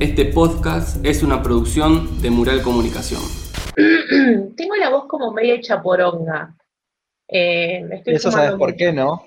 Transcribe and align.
Este 0.00 0.26
podcast 0.26 1.04
es 1.04 1.22
una 1.22 1.42
producción 1.42 2.20
de 2.22 2.30
Mural 2.30 2.62
Comunicación. 2.62 3.20
Tengo 4.56 4.76
la 4.76 4.90
voz 4.90 5.06
como 5.08 5.32
media 5.32 5.60
chaporonga. 5.60 6.54
Eh, 7.28 7.84
estoy 7.92 8.14
Eso 8.14 8.30
sabes 8.30 8.52
por 8.52 8.70
mucho. 8.70 8.76
qué, 8.76 8.92
¿no? 8.92 9.22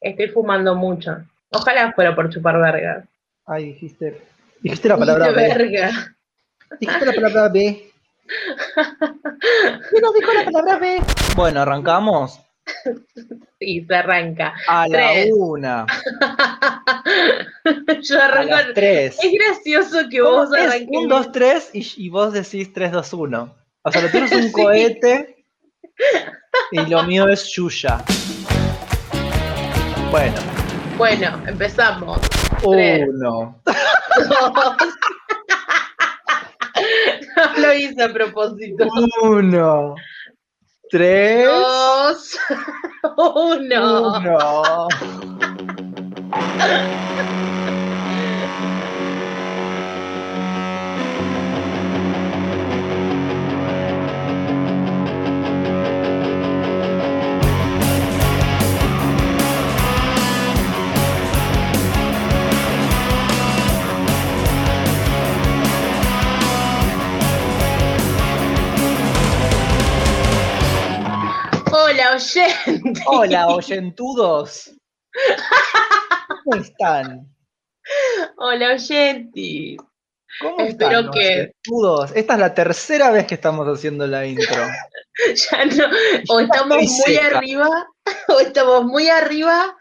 Estoy 0.00 0.28
fumando 0.28 0.74
mucho. 0.74 1.16
Ojalá 1.50 1.92
fuera 1.92 2.14
por 2.14 2.30
chupar 2.30 2.58
verga. 2.60 3.04
Ay, 3.46 3.66
dijiste. 3.72 4.22
Dijiste 4.60 4.88
la 4.88 4.96
palabra 4.98 5.28
Dijiste 5.32 5.58
B. 5.58 5.58
verga. 5.58 6.16
Dijiste 6.80 7.06
la 7.06 7.12
palabra 7.12 7.48
B. 7.48 7.84
¿Qué 9.90 10.00
nos 10.00 10.14
dijo 10.14 10.32
la 10.32 10.44
palabra 10.44 10.78
B? 10.78 11.00
Bueno, 11.34 11.60
arrancamos 11.62 12.40
Sí, 13.60 13.84
se 13.88 13.94
arranca. 13.96 14.54
a 14.68 14.86
la 14.86 15.10
Tres. 15.12 15.30
una, 15.36 15.84
Yo 18.02 18.20
a 18.20 18.24
arranco. 18.26 18.50
las 18.54 18.74
tres. 18.74 19.18
Es 19.22 19.32
gracioso 19.32 20.08
que 20.08 20.20
¿Cómo 20.20 20.36
vos 20.46 20.56
es? 20.56 20.64
arranques. 20.64 20.88
Un, 20.92 21.08
dos, 21.08 21.32
tres 21.32 21.70
y, 21.72 21.84
y 21.96 22.08
vos 22.08 22.32
decís 22.32 22.72
3, 22.72 22.92
2, 22.92 23.12
1. 23.14 23.54
O 23.82 23.90
sea, 23.92 24.02
lo 24.02 24.08
tuyo 24.10 24.24
es 24.26 24.32
un 24.32 24.42
Sí. 24.44 24.52
cohete 24.52 25.44
y 26.70 26.86
lo 26.86 27.02
mío 27.02 27.28
es 27.28 27.48
Yuya. 27.52 27.98
Bueno, 30.12 30.36
Bueno, 30.96 31.42
empezamos. 31.46 32.20
Tres. 32.62 33.08
uno. 33.08 33.60
Dos. 33.64 33.74
no 37.36 37.60
lo 37.62 37.74
hice 37.74 38.02
a 38.02 38.12
propósito. 38.12 38.86
Uno. 39.22 39.94
Tres. 40.90 41.48
Dos. 41.48 42.38
Uno. 43.16 44.18
Uno. 44.18 44.88
Hola, 73.06 73.46
oyentudos. 73.48 74.72
¿Cómo 76.44 76.56
están? 76.60 77.28
Hola, 78.36 78.72
oyente. 78.72 79.76
¿Cómo 80.40 80.58
Espero 80.60 80.98
están, 81.00 81.10
que- 81.12 81.28
oyentudos? 81.68 82.12
Esta 82.16 82.34
es 82.34 82.40
la 82.40 82.54
tercera 82.54 83.10
vez 83.12 83.26
que 83.26 83.34
estamos 83.36 83.66
haciendo 83.66 84.06
la 84.06 84.26
intro. 84.26 84.46
Ya 85.50 85.64
no, 85.64 85.84
o 86.28 86.38
estamos 86.40 86.78
estoy 86.80 86.86
muy 86.86 86.86
seca. 86.86 87.38
arriba, 87.38 87.68
o 88.28 88.38
estamos 88.40 88.84
muy 88.84 89.08
arriba, 89.08 89.76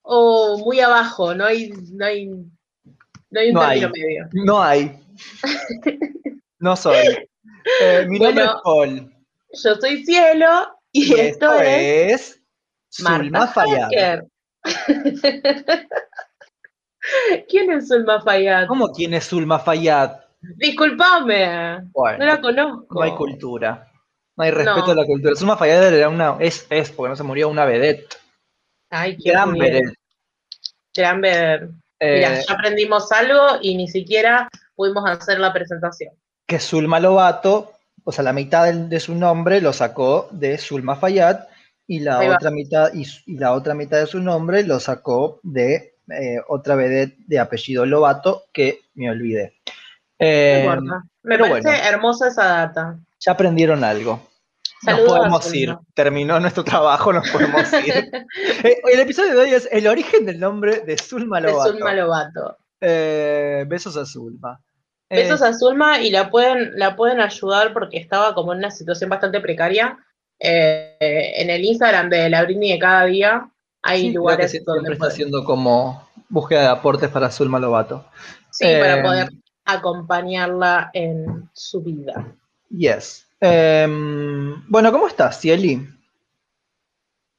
o 0.00 0.56
muy 0.58 0.80
abajo. 0.80 1.34
No 1.34 1.44
hay, 1.44 1.68
no 1.92 2.06
hay, 2.06 2.26
no 2.26 3.40
hay 3.40 3.48
un 3.48 3.54
No 3.54 3.60
término 3.60 3.62
hay. 3.62 3.80
medio. 4.02 4.28
No 4.32 4.62
hay. 4.62 4.98
No 6.60 6.74
soy. 6.74 6.96
Eh, 7.82 8.04
mi 8.08 8.18
nombre 8.18 8.42
Bueno, 8.44 8.56
es 8.56 8.62
Paul. 8.64 9.14
Yo 9.62 9.74
soy 9.76 10.04
Cielo 10.04 10.77
y, 10.92 11.08
Y 11.14 11.20
esto, 11.20 11.52
esto 11.54 11.60
es 11.62 12.40
es 12.90 13.00
Marta. 13.02 13.52
¿Quién 17.48 17.70
es 17.72 17.88
Zulma 17.88 18.20
Fayad? 18.20 18.66
¿Cómo 18.66 18.92
quién 18.92 19.14
es 19.14 19.28
Zulma 19.28 19.58
Fayad? 19.58 20.20
Disculpame, 20.40 21.80
Bueno, 21.92 22.18
no 22.18 22.24
la 22.26 22.40
conozco. 22.40 22.94
no 22.94 23.02
hay 23.02 23.12
cultura. 23.12 23.90
No 24.36 24.44
hay 24.44 24.50
respeto 24.52 24.86
No. 24.86 24.92
a 24.92 24.94
la 24.94 25.04
cultura. 25.06 25.34
Zulma 25.36 25.56
Fayad 25.56 25.92
era 25.94 26.08
una, 26.08 26.36
es, 26.38 26.66
es, 26.70 26.90
porque 26.90 27.10
no 27.10 27.16
se 27.16 27.22
murió, 27.24 27.48
una 27.48 27.64
vedette. 27.64 28.16
Ay, 28.90 29.16
qué 29.16 29.30
Gran 29.32 29.52
bien. 29.52 29.64
vedette. 29.64 29.94
Gran 30.94 31.20
vedette. 31.20 31.70
Eh, 32.00 32.14
Mira, 32.16 32.40
ya 32.40 32.54
aprendimos 32.54 33.10
algo 33.10 33.58
y 33.60 33.76
ni 33.76 33.88
siquiera 33.88 34.48
pudimos 34.76 35.04
hacer 35.08 35.40
la 35.40 35.52
presentación. 35.52 36.14
que 36.46 36.60
Zulma 36.60 37.00
Lobato, 37.00 37.72
o 38.08 38.12
sea, 38.12 38.24
la 38.24 38.32
mitad 38.32 38.72
de 38.72 39.00
su 39.00 39.14
nombre 39.14 39.60
lo 39.60 39.74
sacó 39.74 40.28
de 40.30 40.56
Zulma 40.56 40.96
Fayad 40.96 41.40
y 41.86 42.00
la 42.00 42.20
otra 42.20 42.50
mitad 42.50 42.90
y, 42.94 43.04
la 43.36 43.52
otra 43.52 43.74
mitad 43.74 43.98
de 43.98 44.06
su 44.06 44.18
nombre 44.18 44.62
lo 44.64 44.80
sacó 44.80 45.40
de 45.42 45.96
eh, 46.08 46.38
otra 46.48 46.74
vedette 46.74 47.18
de 47.26 47.38
apellido 47.38 47.84
Lobato 47.84 48.44
que 48.50 48.80
me 48.94 49.10
olvidé. 49.10 49.58
Eh. 50.18 50.66
Me 51.22 51.36
pero 51.36 51.50
parece 51.50 51.68
bueno. 51.68 51.84
hermosa 51.84 52.28
esa 52.28 52.44
data. 52.44 52.98
ya 53.20 53.32
aprendieron 53.32 53.84
algo. 53.84 54.26
Nos 54.84 54.94
Saludos 54.94 55.18
podemos 55.18 55.54
ir. 55.54 55.76
Terminó 55.92 56.40
nuestro 56.40 56.64
trabajo, 56.64 57.12
nos 57.12 57.28
podemos 57.28 57.70
ir. 57.74 58.10
Eh, 58.64 58.80
el 58.90 59.00
episodio 59.00 59.34
de 59.34 59.40
hoy 59.40 59.50
es 59.52 59.68
el 59.70 59.86
origen 59.86 60.24
del 60.24 60.40
nombre 60.40 60.80
de 60.80 60.96
Zulma 60.96 61.42
De 61.42 61.48
Lobato. 61.48 61.72
Zulma 61.72 61.92
Lobato. 61.92 62.56
Eh, 62.80 63.66
besos 63.68 63.98
a 63.98 64.06
Zulma. 64.06 64.58
Eh, 65.10 65.22
Besos 65.22 65.42
a 65.42 65.54
Zulma 65.54 66.00
y 66.00 66.10
la 66.10 66.30
pueden, 66.30 66.78
la 66.78 66.94
pueden 66.96 67.20
ayudar 67.20 67.72
porque 67.72 67.96
estaba 67.96 68.34
como 68.34 68.52
en 68.52 68.58
una 68.58 68.70
situación 68.70 69.08
bastante 69.08 69.40
precaria. 69.40 69.98
Eh, 70.38 70.96
en 71.00 71.50
el 71.50 71.64
Instagram 71.64 72.10
de 72.10 72.30
la 72.30 72.44
Britney 72.44 72.72
de 72.72 72.78
cada 72.78 73.04
día 73.06 73.50
hay 73.82 74.02
sí, 74.02 74.08
que 74.08 74.14
lugares 74.14 74.64
donde 74.64 74.92
está 74.92 75.06
haciendo 75.06 75.44
como 75.44 76.08
búsqueda 76.28 76.60
de 76.60 76.68
aportes 76.68 77.10
para 77.10 77.30
Zulma 77.30 77.58
Lobato. 77.58 78.04
sí, 78.50 78.64
para 78.64 78.98
eh, 78.98 79.02
poder 79.02 79.28
acompañarla 79.64 80.90
en 80.92 81.48
su 81.52 81.82
vida. 81.82 82.34
Yes. 82.70 83.26
Em, 83.40 84.62
bueno, 84.68 84.92
¿cómo 84.92 85.06
estás, 85.06 85.40
Cieli? 85.40 85.86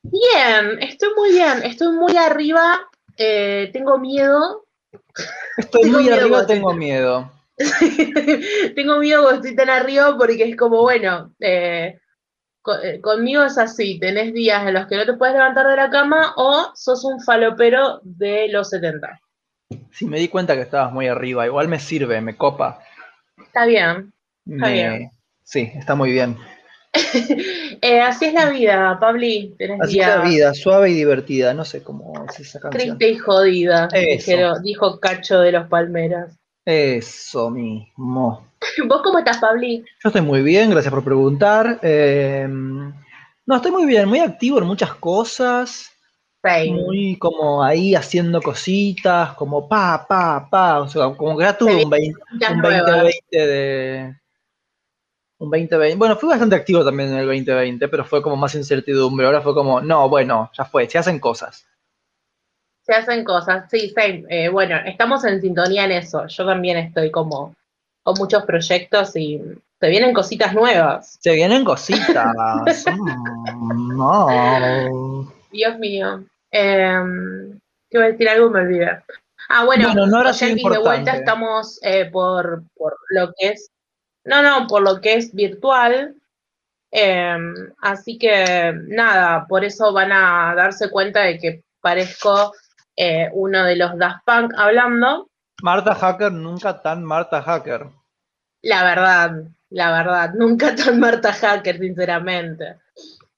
Bien, 0.02 0.82
estoy 0.82 1.10
muy 1.16 1.32
bien, 1.32 1.64
estoy 1.64 1.92
muy 1.96 2.16
arriba, 2.16 2.80
eh, 3.18 3.70
tengo 3.74 3.98
miedo. 3.98 4.66
Estoy 5.58 5.82
Tengo 5.84 5.98
muy 5.98 6.04
miedo, 6.04 6.16
arriba, 6.16 6.46
tengo 6.46 6.74
miedo. 6.74 7.32
tengo 8.76 9.00
miedo 9.00 9.24
cuando 9.24 9.42
estoy 9.42 9.56
tan 9.56 9.70
arriba 9.70 10.16
porque 10.18 10.44
es 10.50 10.56
como, 10.56 10.82
bueno, 10.82 11.34
eh, 11.40 12.00
eh, 12.84 13.02
conmigo 13.02 13.44
es 13.44 13.58
así, 13.58 14.00
tenés 14.00 14.34
días 14.34 14.66
en 14.68 14.74
los 14.76 14.88
que 14.88 14.96
no 14.96 15.06
te 15.06 15.14
puedes 15.14 15.36
levantar 15.36 15.68
de 15.68 15.76
la 15.76 15.90
cama 15.90 16.34
o 16.38 16.72
sos 16.76 17.04
un 17.04 17.22
falopero 17.22 18.00
de 18.04 18.48
los 18.50 18.70
70. 18.70 19.20
Si 19.92 20.06
me 20.06 20.20
di 20.20 20.28
cuenta 20.28 20.56
que 20.56 20.62
estabas 20.62 20.92
muy 20.92 21.08
arriba, 21.08 21.46
igual 21.46 21.68
me 21.68 21.80
sirve, 21.80 22.22
me 22.22 22.36
copa. 22.38 22.80
Está 23.38 23.66
bien. 23.66 24.14
me- 24.46 24.72
bien. 24.74 25.12
Sí, 25.44 25.72
está 25.76 25.96
muy 25.96 26.12
bien. 26.12 26.38
Eh, 27.82 28.02
así 28.02 28.26
es 28.26 28.34
la 28.34 28.50
vida, 28.50 28.98
Pabli, 29.00 29.56
tenés 29.58 29.80
Así 29.82 30.00
es 30.02 30.08
la 30.08 30.22
vida, 30.24 30.54
suave 30.54 30.90
y 30.90 30.96
divertida. 30.96 31.54
No 31.54 31.64
sé 31.64 31.82
cómo 31.82 32.26
es 32.28 32.40
esa 32.42 32.60
canción. 32.60 32.98
triste 32.98 33.10
y 33.14 33.18
jodida, 33.18 33.88
dijeron- 33.88 34.62
dijo 34.64 35.00
Cacho 35.00 35.40
de 35.40 35.54
los 35.54 35.68
Palmeras. 35.70 36.39
Eso 36.70 37.50
mismo. 37.50 38.48
¿Vos 38.88 39.02
cómo 39.04 39.18
estás, 39.18 39.40
Pabli? 39.40 39.84
Yo 40.04 40.10
estoy 40.10 40.22
muy 40.22 40.44
bien, 40.44 40.70
gracias 40.70 40.94
por 40.94 41.04
preguntar. 41.04 41.80
Em, 41.82 42.94
no, 43.48 43.56
estoy 43.56 43.72
muy 43.72 43.88
bien, 43.88 44.08
muy 44.08 44.20
activo 44.20 44.60
en 44.60 44.68
muchas 44.68 44.94
cosas. 44.94 45.92
Muy 46.44 47.18
como 47.18 47.64
ahí 47.64 47.96
haciendo 47.96 48.40
cositas, 48.40 49.34
como 49.34 49.68
pa, 49.68 50.06
pa, 50.08 50.48
pa. 50.48 50.82
O 50.82 50.88
sea, 50.88 51.10
como 51.10 51.36
que 51.40 51.46
ya 51.46 51.58
tuve 51.58 51.84
un 51.84 51.90
20, 51.90 52.20
Cositas 52.20 52.52
un 52.52 52.58
nuevas. 52.60 52.86
2020 52.86 53.48
de. 53.48 54.16
Un 55.40 55.50
2020. 55.50 55.96
Bueno, 55.96 56.18
fui 56.18 56.30
bastante 56.30 56.56
activo 56.56 56.86
también 56.86 57.10
en 57.10 57.18
el 57.18 57.26
2020, 57.26 57.88
pero 57.88 58.06
fue 58.06 58.22
como 58.22 58.36
más 58.36 58.54
incertidumbre. 58.54 59.26
Ahora 59.26 59.42
fue 59.42 59.56
como, 59.56 59.82
no, 59.82 60.08
bueno, 60.08 60.52
ya 60.56 60.66
fue, 60.66 60.88
se 60.88 61.00
hacen 61.00 61.18
cosas. 61.18 61.66
Se 62.90 62.96
hacen 62.96 63.24
cosas, 63.24 63.70
sí, 63.70 63.92
same. 63.92 64.26
Eh, 64.30 64.50
bueno, 64.50 64.76
estamos 64.84 65.24
en 65.24 65.40
sintonía 65.40 65.86
en 65.86 65.92
eso. 65.92 66.26
Yo 66.26 66.44
también 66.44 66.76
estoy 66.76 67.12
como 67.12 67.56
con 68.02 68.16
muchos 68.18 68.46
proyectos 68.46 69.16
y 69.16 69.40
se 69.80 69.90
vienen 69.90 70.12
cositas 70.12 70.56
nuevas. 70.56 71.20
Se 71.22 71.36
vienen 71.36 71.64
cositas. 71.64 72.34
Mm, 73.54 73.96
no. 73.96 75.32
Dios 75.52 75.78
mío. 75.78 76.24
Em, 76.50 77.60
¿Qué 77.92 77.98
iba 77.98 78.06
a 78.06 78.08
decir 78.08 78.28
algo? 78.28 78.50
Me 78.50 78.62
olvidé. 78.62 79.04
Ah, 79.50 79.66
bueno, 79.66 79.86
Bueno, 79.90 80.08
no 80.08 80.22
era 80.22 80.32
oyentes, 80.32 80.72
de 80.72 80.78
vuelta 80.80 81.12
estamos 81.12 81.80
eh, 81.84 82.10
por, 82.12 82.64
por 82.76 82.96
lo 83.12 83.32
que 83.38 83.50
es, 83.50 83.70
no, 84.26 84.42
no, 84.42 84.66
por 84.66 84.82
lo 84.82 85.00
que 85.00 85.14
es 85.14 85.36
virtual. 85.36 86.16
Em, 86.90 87.54
así 87.82 88.18
que 88.18 88.74
nada, 88.88 89.46
por 89.48 89.64
eso 89.64 89.94
van 89.94 90.12
a 90.12 90.56
darse 90.56 90.90
cuenta 90.90 91.22
de 91.22 91.38
que 91.38 91.64
parezco 91.82 92.52
eh, 93.02 93.30
uno 93.32 93.64
de 93.64 93.78
los 93.78 93.98
Daft 93.98 94.26
Punk 94.26 94.54
hablando. 94.58 95.30
Marta 95.62 95.96
Hacker, 95.96 96.34
nunca 96.34 96.82
tan 96.82 97.02
Marta 97.02 97.42
Hacker. 97.42 97.88
La 98.62 98.84
verdad, 98.84 99.32
la 99.70 99.92
verdad, 99.92 100.34
nunca 100.34 100.76
tan 100.76 101.00
Marta 101.00 101.32
Hacker, 101.32 101.80
sinceramente. 101.80 102.76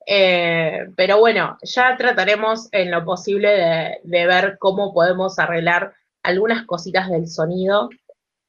Eh, 0.07 0.87
pero 0.95 1.19
bueno, 1.19 1.59
ya 1.61 1.95
trataremos 1.95 2.69
en 2.71 2.89
lo 2.89 3.05
posible 3.05 3.49
de, 3.49 3.99
de 4.03 4.25
ver 4.25 4.57
cómo 4.57 4.95
podemos 4.95 5.37
arreglar 5.37 5.93
algunas 6.23 6.65
cositas 6.65 7.07
del 7.11 7.27
sonido. 7.27 7.89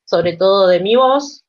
sobre 0.06 0.36
todo 0.38 0.66
de 0.66 0.80
mi 0.80 0.96
voz. 0.96 1.44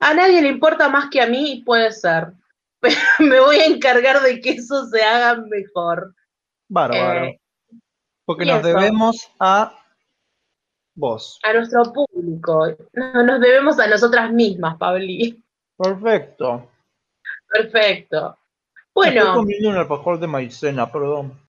A 0.00 0.14
nadie 0.14 0.40
le 0.40 0.48
importa 0.48 0.88
más 0.88 1.10
que 1.10 1.20
a 1.20 1.26
mí, 1.26 1.62
puede 1.66 1.92
ser. 1.92 2.32
Pero 2.80 2.96
me 3.18 3.40
voy 3.40 3.56
a 3.56 3.66
encargar 3.66 4.22
de 4.22 4.40
que 4.40 4.50
eso 4.52 4.86
se 4.86 5.02
haga 5.02 5.42
mejor. 5.42 6.14
Bárbaro. 6.68 7.26
Eh, 7.26 7.40
Porque 8.28 8.44
nos 8.44 8.62
debemos 8.62 9.30
a 9.40 9.74
vos. 10.94 11.40
A 11.44 11.54
nuestro 11.54 11.82
público. 11.94 12.66
No, 12.92 13.22
nos 13.22 13.40
debemos 13.40 13.78
a 13.78 13.86
nosotras 13.86 14.30
mismas, 14.30 14.76
Pabli. 14.76 15.42
Perfecto. 15.78 16.70
Perfecto. 17.48 18.36
Estoy 18.76 19.14
Bueno, 19.14 19.32
comiendo 19.32 19.70
un 19.70 19.76
alfajor 19.76 20.20
de 20.20 20.26
maicena, 20.26 20.92
perdón. 20.92 21.40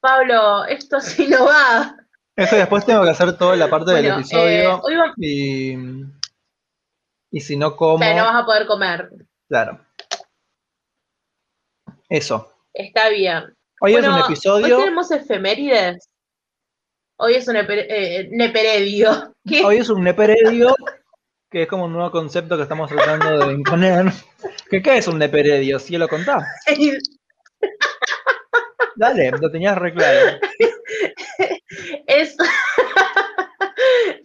Pablo, 0.00 0.64
esto 0.66 1.00
sí 1.00 1.26
no 1.26 1.44
va. 1.46 1.96
Eso 2.36 2.54
después 2.54 2.86
tengo 2.86 3.02
que 3.02 3.10
hacer 3.10 3.36
toda 3.36 3.56
la 3.56 3.68
parte 3.68 3.90
del 3.90 4.04
Bueno, 4.04 4.18
episodio. 4.20 4.46
eh, 4.76 4.80
hoy 4.80 4.94
vamos, 4.96 5.14
Y, 5.18 5.76
y 7.32 7.40
si 7.40 7.56
no 7.56 7.74
como, 7.74 7.96
o 7.96 7.98
sea, 7.98 8.14
no 8.16 8.22
vas 8.26 8.42
a 8.44 8.46
poder 8.46 8.66
comer. 8.68 9.10
claro. 9.48 9.80
Eso. 12.08 12.52
Está 12.72 13.08
bien. 13.08 13.56
Hoy 13.80 13.92
Bueno, 13.92 14.08
es 14.08 14.14
un 14.14 14.20
Hoy 14.20 14.32
episodio. 14.32 14.78
tenemos 14.78 15.10
efemérides. 15.10 16.08
Hoy 17.18 17.34
es 17.34 17.48
un 17.48 17.56
epe- 17.56 17.86
eh, 17.88 18.28
neperedio. 18.30 19.34
¿Qué? 19.46 19.64
Hoy 19.64 19.78
es 19.78 19.88
un 19.88 20.02
neperedio, 20.04 20.74
que 21.50 21.62
es 21.62 21.68
como 21.68 21.86
un 21.86 21.92
nuevo 21.92 22.10
concepto 22.10 22.56
que 22.56 22.62
estamos 22.62 22.90
tratando 22.90 23.46
de 23.46 23.52
imponer. 23.54 24.06
¿Qué, 24.70 24.80
qué 24.82 24.98
es 24.98 25.08
un 25.08 25.18
neperedio? 25.18 25.78
¿Sí 25.78 25.96
lo 25.98 26.08
contás? 26.08 26.44
Dale, 28.96 29.30
lo 29.32 29.50
tenías 29.50 29.76
re 29.78 29.92
claro. 29.94 30.38
es, 32.06 32.36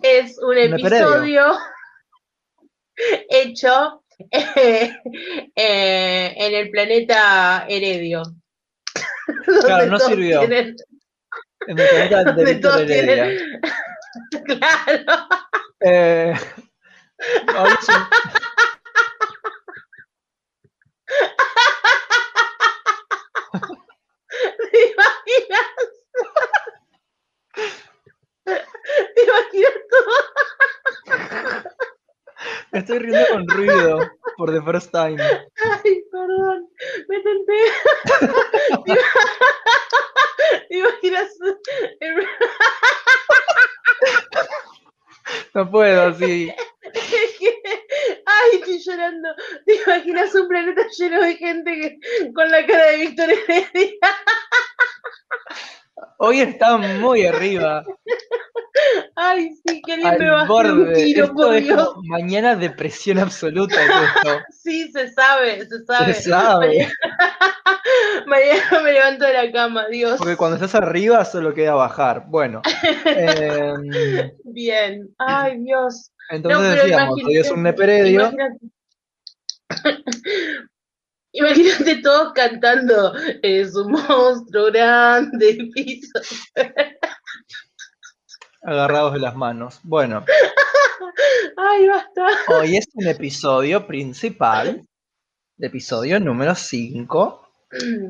es 0.02 0.40
un 0.40 0.58
episodio 0.58 1.46
hecho 3.30 4.04
eh, 4.32 4.92
eh, 5.56 6.34
en 6.38 6.54
el 6.56 6.70
planeta 6.70 7.66
Heredio. 7.68 8.22
Claro, 9.66 9.86
no 9.88 10.00
sirvió. 10.00 10.40
tienen- 10.42 10.76
En 11.68 11.80
el 11.80 11.88
planeta 11.90 12.24
de 12.34 12.46
Víctor 12.46 12.82
Heredia. 12.82 13.24
tienen- 13.26 13.62
Claro. 14.46 15.28
Eh, 15.82 16.34
hoy 17.58 17.70
es 17.80 17.90
un- 17.90 18.08
¿Te 24.72 24.80
imaginas? 24.92 25.70
¿Te 29.16 29.24
imaginas 29.24 29.74
todo? 29.90 30.14
me 32.72 32.80
estoy 32.80 33.00
riendo 33.00 33.26
con 33.32 33.48
ruido 33.48 34.00
por 34.38 34.52
the 34.52 34.62
first 34.62 34.92
time. 34.92 35.22
Ay, 35.22 36.04
perdón, 36.12 36.68
me 37.08 37.20
tenté. 37.22 37.58
No 45.54 45.70
puedo, 45.70 46.14
sí. 46.16 46.52
Ay, 48.26 48.50
estoy 48.60 48.80
llorando. 48.80 49.30
¿Te 49.66 49.76
imaginas 49.84 50.34
un 50.36 50.48
planeta 50.48 50.82
lleno 50.98 51.22
de 51.22 51.36
gente 51.36 51.72
que- 51.80 52.32
con 52.34 52.50
la 52.52 52.66
cara 52.66 52.86
de 52.92 52.98
Víctor 52.98 53.30
Heredia? 53.32 53.94
Hoy 56.18 56.42
está 56.42 56.78
muy 56.78 57.26
arriba, 57.26 57.84
Ay, 59.16 59.52
sí, 59.66 59.82
que 59.86 59.94
alguien 59.94 60.18
me 60.18 60.30
bajó 60.32 60.58
un 60.58 60.94
tiro, 60.94 61.26
Esto 61.26 61.36
por 61.36 61.54
Dios. 61.62 61.90
como 61.94 62.02
mañana 62.08 62.56
depresión 62.56 63.20
absoluta 63.20 63.76
es 63.84 63.90
esto. 64.16 64.42
Sí, 64.52 64.92
se 64.92 65.12
sabe, 65.12 65.66
se 65.68 65.86
sabe. 65.86 66.14
Se 66.14 66.30
sabe. 66.30 66.92
Mañana 68.34 68.82
me 68.84 68.92
levanto 68.94 69.26
de 69.26 69.34
la 69.34 69.52
cama, 69.52 69.88
Dios. 69.90 70.18
Porque 70.18 70.36
cuando 70.36 70.56
estás 70.56 70.74
arriba 70.74 71.24
solo 71.24 71.54
queda 71.54 71.76
bajar. 71.76 72.26
Bueno. 72.28 72.64
em, 73.06 74.32
Bien. 74.46 75.14
Ay, 75.20 75.60
Dios. 75.60 76.12
entonces 76.32 76.60
No, 76.60 76.68
pero 76.68 76.84
decíamos, 76.84 77.24
hoy 77.24 77.38
es 77.38 77.52
un 77.52 77.62
neperedio. 77.62 78.22
Imagínate, 78.22 78.60
Imagínate 81.36 81.96
todos 82.02 82.34
cantando, 82.34 83.14
es 83.44 83.76
un 83.76 83.92
monstruo 83.92 84.72
grande, 84.72 85.70
piso. 85.74 86.20
agarrados 88.64 89.14
de 89.14 89.20
las 89.20 89.36
manos. 89.36 89.80
Bueno, 89.84 90.26
Ay, 91.58 91.88
basta. 91.88 92.28
hoy 92.48 92.78
es 92.78 92.88
un 92.96 93.08
episodio 93.08 93.86
principal, 93.86 94.88
episodio 95.60 96.20
número 96.20 96.56
5. 96.56 97.53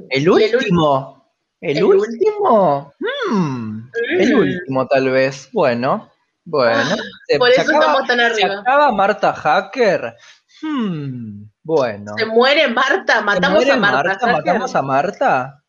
El 0.10 0.24
Y 0.24 0.26
ul- 0.26 0.56
último. 0.56 1.32
¿El, 1.62 1.78
el 1.78 1.84
último? 1.86 2.94
Mm, 3.32 3.90
el 4.20 4.34
Mm. 4.36 4.40
último, 4.40 4.88
tal 4.88 5.10
vez. 5.10 5.50
Bueno, 5.54 6.12
bueno. 6.46 6.96
Se- 7.28 7.38
Por 7.40 7.50
se 7.52 7.62
eso 7.62 7.72
acaba- 7.72 7.86
estamos 7.86 8.08
tan 8.08 8.18
¿Se 8.20 8.26
arriba. 8.26 8.60
acaba 8.62 8.92
Marta 8.92 9.34
Hacker? 9.34 10.16
Hmm, 10.62 11.44
bueno. 11.64 12.14
Se 12.18 12.26
muere 12.26 12.68
Marta, 12.68 13.20
¿Se 13.20 13.24
matamos 13.24 13.56
muere 13.58 13.72
a 13.72 13.78
Marta. 13.78 14.14
Hacker. 14.20 14.32
¿Matamos 14.34 14.76
a 14.76 14.82
Marta? 14.82 15.64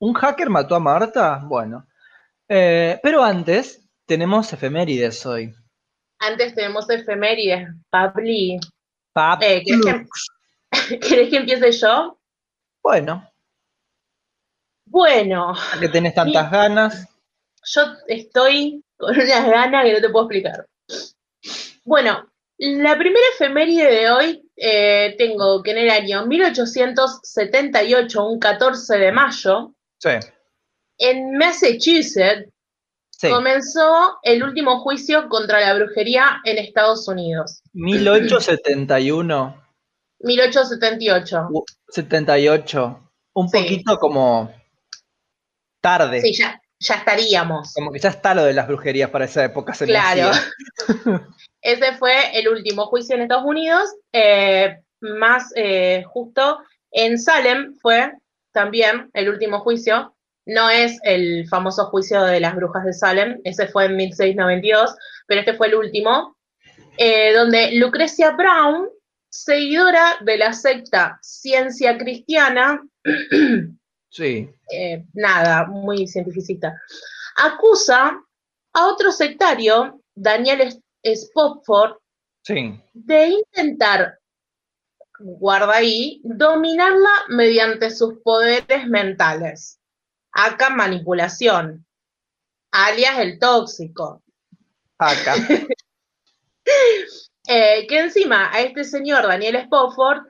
¿Un 0.00 0.14
hacker 0.14 0.50
mató 0.50 0.74
a 0.74 0.80
Marta? 0.80 1.40
Bueno. 1.44 1.86
Eh, 2.48 2.98
pero 3.02 3.22
antes, 3.24 3.80
tenemos 4.04 4.52
efemérides 4.52 5.24
hoy. 5.26 5.54
Antes 6.18 6.54
tenemos 6.54 6.88
efemérides. 6.90 7.68
Pabli, 7.90 8.58
Pap- 9.14 9.42
Eh, 9.42 9.62
¿querés 9.64 9.80
que- 9.82 10.06
¿querés 11.00 11.30
que 11.30 11.36
empiece 11.36 11.72
yo? 11.72 12.18
Bueno, 12.82 13.28
Bueno, 14.96 15.52
que 15.78 15.90
tenés 15.90 16.14
tantas 16.14 16.50
ganas. 16.50 17.06
yo 17.66 17.82
estoy 18.08 18.82
con 18.96 19.14
unas 19.14 19.46
ganas 19.46 19.84
que 19.84 19.92
no 19.92 20.00
te 20.00 20.08
puedo 20.08 20.24
explicar. 20.24 20.66
Bueno, 21.84 22.26
la 22.56 22.96
primera 22.96 23.26
efeméride 23.34 23.90
de 23.90 24.10
hoy 24.10 24.50
eh, 24.56 25.14
tengo 25.18 25.62
que 25.62 25.72
en 25.72 25.78
el 25.78 25.90
año 25.90 26.24
1878, 26.24 28.24
un 28.26 28.38
14 28.38 28.96
de 28.96 29.12
mayo, 29.12 29.74
Sí, 29.98 30.12
en 30.96 31.36
Massachusetts 31.36 32.48
sí. 33.10 33.28
comenzó 33.28 34.18
el 34.22 34.42
último 34.42 34.80
juicio 34.80 35.28
contra 35.28 35.60
la 35.60 35.74
brujería 35.74 36.40
en 36.44 36.56
Estados 36.56 37.06
Unidos. 37.06 37.60
1871, 37.74 39.62
1878. 40.20 41.48
78. 41.90 43.10
Un 43.34 43.48
Sí. 43.50 43.58
poquito 43.58 43.98
como 43.98 44.50
tarde. 45.86 46.20
Sí, 46.20 46.32
ya, 46.32 46.60
ya 46.78 46.94
estaríamos. 46.96 47.72
Como 47.74 47.92
que 47.92 47.98
ya 47.98 48.08
está 48.08 48.34
lo 48.34 48.44
de 48.44 48.52
las 48.52 48.66
brujerías 48.66 49.10
para 49.10 49.26
esa 49.26 49.44
época. 49.44 49.74
Se 49.74 49.86
Claro. 49.86 50.30
Ese 51.62 51.94
fue 51.96 52.38
el 52.38 52.48
último 52.48 52.86
juicio 52.86 53.14
en 53.16 53.22
Estados 53.22 53.44
Unidos. 53.44 53.94
eh, 54.12 54.78
más 55.00 55.52
eh, 55.56 56.04
justo 56.08 56.58
en 56.90 57.18
Salem 57.18 57.76
fue 57.80 58.12
también 58.52 59.10
el 59.12 59.28
último 59.28 59.60
juicio. 59.60 60.14
No 60.46 60.70
es 60.70 60.98
el 61.02 61.46
famoso 61.48 61.86
juicio 61.86 62.22
de 62.22 62.40
las 62.40 62.54
brujas 62.54 62.84
de 62.84 62.92
Salem, 62.92 63.40
ese 63.44 63.66
fue 63.66 63.86
en 63.86 63.96
1692, 63.96 64.96
pero 65.26 65.40
este 65.40 65.54
fue 65.54 65.66
el 65.66 65.74
último, 65.74 66.36
eh, 66.96 67.34
donde 67.34 67.72
Lucrecia 67.72 68.30
Brown, 68.30 68.88
seguidora 69.28 70.16
de 70.24 70.38
la 70.38 70.52
secta 70.52 71.18
Ciencia 71.20 71.98
Cristiana, 71.98 72.80
Sí. 74.16 74.50
eh, 74.72 75.04
nada, 75.12 75.66
muy 75.66 76.06
cientificista, 76.08 76.74
acusa 77.36 78.18
a 78.72 78.86
otro 78.86 79.12
sectario, 79.12 80.00
Daniel 80.14 80.82
Spofford, 81.04 81.98
Sí. 82.42 82.80
de 82.94 83.26
intentar, 83.28 84.18
guarda 85.18 85.74
ahí, 85.76 86.20
dominarla 86.24 87.10
mediante 87.28 87.90
sus 87.90 88.18
poderes 88.22 88.86
mentales. 88.88 89.78
Acá 90.32 90.70
manipulación, 90.70 91.84
alias 92.72 93.18
el 93.18 93.38
tóxico. 93.38 94.22
Acá. 94.98 95.34
Eh, 97.48 97.86
que 97.86 98.00
encima 98.00 98.50
a 98.52 98.60
este 98.60 98.82
señor, 98.82 99.22
Daniel 99.24 99.62
Spofford, 99.66 100.26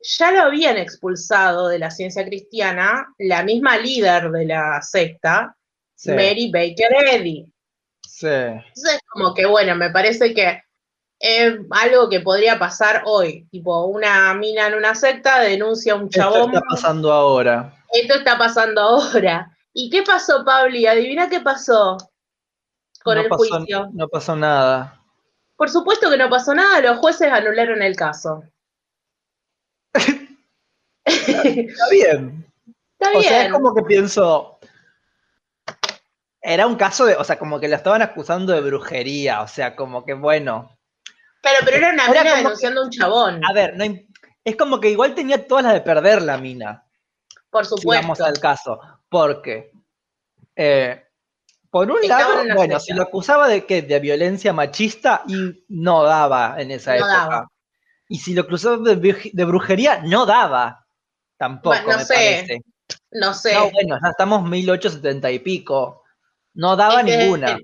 ya 0.00 0.30
lo 0.32 0.42
habían 0.42 0.76
expulsado 0.76 1.68
de 1.68 1.78
la 1.78 1.90
ciencia 1.90 2.24
cristiana 2.24 3.06
la 3.18 3.42
misma 3.42 3.76
líder 3.78 4.30
de 4.30 4.44
la 4.46 4.80
secta, 4.82 5.54
Sí. 5.98 6.10
Mary 6.10 6.50
Baker 6.52 6.88
Eddy. 7.10 7.46
Sí. 8.06 8.26
Entonces, 8.26 9.00
como 9.08 9.32
que 9.32 9.46
bueno, 9.46 9.74
me 9.76 9.88
parece 9.90 10.34
que 10.34 10.60
es 11.18 11.54
algo 11.70 12.10
que 12.10 12.20
podría 12.20 12.58
pasar 12.58 13.02
hoy. 13.06 13.46
Tipo, 13.50 13.86
una 13.86 14.34
mina 14.34 14.66
en 14.66 14.74
una 14.74 14.94
secta 14.94 15.40
denuncia 15.40 15.94
a 15.94 15.96
un 15.96 16.04
Esto 16.04 16.20
chabón. 16.20 16.54
está 16.54 16.60
pasando 16.68 17.10
ahora. 17.12 17.74
Esto 17.92 18.14
está 18.14 18.36
pasando 18.36 18.80
ahora. 18.82 19.56
¿Y 19.72 19.88
qué 19.88 20.02
pasó, 20.02 20.44
Pabli? 20.44 20.86
Adivina 20.86 21.30
qué 21.30 21.40
pasó 21.40 21.96
con 23.02 23.14
no 23.16 23.22
el 23.22 23.28
pasó, 23.28 23.38
juicio. 23.56 23.88
No 23.94 24.08
pasó 24.08 24.36
nada. 24.36 25.00
Por 25.56 25.70
supuesto 25.70 26.10
que 26.10 26.18
no 26.18 26.28
pasó 26.28 26.54
nada, 26.54 26.80
los 26.80 26.98
jueces 26.98 27.32
anularon 27.32 27.80
el 27.80 27.96
caso. 27.96 28.42
Está 31.04 31.88
bien. 31.90 32.46
Está 32.98 33.16
O 33.18 33.22
sea, 33.22 33.46
es 33.46 33.52
como 33.52 33.74
que 33.74 33.82
pienso. 33.82 34.58
Era 36.40 36.66
un 36.66 36.76
caso 36.76 37.04
de. 37.06 37.16
O 37.16 37.24
sea, 37.24 37.38
como 37.38 37.58
que 37.60 37.68
lo 37.68 37.76
estaban 37.76 38.02
acusando 38.02 38.52
de 38.52 38.60
brujería. 38.60 39.42
O 39.42 39.48
sea, 39.48 39.74
como 39.76 40.04
que 40.04 40.14
bueno. 40.14 40.70
Pero, 41.42 41.56
pero 41.64 41.76
era 41.76 41.90
una 41.90 42.06
Era 42.06 42.22
mina 42.22 42.36
denunciando 42.36 42.80
a 42.80 42.84
un 42.84 42.90
chabón, 42.90 43.44
A 43.44 43.52
ver, 43.52 43.76
no 43.76 43.84
es 44.44 44.56
como 44.56 44.78
que 44.80 44.90
igual 44.90 45.14
tenía 45.14 45.46
todas 45.46 45.64
las 45.64 45.74
de 45.74 45.80
perder 45.80 46.22
la 46.22 46.38
mina. 46.38 46.84
por 47.50 47.64
Si 47.64 47.70
supuesto. 47.70 48.02
vamos 48.02 48.20
al 48.20 48.38
caso. 48.40 48.80
Porque. 49.08 49.72
eh, 50.56 51.02
por 51.70 51.90
un 51.90 51.98
Estaba 52.02 52.42
lado, 52.44 52.54
bueno, 52.54 52.80
si 52.80 52.94
lo 52.94 53.02
acusaba 53.02 53.48
de 53.48 53.66
que 53.66 53.82
de 53.82 54.00
violencia 54.00 54.52
machista, 54.52 55.22
y 55.28 55.64
no 55.68 56.04
daba 56.04 56.54
en 56.58 56.70
esa 56.70 56.92
No 56.92 56.96
época. 56.98 57.12
daba. 57.12 57.50
Y 58.08 58.18
si 58.18 58.34
lo 58.34 58.42
acusaba 58.42 58.76
de, 58.78 58.96
bruj- 58.96 59.32
de 59.32 59.44
brujería, 59.44 60.00
no 60.02 60.26
daba. 60.26 60.86
Tampoco, 61.38 61.76
Bueno, 61.76 61.92
no 61.92 61.98
me 61.98 62.04
sé. 62.04 62.14
parece. 62.14 62.60
No 63.10 63.34
sé. 63.34 63.54
No, 63.54 63.70
bueno, 63.70 63.98
ya 64.02 64.10
estamos 64.10 64.48
1870 64.48 65.30
y 65.32 65.38
pico. 65.40 66.02
No 66.54 66.76
daba 66.76 67.00
Es 67.00 67.06
que- 67.06 67.16
ninguna. 67.16 67.58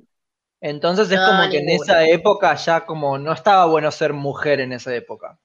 Entonces 0.60 1.10
es 1.10 1.18
como 1.18 1.50
que 1.50 1.58
en 1.58 1.68
esa 1.70 2.04
época 2.06 2.54
ya 2.54 2.86
como 2.86 3.18
no 3.18 3.32
estaba 3.32 3.66
bueno 3.66 3.90
ser 3.90 4.12
mujer 4.12 4.60
en 4.60 4.72
esa 4.72 4.94
época. 4.94 5.38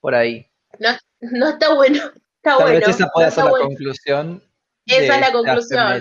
Por 0.00 0.14
ahí. 0.14 0.50
No, 0.80 0.90
no 1.20 1.48
está 1.50 1.72
bueno. 1.74 1.98
Está 1.98 2.56
Tal 2.58 2.62
bueno. 2.62 2.78
vez 2.80 2.88
esa 2.88 3.08
puede 3.08 3.30
ser 3.30 3.44
la 3.44 3.50
bueno. 3.50 3.66
conclusión. 3.66 4.42
Esa 4.86 5.14
es 5.14 5.20
la 5.20 5.32
conclusión. 5.32 6.00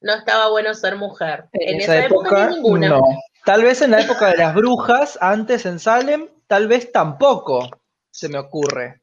No 0.00 0.14
estaba 0.14 0.50
bueno 0.50 0.74
ser 0.74 0.96
mujer. 0.96 1.44
En, 1.52 1.76
En, 1.76 1.80
esa, 1.80 2.04
época, 2.04 2.48
ni 2.48 2.54
ninguna. 2.56 2.88
no. 2.88 3.02
Tal 3.44 3.62
vez 3.62 3.82
en 3.82 3.92
la 3.92 4.00
época 4.00 4.28
de 4.28 4.36
las 4.36 4.54
brujas, 4.54 5.16
antes 5.20 5.64
en 5.66 5.78
Salem, 5.78 6.28
tal 6.46 6.68
vez 6.68 6.90
tampoco 6.92 7.68
se 8.10 8.28
me 8.28 8.38
ocurre. 8.38 9.00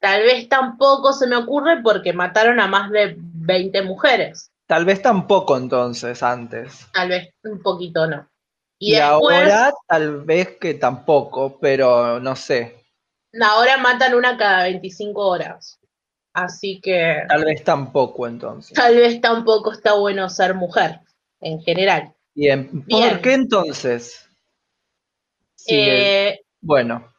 Tal 0.00 0.22
vez 0.22 0.48
tampoco 0.48 1.12
se 1.12 1.26
me 1.26 1.36
ocurre 1.36 1.80
porque 1.82 2.12
mataron 2.12 2.58
a 2.60 2.66
más 2.66 2.90
de 2.90 3.14
20 3.18 3.82
mujeres. 3.82 4.50
Tal 4.66 4.84
vez 4.84 5.00
tampoco 5.02 5.56
entonces 5.56 6.22
antes. 6.22 6.86
Tal 6.92 7.08
vez 7.08 7.28
un 7.44 7.60
poquito 7.62 8.06
no. 8.06 8.28
Y, 8.78 8.92
Y, 8.92 8.96
después, 8.96 9.36
ahora 9.36 9.72
tal 9.86 10.24
vez 10.24 10.56
que 10.58 10.74
tampoco, 10.74 11.58
pero 11.60 12.18
no 12.18 12.34
sé. 12.34 12.82
ahora 13.40 13.76
matan 13.78 14.14
una 14.14 14.36
cada 14.36 14.64
25 14.64 15.24
horas. 15.26 15.78
Así 16.34 16.80
que 16.80 17.22
Tal 17.28 17.44
vez 17.44 17.62
tampoco 17.62 18.26
entonces. 18.26 18.72
tal 18.72 18.96
vez 18.96 19.20
tampoco 19.20 19.72
está 19.72 19.92
bueno 19.94 20.28
ser 20.28 20.54
mujer, 20.54 21.00
en 21.40 21.60
general. 21.60 22.12
Bien. 22.34 22.68
¿Por 22.70 22.86
Bien. 22.86 23.20
qué 23.22 23.34
entonces? 23.34 24.28
Eh, 25.68 26.40
Bueno, 26.62 27.12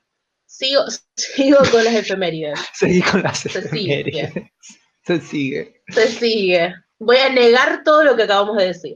sigo, 0.48 0.84
sigo 1.16 1.60
con 1.72 1.84
las 1.84 1.94
efemérides. 1.94 2.60
seguí 2.74 3.02
con 3.02 3.22
las 3.22 3.40
Se 3.40 3.50
sigue. 3.50 4.00
efemérides. 4.00 4.52
Se 5.06 5.20
sigue. 5.20 5.84
Se 5.90 6.08
sigue. 6.08 6.74
Voy 6.98 7.18
a 7.18 7.30
negar 7.30 7.84
todo 7.84 8.04
lo 8.04 8.16
que 8.16 8.24
acabamos 8.24 8.56
de 8.58 8.68
decir. 8.68 8.96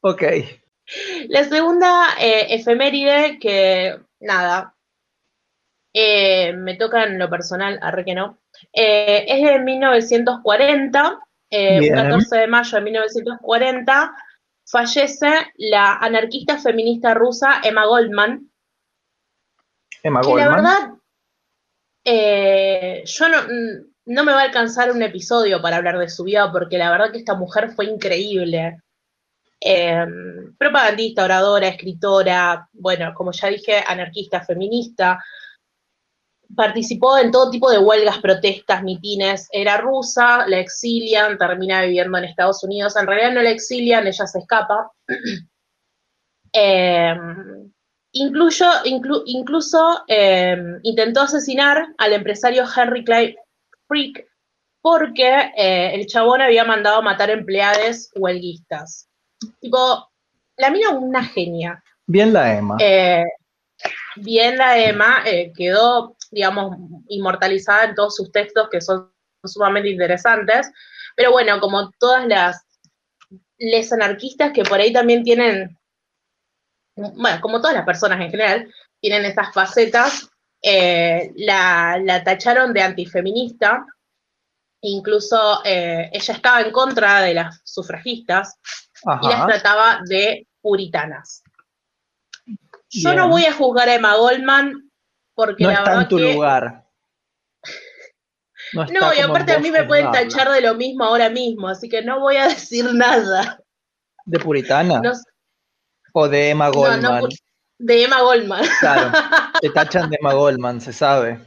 Ok. 0.00 0.22
La 1.28 1.44
segunda 1.44 2.08
eh, 2.20 2.46
efeméride 2.50 3.38
que, 3.38 3.96
nada, 4.18 4.74
eh, 5.92 6.52
me 6.54 6.74
toca 6.74 7.04
en 7.04 7.20
lo 7.20 7.30
personal, 7.30 7.78
arre 7.80 8.04
que 8.04 8.14
no, 8.16 8.40
eh, 8.72 9.24
es 9.28 9.42
de 9.48 9.60
1940, 9.60 11.20
eh, 11.50 11.74
un 11.74 11.80
Bien. 11.80 11.94
14 11.94 12.36
de 12.36 12.46
mayo 12.48 12.76
de 12.76 12.84
1940, 12.84 14.14
fallece 14.66 15.52
la 15.56 15.94
anarquista 15.98 16.58
feminista 16.58 17.14
rusa 17.14 17.60
Emma 17.62 17.86
Goldman, 17.86 18.50
Emma 20.04 20.20
que 20.20 20.34
la 20.34 20.48
verdad, 20.48 20.94
eh, 22.04 23.02
yo 23.06 23.28
no, 23.30 23.38
no 24.04 24.24
me 24.24 24.32
va 24.32 24.42
a 24.42 24.44
alcanzar 24.44 24.92
un 24.92 25.02
episodio 25.02 25.62
para 25.62 25.76
hablar 25.76 25.98
de 25.98 26.10
su 26.10 26.24
vida, 26.24 26.52
porque 26.52 26.76
la 26.76 26.90
verdad 26.90 27.10
que 27.10 27.18
esta 27.18 27.34
mujer 27.34 27.70
fue 27.70 27.86
increíble. 27.86 28.82
Eh, 29.58 30.04
propagandista, 30.58 31.24
oradora, 31.24 31.68
escritora, 31.68 32.68
bueno, 32.74 33.14
como 33.14 33.32
ya 33.32 33.48
dije, 33.48 33.82
anarquista, 33.86 34.44
feminista. 34.44 35.18
Participó 36.54 37.16
en 37.16 37.30
todo 37.30 37.50
tipo 37.50 37.70
de 37.70 37.78
huelgas, 37.78 38.18
protestas, 38.18 38.82
mitines. 38.82 39.48
Era 39.50 39.78
rusa, 39.78 40.46
la 40.46 40.58
exilian, 40.58 41.38
termina 41.38 41.80
viviendo 41.80 42.18
en 42.18 42.24
Estados 42.24 42.62
Unidos. 42.62 42.94
En 42.96 43.06
realidad 43.06 43.32
no 43.32 43.40
la 43.40 43.50
exilian, 43.50 44.06
ella 44.06 44.26
se 44.26 44.38
escapa. 44.38 44.92
Eh, 46.52 47.14
incluyo, 48.14 48.66
inclu- 48.84 49.22
incluso 49.26 50.02
eh, 50.08 50.56
intentó 50.82 51.20
asesinar 51.20 51.86
al 51.98 52.12
empresario 52.12 52.64
Henry 52.64 53.04
Clay 53.04 53.36
Frick 53.86 54.26
porque 54.80 55.52
eh, 55.56 55.94
el 55.94 56.06
chabón 56.06 56.42
había 56.42 56.64
mandado 56.64 56.98
a 56.98 57.02
matar 57.02 57.30
empleados 57.30 58.10
huelguistas. 58.14 59.08
Tipo, 59.60 60.10
la 60.56 60.70
mina 60.70 60.90
una 60.90 61.24
genia. 61.24 61.82
Bien 62.06 62.32
la 62.32 62.56
Emma. 62.56 62.76
Eh, 62.80 63.24
bien 64.16 64.58
la 64.58 64.78
Emma 64.78 65.22
eh, 65.24 65.52
quedó, 65.56 66.16
digamos, 66.30 66.76
inmortalizada 67.08 67.84
en 67.84 67.94
todos 67.94 68.16
sus 68.16 68.30
textos 68.30 68.68
que 68.70 68.80
son 68.80 69.10
sumamente 69.42 69.90
interesantes, 69.90 70.70
pero 71.16 71.30
bueno, 71.32 71.60
como 71.60 71.90
todas 71.98 72.26
las 72.26 72.66
les 73.58 73.92
anarquistas 73.92 74.52
que 74.52 74.64
por 74.64 74.80
ahí 74.80 74.92
también 74.92 75.22
tienen, 75.22 75.78
bueno, 76.96 77.40
como 77.40 77.60
todas 77.60 77.76
las 77.76 77.84
personas 77.84 78.20
en 78.20 78.30
general, 78.30 78.72
tienen 79.00 79.24
estas 79.24 79.52
facetas, 79.52 80.28
eh, 80.62 81.32
la, 81.36 81.98
la 82.02 82.24
tacharon 82.24 82.72
de 82.72 82.82
antifeminista, 82.82 83.84
incluso 84.80 85.60
eh, 85.64 86.10
ella 86.12 86.34
estaba 86.34 86.60
en 86.60 86.70
contra 86.70 87.20
de 87.22 87.34
las 87.34 87.60
sufragistas, 87.64 88.58
y 89.22 89.28
las 89.28 89.46
trataba 89.46 90.00
de 90.06 90.46
puritanas. 90.60 91.42
Yo 92.88 93.14
no 93.14 93.28
voy 93.28 93.44
a 93.44 93.52
juzgar 93.52 93.88
a 93.88 93.94
Emma 93.96 94.16
Goldman 94.16 94.90
porque 95.34 95.64
No 95.64 95.70
la 95.70 95.76
está 95.76 95.90
verdad 95.90 96.02
en 96.02 96.08
tu 96.08 96.16
que 96.16 96.32
lugar. 96.32 96.84
No, 98.72 99.14
y 99.14 99.20
aparte 99.20 99.52
a 99.52 99.60
mí 99.60 99.70
me 99.70 99.84
pueden 99.84 100.10
tachar 100.10 100.50
de 100.50 100.60
lo 100.60 100.74
mismo 100.74 101.04
ahora 101.04 101.30
mismo, 101.30 101.68
así 101.68 101.88
que 101.88 102.02
no 102.02 102.18
voy 102.18 102.36
a 102.36 102.48
decir 102.48 102.92
nada. 102.92 103.60
¿De 104.24 104.40
puritana? 104.40 105.00
No 105.00 105.14
sé, 105.14 105.22
¿O 106.16 106.28
de 106.28 106.50
Emma 106.50 106.68
Goldman? 106.68 107.22
no, 107.22 107.28
de 107.78 108.04
Emma 108.04 108.20
Goldman. 108.22 108.64
Claro, 108.80 109.10
te 109.60 109.70
tachan 109.70 110.08
de 110.10 110.16
Emma 110.20 110.32
Goldman, 110.32 110.80
se 110.80 110.92
sabe. 110.92 111.40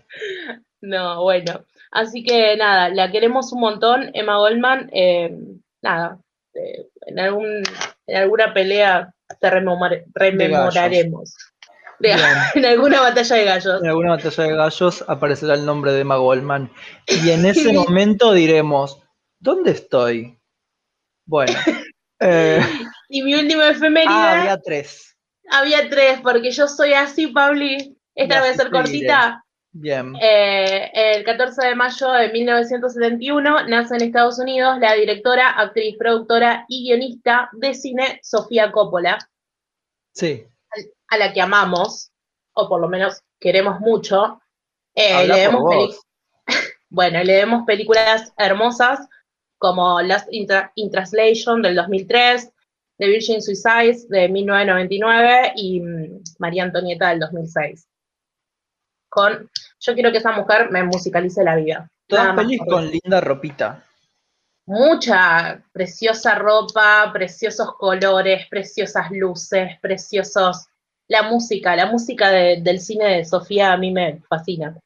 No, 0.81 1.23
bueno. 1.23 1.63
Así 1.91 2.23
que 2.23 2.55
nada, 2.57 2.89
la 2.89 3.09
queremos 3.11 3.51
un 3.53 3.61
montón, 3.61 4.11
Emma 4.13 4.37
Goldman. 4.37 4.89
eh, 4.93 5.35
nada, 5.81 6.19
eh, 6.53 6.85
en, 7.05 7.19
algún, 7.19 7.63
en 8.07 8.17
alguna 8.17 8.53
pelea 8.53 9.13
te 9.39 9.49
rememor- 9.49 10.03
rememoraremos. 10.13 11.33
De- 11.99 12.11
en 12.55 12.65
alguna 12.65 12.99
batalla 13.01 13.35
de 13.37 13.45
gallos. 13.45 13.81
En 13.81 13.87
alguna 13.89 14.09
batalla 14.17 14.43
de 14.43 14.55
gallos 14.55 15.05
aparecerá 15.07 15.53
el 15.55 15.65
nombre 15.65 15.93
de 15.93 16.01
Emma 16.01 16.17
Goldman. 16.17 16.69
Y 17.07 17.29
en 17.31 17.45
ese 17.45 17.71
momento 17.71 18.33
diremos, 18.33 19.01
¿dónde 19.39 19.71
estoy? 19.71 20.37
Bueno. 21.25 21.53
eh, 22.19 22.59
Y 23.09 23.21
mi 23.21 23.35
última 23.35 23.69
efeméride. 23.69 24.11
ah, 24.11 24.41
había 24.41 24.61
tres. 24.61 25.15
Había 25.49 25.89
tres, 25.89 26.19
porque 26.21 26.51
yo 26.51 26.67
soy 26.67 26.93
así, 26.93 27.27
Pauli. 27.27 27.97
Esta 28.15 28.37
Y 28.37 28.39
va 28.41 28.49
a 28.49 28.53
ser 28.53 28.71
cortita. 28.71 29.43
Bien. 29.71 30.15
Eh, 30.19 30.89
el 30.93 31.23
14 31.23 31.67
de 31.67 31.75
mayo 31.75 32.11
de 32.11 32.29
1971 32.31 33.67
nace 33.67 33.95
en 33.95 34.01
Estados 34.01 34.39
Unidos 34.39 34.79
la 34.79 34.93
directora, 34.93 35.51
actriz, 35.51 35.95
productora 35.99 36.65
y 36.67 36.87
guionista 36.87 37.49
de 37.53 37.73
cine 37.75 38.19
Sofía 38.23 38.71
Coppola, 38.71 39.19
Sí. 40.13 40.45
a 41.09 41.17
la 41.17 41.31
que 41.31 41.41
amamos, 41.41 42.11
o 42.53 42.67
por 42.67 42.81
lo 42.81 42.87
menos 42.87 43.21
queremos 43.39 43.79
mucho. 43.79 44.41
Eh, 44.95 45.27
le 45.27 45.47
vos. 45.49 46.01
bueno, 46.89 47.23
le 47.23 47.33
demos 47.33 47.63
películas 47.67 48.33
hermosas 48.35 49.07
como 49.59 50.01
Last 50.01 50.27
in 50.31 50.91
Translation 50.91 51.61
del 51.61 51.75
2003, 51.75 52.51
The 52.97 53.07
Virgin 53.07 53.41
Suicides 53.41 54.07
de 54.09 54.27
1999 54.29 55.53
y 55.55 55.79
mm, 55.81 56.23
María 56.39 56.63
Antonieta 56.63 57.09
del 57.09 57.19
2006. 57.19 57.87
Con, 59.09 59.49
yo 59.79 59.93
quiero 59.93 60.11
que 60.11 60.17
esa 60.17 60.31
mujer 60.31 60.69
me 60.71 60.83
musicalice 60.83 61.43
la 61.43 61.55
vida. 61.55 61.89
Todas 62.07 62.35
pelis 62.35 62.59
con 62.67 62.89
linda 62.89 63.21
ropita. 63.21 63.83
Mucha 64.65 65.63
preciosa 65.71 66.35
ropa, 66.35 67.09
preciosos 67.13 67.73
colores, 67.75 68.47
preciosas 68.49 69.09
luces, 69.11 69.79
preciosos... 69.81 70.67
La 71.09 71.23
música, 71.23 71.73
la 71.77 71.85
música 71.85 72.29
de- 72.29 72.59
del 72.61 72.81
cine 72.81 73.05
de 73.05 73.23
Sofía 73.25 73.71
a 73.71 73.77
mí 73.77 73.91
me 73.93 74.19
fascina. 74.27 74.77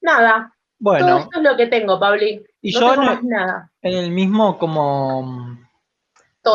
Nada, 0.00 0.34
todo 0.34 0.52
Bueno, 0.78 1.18
esto 1.18 1.30
es 1.38 1.42
lo 1.42 1.54
que 1.56 1.66
tengo, 1.66 2.00
Pabli. 2.00 2.42
y 2.62 2.72
no 2.72 2.80
yo 2.80 2.90
tengo 2.92 3.02
no- 3.02 3.10
más 3.10 3.22
nada. 3.22 3.72
en 3.82 3.92
el 3.98 4.10
mismo 4.10 4.56
como, 4.58 5.58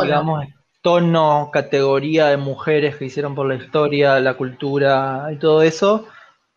Digamos, 0.01 0.45
tono, 0.81 1.50
categoría 1.51 2.27
de 2.27 2.38
mujeres 2.38 2.95
que 2.95 3.05
hicieron 3.05 3.36
por 3.36 3.48
la 3.48 3.55
historia, 3.55 4.19
la 4.19 4.36
cultura 4.36 5.29
y 5.31 5.38
todo 5.38 5.62
eso, 5.62 6.07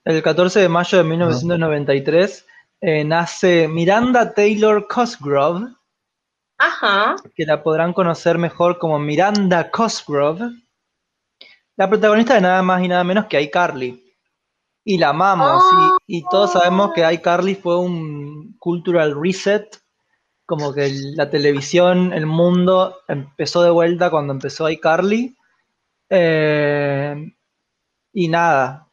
el 0.05 0.23
14 0.23 0.61
de 0.61 0.69
mayo 0.69 0.99
de 0.99 1.05
1993 1.05 2.47
eh, 2.81 3.05
nace 3.05 3.69
Miranda 3.69 4.33
Taylor 4.35 4.87
Cosgrove, 4.87 5.69
Ajá. 6.59 7.17
que 7.35 7.45
la 7.45 7.62
podrán 7.62 7.93
conocer 7.93 8.38
mejor 8.38 8.79
como 8.79 8.99
Miranda 8.99 9.71
Cosgrove, 9.71 10.50
la 11.76 11.88
protagonista 11.88 12.35
de 12.35 12.43
nada 12.43 12.62
más 12.62 12.83
y 12.83 12.88
nada 12.88 13.05
menos 13.05 13.26
que 13.26 13.41
iCarly. 13.41 14.00
Y 14.87 14.99
la 14.99 15.09
amamos, 15.09 15.64
y, 16.07 16.19
y 16.19 16.25
todos 16.31 16.53
sabemos 16.53 16.93
que 16.95 17.11
iCarly 17.11 17.55
fue 17.55 17.79
un 17.79 18.55
cultural 18.59 19.19
reset, 19.19 19.79
como 20.47 20.73
que 20.75 20.91
la 21.17 21.31
televisión, 21.31 22.13
el 22.13 22.27
mundo 22.27 22.99
empezó 23.09 23.63
de 23.63 23.71
vuelta 23.71 24.11
cuando 24.11 24.33
empezó 24.33 24.69
iCarly. 24.69 25.35
Eh, 26.11 27.33
y 28.13 28.29
nada, 28.29 28.89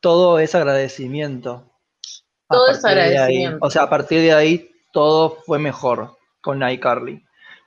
todo 0.00 0.38
es 0.38 0.54
agradecimiento. 0.54 1.64
Todo 2.48 2.68
es 2.70 2.84
agradecimiento. 2.84 3.58
O 3.60 3.70
sea, 3.70 3.82
a 3.84 3.90
partir 3.90 4.20
de 4.20 4.32
ahí 4.32 4.70
todo 4.92 5.38
fue 5.46 5.58
mejor 5.58 6.16
con 6.40 6.66
iCarly. 6.68 7.24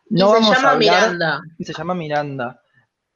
No 0.10 0.26
y 0.26 0.30
se 0.30 0.34
vamos 0.34 0.52
a 0.52 0.56
llama 0.56 0.72
hablar- 0.72 0.80
Miranda. 1.02 1.42
y 1.58 1.66
se 1.66 1.74
llama 1.74 1.94
Miranda. 1.94 2.62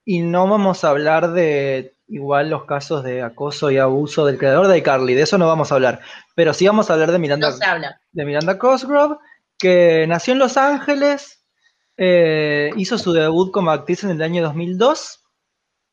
Y 0.06 0.22
no 0.22 0.48
vamos 0.48 0.84
a 0.84 0.89
hablar 0.89 1.32
de 1.32 1.96
igual 2.08 2.50
los 2.51 2.65
casos 2.65 3.04
de 3.04 3.24
acoso 3.24 3.72
y 3.72 3.77
abuso 3.80 4.25
del 4.25 4.38
creador 4.38 4.68
de 4.68 4.77
iCarly, 4.77 5.15
de 5.15 5.24
eso 5.24 5.38
no 5.39 5.48
vamos 5.48 5.72
a 5.72 5.75
hablar. 5.75 6.01
Pero 6.36 6.54
sí 6.54 6.68
vamos 6.68 6.89
a 6.89 6.94
hablar 6.94 7.12
de 7.12 7.18
Miranda, 7.20 7.50
No 7.50 7.56
se 7.58 7.65
habla. 7.65 8.00
de 8.12 8.25
Miranda 8.25 8.60
Cosgrove, 8.60 9.15
que 9.57 10.05
nació 10.07 10.33
en 10.33 10.39
Los 10.39 10.57
Ángeles, 10.57 11.45
eh, 11.97 12.71
hizo 12.75 12.97
su 12.97 13.13
debut 13.13 13.51
como 13.51 13.71
actriz 13.71 14.03
en 14.03 14.12
el 14.12 14.21
año 14.21 14.43
2002 14.43 15.21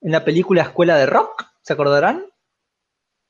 en 0.02 0.12
la 0.12 0.24
película 0.24 0.62
Escuela 0.62 0.96
de 0.96 1.06
Rock, 1.06 1.46
¿se 1.62 1.72
acordarán? 1.72 2.24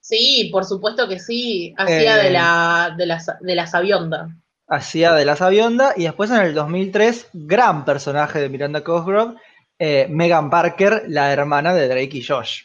Sí, 0.00 0.48
por 0.50 0.64
supuesto 0.64 1.06
que 1.08 1.18
sí. 1.18 1.74
Hacía 1.76 2.18
Eh, 2.18 2.24
de 2.24 2.30
la 2.30 2.94
de 2.96 3.06
la, 3.06 3.22
de 3.40 3.54
la 3.54 3.66
sabionda. 3.66 4.28
Hacía 4.66 5.12
de 5.12 5.26
la 5.26 5.36
Sabionda 5.36 5.92
y 5.96 6.04
después 6.04 6.30
en 6.30 6.38
el 6.38 6.54
2003, 6.54 7.28
gran 7.34 7.84
personaje 7.84 8.40
de 8.40 8.48
Miranda 8.48 8.82
Cosgrove, 8.82 9.36
eh, 9.78 10.06
Megan 10.08 10.48
Parker, 10.48 11.04
la 11.08 11.30
hermana 11.30 11.74
de 11.74 11.88
Drake 11.88 12.16
y 12.16 12.24
Josh. 12.24 12.62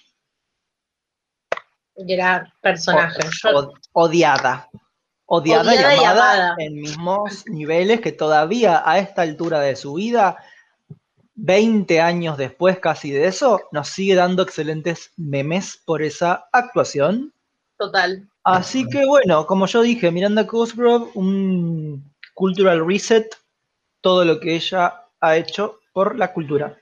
Gran 1.97 2.47
personaje. 2.61 3.19
Odiada. 3.91 4.69
Odiada, 5.29 5.69
Odiada 5.71 5.95
y 5.95 5.99
y 5.99 6.03
amada 6.03 6.35
amada. 6.35 6.55
en 6.59 6.75
mismos 6.75 7.45
niveles 7.47 7.99
que 7.99 8.13
todavía 8.13 8.81
a 8.89 8.97
esta 8.97 9.23
altura 9.23 9.59
de 9.59 9.75
su 9.75 9.95
vida, 9.95 10.37
20 11.35 11.99
años 11.99 12.37
después 12.37 12.79
casi 12.79 13.11
de 13.11 13.27
eso, 13.27 13.61
nos 13.71 13.89
sigue 13.89 14.15
dando 14.15 14.41
excelentes 14.41 15.11
memes 15.17 15.81
por 15.85 16.01
esa 16.01 16.47
actuación. 16.51 17.33
total. 17.77 18.27
Así 18.43 18.87
que 18.87 19.05
bueno, 19.05 19.45
como 19.45 19.67
yo 19.67 19.81
dije, 19.81 20.09
Miranda 20.09 20.47
Cosgrove, 20.47 21.11
un 21.15 22.09
cultural 22.33 22.87
reset, 22.87 23.35
todo 23.99 24.23
lo 24.23 24.39
que 24.39 24.55
ella 24.55 25.03
ha 25.19 25.35
hecho 25.35 25.79
por 25.91 26.17
la 26.17 26.31
cultura. 26.31 26.77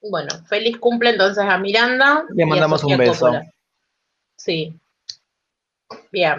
Bueno, 0.00 0.30
feliz 0.46 0.78
cumple 0.78 1.10
entonces 1.10 1.44
a 1.44 1.58
Miranda. 1.58 2.24
Le 2.30 2.42
y 2.42 2.44
a 2.44 2.46
mandamos 2.46 2.82
Sofía 2.82 2.96
un 2.96 3.00
beso. 3.00 3.26
Coppola. 3.26 3.52
Sí. 4.36 4.78
Bien. 6.12 6.36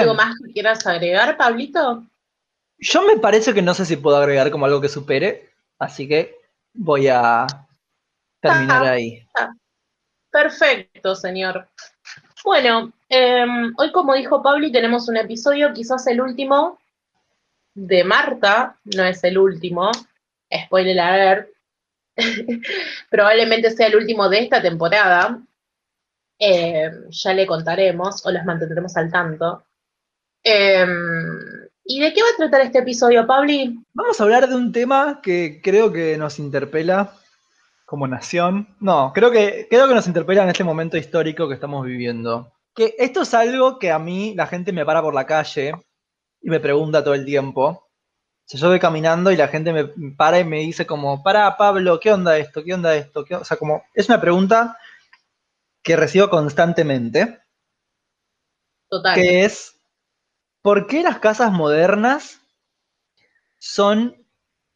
¿Algo 0.00 0.14
más 0.14 0.34
que 0.38 0.52
quieras 0.52 0.86
agregar, 0.86 1.36
Pablito? 1.36 2.04
Yo 2.78 3.02
me 3.02 3.18
parece 3.18 3.54
que 3.54 3.62
no 3.62 3.74
sé 3.74 3.84
si 3.84 3.96
puedo 3.96 4.16
agregar 4.16 4.50
como 4.50 4.66
algo 4.66 4.80
que 4.80 4.88
supere, 4.88 5.50
así 5.78 6.08
que 6.08 6.36
voy 6.74 7.08
a 7.08 7.46
terminar 8.40 8.84
Ah. 8.84 8.90
ahí. 8.90 9.26
Perfecto, 10.30 11.14
señor. 11.14 11.68
Bueno, 12.44 12.92
em, 13.08 13.72
hoy 13.76 13.92
como 13.92 14.14
dijo 14.14 14.42
Pabli, 14.42 14.72
tenemos 14.72 15.08
un 15.08 15.16
episodio, 15.16 15.72
quizás 15.72 16.06
el 16.06 16.20
último 16.20 16.78
de 17.74 18.02
Marta, 18.02 18.76
no 18.84 19.04
es 19.04 19.22
el 19.22 19.38
último, 19.38 19.92
spoiler 20.64 20.98
alert, 20.98 21.50
probablemente 23.10 23.70
sea 23.70 23.86
el 23.86 23.96
último 23.96 24.28
de 24.28 24.40
esta 24.40 24.60
temporada, 24.60 25.40
Em, 26.44 27.08
ya 27.10 27.32
le 27.34 27.46
contaremos 27.46 28.26
o 28.26 28.32
los 28.32 28.44
mantendremos 28.44 28.96
al 28.96 29.12
tanto. 29.12 29.62
Em, 30.44 31.62
¿Y 31.84 32.00
de 32.00 32.12
qué 32.12 32.22
va 32.22 32.28
a 32.28 32.36
tratar 32.36 32.60
este 32.62 32.78
episodio, 32.78 33.26
Pabli? 33.26 33.78
Vamos 33.92 34.20
a 34.20 34.22
hablar 34.22 34.48
de 34.48 34.54
un 34.54 34.72
tema 34.72 35.20
que 35.22 35.60
creo 35.62 35.92
que 35.92 36.16
nos 36.16 36.38
interpela 36.38 37.12
como 37.84 38.06
nación. 38.06 38.74
No, 38.80 39.12
creo 39.12 39.30
que, 39.30 39.66
creo 39.68 39.88
que 39.88 39.94
nos 39.94 40.06
interpela 40.06 40.44
en 40.44 40.50
este 40.50 40.64
momento 40.64 40.96
histórico 40.96 41.48
que 41.48 41.54
estamos 41.54 41.84
viviendo. 41.84 42.52
Que 42.74 42.94
esto 42.98 43.22
es 43.22 43.34
algo 43.34 43.78
que 43.78 43.90
a 43.90 43.98
mí 43.98 44.34
la 44.34 44.46
gente 44.46 44.72
me 44.72 44.86
para 44.86 45.02
por 45.02 45.14
la 45.14 45.26
calle 45.26 45.74
y 46.40 46.50
me 46.50 46.60
pregunta 46.60 47.04
todo 47.04 47.14
el 47.14 47.24
tiempo. 47.24 47.64
O 47.64 48.44
sea, 48.46 48.60
yo 48.60 48.68
voy 48.68 48.80
caminando 48.80 49.30
y 49.30 49.36
la 49.36 49.48
gente 49.48 49.72
me 49.72 50.12
para 50.16 50.38
y 50.38 50.44
me 50.44 50.60
dice 50.60 50.86
como, 50.86 51.22
para 51.22 51.56
Pablo, 51.56 52.00
¿qué 52.00 52.12
onda 52.12 52.38
esto? 52.38 52.64
¿Qué 52.64 52.74
onda 52.74 52.94
esto? 52.94 53.24
¿Qué 53.24 53.34
o 53.34 53.44
sea, 53.44 53.56
como, 53.56 53.82
es 53.94 54.08
una 54.08 54.20
pregunta 54.20 54.78
que 55.82 55.96
recibo 55.96 56.30
constantemente, 56.30 57.40
Total. 58.88 59.14
que 59.14 59.44
es, 59.44 59.81
¿por 60.62 60.86
qué 60.86 61.02
las 61.02 61.18
casas 61.18 61.52
modernas 61.52 62.40
son 63.58 64.26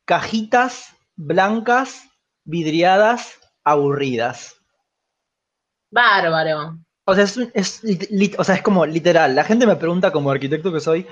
cajitas 0.05 0.97
blancas, 1.15 2.09
vidriadas, 2.45 3.39
aburridas? 3.65 4.57
Bárbaro. 5.91 6.79
O 7.05 7.15
sea, 7.15 7.25
es, 7.25 7.39
es 7.55 7.83
o 8.37 8.45
sea, 8.45 8.57
es 8.57 8.63
como 8.63 8.85
literal. 8.85 9.35
La 9.35 9.45
gente 9.45 9.67
me 9.67 9.77
pregunta, 9.77 10.11
como 10.11 10.31
arquitecto 10.31 10.73
que 10.73 10.81
soy, 10.81 11.07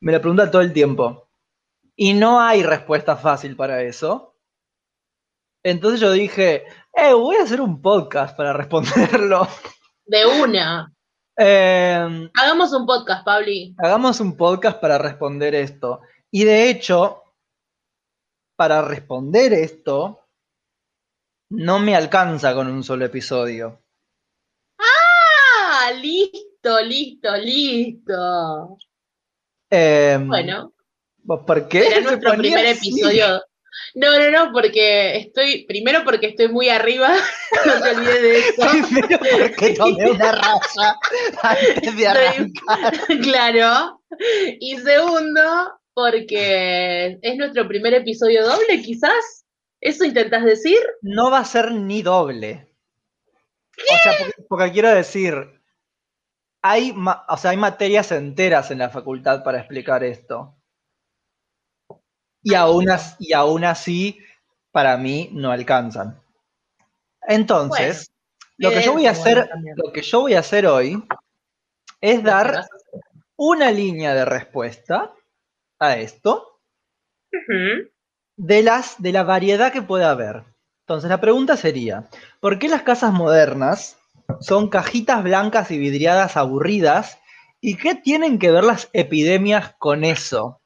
me 0.00 0.12
lo 0.12 0.20
pregunta 0.20 0.50
todo 0.50 0.62
el 0.62 0.72
tiempo. 0.72 1.28
Y 1.96 2.14
no 2.14 2.40
hay 2.40 2.62
respuesta 2.62 3.16
fácil 3.16 3.56
para 3.56 3.82
eso. 3.82 4.36
Entonces 5.64 6.00
yo 6.00 6.12
dije, 6.12 6.64
eh, 6.92 7.12
voy 7.14 7.36
a 7.36 7.42
hacer 7.42 7.60
un 7.60 7.80
podcast 7.80 8.36
para 8.36 8.52
responderlo. 8.52 9.48
De 10.06 10.26
una. 10.26 10.93
Em, 11.36 12.30
Hagamos 12.34 12.72
un 12.72 12.86
podcast, 12.86 13.24
Pabli. 13.24 13.74
hagamos 13.78 14.20
un 14.20 14.36
podcast 14.36 14.80
para 14.80 14.98
responder 14.98 15.54
esto. 15.54 16.00
Y 16.30 16.44
de 16.44 16.70
hecho, 16.70 17.22
para 18.56 18.82
responder 18.82 19.52
esto, 19.52 20.20
no 21.50 21.78
me 21.80 21.96
alcanza 21.96 22.54
con 22.54 22.68
un 22.68 22.82
solo 22.84 23.04
episodio. 23.04 23.82
Ah, 24.78 25.90
listo, 26.00 26.80
listo, 26.82 27.36
listo. 27.36 28.78
Em, 29.70 30.28
Bueno, 30.28 30.72
¿por 31.26 31.68
qué? 31.68 31.82
será 31.82 32.00
nuestro 32.00 32.32
primer 32.34 32.66
así? 32.66 32.90
episodio. 32.90 33.42
No, 33.94 34.18
no, 34.18 34.30
no, 34.30 34.52
porque 34.52 35.16
estoy, 35.18 35.64
primero 35.66 36.04
porque 36.04 36.28
estoy 36.28 36.48
muy 36.48 36.68
arriba, 36.68 37.14
no 37.66 37.82
te 37.82 37.90
olvides 37.90 38.22
de 38.22 38.38
eso. 38.38 38.62
Primero 38.88 39.18
porque 39.20 39.74
tomé 39.74 40.10
una 40.10 40.32
raza 40.32 40.98
antes 41.42 41.96
de 41.96 42.06
arrancar. 42.06 42.92
claro. 43.22 44.00
Y 44.60 44.76
segundo, 44.78 45.80
porque 45.92 47.18
es 47.22 47.36
nuestro 47.36 47.68
primer 47.68 47.94
episodio 47.94 48.44
doble, 48.46 48.82
quizás. 48.82 49.44
¿Eso 49.80 50.04
intentas 50.04 50.44
decir? 50.44 50.78
No 51.02 51.30
va 51.30 51.40
a 51.40 51.44
ser 51.44 51.72
ni 51.72 52.02
doble. 52.02 52.74
O 53.76 54.02
sea, 54.02 54.12
porque, 54.18 54.42
porque 54.48 54.72
quiero 54.72 54.88
decir, 54.88 55.34
hay, 56.62 56.94
o 57.28 57.36
sea, 57.36 57.50
hay 57.50 57.58
materias 57.58 58.10
enteras 58.10 58.70
en 58.70 58.78
la 58.78 58.88
facultad 58.88 59.44
para 59.44 59.58
explicar 59.58 60.02
esto. 60.02 60.56
Y 62.44 62.54
aún, 62.54 62.90
as- 62.90 63.16
y 63.18 63.32
aún 63.32 63.64
así, 63.64 64.20
para 64.70 64.96
mí, 64.98 65.30
no 65.32 65.50
alcanzan. 65.50 66.20
Entonces, 67.26 68.10
lo 68.58 68.70
que 68.70 68.82
yo 68.82 68.92
voy 68.92 69.06
a 69.06 69.10
hacer, 69.12 69.48
lo 69.76 69.92
que 69.92 70.02
yo 70.02 70.20
voy 70.22 70.34
a 70.34 70.40
hacer 70.40 70.66
hoy 70.66 71.02
es 72.00 72.22
dar 72.22 72.66
una 73.36 73.70
línea 73.72 74.14
de 74.14 74.24
respuesta 74.24 75.12
a 75.80 75.96
esto 75.98 76.60
de, 78.36 78.62
las, 78.62 79.00
de 79.02 79.12
la 79.12 79.22
variedad 79.22 79.72
que 79.72 79.82
puede 79.82 80.04
haber. 80.04 80.44
Entonces 80.80 81.08
la 81.10 81.20
pregunta 81.20 81.56
sería, 81.56 82.08
¿por 82.40 82.58
qué 82.58 82.68
las 82.68 82.82
casas 82.82 83.12
modernas 83.12 83.96
son 84.40 84.68
cajitas 84.68 85.22
blancas 85.22 85.70
y 85.70 85.78
vidriadas 85.78 86.36
aburridas? 86.36 87.18
¿Y 87.60 87.76
qué 87.76 87.94
tienen 87.94 88.38
que 88.38 88.50
ver 88.50 88.64
las 88.64 88.90
epidemias 88.92 89.74
con 89.78 90.04
eso? 90.04 90.60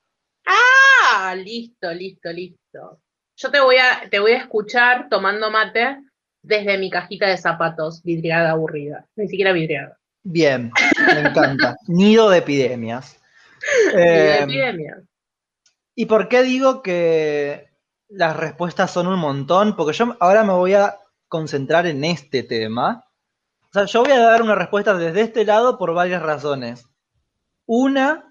Ah, 1.28 1.34
listo, 1.34 1.92
listo, 1.92 2.32
listo. 2.32 3.02
Yo 3.36 3.50
te 3.50 3.60
voy 3.60 3.76
a, 3.76 4.08
te 4.08 4.18
voy 4.18 4.32
a 4.32 4.38
escuchar 4.38 5.08
tomando 5.10 5.50
mate 5.50 5.98
desde 6.42 6.78
mi 6.78 6.88
cajita 6.88 7.26
de 7.28 7.36
zapatos, 7.36 8.02
vidriada 8.02 8.52
aburrida. 8.52 9.06
Ni 9.14 9.28
siquiera 9.28 9.52
vidriada. 9.52 9.98
Bien, 10.22 10.72
me 11.06 11.20
encanta. 11.20 11.76
Nido 11.86 12.30
de 12.30 12.38
epidemias. 12.38 13.20
Ni 13.94 14.00
de 14.00 14.38
Eh, 14.38 14.42
epidemia. 14.42 15.02
¿Y 15.94 16.06
por 16.06 16.28
qué 16.28 16.42
digo 16.42 16.82
que 16.82 17.68
las 18.08 18.34
respuestas 18.34 18.90
son 18.90 19.06
un 19.06 19.18
montón, 19.18 19.76
porque 19.76 19.96
yo 19.96 20.16
ahora 20.20 20.44
me 20.44 20.54
voy 20.54 20.72
a 20.72 20.96
concentrar 21.28 21.86
en 21.86 22.04
este 22.04 22.42
tema. 22.42 23.04
O 23.64 23.72
sea, 23.74 23.84
yo 23.84 24.02
voy 24.02 24.12
a 24.12 24.20
dar 24.20 24.40
una 24.40 24.54
respuesta 24.54 24.94
desde 24.94 25.20
este 25.20 25.44
lado 25.44 25.76
por 25.76 25.92
varias 25.92 26.22
razones. 26.22 26.88
Una, 27.66 28.27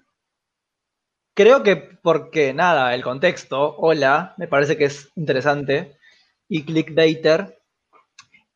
creo 1.38 1.62
que 1.62 1.76
porque, 1.76 2.52
nada, 2.52 2.92
el 2.96 3.04
contexto, 3.04 3.76
hola, 3.78 4.34
me 4.38 4.48
parece 4.48 4.76
que 4.76 4.86
es 4.86 5.08
interesante, 5.14 5.96
y 6.48 6.64
clickbaiter. 6.64 7.60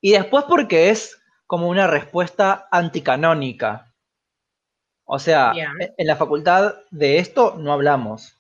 Y 0.01 0.11
después 0.11 0.45
porque 0.49 0.91
es 0.91 1.23
como 1.47 1.69
una 1.69 1.87
respuesta 1.87 2.67
anticanónica. 2.73 3.95
O 5.05 5.21
sea, 5.21 5.53
Bien. 5.53 5.71
en 5.97 6.07
la 6.09 6.17
facultad 6.17 6.75
de 6.91 7.19
esto 7.19 7.55
no 7.57 7.73
hablamos. 7.73 8.37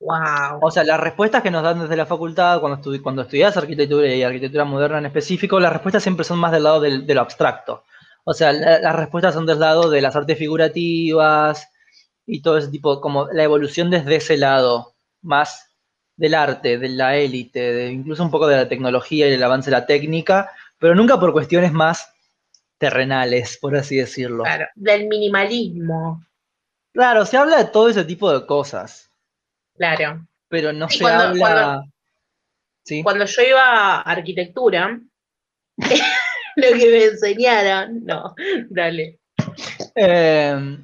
Wow. 0.00 0.58
O 0.60 0.70
sea, 0.70 0.84
las 0.84 1.00
respuestas 1.00 1.42
que 1.42 1.50
nos 1.50 1.62
dan 1.62 1.80
desde 1.80 1.96
la 1.96 2.04
facultad, 2.04 2.60
cuando, 2.60 2.78
estu- 2.82 3.00
cuando 3.02 3.22
estudias 3.22 3.56
arquitectura 3.56 4.06
y 4.08 4.22
arquitectura 4.22 4.64
moderna 4.66 4.98
en 4.98 5.06
específico, 5.06 5.58
las 5.58 5.72
respuestas 5.72 6.02
siempre 6.02 6.24
son 6.24 6.38
más 6.38 6.52
del 6.52 6.64
lado 6.64 6.80
del- 6.80 7.06
de 7.06 7.14
lo 7.14 7.22
abstracto. 7.22 7.84
O 8.24 8.34
sea, 8.34 8.52
la- 8.52 8.78
las 8.78 8.94
respuestas 8.94 9.32
son 9.34 9.46
del 9.46 9.58
lado 9.58 9.88
de 9.88 10.02
las 10.02 10.14
artes 10.16 10.36
figurativas 10.38 11.70
y 12.30 12.42
todo 12.42 12.58
ese 12.58 12.68
tipo, 12.68 13.00
como 13.00 13.26
la 13.32 13.42
evolución 13.42 13.90
desde 13.90 14.16
ese 14.16 14.36
lado, 14.36 14.94
más 15.22 15.74
del 16.16 16.34
arte, 16.34 16.78
de 16.78 16.88
la 16.90 17.16
élite, 17.16 17.58
de 17.72 17.90
incluso 17.90 18.22
un 18.22 18.30
poco 18.30 18.46
de 18.46 18.56
la 18.56 18.68
tecnología 18.68 19.28
y 19.28 19.32
el 19.32 19.42
avance 19.42 19.70
de 19.70 19.76
la 19.76 19.86
técnica, 19.86 20.50
pero 20.78 20.94
nunca 20.94 21.18
por 21.18 21.32
cuestiones 21.32 21.72
más 21.72 22.12
terrenales, 22.76 23.56
por 23.60 23.74
así 23.76 23.96
decirlo. 23.96 24.44
Claro, 24.44 24.66
del 24.74 25.08
minimalismo. 25.08 26.22
Claro, 26.92 27.24
se 27.26 27.36
habla 27.36 27.56
de 27.58 27.70
todo 27.70 27.88
ese 27.88 28.04
tipo 28.04 28.30
de 28.32 28.44
cosas, 28.46 29.10
Claro. 29.76 30.26
pero 30.48 30.72
no 30.72 30.88
Sí, 30.88 30.98
se 30.98 31.04
cuando- 31.04 31.24
habla... 31.24 31.38
cuando- 31.40 31.84
¿Sí? 32.84 33.02
Cuando 33.02 33.24
yo 33.26 33.42
iba 33.42 33.96
a 33.96 34.00
arquitectura, 34.00 34.98
lo 36.56 36.68
que 36.78 36.86
me 36.90 37.04
enseñaron, 37.04 38.04
no, 38.04 38.34
dale. 38.70 39.18
Eh, 39.94 40.78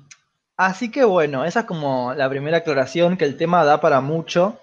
así 0.57 0.91
que 0.91 1.05
bueno, 1.05 1.45
esa 1.45 1.61
es 1.61 1.67
como 1.67 2.15
la 2.15 2.29
primera 2.29 2.59
aclaración 2.59 3.17
que 3.17 3.25
el 3.25 3.37
tema 3.37 3.65
da 3.65 3.81
para 3.81 4.01
mucho. 4.01 4.61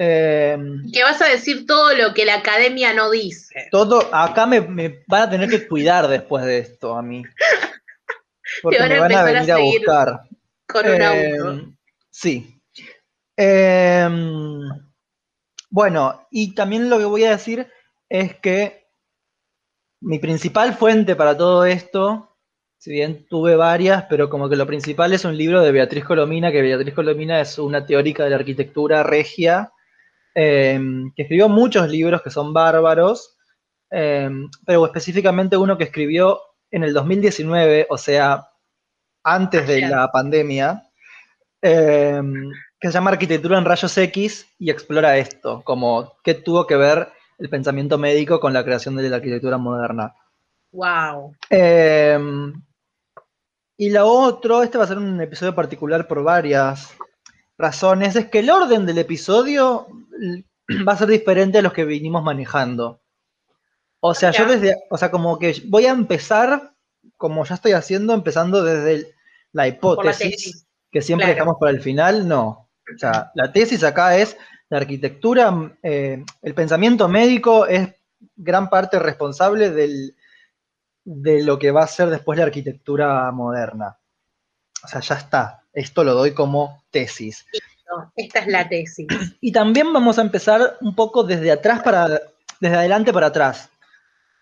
Eh, 0.00 0.56
Que 0.92 1.02
vas 1.02 1.20
a 1.22 1.26
decir 1.28 1.66
todo 1.66 1.92
lo 1.94 2.14
que 2.14 2.24
la 2.24 2.36
academia 2.36 2.94
no 2.94 3.10
dice. 3.10 3.66
todo, 3.70 4.08
acá 4.14 4.46
me, 4.46 4.60
me 4.60 5.02
van 5.08 5.22
a 5.22 5.30
tener 5.30 5.48
que 5.50 5.66
cuidar 5.66 6.06
después 6.06 6.44
de 6.44 6.58
esto 6.58 6.94
a 6.96 7.02
mí. 7.02 7.24
Porque 8.62 8.78
van 8.78 8.88
me 8.88 8.98
van 9.00 9.12
a 9.12 9.22
venir 9.24 9.52
a, 9.52 9.58
buscar. 9.58 10.20
Con 10.66 10.86
un 10.86 11.02
Eh, 11.02 11.36
auto. 11.38 11.64
sí. 12.10 12.54
Eh, 13.36 14.08
bueno, 15.70 16.26
y 16.30 16.54
también 16.54 16.88
lo 16.90 16.98
que 16.98 17.04
voy 17.04 17.24
a 17.24 17.30
decir 17.30 17.70
es 18.08 18.36
que 18.36 18.86
mi 20.00 20.18
principal 20.18 20.74
fuente 20.74 21.14
para 21.14 21.36
todo 21.36 21.64
esto, 21.64 22.27
si 22.78 22.92
bien 22.92 23.26
tuve 23.28 23.56
varias, 23.56 24.04
pero 24.08 24.30
como 24.30 24.48
que 24.48 24.56
lo 24.56 24.66
principal 24.66 25.12
es 25.12 25.24
un 25.24 25.36
libro 25.36 25.62
de 25.62 25.72
Beatriz 25.72 26.04
Colomina, 26.04 26.52
que 26.52 26.62
Beatriz 26.62 26.94
Colomina 26.94 27.40
es 27.40 27.58
una 27.58 27.84
teórica 27.84 28.24
de 28.24 28.30
la 28.30 28.36
arquitectura 28.36 29.02
regia, 29.02 29.72
eh, 30.34 30.80
que 31.16 31.22
escribió 31.22 31.48
muchos 31.48 31.88
libros 31.88 32.22
que 32.22 32.30
son 32.30 32.52
bárbaros, 32.52 33.36
eh, 33.90 34.30
pero 34.64 34.86
específicamente 34.86 35.56
uno 35.56 35.76
que 35.76 35.84
escribió 35.84 36.40
en 36.70 36.84
el 36.84 36.94
2019, 36.94 37.88
o 37.90 37.98
sea, 37.98 38.48
antes 39.24 39.66
de 39.66 39.80
la 39.80 40.10
pandemia, 40.12 40.84
eh, 41.60 42.22
que 42.78 42.88
se 42.88 42.94
llama 42.94 43.10
Arquitectura 43.10 43.58
en 43.58 43.64
Rayos 43.64 43.98
X 43.98 44.46
y 44.58 44.70
explora 44.70 45.18
esto, 45.18 45.62
como 45.64 46.12
qué 46.22 46.34
tuvo 46.34 46.66
que 46.66 46.76
ver 46.76 47.08
el 47.38 47.48
pensamiento 47.48 47.98
médico 47.98 48.38
con 48.38 48.52
la 48.52 48.64
creación 48.64 48.94
de 48.94 49.08
la 49.08 49.16
arquitectura 49.16 49.58
moderna. 49.58 50.14
Wow. 50.70 51.34
Eh, 51.50 52.18
y 53.78 53.90
lo 53.90 54.06
otro, 54.06 54.62
este 54.62 54.76
va 54.76 54.84
a 54.84 54.88
ser 54.88 54.98
un 54.98 55.20
episodio 55.20 55.54
particular 55.54 56.08
por 56.08 56.24
varias 56.24 56.94
razones, 57.56 58.16
es 58.16 58.26
que 58.26 58.40
el 58.40 58.50
orden 58.50 58.84
del 58.84 58.98
episodio 58.98 59.86
va 60.86 60.92
a 60.92 60.96
ser 60.96 61.08
diferente 61.08 61.58
a 61.58 61.62
los 61.62 61.72
que 61.72 61.84
vinimos 61.84 62.22
manejando. 62.24 63.00
O 64.00 64.14
sea, 64.14 64.32
yo 64.32 64.46
desde, 64.46 64.76
o 64.90 64.98
sea, 64.98 65.10
como 65.10 65.38
que 65.38 65.62
voy 65.66 65.86
a 65.86 65.90
empezar, 65.90 66.72
como 67.16 67.44
ya 67.44 67.54
estoy 67.54 67.72
haciendo, 67.72 68.14
empezando 68.14 68.62
desde 68.62 68.94
el- 68.94 69.06
la 69.52 69.66
hipótesis, 69.66 70.30
tesis. 70.30 70.66
que 70.90 71.00
siempre 71.00 71.26
claro. 71.26 71.34
dejamos 71.36 71.56
para 71.58 71.70
el 71.72 71.80
final, 71.80 72.26
no. 72.28 72.68
O 72.94 72.98
sea, 72.98 73.30
la 73.34 73.52
tesis 73.52 73.82
acá 73.84 74.16
es 74.18 74.36
la 74.70 74.78
arquitectura, 74.78 75.72
eh, 75.82 76.24
el 76.42 76.54
pensamiento 76.54 77.08
médico 77.08 77.66
es 77.66 77.88
gran 78.36 78.68
parte 78.68 78.98
responsable 78.98 79.70
del, 79.70 80.14
de 81.10 81.42
lo 81.42 81.58
que 81.58 81.70
va 81.70 81.84
a 81.84 81.86
ser 81.86 82.10
después 82.10 82.38
la 82.38 82.44
arquitectura 82.44 83.30
moderna. 83.32 83.96
O 84.84 84.88
sea, 84.88 85.00
ya 85.00 85.14
está. 85.14 85.62
Esto 85.72 86.04
lo 86.04 86.12
doy 86.14 86.34
como 86.34 86.84
tesis. 86.90 87.46
Esta 88.14 88.40
es 88.40 88.46
la 88.48 88.68
tesis. 88.68 89.06
Y 89.40 89.50
también 89.52 89.90
vamos 89.92 90.18
a 90.18 90.22
empezar 90.22 90.76
un 90.82 90.94
poco 90.94 91.24
desde 91.24 91.50
atrás 91.50 91.80
para, 91.82 92.08
desde 92.60 92.76
adelante 92.76 93.12
para 93.12 93.28
atrás. 93.28 93.70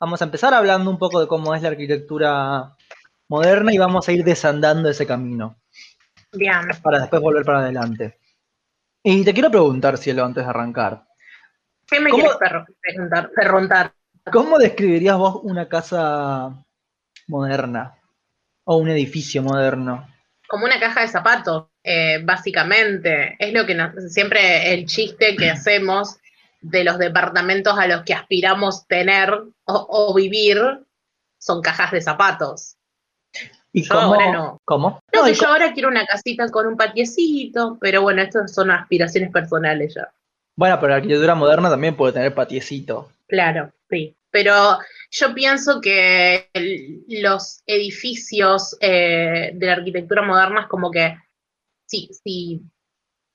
Vamos 0.00 0.20
a 0.20 0.24
empezar 0.24 0.52
hablando 0.54 0.90
un 0.90 0.98
poco 0.98 1.20
de 1.20 1.28
cómo 1.28 1.54
es 1.54 1.62
la 1.62 1.68
arquitectura 1.68 2.74
moderna 3.28 3.72
y 3.72 3.78
vamos 3.78 4.08
a 4.08 4.12
ir 4.12 4.24
desandando 4.24 4.88
ese 4.90 5.06
camino 5.06 5.56
Bien. 6.32 6.60
para 6.82 6.98
después 7.00 7.22
volver 7.22 7.44
para 7.44 7.60
adelante. 7.60 8.18
Y 9.04 9.24
te 9.24 9.32
quiero 9.32 9.50
preguntar, 9.50 9.96
Cielo, 9.98 10.24
antes 10.24 10.42
de 10.44 10.50
arrancar. 10.50 11.06
¿Qué 11.86 12.00
me 12.00 12.10
¿Cómo- 12.10 12.24
quieres 12.24 12.38
preguntar? 12.82 13.30
¿Cómo 14.32 14.58
describirías 14.58 15.16
vos 15.16 15.40
una 15.42 15.68
casa 15.68 16.64
moderna? 17.28 17.94
O 18.64 18.76
un 18.76 18.88
edificio 18.88 19.42
moderno. 19.42 20.06
Como 20.48 20.64
una 20.64 20.80
caja 20.80 21.02
de 21.02 21.08
zapatos, 21.08 21.66
eh, 21.84 22.20
básicamente. 22.24 23.36
Es 23.38 23.52
lo 23.52 23.64
que 23.66 23.74
nos, 23.74 24.12
siempre 24.12 24.72
el 24.74 24.86
chiste 24.86 25.36
que 25.36 25.50
hacemos 25.50 26.16
de 26.60 26.84
los 26.84 26.98
departamentos 26.98 27.78
a 27.78 27.86
los 27.86 28.02
que 28.02 28.14
aspiramos 28.14 28.86
tener 28.88 29.32
o, 29.32 29.52
o 29.64 30.14
vivir 30.14 30.58
son 31.38 31.62
cajas 31.62 31.92
de 31.92 32.00
zapatos. 32.00 32.76
¿Y 33.72 33.82
Yo 33.82 33.94
cómo? 33.94 34.14
ahora 34.14 34.32
no. 34.32 34.58
¿Cómo? 34.64 35.00
No, 35.14 35.22
No, 35.22 35.28
yo 35.28 35.46
ahora 35.46 35.72
quiero 35.72 35.88
una 35.88 36.06
casita 36.06 36.48
con 36.50 36.66
un 36.66 36.76
patiecito, 36.76 37.76
pero 37.80 38.02
bueno, 38.02 38.22
estas 38.22 38.52
son 38.52 38.70
aspiraciones 38.70 39.30
personales 39.30 39.94
ya. 39.94 40.10
Bueno, 40.56 40.78
pero 40.80 40.90
la 40.90 40.96
arquitectura 40.96 41.34
moderna 41.34 41.68
también 41.68 41.94
puede 41.94 42.14
tener 42.14 42.34
patiecito. 42.34 43.10
Claro, 43.28 43.70
sí. 43.90 44.16
Pero 44.30 44.78
yo 45.10 45.34
pienso 45.34 45.80
que 45.80 46.50
el- 46.52 47.04
los 47.08 47.62
edificios 47.66 48.76
eh, 48.80 49.52
de 49.54 49.66
la 49.66 49.72
arquitectura 49.74 50.22
moderna 50.22 50.62
es 50.62 50.66
como 50.68 50.90
que, 50.90 51.16
sí, 51.86 52.10
sí, 52.24 52.62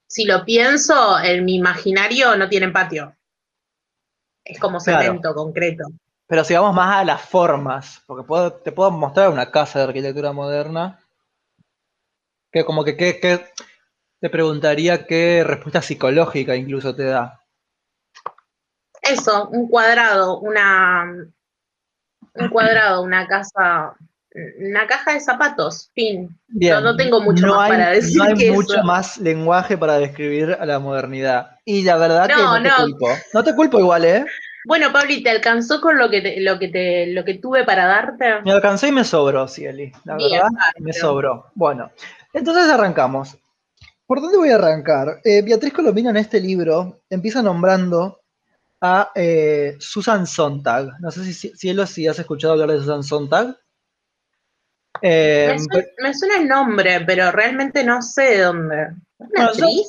si 0.08 0.26
lo 0.26 0.46
pienso, 0.46 1.20
en 1.22 1.46
mi 1.46 1.56
imaginario 1.58 2.36
no 2.38 2.50
tienen 2.50 2.74
patio. 2.74 3.16
Es 4.46 4.60
como 4.60 4.80
Claro. 4.80 5.14
cemento, 5.14 5.34
concreto. 5.34 5.86
Pero 6.28 6.44
si 6.44 6.56
vamos 6.56 6.74
más 6.74 6.98
a 6.98 7.04
las 7.06 7.22
formas, 7.22 8.02
porque 8.08 8.26
puedo- 8.28 8.54
te 8.54 8.72
puedo 8.72 8.90
mostrar 8.90 9.30
una 9.30 9.52
casa 9.52 9.78
de 9.78 9.86
arquitectura 9.86 10.32
moderna, 10.32 11.00
que 12.52 12.64
como 12.68 12.84
que, 12.86 12.96
que- 13.00 13.20
que 13.20 13.34
te 14.22 14.30
preguntaría 14.30 15.08
qué 15.08 15.44
respuesta 15.46 15.82
psicológica 15.84 16.56
incluso 16.56 16.96
te 16.96 17.06
da. 17.06 17.41
Eso, 19.02 19.50
un 19.50 19.68
cuadrado, 19.68 20.40
una, 20.40 21.06
un 22.36 22.50
cuadrado, 22.50 23.02
una 23.04 23.28
casa, 23.28 23.96
una 24.60 24.88
caja 24.88 25.14
de 25.14 25.20
zapatos, 25.20 25.90
fin. 25.94 26.30
Bien, 26.48 26.76
No- 26.76 26.82
no 26.82 26.96
tengo 26.96 27.20
mucho 27.22 27.46
no 27.46 27.56
más 27.56 27.64
hay, 27.66 27.72
para 27.72 27.90
decir 27.90 28.18
No 28.18 28.24
hay 28.26 28.34
que 28.36 28.52
mucho 28.52 28.74
eso. 28.76 28.84
más 28.84 29.18
lenguaje 29.18 29.78
para 29.78 29.98
describir 30.00 30.56
a 30.60 30.66
la 30.66 30.80
modernidad. 30.80 31.58
Y 31.66 31.84
la 31.84 31.98
verdad 31.98 32.28
que 32.28 32.34
No, 32.36 32.58
no 32.60 32.64
te 32.64 32.70
no. 32.70 32.76
culpo. 32.84 33.08
No 33.34 33.44
te 33.44 33.56
culpo 33.56 33.80
igual, 33.80 34.06
¿eh? 34.06 34.26
Bueno, 34.66 34.92
Pabli, 34.94 35.24
¿te 35.24 35.32
alcanzó 35.32 35.82
con 35.82 35.98
lo 35.98 36.10
que 36.10 36.22
te- 36.22 36.40
lo 36.40 36.60
que 36.60 36.68
te, 36.68 37.08
lo 37.08 37.26
que 37.26 37.34
tuve 37.40 37.64
para 37.66 37.88
darte? 37.88 38.42
Me 38.46 38.52
alcancé 38.52 38.90
y 38.90 38.92
me 38.92 39.04
sobró, 39.04 39.48
Cieli. 39.48 39.92
La 40.06 40.16
Bien, 40.18 40.34
verdad, 40.34 40.50
me 40.80 40.94
sobró. 40.94 41.48
Bueno, 41.56 41.92
entonces 42.32 42.70
arrancamos. 42.70 43.38
¿Por 44.06 44.22
dónde 44.22 44.38
voy 44.38 44.50
a 44.52 44.56
arrancar? 44.56 45.20
Eh, 45.24 45.42
Beatriz 45.42 45.74
Colombina 45.74 46.12
en 46.12 46.18
este 46.18 46.40
libro 46.40 47.00
empieza 47.10 47.42
nombrando 47.42 48.21
a 48.82 49.12
eh, 49.16 49.76
Susan 49.80 50.26
Sontag. 50.26 50.90
No 51.00 51.12
sé 51.12 51.32
si, 51.34 51.50
Cielo, 51.56 51.86
si 51.86 52.08
has 52.08 52.18
escuchado 52.20 52.54
hablar 52.54 52.72
de 52.72 52.80
Susan 52.80 53.04
Sontag. 53.04 53.58
Eh, 55.02 55.50
Me 55.54 55.60
suena, 55.60 55.88
me 56.00 56.14
suena 56.14 56.38
el 56.38 56.48
nombre, 56.48 57.02
pero 57.06 57.32
realmente 57.32 57.84
no 57.84 58.02
sé 58.02 58.22
de 58.24 58.38
dónde. 58.42 58.88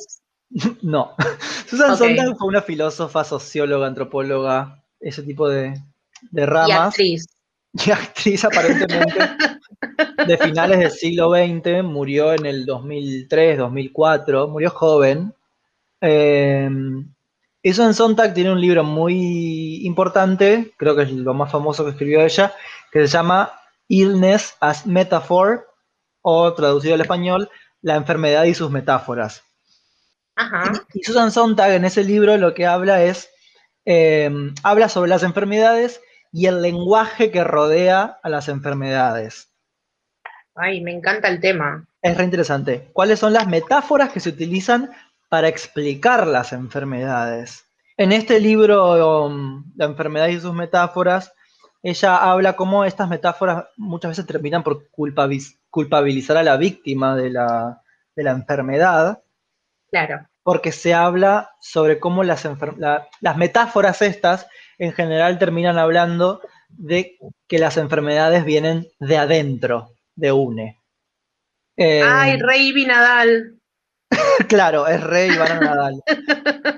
No. 0.83 1.15
Susan. 1.67 1.97
Sontag 1.97 2.37
fue 2.37 2.47
una 2.47 2.61
filósofa, 2.61 3.23
socióloga, 3.23 3.87
antropóloga, 3.87 4.83
ese 4.99 5.23
tipo 5.23 5.49
de, 5.49 5.73
de 6.29 6.41
Y 6.43 6.45
ramas. 6.45 6.89
actriz. 6.89 7.25
y 7.73 7.89
actriz 7.89 8.45
aparentemente 8.45 9.15
de 10.27 10.37
finales 10.37 10.77
del 10.77 10.91
siglo 10.91 11.31
XX, 11.31 11.83
murió 11.83 12.33
en 12.33 12.45
el 12.45 12.67
2003, 12.67 13.57
2004, 13.57 14.47
murió 14.47 14.69
joven. 14.69 15.33
Eh, 16.01 16.69
Y 17.65 17.71
Susan 17.71 17.93
Sontag 17.93 18.33
tiene 18.33 18.51
un 18.51 18.59
libro 18.59 18.83
muy 18.83 19.85
importante, 19.85 20.73
creo 20.75 20.97
que 20.97 21.03
es 21.03 21.11
lo 21.13 21.33
más 21.33 21.49
famoso 21.49 21.85
que 21.85 21.91
escribió 21.91 22.21
ella, 22.21 22.53
que 22.91 22.99
se 22.99 23.07
llama 23.07 23.53
Illness 23.87 24.57
as 24.59 24.85
Metaphor, 24.85 25.65
o 26.21 26.53
traducido 26.53 26.95
al 26.95 27.01
español, 27.01 27.49
La 27.81 27.95
enfermedad 27.95 28.43
y 28.43 28.53
sus 28.53 28.69
metáforas. 28.69 29.43
Y 30.93 31.03
Susan 31.03 31.31
Sontag 31.31 31.71
en 31.71 31.85
ese 31.85 32.03
libro 32.03 32.37
lo 32.37 32.53
que 32.53 32.65
habla 32.65 33.01
es, 33.03 33.29
eh, 33.85 34.29
habla 34.63 34.89
sobre 34.89 35.09
las 35.09 35.23
enfermedades 35.23 36.01
y 36.33 36.47
el 36.47 36.61
lenguaje 36.61 37.31
que 37.31 37.45
rodea 37.45 38.19
a 38.23 38.29
las 38.29 38.49
enfermedades. 38.49 39.53
Ay, 40.55 40.81
me 40.81 40.91
encanta 40.91 41.29
el 41.29 41.39
tema. 41.39 41.87
Es 42.01 42.17
re 42.17 42.25
interesante. 42.25 42.89
¿Cuáles 42.91 43.19
son 43.19 43.31
las 43.31 43.47
metáforas 43.47 44.11
que 44.11 44.19
se 44.19 44.29
utilizan 44.29 44.91
para 45.33 45.47
explicar 45.47 46.27
las 46.27 46.53
enfermedades? 46.53 47.65
En 47.97 48.11
este 48.11 48.39
libro, 48.39 49.25
um, 49.25 49.63
La 49.75 49.85
enfermedad 49.85 50.27
y 50.27 50.39
sus 50.39 50.53
metáforas, 50.53 51.33
ella 51.81 52.17
habla 52.17 52.55
cómo 52.55 52.85
estas 52.85 53.09
metáforas 53.09 53.65
muchas 53.75 54.11
veces 54.11 54.27
terminan 54.27 54.61
por 54.61 54.91
culpabilizar 54.91 56.37
a 56.37 56.43
la 56.43 56.55
víctima 56.57 57.15
de 57.15 57.31
la, 57.31 57.81
de 58.15 58.23
la 58.23 58.29
enfermedad. 58.29 59.23
Claro. 59.89 60.27
Porque 60.43 60.71
se 60.71 60.93
habla 60.93 61.49
sobre 61.59 61.99
cómo 61.99 62.23
las, 62.23 62.47
las 63.19 63.35
metáforas 63.35 64.03
estas 64.03 64.45
en 64.77 64.91
general 64.91 65.39
terminan 65.39 65.79
hablando 65.79 66.41
de 66.69 67.17
que 67.47 67.57
las 67.57 67.77
enfermedades 67.77 68.45
vienen 68.45 68.85
de 68.99 69.17
adentro, 69.17 69.95
de 70.13 70.31
UNE. 70.31 70.79
Eh, 71.75 72.03
Ay, 72.05 72.37
Rey 72.37 72.85
Nadal. 72.85 73.62
claro, 74.47 74.87
es 74.87 75.01
Rey 75.01 75.31
Ivana 75.31 75.59
Nadal. 75.59 76.03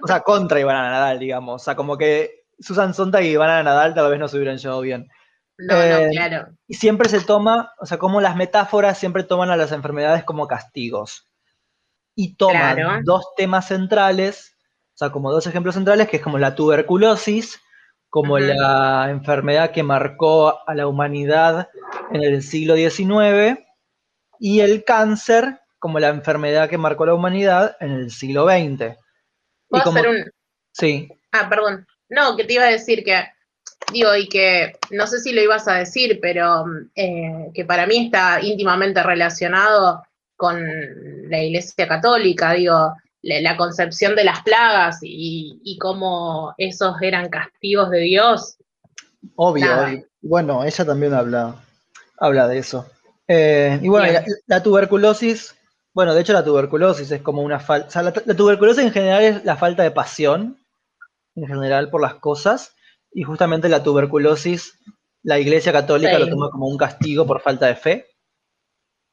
o 0.02 0.08
sea, 0.08 0.22
contra 0.22 0.60
Ivana 0.60 0.90
Nadal, 0.90 1.20
digamos. 1.20 1.62
O 1.62 1.64
sea, 1.64 1.76
como 1.76 1.98
que 1.98 2.46
Susan 2.60 2.94
Sontag 2.94 3.24
y 3.24 3.30
Ivana 3.30 3.64
Nadal 3.64 3.94
tal 3.94 4.10
vez 4.10 4.20
no 4.20 4.28
se 4.28 4.38
hubieran 4.38 4.58
llevado 4.58 4.82
bien. 4.82 5.08
No, 5.58 5.76
no, 5.76 5.82
eh, 5.82 6.10
claro. 6.12 6.48
Y 6.68 6.74
siempre 6.76 7.08
se 7.08 7.22
toma, 7.22 7.72
o 7.80 7.86
sea, 7.86 7.98
como 7.98 8.20
las 8.20 8.36
metáforas 8.36 8.98
siempre 8.98 9.24
toman 9.24 9.50
a 9.50 9.58
las 9.58 9.72
enfermedades 9.72 10.24
como 10.24 10.48
castigos. 10.48 11.28
Y 12.16 12.36
toman 12.36 13.04
dos 13.04 13.26
temas 13.36 13.68
centrales, 13.68 14.56
o 14.94 14.98
sea, 14.98 15.10
como 15.10 15.32
dos 15.32 15.48
ejemplos 15.48 15.76
centrales, 15.76 16.08
que 16.08 16.18
es 16.18 16.24
como 16.24 16.38
la 16.38 16.56
tuberculosis 16.56 17.60
como 18.16 18.40
la 18.40 19.10
enfermedad 19.10 19.72
que 19.72 19.84
marcó 19.84 20.66
a 20.66 20.74
la 20.74 20.88
humanidad 20.88 21.68
en 22.12 22.24
el 22.24 22.44
siglo 22.44 22.76
XIX, 22.76 23.60
y 24.40 24.62
el 24.62 24.86
cáncer 24.86 25.60
como 25.80 26.00
la 26.00 26.10
enfermedad 26.10 26.70
que 26.70 26.78
marcó 26.78 27.06
la 27.06 27.14
humanidad 27.14 27.76
en 27.80 27.92
el 27.92 28.12
siglo 28.12 28.46
XX. 28.46 28.98
¿Puedo 29.68 29.90
hacer 29.90 30.08
un... 30.08 30.32
Sí. 30.72 31.10
Ah, 31.32 31.48
perdón. 31.50 31.86
No, 32.10 32.36
que 32.36 32.44
te 32.44 32.54
iba 32.54 32.64
a 32.64 32.72
decir 32.72 33.04
que, 33.04 33.26
digo, 33.92 34.16
y 34.16 34.28
que 34.28 34.78
no 34.92 35.08
sé 35.08 35.20
si 35.20 35.34
lo 35.34 35.42
ibas 35.42 35.68
a 35.68 35.76
decir, 35.76 36.20
pero 36.22 36.66
eh, 36.96 37.52
que 37.54 37.66
para 37.66 37.88
mí 37.88 38.06
está 38.06 38.42
íntimamente 38.42 39.02
relacionado 39.04 40.04
con 40.36 40.60
la 41.30 41.44
Iglesia 41.44 41.88
Católica, 41.88 42.54
digo, 42.54 42.94
la 43.26 43.58
concepción 43.58 44.16
de 44.16 44.24
las 44.24 44.44
plagas 44.44 45.00
y, 45.02 45.78
cómo 45.82 46.54
esos 46.58 46.96
eran 47.02 47.30
castigos 47.30 47.90
de 47.90 48.00
Dios. 48.00 48.58
Obvio, 49.36 49.68
bueno, 50.22 50.64
ella 50.64 50.86
también 50.86 51.14
habla, 51.14 51.56
habla 52.20 52.48
de 52.48 52.60
eso. 52.60 52.86
Eh, 53.28 53.80
y 53.82 53.88
bueno, 53.88 54.20
la, 54.46 54.62
tuberculosis, 54.62 55.56
bueno, 55.96 56.14
de 56.14 56.20
hecho 56.20 56.34
la 56.34 56.44
tuberculosis 56.44 57.10
es 57.10 57.22
como 57.22 57.42
una 57.42 57.58
falta, 57.58 58.02
la, 58.04 58.12
tuberculosis 58.12 58.84
en 58.84 58.92
general 58.92 59.24
es 59.24 59.46
la 59.46 59.56
falta 59.56 59.82
de 59.82 59.92
pasión, 59.92 60.60
en 61.36 61.48
general 61.48 61.90
por 61.90 62.02
las 62.02 62.16
cosas, 62.16 62.76
y 63.14 63.24
justamente 63.24 63.70
la 63.70 63.82
tuberculosis, 63.82 64.78
la 65.24 65.40
Iglesia 65.40 65.72
Católica 65.72 66.20
lo 66.20 66.28
toma 66.28 66.52
como 66.52 66.68
un 66.68 66.78
castigo 66.78 67.26
por 67.26 67.40
falta 67.40 67.68
de 67.68 67.76
fe. 67.78 68.08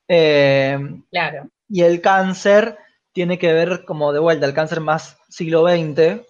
Eh, 0.09 0.77
claro. 1.09 1.49
Y 1.69 1.83
el 1.83 2.01
cáncer 2.01 2.77
tiene 3.13 3.39
que 3.39 3.53
ver 3.53 3.85
como 3.85 4.13
de 4.13 4.19
vuelta 4.19 4.45
el 4.45 4.53
cáncer 4.53 4.81
más 4.81 5.19
siglo 5.29 5.63
XX. 5.69 6.27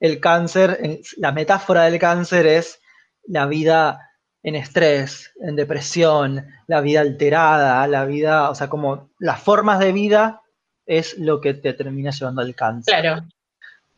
El 0.00 0.18
cáncer, 0.18 1.00
la 1.16 1.30
metáfora 1.30 1.84
del 1.84 2.00
cáncer 2.00 2.46
es 2.46 2.80
la 3.22 3.46
vida 3.46 4.11
en 4.42 4.56
estrés, 4.56 5.32
en 5.40 5.56
depresión, 5.56 6.46
la 6.66 6.80
vida 6.80 7.00
alterada, 7.00 7.86
la 7.86 8.04
vida, 8.04 8.50
o 8.50 8.54
sea, 8.54 8.68
como 8.68 9.10
las 9.18 9.40
formas 9.40 9.78
de 9.78 9.92
vida 9.92 10.42
es 10.84 11.16
lo 11.18 11.40
que 11.40 11.54
te 11.54 11.72
termina 11.74 12.10
llevando 12.10 12.42
al 12.42 12.54
cáncer. 12.54 13.00
Claro. 13.00 13.24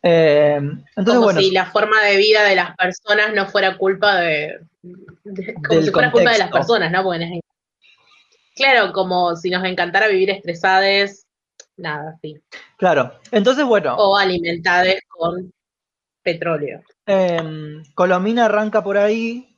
Eh, 0.03 0.61
entonces, 0.97 1.15
como 1.15 1.33
si 1.33 1.51
la 1.51 1.65
forma 1.67 2.03
de 2.03 2.19
vida 2.19 2.45
de 2.45 2.57
las 2.57 2.77
personas 2.77 3.33
no 3.35 3.47
fuera 3.47 3.79
culpa 3.79 4.17
de, 4.17 4.59
como 5.67 5.81
si 5.81 5.91
fuera 5.91 6.13
culpa 6.13 6.33
de 6.33 6.39
las 6.39 6.51
personas, 6.51 6.93
¿no? 6.93 7.11
claro, 8.55 8.93
como 8.93 9.35
si 9.35 9.49
nos 9.49 9.65
encantara 9.65 10.09
vivir 10.09 10.29
estresadas 10.29 11.27
nada, 11.79 12.17
sí. 12.21 12.37
Claro, 12.77 13.15
entonces 13.31 13.65
bueno. 13.65 13.97
O 13.97 14.17
alimentadas 14.17 14.97
con 15.09 15.51
petróleo. 16.23 16.83
Eh, 17.07 17.83
Colomina 17.95 18.45
arranca 18.45 18.85
por 18.85 18.99
ahí 18.99 19.54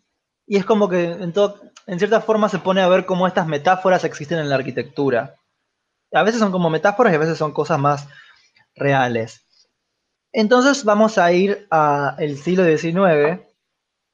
y 0.47 0.57
es 0.57 0.65
como 0.65 0.89
que 0.89 1.05
en, 1.05 1.33
en 1.87 1.99
cierta 1.99 2.21
forma 2.21 2.49
se 2.49 2.59
pone 2.59 2.81
a 2.81 2.89
ver 2.89 3.05
cómo 3.05 3.27
estas 3.27 3.47
metáforas 3.47 4.05
existen 4.05 4.39
en 4.39 4.49
la 4.49 4.57
arquitectura. 4.57 5.35
A 6.13 6.23
veces 6.23 6.41
son 6.41 6.53
como 6.53 6.71
metáforas 6.71 7.13
y 7.13 7.17
a 7.17 7.21
veces 7.21 7.39
son 7.39 7.53
cosas 7.53 7.79
más 7.79 8.09
reales. 8.75 9.45
Entonces 10.33 10.85
vamos 10.85 11.19
a 11.19 11.33
ir 11.33 11.67
al 11.71 12.37
siglo 12.37 12.65
XIX, 12.65 13.41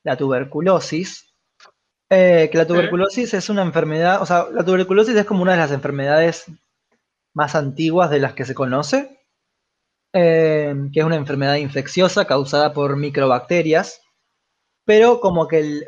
la 0.04 0.16
tuberculosis. 0.16 1.28
Eh, 2.10 2.48
que 2.52 2.58
la 2.58 2.66
tuberculosis 2.66 3.32
es 3.32 3.48
una 3.48 3.62
enfermedad, 3.62 4.20
o 4.20 4.26
sea, 4.26 4.46
la 4.52 4.64
tuberculosis 4.64 5.16
es 5.16 5.24
como 5.24 5.42
una 5.42 5.52
de 5.52 5.58
las 5.58 5.72
enfermedades 5.72 6.44
más 7.34 7.54
antiguas 7.54 8.10
de 8.10 8.18
las 8.18 8.34
que 8.34 8.44
se 8.44 8.54
conoce, 8.54 9.18
eh, 10.12 10.74
que 10.92 11.00
es 11.00 11.06
una 11.06 11.16
enfermedad 11.16 11.56
infecciosa 11.56 12.26
causada 12.26 12.74
por 12.74 12.96
microbacterias, 12.96 14.01
pero 14.92 15.20
como 15.20 15.48
que 15.48 15.80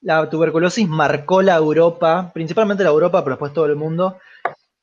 la 0.00 0.30
tuberculosis 0.30 0.88
marcó 0.88 1.42
la 1.42 1.56
Europa, 1.56 2.30
principalmente 2.32 2.84
la 2.84 2.88
Europa, 2.88 3.22
pero 3.22 3.36
después 3.36 3.52
todo 3.52 3.66
el 3.66 3.76
mundo, 3.76 4.16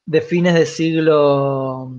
de 0.05 0.21
fines 0.21 0.53
del 0.53 0.67
siglo 0.67 1.91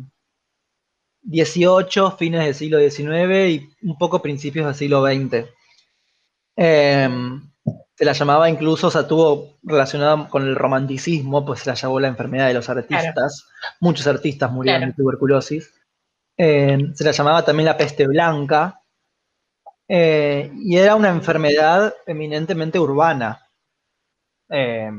XVIII, 1.28 2.12
fines 2.16 2.44
del 2.44 2.54
siglo 2.54 2.78
XIX 2.78 3.48
y 3.48 3.68
un 3.82 3.98
poco 3.98 4.22
principios 4.22 4.66
del 4.66 4.74
siglo 4.76 5.04
XX 5.04 5.48
se 7.98 8.04
la 8.04 8.12
llamaba 8.12 8.48
incluso, 8.48 8.86
o 8.86 8.90
sea, 8.92 9.08
tuvo 9.08 9.58
relacionada 9.64 10.28
con 10.28 10.44
el 10.44 10.54
romanticismo, 10.54 11.44
pues 11.44 11.58
se 11.58 11.70
la 11.70 11.74
llamó 11.74 11.98
la 11.98 12.06
enfermedad 12.06 12.46
de 12.46 12.54
los 12.54 12.68
artistas. 12.68 13.48
Muchos 13.80 14.06
artistas 14.06 14.52
murieron 14.52 14.90
de 14.90 14.94
tuberculosis. 14.94 15.74
Eh, 16.36 16.78
se 16.94 17.02
la 17.02 17.10
llamaba 17.10 17.44
también 17.44 17.66
la 17.66 17.76
peste 17.76 18.06
blanca. 18.06 18.77
Eh, 19.88 20.52
y 20.56 20.76
era 20.76 20.94
una 20.94 21.08
enfermedad 21.08 21.94
eminentemente 22.06 22.78
urbana. 22.78 23.46
Eh, 24.50 24.90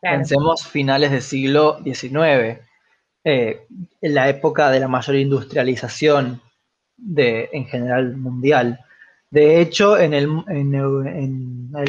pensemos 0.00 0.66
finales 0.66 1.10
del 1.10 1.22
siglo 1.22 1.80
XIX, 1.82 2.60
en 3.24 4.14
la 4.14 4.28
época 4.28 4.70
de 4.70 4.80
la 4.80 4.88
mayor 4.88 5.16
industrialización 5.16 6.40
de, 6.96 7.48
en 7.52 7.66
general 7.66 8.16
mundial. 8.16 8.80
De 9.30 9.60
hecho, 9.60 9.98
en 9.98 10.14
el, 10.14 10.26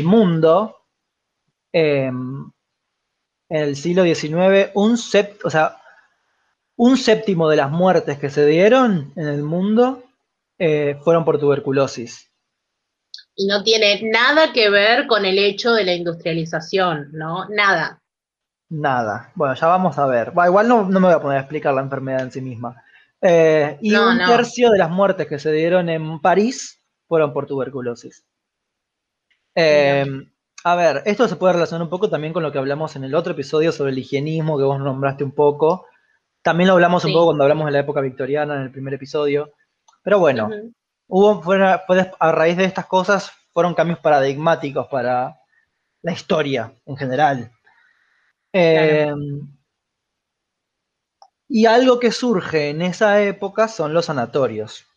mundo, 0.04 0.76
em, 1.72 2.52
en 3.50 3.64
el 3.64 3.76
siglo 3.76 4.04
XIX, 4.04 4.72
un, 4.74 4.94
o 4.94 5.50
sea, 5.50 5.78
un 6.76 6.98
séptimo 6.98 7.50
de 7.50 7.58
las 7.58 7.72
muertes 7.72 8.20
que 8.20 8.30
se 8.30 8.46
dieron 8.46 9.14
en 9.16 9.28
el 9.28 9.44
mundo 9.44 10.04
eh, 10.60 11.00
fueron 11.02 11.24
por 11.26 11.40
tuberculosis. 11.40 12.30
Y 13.34 13.48
no 13.48 13.64
tiene 13.64 14.02
nada 14.04 14.52
que 14.52 14.70
ver 14.70 15.08
con 15.08 15.26
el 15.26 15.40
hecho 15.40 15.72
de 15.72 15.86
la 15.86 15.94
industrialización, 15.94 17.10
¿no? 17.14 17.48
Nada. 17.48 18.02
Nada. 18.70 19.32
Bueno, 19.34 19.56
ya 19.56 19.68
vamos 19.68 19.98
a 19.98 20.06
ver. 20.06 20.34
igual 20.46 20.68
no, 20.68 20.84
me 20.84 21.00
voy 21.00 21.14
a 21.14 21.22
poner 21.22 21.38
a 21.38 21.42
explicar 21.42 21.74
la 21.74 21.82
enfermedad 21.82 22.22
en 22.22 22.32
sí 22.32 22.42
misma. 22.42 22.84
Eh, 23.22 23.78
y 23.82 23.96
un 23.96 24.18
tercio 24.18 24.70
de 24.70 24.78
las 24.78 24.90
muertes 24.90 25.28
que 25.28 25.40
se 25.40 25.52
dieron 25.52 25.90
en 25.90 26.20
París 26.20 26.84
fueron 27.08 27.32
por 27.34 27.48
tuberculosis. 27.48 28.26
Eh, 29.56 30.06
a 30.64 30.76
ver, 30.76 31.04
esto 31.06 31.28
se 31.28 31.38
puede 31.38 31.54
relacionar 31.54 31.84
un 31.84 31.90
poco 31.90 32.10
también 32.10 32.34
con 32.34 32.44
lo 32.44 32.52
que 32.52 32.60
hablamos 32.60 32.96
en 32.98 33.06
el 33.06 33.16
otro 33.16 33.32
episodio 33.32 33.72
sobre 33.72 33.92
el 33.92 33.98
higienismo, 33.98 34.58
que 34.58 34.66
vos 34.66 34.80
nombraste 34.80 35.24
un 35.24 35.32
poco. 35.32 35.86
También 36.42 36.68
lo 36.68 36.74
hablamos 36.74 37.06
un 37.06 37.14
poco 37.14 37.28
cuando 37.28 37.44
hablamos 37.44 37.66
de 37.66 37.72
la 37.72 37.80
época 37.80 38.02
victoriana 38.02 38.56
en 38.56 38.62
el 38.64 38.72
primer 38.72 38.94
episodio. 38.94 39.54
Pero 40.10 40.18
bueno, 40.18 40.50
hubo, 41.08 41.54
a 41.54 42.32
raíz 42.32 42.58
de 42.58 42.64
estas 42.64 42.88
cosas 42.88 43.32
fueron 43.54 43.76
cambios 43.76 44.00
paradigmáticos 44.00 44.88
para 44.88 45.40
la 46.02 46.12
historia 46.12 46.74
en 46.88 46.98
general. 46.98 47.52
Eh, 48.52 49.14
y 51.48 51.68
algo 51.68 52.00
que 52.00 52.12
surge 52.12 52.72
en 52.72 52.82
esa 52.82 53.22
época 53.22 53.68
son 53.68 53.94
los 53.94 54.06
sanatorios. 54.06 54.88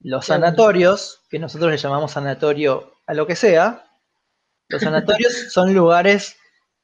Los 0.00 0.24
sanatorios, 0.24 1.20
que 1.28 1.38
nosotros 1.38 1.70
le 1.70 1.76
llamamos 1.76 2.12
sanatorio 2.12 2.94
a 3.06 3.12
lo 3.12 3.26
que 3.26 3.36
sea, 3.36 3.84
los 4.70 4.80
sanatorios 4.80 5.34
son 5.52 5.74
lugares 5.74 6.38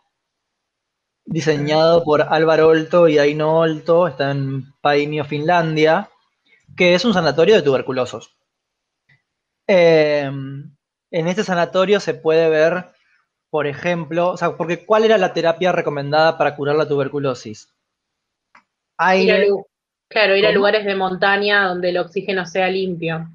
diseñado 1.26 2.04
por 2.04 2.22
Álvaro 2.24 2.68
Olto 2.70 3.08
y 3.08 3.18
Aino 3.20 3.60
Olto, 3.60 4.08
está 4.08 4.32
en 4.32 4.74
Paimio, 4.82 5.24
Finlandia, 5.24 6.10
que 6.76 6.94
es 6.96 7.06
un 7.06 7.14
sanatorio 7.14 7.56
de 7.56 7.62
tuberculosos. 7.62 8.37
Eh, 9.68 10.24
en 11.12 11.28
este 11.28 11.44
sanatorio 11.44 12.00
se 12.00 12.14
puede 12.14 12.50
ver, 12.50 12.86
por 13.50 13.68
ejemplo, 13.68 14.30
o 14.30 14.38
sea, 14.38 14.56
porque 14.58 14.86
¿cuál 14.86 15.06
era 15.06 15.18
la 15.18 15.34
terapia 15.34 15.72
recomendada 15.72 16.38
para 16.38 16.56
curar 16.56 16.76
la 16.76 16.88
tuberculosis? 16.88 17.70
Ir 18.56 18.62
a 18.98 19.08
Aire, 19.10 19.48
claro, 20.10 20.36
ir 20.36 20.46
a 20.46 20.52
lugares 20.52 20.86
de 20.86 20.96
montaña 20.96 21.68
donde 21.68 21.90
el 21.90 21.98
oxígeno 21.98 22.46
sea 22.46 22.68
limpio. 22.70 23.28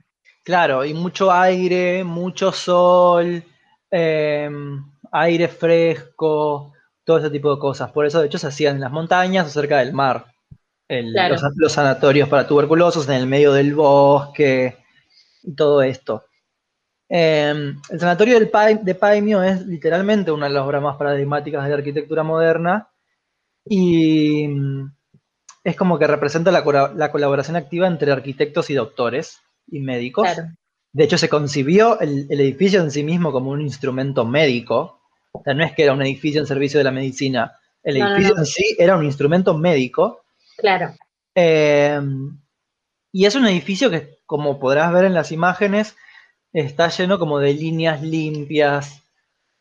Claro, 0.44 0.84
y 0.84 0.92
mucho 0.92 1.30
aire, 1.30 2.02
mucho 2.02 2.50
sol, 2.50 3.44
em, 3.90 4.84
aire 5.12 5.48
fresco, 5.48 6.72
todo 7.04 7.18
ese 7.18 7.30
tipo 7.30 7.54
de 7.54 7.60
cosas. 7.60 7.92
Por 7.92 8.06
eso, 8.06 8.20
de 8.20 8.26
hecho, 8.26 8.38
se 8.38 8.48
hacían 8.48 8.76
en 8.76 8.80
las 8.80 8.90
montañas 8.90 9.46
o 9.46 9.50
cerca 9.50 9.78
del 9.78 9.92
mar. 9.92 10.26
el- 10.88 11.12
Claro. 11.12 11.34
los, 11.36 11.42
los 11.56 11.72
sanatorios 11.72 12.28
para 12.28 12.46
tuberculosos 12.46 13.08
en 13.08 13.14
el 13.14 13.26
medio 13.26 13.52
del 13.52 13.74
bosque 13.74 14.76
y 15.42 15.54
todo 15.54 15.82
esto. 15.82 16.24
Em, 17.08 17.76
el 17.90 18.00
sanatorio 18.00 18.40
del 18.40 18.50
de 18.82 18.94
Paimio 18.94 19.42
es 19.42 19.66
literalmente 19.66 20.32
una 20.32 20.48
de 20.48 20.54
las 20.54 20.64
obras 20.64 20.82
más 20.82 20.96
paradigmáticas 20.96 21.62
de 21.62 21.68
la 21.68 21.76
arquitectura 21.76 22.22
moderna 22.22 22.88
y 23.66 24.48
mm, 24.48 24.92
es 25.64 25.76
como 25.76 25.98
que 25.98 26.06
representa 26.06 26.50
la, 26.50 26.62
colaboración 27.10 27.56
activa 27.56 27.86
entre 27.86 28.10
arquitectos 28.10 28.70
y 28.70 28.74
doctores 28.74 29.40
y 29.66 29.80
médicos. 29.80 30.24
Claro. 30.32 30.48
De 30.92 31.04
hecho, 31.04 31.18
se 31.18 31.28
concibió 31.28 32.00
el, 32.00 32.26
el 32.30 32.40
edificio 32.40 32.80
en 32.80 32.90
sí 32.90 33.04
mismo 33.04 33.30
como 33.30 33.50
un 33.50 33.60
instrumento 33.60 34.24
médico. 34.24 35.00
O 35.32 35.42
sea, 35.42 35.54
no 35.54 35.64
es 35.64 35.72
que 35.72 35.84
era 35.84 35.92
un 35.92 36.02
edificio 36.02 36.40
en 36.40 36.46
servicio 36.46 36.78
de 36.78 36.84
la 36.84 36.90
medicina. 36.90 37.58
El 37.82 37.98
No, 37.98 38.06
no, 38.08 38.14
edificio 38.14 38.34
no. 38.34 38.40
en 38.40 38.46
sí 38.46 38.76
era 38.78 38.96
un 38.96 39.04
instrumento 39.04 39.56
médico. 39.56 40.24
Claro. 40.56 40.94
Eh, 41.34 42.00
y 43.12 43.26
es 43.26 43.34
un 43.34 43.46
edificio 43.46 43.90
que, 43.90 44.18
como 44.32 44.58
podrás 44.58 44.90
ver 44.94 45.04
en 45.04 45.12
las 45.14 45.30
imágenes, 45.30 45.94
está 46.54 46.88
lleno 46.88 47.18
como 47.18 47.38
de 47.38 47.52
líneas 47.52 48.00
limpias, 48.02 49.02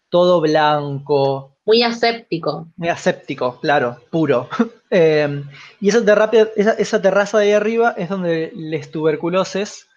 todo 0.10 0.40
blanco, 0.40 1.58
Muy 1.66 1.84
aséptico. 1.84 2.68
muy 2.78 2.88
aséptico, 2.90 3.60
claro, 3.60 3.98
puro. 4.10 4.48
Eh, 4.94 5.44
y 5.80 5.88
esa, 5.88 6.04
terapia, 6.04 6.50
esa, 6.58 6.74
esa 6.74 7.02
terraza 7.02 7.38
de 7.40 7.46
ahí 7.46 7.52
arriba 7.54 7.94
es 7.98 8.10
donde 8.10 8.52
los 8.54 8.92
tuberculoses 8.92 9.88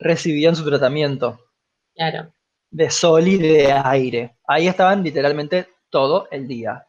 recibían 0.00 0.56
su 0.56 0.64
tratamiento 0.68 1.38
Claro. 1.94 2.32
de 2.70 2.90
sol 2.90 3.28
y 3.28 3.38
de 3.38 3.72
aire. 3.72 4.36
Ahí 4.48 4.66
estaban 4.66 5.04
literalmente 5.04 5.68
todo 5.88 6.26
el 6.32 6.48
día. 6.48 6.84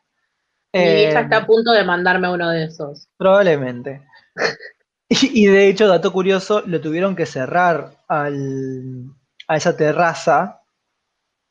Mi 0.74 0.82
Eh, 0.82 0.96
vieja 1.06 1.22
está 1.22 1.38
a 1.38 1.46
punto 1.46 1.72
de 1.72 1.84
mandarme 1.84 2.34
uno 2.34 2.50
de 2.50 2.66
esos. 2.66 3.08
Probablemente. 3.18 4.02
Y, 5.10 5.44
y 5.44 5.48
de 5.48 5.68
hecho, 5.70 5.88
dato 5.88 6.12
curioso, 6.12 6.62
lo 6.66 6.82
tuvieron 6.82 7.16
que 7.16 7.26
cerrar 7.26 7.92
al- 8.08 9.12
a 9.48 9.56
esa 9.58 9.78
terraza 9.78 10.62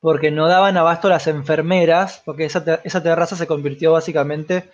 porque 0.00 0.30
no 0.30 0.48
daban 0.48 0.76
abasto 0.76 1.08
a 1.08 1.12
las 1.12 1.26
enfermeras, 1.28 2.22
porque 2.24 2.44
esa, 2.46 2.80
esa 2.84 3.02
terraza 3.02 3.36
se 3.36 3.46
convirtió 3.46 3.92
básicamente 3.92 4.70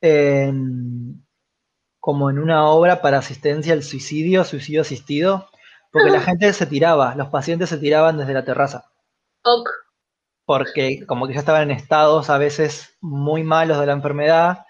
en 0.00 1.24
como 2.00 2.30
en 2.30 2.38
una 2.38 2.66
obra 2.68 3.02
para 3.02 3.18
asistencia 3.18 3.74
al 3.74 3.82
suicidio, 3.82 4.44
suicidio 4.44 4.82
asistido, 4.82 5.48
porque 5.92 6.10
la 6.10 6.20
gente 6.20 6.52
se 6.52 6.66
tiraba, 6.66 7.14
los 7.16 7.28
pacientes 7.28 7.70
se 7.70 7.78
tiraban 7.78 8.18
desde 8.18 8.34
la 8.34 8.44
terraza 8.44 8.86
Ok. 9.44 9.68
porque 10.44 11.04
como 11.06 11.26
que 11.26 11.34
ya 11.34 11.40
estaban 11.40 11.62
en 11.70 11.76
estados 11.76 12.30
a 12.30 12.38
veces 12.38 12.96
muy 13.00 13.42
malos 13.44 13.78
de 13.78 13.86
la 13.86 13.92
enfermedad 13.92 14.66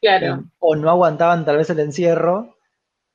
Claro. 0.00 0.26
eh, 0.26 0.44
o 0.58 0.76
no 0.76 0.90
aguantaban 0.90 1.44
tal 1.44 1.58
vez 1.58 1.70
el 1.70 1.80
encierro 1.80 2.51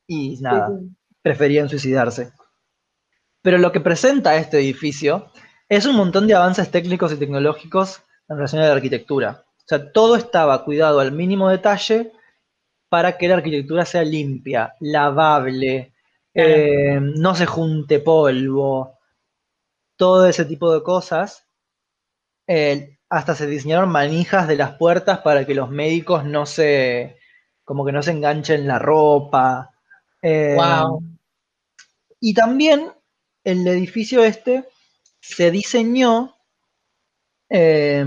y 0.08 0.38
nada, 0.41 0.67
Sí, 0.70 0.74
sí. 0.89 0.96
preferían 1.22 1.70
suicidarse. 1.70 2.32
Pero 3.41 3.58
lo 3.58 3.72
que 3.72 3.80
presenta 3.80 4.36
este 4.36 4.58
edificio 4.60 5.32
es 5.70 5.86
un 5.86 5.96
montón 5.96 6.28
de 6.28 6.36
avances 6.36 6.70
técnicos 6.72 7.12
y 7.12 7.17
tecnológicos 7.17 8.02
en 8.30 8.38
relación 8.38 8.62
a 8.62 8.67
la 8.67 8.74
arquitectura. 8.74 9.46
O 9.60 9.63
sea, 9.67 9.91
todo 9.91 10.15
estaba 10.15 10.63
cuidado 10.63 11.00
al 11.00 11.12
mínimo 11.12 11.50
detalle 11.50 12.12
para 12.89 13.17
que 13.17 13.28
la 13.28 13.36
arquitectura 13.36 13.86
sea 13.86 14.04
limpia, 14.04 14.76
lavable, 14.80 15.93
eh, 16.34 17.00
no 17.02 17.36
se 17.36 17.46
junte 17.46 18.00
polvo, 18.00 18.98
todo 19.98 20.28
ese 20.28 20.46
tipo 20.46 20.74
de 20.74 20.82
cosas. 20.84 21.46
Eh, 22.48 22.98
hasta 23.10 23.36
se 23.36 23.48
diseñaron 23.48 23.89
manijas 23.89 24.48
de 24.48 24.56
las 24.58 24.74
puertas 24.78 25.20
para 25.20 25.46
que 25.46 25.56
los 25.56 25.70
médicos 25.70 26.26
no 26.26 26.46
se, 26.46 27.17
como 27.63 27.86
que 27.86 27.91
no 27.91 28.02
se 28.04 28.12
enganchen 28.12 28.67
la 28.67 28.80
ropa. 28.80 29.72
Eh, 30.21 30.56
Wow. 30.56 31.03
y 32.19 32.34
también 32.34 32.91
el 33.43 33.67
edificio 33.67 34.23
este 34.23 34.65
se 35.21 35.51
diseñó 35.51 36.36
eh, 37.49 38.06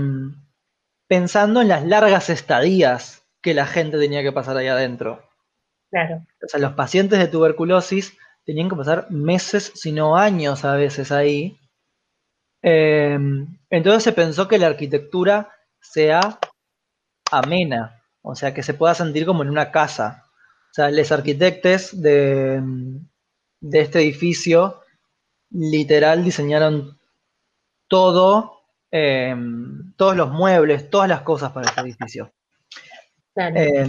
pensando 1.07 1.61
en 1.61 1.67
las 1.67 1.85
largas 1.85 2.29
estadías 2.29 3.23
que 3.41 3.53
la 3.53 3.65
gente 3.65 3.97
tenía 3.97 4.23
que 4.23 4.31
pasar 4.31 4.57
ahí 4.57 4.67
adentro. 4.67 5.23
Claro. 5.89 6.25
O 6.43 6.47
sea, 6.47 6.59
los 6.59 6.73
pacientes 6.73 7.19
de 7.19 7.27
tuberculosis 7.27 8.17
tenían 8.45 8.69
que 8.69 8.75
pasar 8.75 9.09
meses, 9.11 9.71
si 9.75 9.91
no 9.91 10.15
años 10.17 10.63
a 10.63 10.75
veces 10.75 11.11
ahí. 11.11 11.57
Eh, 12.63 13.17
entonces 13.69 14.03
se 14.03 14.11
pensó 14.13 14.47
que 14.47 14.57
la 14.59 14.67
arquitectura 14.67 15.49
sea 15.81 16.39
amena, 17.31 18.01
o 18.21 18.35
sea, 18.35 18.53
que 18.53 18.63
se 18.63 18.73
pueda 18.73 18.93
sentir 18.95 19.25
como 19.25 19.43
en 19.43 19.49
una 19.49 19.71
casa. 19.71 20.25
O 20.71 20.73
sea, 20.73 20.89
los 20.89 21.11
arquitectos 21.11 22.01
de, 22.01 22.61
de 23.59 23.79
este 23.79 23.99
edificio 23.99 24.81
literal 25.49 26.23
diseñaron 26.23 26.97
todo, 27.87 28.61
eh, 28.89 29.35
todos 29.97 30.15
los 30.15 30.31
muebles, 30.31 30.89
todas 30.89 31.09
las 31.09 31.21
cosas 31.21 31.51
para 31.51 31.67
este 31.67 31.81
edificio. 31.81 32.31
Claro. 33.33 33.55
Eh, 33.57 33.87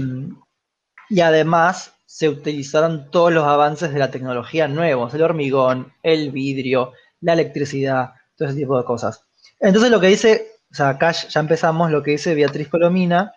y 1.08 1.20
además 1.20 1.94
se 2.04 2.28
utilizaron 2.28 3.10
todos 3.10 3.32
los 3.32 3.44
avances 3.44 3.92
de 3.92 3.98
la 3.98 4.10
tecnología 4.10 4.66
nuevos, 4.66 5.14
el 5.14 5.22
hormigón, 5.22 5.92
el 6.02 6.30
vidrio, 6.30 6.92
la 7.20 7.34
electricidad, 7.34 8.12
todo 8.36 8.48
ese 8.48 8.58
tipo 8.58 8.76
de 8.76 8.84
cosas. 8.84 9.24
Entonces 9.60 9.90
lo 9.90 10.00
que 10.00 10.08
dice, 10.08 10.52
o 10.70 10.74
sea, 10.74 10.90
acá 10.90 11.12
ya 11.12 11.40
empezamos, 11.40 11.90
lo 11.90 12.02
que 12.02 12.12
dice 12.12 12.34
Beatriz 12.34 12.68
Colomina, 12.68 13.32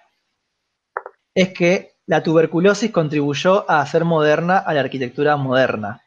es 1.34 1.50
que 1.54 1.95
la 2.08 2.22
tuberculosis 2.24 2.92
contribuyó 2.92 3.70
a 3.70 3.82
hacer 3.82 4.06
moderna 4.06 4.58
a 4.58 4.74
la 4.74 4.82
arquitectura 4.82 5.38
moderna. 5.38 6.02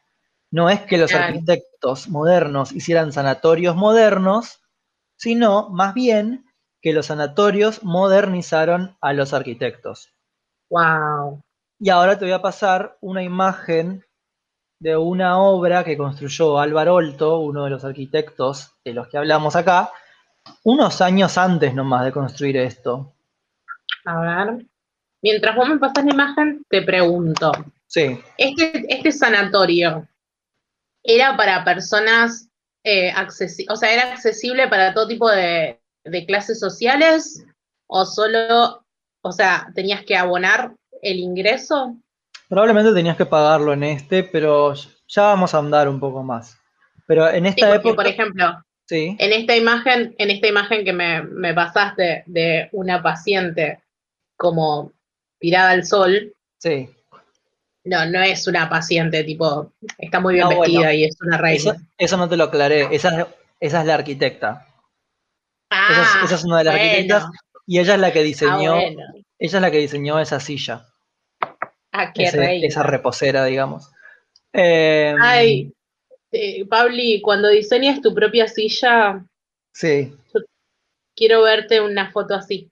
No 0.51 0.69
es 0.69 0.81
que 0.81 0.97
los 0.97 1.11
Claro. 1.11 1.25
arquitectos 1.25 2.09
modernos 2.09 2.71
hicieran 2.71 3.11
sanatorios 3.11 3.75
modernos, 3.75 4.61
sino 5.17 5.69
más 5.69 5.93
bien 5.93 6.45
que 6.81 6.93
los 6.93 7.07
sanatorios 7.07 7.83
modernizaron 7.83 8.97
a 9.01 9.13
los 9.13 9.33
arquitectos. 9.33 10.09
Wow. 10.69 11.41
Y 11.79 11.89
ahora 11.89 12.17
te 12.17 12.25
voy 12.25 12.33
a 12.33 12.41
pasar 12.41 12.97
una 13.01 13.21
imagen 13.21 14.05
de 14.79 14.95
una 14.95 15.39
obra 15.39 15.83
que 15.83 15.97
construyó 15.97 16.57
Álvaro 16.59 16.95
Olto, 16.95 17.39
uno 17.39 17.65
de 17.65 17.69
los 17.71 17.83
arquitectos 17.83 18.71
de 18.85 18.93
los 18.93 19.07
que 19.09 19.17
hablamos 19.17 19.55
acá, 19.57 19.91
unos 20.63 21.01
años 21.01 21.37
antes 21.37 21.73
nomás 21.75 22.05
de 22.05 22.13
construir 22.13 22.57
esto. 22.57 23.13
A 24.05 24.19
ver. 24.21 24.65
Mientras 25.21 25.55
vos 25.55 25.67
me 25.69 25.77
pasas 25.79 26.05
la 26.05 26.11
imagen, 26.13 26.63
te 26.69 26.81
pregunto. 26.81 27.51
Sí. 27.87 28.19
Este, 28.37 28.85
este 28.93 29.11
sanatorio 29.11 30.07
era 31.03 31.35
para 31.35 31.63
personas 31.63 32.49
eh, 32.83 33.11
accesibles, 33.11 33.73
o 33.73 33.75
sea, 33.75 33.91
era 33.93 34.13
accesible 34.13 34.67
para 34.67 34.93
todo 34.93 35.07
tipo 35.07 35.29
de, 35.29 35.79
de 36.05 36.25
clases 36.25 36.59
sociales 36.59 37.43
o 37.87 38.05
solo, 38.05 38.85
o 39.21 39.31
sea, 39.31 39.67
tenías 39.75 40.03
que 40.05 40.15
abonar 40.15 40.73
el 41.01 41.17
ingreso. 41.17 41.97
Probablemente 42.47 42.93
tenías 42.93 43.17
que 43.17 43.25
pagarlo 43.25 43.73
en 43.73 43.83
este, 43.83 44.23
pero 44.23 44.73
ya 45.07 45.23
vamos 45.23 45.53
a 45.53 45.57
andar 45.59 45.87
un 45.89 45.99
poco 45.99 46.23
más. 46.23 46.57
Pero 47.07 47.27
en 47.29 47.43
Sí, 47.45 47.49
esta 47.49 47.67
porque, 47.73 47.89
época. 47.89 47.95
por 47.95 48.07
ejemplo, 48.07 48.63
Sí. 48.87 49.15
en 49.19 49.33
esta 49.33 49.55
imagen, 49.55 50.15
en 50.17 50.29
esta 50.31 50.47
imagen 50.47 50.83
que 50.85 50.93
me, 50.93 51.21
me 51.23 51.53
pasaste 51.53 52.23
de 52.27 52.69
una 52.71 53.01
paciente 53.03 53.83
como 54.37 54.91
tirada 55.39 55.71
al 55.71 55.85
sol, 55.85 56.33
Sí. 56.57 56.89
no, 57.85 58.05
no 58.05 58.21
es 58.21 58.45
una 58.47 58.69
paciente, 58.69 59.23
tipo, 59.23 59.71
está 59.97 60.19
muy 60.19 60.35
bien 60.35 60.47
No, 60.49 60.55
bueno, 60.57 60.61
vestida 60.73 60.93
y 60.93 61.05
es 61.05 61.17
una 61.21 61.37
reina. 61.37 61.57
Eso, 61.57 61.75
eso 61.97 62.17
no 62.17 62.27
te 62.29 62.37
lo 62.37 62.45
aclaré. 62.45 62.87
Esa, 62.93 63.21
es- 63.21 63.27
esa 63.59 63.79
es 63.81 63.85
la 63.87 63.95
arquitecta. 63.95 64.65
esa 65.71 66.01
es- 66.01 66.07
Ah, 66.15 66.21
esa 66.25 66.35
es 66.35 66.43
una 66.43 66.57
de 66.59 66.63
las 66.65 66.73
bueno. 66.75 66.89
arquitectas 66.89 67.25
Y 67.67 67.79
ella 67.79 67.93
es 67.93 67.99
la 67.99 68.11
que 68.11 68.19
Ah, 68.19 68.23
diseñó. 68.23 68.73
bueno. 68.75 69.03
Ella 69.37 69.57
es 69.57 69.61
la 69.61 69.69
que 69.71 69.77
diseñó 69.77 70.19
esa 70.19 70.39
silla. 70.39 70.85
Ah, 71.91 72.11
qué 72.13 72.23
ese- 72.23 72.37
reina. 72.37 72.65
esa 72.67 72.81
reposera, 72.83 73.45
digamos. 73.45 73.91
Eh, 74.51 75.13
Ay, 75.21 75.71
eh, 76.31 76.65
Pauli, 76.65 77.21
cuando 77.21 77.47
diseñes 77.47 78.01
tu 78.01 78.13
propia 78.15 78.47
silla, 78.47 79.23
Sí. 79.71 80.11
quiero 81.15 81.43
verte 81.43 81.79
una 81.79 82.11
foto 82.11 82.33
así. 82.33 82.71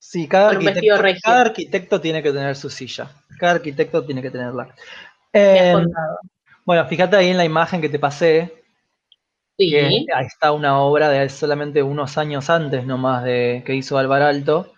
Sí, 0.00 0.26
cada 0.26 0.50
arquitecto, 0.50 0.96
regio. 0.96 1.20
cada 1.22 1.40
arquitecto 1.42 2.00
tiene 2.00 2.22
que 2.22 2.32
tener 2.32 2.56
su 2.56 2.70
silla. 2.70 3.10
Cada 3.38 3.52
arquitecto 3.52 4.04
tiene 4.04 4.22
que 4.22 4.30
tenerla. 4.30 4.74
Eh, 5.32 5.72
contado. 5.72 6.18
bueno, 6.64 6.86
fíjate 6.86 7.16
ahí 7.16 7.28
en 7.28 7.36
la 7.36 7.44
imagen 7.44 7.80
que 7.80 7.88
te 7.88 7.98
pasé, 7.98 8.60
Sí, 9.60 9.68
que 9.68 10.06
ahí 10.14 10.26
está 10.26 10.52
una 10.52 10.80
obra 10.80 11.10
de 11.10 11.28
solamente 11.28 11.82
unos 11.82 12.16
años 12.16 12.48
antes 12.48 12.86
nomás 12.86 13.24
de 13.24 13.62
que 13.66 13.74
hizo 13.74 13.98
Álvar 13.98 14.22
Alto. 14.22 14.72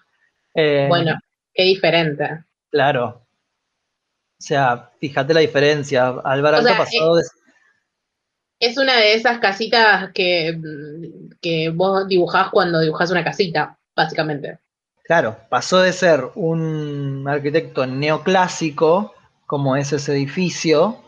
Eh, 0.56 0.86
bueno, 0.88 1.16
qué 1.54 1.62
diferente. 1.62 2.42
Claro. 2.68 3.24
O 4.40 4.44
sea, 4.44 4.90
fíjate 4.98 5.34
la 5.34 5.38
diferencia. 5.38 6.08
Álvar 6.24 6.54
O 6.54 6.56
Alto 6.56 6.68
sea, 6.68 6.78
pasó 6.78 7.14
de... 7.14 7.22
Es 8.58 8.76
una 8.76 8.96
de 8.96 9.14
esas 9.14 9.38
casitas 9.38 10.10
que, 10.12 10.58
que 11.40 11.70
vos 11.70 12.08
dibujás 12.08 12.50
cuando 12.50 12.80
dibujás 12.80 13.12
una 13.12 13.22
casita, 13.22 13.78
básicamente. 13.94 14.58
Claro, 15.04 15.36
pasó 15.48 15.80
de 15.80 15.92
ser 15.92 16.30
un 16.36 17.24
arquitecto 17.28 17.86
neoclásico, 17.86 19.14
como 19.46 19.76
es 19.76 19.92
ese 19.92 20.12
edificio, 20.12 20.98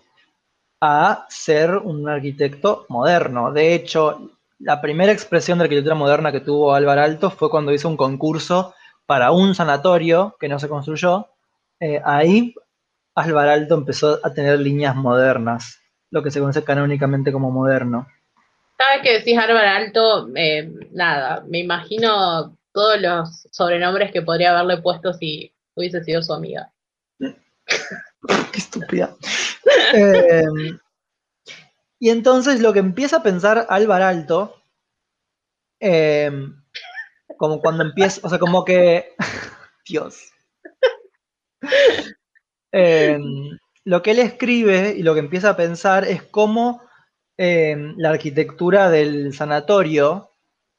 a 0.81 1.27
ser 1.29 1.77
un 1.77 2.09
arquitecto 2.09 2.87
moderno. 2.89 3.53
De 3.53 3.75
hecho, 3.75 4.33
la 4.59 4.81
primera 4.81 5.13
expresión 5.13 5.59
de 5.59 5.65
arquitectura 5.65 5.95
moderna 5.95 6.33
que 6.33 6.41
tuvo 6.41 6.75
Álvar 6.75 6.99
Alto 6.99 7.31
fue 7.31 7.51
cuando 7.51 7.73
hizo 7.73 7.89
un 7.89 7.97
concurso 7.97 8.75
para 9.07 9.31
un 9.31 9.55
sanatorio 9.55 10.37
que 10.41 10.49
no 10.49 10.59
se 10.59 10.69
construyó. 10.69 11.29
Eh, 11.81 12.01
ahí 12.05 12.55
Álvar 13.15 13.49
Alto 13.49 13.75
empezó 13.75 14.19
a 14.25 14.35
tener 14.35 14.59
líneas 14.59 14.97
modernas, 14.97 15.81
lo 16.11 16.23
que 16.23 16.31
se 16.31 16.41
conoce 16.41 16.65
canónicamente 16.65 17.33
como 17.33 17.51
moderno. 17.51 18.09
Vez 18.79 19.03
que 19.03 19.19
decís 19.19 19.39
Álvaro 19.39 19.69
Alto, 19.69 20.29
eh, 20.35 20.71
nada, 20.93 21.45
me 21.49 21.61
imagino 21.61 22.57
todos 22.75 23.01
los 23.01 23.49
sobrenombres 23.53 24.13
que 24.13 24.21
podría 24.21 24.51
haberle 24.51 24.83
puesto 24.83 25.15
si 25.15 25.55
hubiese 25.77 26.03
sido 26.03 26.21
su 26.23 26.35
amiga. 26.35 26.71
Qué 27.19 28.59
estúpida. 28.59 29.17
Eh, 29.95 30.45
y 32.01 32.11
entonces 32.11 32.61
lo 32.61 32.73
que 32.73 32.81
empieza 32.81 33.19
a 33.19 33.23
pensar 33.23 33.67
Álvar 33.71 34.03
Alto, 34.03 34.61
eh, 35.81 36.31
como 37.39 37.61
cuando 37.61 37.85
empieza, 37.85 38.21
o 38.25 38.29
sea, 38.29 38.39
como 38.41 38.65
que, 38.65 39.15
Dios. 39.89 40.33
Eh, 42.73 43.19
lo 43.85 44.03
que 44.03 44.11
él 44.11 44.19
escribe 44.19 44.95
y 44.97 45.05
lo 45.05 45.15
que 45.15 45.21
empieza 45.21 45.51
a 45.51 45.57
pensar 45.57 46.05
es 46.05 46.23
cómo 46.25 46.83
la 47.37 48.11
arquitectura 48.11 48.91
del 48.91 49.33
sanatorio, 49.33 50.34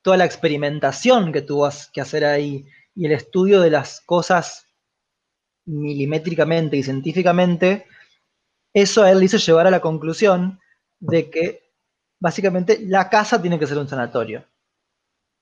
toda 0.06 0.18
la 0.18 0.26
experimentación 0.26 1.34
que 1.34 1.41
tuvo 1.41 1.68
que 1.91 1.99
hacer 1.99 2.24
ahí 2.26 2.64
y 2.93 3.08
el 3.08 3.12
estudio 3.12 3.60
de 3.60 3.72
las 3.72 4.01
cosas 4.01 4.68
milimétricamente 5.66 6.78
y 6.78 6.84
científicamente, 6.84 7.88
eso 8.72 9.01
a 9.01 9.10
él 9.12 9.18
le 9.18 9.26
hizo 9.26 9.38
llevar 9.38 9.66
a 9.66 9.72
la 9.72 9.80
conclusión 9.80 10.60
de 10.99 11.32
que 11.32 11.72
básicamente 12.22 12.80
la 12.86 13.10
casa 13.10 13.41
tiene 13.41 13.58
que 13.58 13.66
ser 13.66 13.80
un 13.80 13.88
sanatorio. 13.88 14.45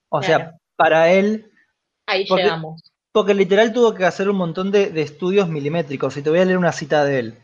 O 0.08 0.22
sea, 0.22 0.56
para 0.76 1.12
él, 1.12 1.52
Ahí 2.06 2.26
Porque- 2.26 2.44
llegamos. 2.44 2.82
porque 3.12 3.34
literal 3.34 3.70
tuvo 3.74 3.92
que 3.94 4.06
hacer 4.06 4.30
un 4.30 4.36
montón 4.36 4.70
de, 4.70 4.90
de 4.90 5.02
estudios 5.02 5.46
milimétricos, 5.48 6.16
y 6.16 6.22
te 6.22 6.30
voy 6.30 6.38
a 6.40 6.44
leer 6.46 6.56
una 6.58 6.72
cita 6.72 7.04
de 7.04 7.18
él. 7.18 7.34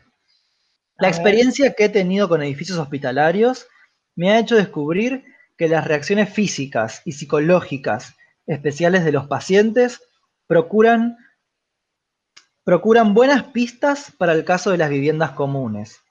La 0.97 1.07
A 1.07 1.11
ver. 1.11 1.13
experiencia 1.15 1.73
que 1.73 1.85
he 1.85 1.89
tenido 1.89 2.27
con 2.27 2.41
edificios 2.41 2.79
hospitalarios 2.79 3.67
me 4.15 4.31
ha 4.31 4.39
hecho 4.39 4.55
descubrir 4.55 5.23
que 5.61 5.67
las 5.67 5.85
reacciones 5.85 6.33
físicas 6.33 7.03
y 7.05 7.11
psicológicas 7.11 8.15
especiales 8.47 9.05
de 9.05 9.11
los 9.11 9.27
pacientes 9.27 10.01
procuran, 10.47 11.19
procuran 12.63 13.13
buenas 13.13 13.43
pistas 13.43 14.11
para 14.17 14.33
el 14.33 14.43
caso 14.43 14.71
de 14.71 14.79
las 14.79 14.89
viviendas 14.89 15.33
comunes. 15.33 16.01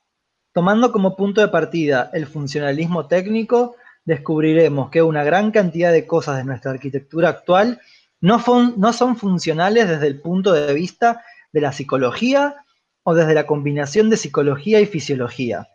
Tomando 0.53 0.93
como 0.93 1.17
punto 1.17 1.41
de 1.41 1.49
partida 1.49 2.11
el 2.13 2.29
funcionalismo 2.29 3.09
técnico, 3.09 3.75
descubriremos 4.05 4.89
que 4.89 5.03
una 5.03 5.25
gran 5.25 5.51
cantidad 5.51 5.91
de 5.91 6.07
cosas 6.07 6.37
de 6.37 6.45
nuestra 6.45 6.71
arquitectura 6.71 7.31
actual 7.31 7.81
no, 8.21 8.41
no 8.77 8.93
son 8.93 9.17
funcionales 9.17 9.89
desde 9.89 10.07
el 10.07 10.21
punto 10.21 10.53
de 10.53 10.73
vista 10.75 11.25
de 11.53 11.61
la 11.61 11.73
psicología 11.73 12.55
o 13.03 13.17
desde 13.17 13.35
la 13.35 13.49
combinación 13.49 14.11
de 14.11 14.17
psicología 14.17 14.81
y 14.81 14.87
fisiología. 14.87 15.71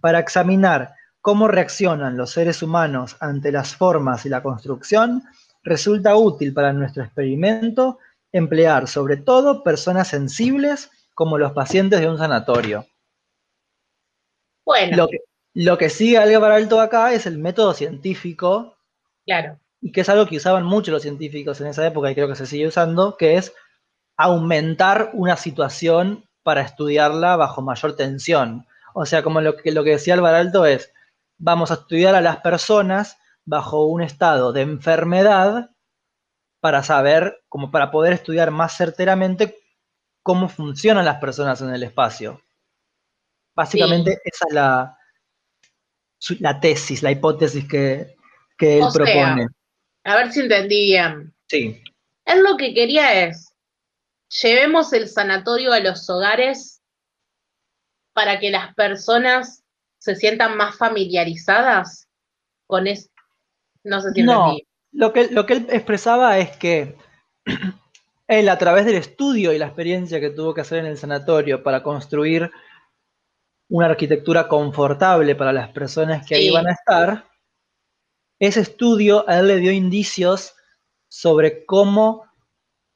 Para 0.00 0.20
examinar 0.20 0.94
cómo 1.24 1.48
reaccionan 1.48 2.18
los 2.18 2.32
seres 2.32 2.62
humanos 2.62 3.16
ante 3.18 3.50
las 3.50 3.74
formas 3.74 4.26
y 4.26 4.28
la 4.28 4.42
construcción, 4.42 5.22
resulta 5.62 6.14
útil 6.16 6.52
para 6.52 6.74
nuestro 6.74 7.02
experimento 7.02 7.98
emplear 8.30 8.88
sobre 8.88 9.16
todo 9.16 9.62
personas 9.62 10.08
sensibles 10.08 10.90
como 11.14 11.38
los 11.38 11.52
pacientes 11.52 12.00
de 12.00 12.10
un 12.10 12.18
sanatorio. 12.18 12.86
Bueno, 14.66 14.98
Lo 14.98 15.08
que, 15.08 15.20
lo 15.54 15.78
que 15.78 15.88
sigue 15.88 16.18
Álvaro 16.18 16.56
Alto 16.56 16.78
acá 16.78 17.14
es 17.14 17.24
el 17.24 17.38
método 17.38 17.72
científico, 17.72 18.76
claro. 19.24 19.58
y 19.80 19.92
que 19.92 20.02
es 20.02 20.08
algo 20.10 20.26
que 20.26 20.36
usaban 20.36 20.66
mucho 20.66 20.90
los 20.90 21.00
científicos 21.00 21.58
en 21.62 21.68
esa 21.68 21.86
época 21.86 22.10
y 22.10 22.14
creo 22.14 22.28
que 22.28 22.36
se 22.36 22.44
sigue 22.44 22.66
usando, 22.66 23.16
que 23.16 23.38
es 23.38 23.54
aumentar 24.18 25.08
una 25.14 25.38
situación 25.38 26.28
para 26.42 26.60
estudiarla 26.60 27.36
bajo 27.36 27.62
mayor 27.62 27.96
tensión. 27.96 28.66
O 28.92 29.06
sea, 29.06 29.22
como 29.22 29.40
lo 29.40 29.56
que, 29.56 29.72
lo 29.72 29.84
que 29.84 29.92
decía 29.92 30.12
Álvaro 30.12 30.36
Alto 30.36 30.66
es, 30.66 30.90
vamos 31.44 31.70
a 31.70 31.74
estudiar 31.74 32.14
a 32.14 32.22
las 32.22 32.38
personas 32.38 33.18
bajo 33.44 33.84
un 33.84 34.00
estado 34.00 34.54
de 34.54 34.62
enfermedad 34.62 35.70
para 36.60 36.82
saber, 36.82 37.44
como 37.50 37.70
para 37.70 37.90
poder 37.90 38.14
estudiar 38.14 38.50
más 38.50 38.74
certeramente 38.74 39.58
cómo 40.22 40.48
funcionan 40.48 41.04
las 41.04 41.18
personas 41.18 41.60
en 41.60 41.68
el 41.68 41.82
espacio. 41.82 42.42
Básicamente 43.54 44.22
esa 44.24 44.46
es 44.48 44.54
la, 44.54 44.98
la 46.40 46.60
tesis, 46.60 47.02
la 47.02 47.10
hipótesis 47.10 47.68
que, 47.68 48.16
que 48.56 48.78
él 48.78 48.84
O 48.84 48.90
sea, 48.90 49.04
propone. 49.04 49.46
A 50.04 50.16
ver 50.16 50.32
si 50.32 50.40
entendí 50.40 50.86
bien. 50.86 51.34
Sí, 51.46 51.82
Él 52.24 52.42
lo 52.42 52.56
que 52.56 52.72
quería 52.72 53.26
es, 53.26 53.54
llevemos 54.42 54.94
el 54.94 55.10
sanatorio 55.10 55.74
a 55.74 55.80
los 55.80 56.08
hogares 56.08 56.82
para 58.14 58.40
que 58.40 58.50
las 58.50 58.74
personas 58.74 59.63
se 60.04 60.16
sientan 60.16 60.56
más 60.58 60.76
familiarizadas 60.76 62.08
con 62.66 62.86
eso. 62.86 63.08
No 63.84 64.02
sé 64.02 64.12
si 64.12 64.22
No. 64.22 64.50
entendí. 64.50 64.66
Lo 64.92 65.12
que, 65.12 65.28
lo 65.28 65.46
que 65.46 65.54
él 65.54 65.66
expresaba 65.70 66.38
es 66.38 66.56
que 66.58 66.96
él, 68.28 68.48
a 68.50 68.58
través 68.58 68.84
del 68.84 68.96
estudio 68.96 69.52
y 69.54 69.58
la 69.58 69.64
experiencia 69.66 70.20
que 70.20 70.28
tuvo 70.30 70.52
que 70.52 70.60
hacer 70.60 70.78
en 70.80 70.86
el 70.86 70.98
sanatorio 70.98 71.62
para 71.62 71.82
construir 71.82 72.50
una 73.70 73.86
arquitectura 73.86 74.46
confortable 74.46 75.34
para 75.34 75.54
las 75.54 75.70
personas 75.70 76.26
que 76.26 76.34
ahí 76.34 76.48
Sí. 76.48 76.52
van 76.52 76.66
a 76.68 76.72
estar, 76.72 77.24
ese 78.38 78.60
estudio 78.60 79.26
a 79.26 79.38
él 79.38 79.48
le 79.48 79.56
dio 79.56 79.72
indicios 79.72 80.54
sobre 81.08 81.64
cómo 81.64 82.26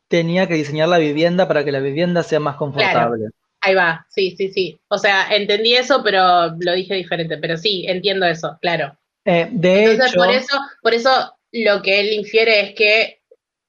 tenía 0.09 0.46
que 0.46 0.54
diseñar 0.54 0.88
la 0.88 0.98
vivienda 0.98 1.48
para 1.48 1.64
que 1.64 1.72
la 1.72 1.80
vivienda 1.80 2.22
sea 2.22 2.38
más 2.38 2.56
confortable. 2.56 3.30
Ahí 3.61 3.74
va, 3.74 4.06
sí, 4.09 4.34
sí, 4.36 4.50
sí. 4.52 4.80
O 4.88 4.98
sea, 4.98 5.34
entendí 5.34 5.74
eso, 5.74 6.02
pero 6.02 6.54
lo 6.59 6.72
dije 6.74 6.94
diferente. 6.94 7.38
Pero 7.38 7.56
sí, 7.56 7.84
entiendo 7.88 8.26
eso, 8.26 8.56
claro. 8.61 8.96
Eh, 9.24 9.48
de 9.50 9.84
Entonces, 9.84 10.12
hecho, 10.12 10.18
por 10.18 10.30
eso, 10.30 10.59
por 10.82 10.94
eso 10.94 11.34
lo 11.52 11.82
que 11.82 12.00
él 12.00 12.12
infiere 12.12 12.61
es 12.61 12.74
que 12.74 13.20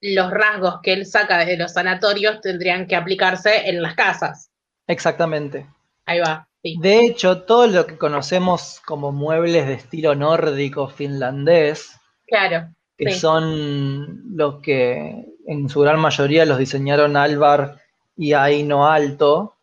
los 0.01 0.31
rasgos 0.31 0.79
que 0.81 0.93
él 0.93 1.05
saca 1.05 1.43
de 1.45 1.57
los 1.57 1.73
sanatorios 1.73 2.39
tendrían 2.41 2.87
que 2.87 2.95
aplicarse 2.95 3.69
en 3.69 3.81
las 3.81 3.95
casas. 3.95 4.51
Exactamente. 4.87 5.67
Ahí 6.05 6.19
va. 6.19 6.47
De 6.61 7.05
hecho, 7.05 7.43
todo 7.43 7.67
lo 7.67 7.87
que 7.87 7.97
conocemos 7.97 8.81
como 8.85 9.11
muebles 9.11 9.65
de 9.65 9.75
estilo 9.75 10.13
nórdico 10.13 10.89
finlandés, 10.89 11.91
claro, 12.27 12.73
que 12.97 13.11
son 13.11 14.35
los 14.35 14.61
que 14.61 15.25
en 15.47 15.69
su 15.69 15.79
gran 15.81 15.99
mayoría 15.99 16.45
los 16.45 16.57
diseñaron 16.57 17.15
Álvar 17.15 17.81
y 18.17 18.33
Aino 18.33 18.87
Alto, 18.87 19.55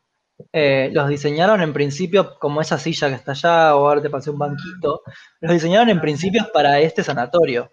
eh, 0.53 0.91
los 0.93 1.09
diseñaron 1.09 1.63
en 1.63 1.73
principio 1.73 2.39
como 2.39 2.61
esa 2.61 2.79
silla 2.79 3.09
que 3.09 3.15
está 3.15 3.33
allá, 3.33 3.77
o 3.77 3.87
ahora 3.87 4.03
te 4.03 4.11
pasé 4.11 4.31
un 4.31 4.39
banquito, 4.39 5.03
los 5.41 5.53
diseñaron 5.53 5.89
en 5.89 6.01
principio 6.01 6.51
para 6.53 6.81
este 6.81 7.03
sanatorio. 7.03 7.71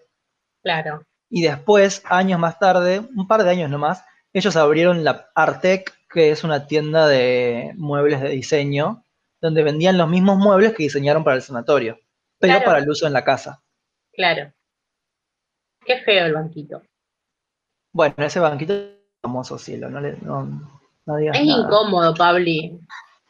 Claro. 0.62 1.04
Y 1.28 1.42
después, 1.42 2.02
años 2.06 2.38
más 2.38 2.58
tarde, 2.58 3.00
un 3.14 3.26
par 3.26 3.42
de 3.42 3.50
años 3.50 3.70
nomás, 3.70 4.04
ellos 4.32 4.56
abrieron 4.56 5.04
la 5.04 5.30
Artec, 5.34 5.92
que 6.10 6.30
es 6.30 6.44
una 6.44 6.66
tienda 6.66 7.06
de 7.06 7.72
muebles 7.76 8.20
de 8.20 8.30
diseño, 8.30 9.04
donde 9.40 9.62
vendían 9.62 9.98
los 9.98 10.08
mismos 10.08 10.38
muebles 10.38 10.72
que 10.74 10.84
diseñaron 10.84 11.24
para 11.24 11.36
el 11.36 11.42
sanatorio, 11.42 11.98
pero 12.38 12.64
para 12.64 12.78
el 12.78 12.88
uso 12.88 13.06
en 13.06 13.12
la 13.12 13.24
casa. 13.24 13.62
Claro. 14.12 14.52
Qué 15.84 16.00
feo 16.02 16.26
el 16.26 16.32
banquito. 16.32 16.82
Bueno, 17.92 18.14
ese 18.18 18.40
banquito 18.40 18.72
es 18.72 18.96
famoso, 19.22 19.58
cielo, 19.58 19.90
no, 19.90 20.00
le, 20.00 20.16
Es 21.06 21.42
incómodo, 21.42 22.14
Pabli. 22.14 22.78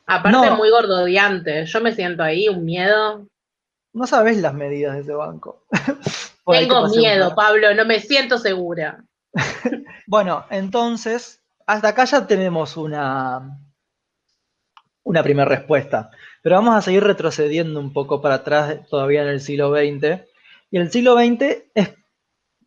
Aparte 0.06 0.46
es 0.46 0.56
muy 0.56 0.70
gordodiante. 0.70 1.66
Yo 1.66 1.80
me 1.80 1.94
siento 1.94 2.22
ahí, 2.22 2.48
un 2.48 2.64
miedo. 2.64 3.26
No 3.92 4.06
sabes 4.06 4.38
las 4.38 4.54
medidas 4.54 4.94
de 4.94 5.00
ese 5.00 5.14
banco. 5.14 5.64
Tengo 6.46 6.88
miedo, 6.88 7.34
Pablo, 7.34 7.74
no 7.74 7.84
me 7.84 8.00
siento 8.00 8.38
segura. 8.38 9.02
bueno, 10.06 10.44
entonces, 10.50 11.40
hasta 11.66 11.88
acá 11.88 12.04
ya 12.04 12.26
tenemos 12.26 12.76
una, 12.76 13.58
una 15.02 15.22
primera 15.22 15.48
respuesta. 15.48 16.10
Pero 16.42 16.56
vamos 16.56 16.74
a 16.76 16.82
seguir 16.82 17.02
retrocediendo 17.02 17.80
un 17.80 17.92
poco 17.92 18.20
para 18.20 18.36
atrás 18.36 18.86
todavía 18.88 19.22
en 19.22 19.28
el 19.28 19.40
siglo 19.40 19.70
XX. 19.70 20.22
Y 20.70 20.76
el 20.76 20.90
siglo 20.90 21.16
XX, 21.16 21.64
es, 21.74 21.94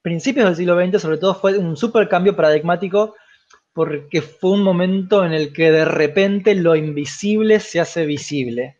principios 0.01 0.47
del 0.47 0.55
siglo 0.55 0.81
XX 0.81 1.01
sobre 1.01 1.17
todo, 1.17 1.35
fue 1.35 1.57
un 1.57 1.77
super 1.77 2.09
cambio 2.09 2.35
paradigmático 2.35 3.15
porque 3.77 4.23
fue 4.23 4.53
un 4.53 4.63
momento 4.63 5.23
en 5.23 5.33
el 5.33 5.53
que 5.53 5.69
de 5.69 5.85
repente 5.85 6.55
lo 6.55 6.75
invisible 6.75 7.59
se 7.59 7.79
hace 7.79 8.07
visible. 8.07 8.75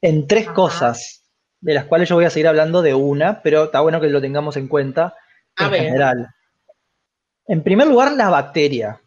En 0.00 0.28
tres 0.28 0.48
cosas, 0.50 1.28
de 1.60 1.74
las 1.74 1.86
cuales 1.86 2.08
yo 2.08 2.14
voy 2.14 2.24
a 2.24 2.30
seguir 2.30 2.46
hablando 2.46 2.80
de 2.80 2.94
una, 2.94 3.42
pero 3.42 3.64
está 3.64 3.80
bueno 3.80 4.00
que 4.00 4.06
lo 4.06 4.20
tengamos 4.20 4.56
en 4.56 4.68
cuenta 4.68 5.16
en 5.58 5.70
general. 5.72 6.28
En 7.48 7.64
primer 7.64 7.88
lugar, 7.88 8.12
la 8.12 8.30
bacteria. 8.30 9.00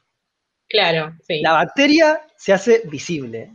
Claro, 0.67 1.15
sí. 1.26 1.39
La 1.41 1.53
bacteria 1.53 2.19
se 2.36 2.51
hace 2.51 2.82
visible. 2.84 3.53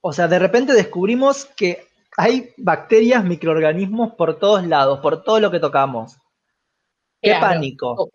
o 0.00 0.10
sea, 0.10 0.26
de 0.26 0.38
repente 0.38 0.72
descubrimos 0.72 1.44
que 1.54 1.86
hay 2.16 2.54
bacterias, 2.56 3.22
microorganismos 3.22 4.14
por 4.14 4.38
todos 4.38 4.66
lados, 4.66 5.00
por 5.00 5.22
todo 5.22 5.38
lo 5.38 5.50
que 5.50 5.60
tocamos. 5.60 6.16
Qué 7.20 7.32
pánico. 7.38 8.10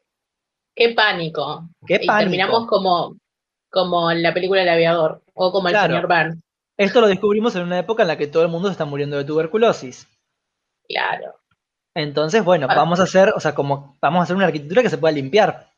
Qué 0.76 0.94
pánico. 0.94 1.70
Qué 1.86 1.96
pánico. 2.00 2.14
Y 2.14 2.18
terminamos 2.20 2.68
como, 2.68 3.16
como 3.70 4.12
en 4.12 4.22
la 4.24 4.34
película 4.34 4.62
El 4.62 4.70
aviador 4.70 5.22
o 5.34 5.52
como 5.52 5.70
el 5.70 5.76
señor 5.76 6.08
Burns. 6.08 6.42
Esto 6.78 7.02
lo 7.02 7.08
descubrimos 7.08 7.56
en 7.56 7.64
una 7.64 7.80
época 7.80 8.04
en 8.04 8.08
la 8.08 8.18
que 8.18 8.28
todo 8.28 8.44
el 8.44 8.50
mundo 8.50 8.68
se 8.68 8.74
está 8.74 8.86
muriendo 8.86 9.18
de 9.18 9.24
tuberculosis. 9.24 10.08
Claro. 10.88 11.36
Entonces, 11.94 12.44
bueno, 12.44 12.68
vamos 12.68 13.00
a 13.00 13.04
hacer, 13.04 13.34
o 13.36 13.40
sea, 13.40 13.54
como 13.54 13.98
vamos 14.02 14.22
a 14.22 14.24
hacer 14.24 14.36
una 14.36 14.46
arquitectura 14.46 14.82
que 14.82 14.90
se 14.90 14.98
pueda 14.98 15.14
limpiar, 15.14 15.70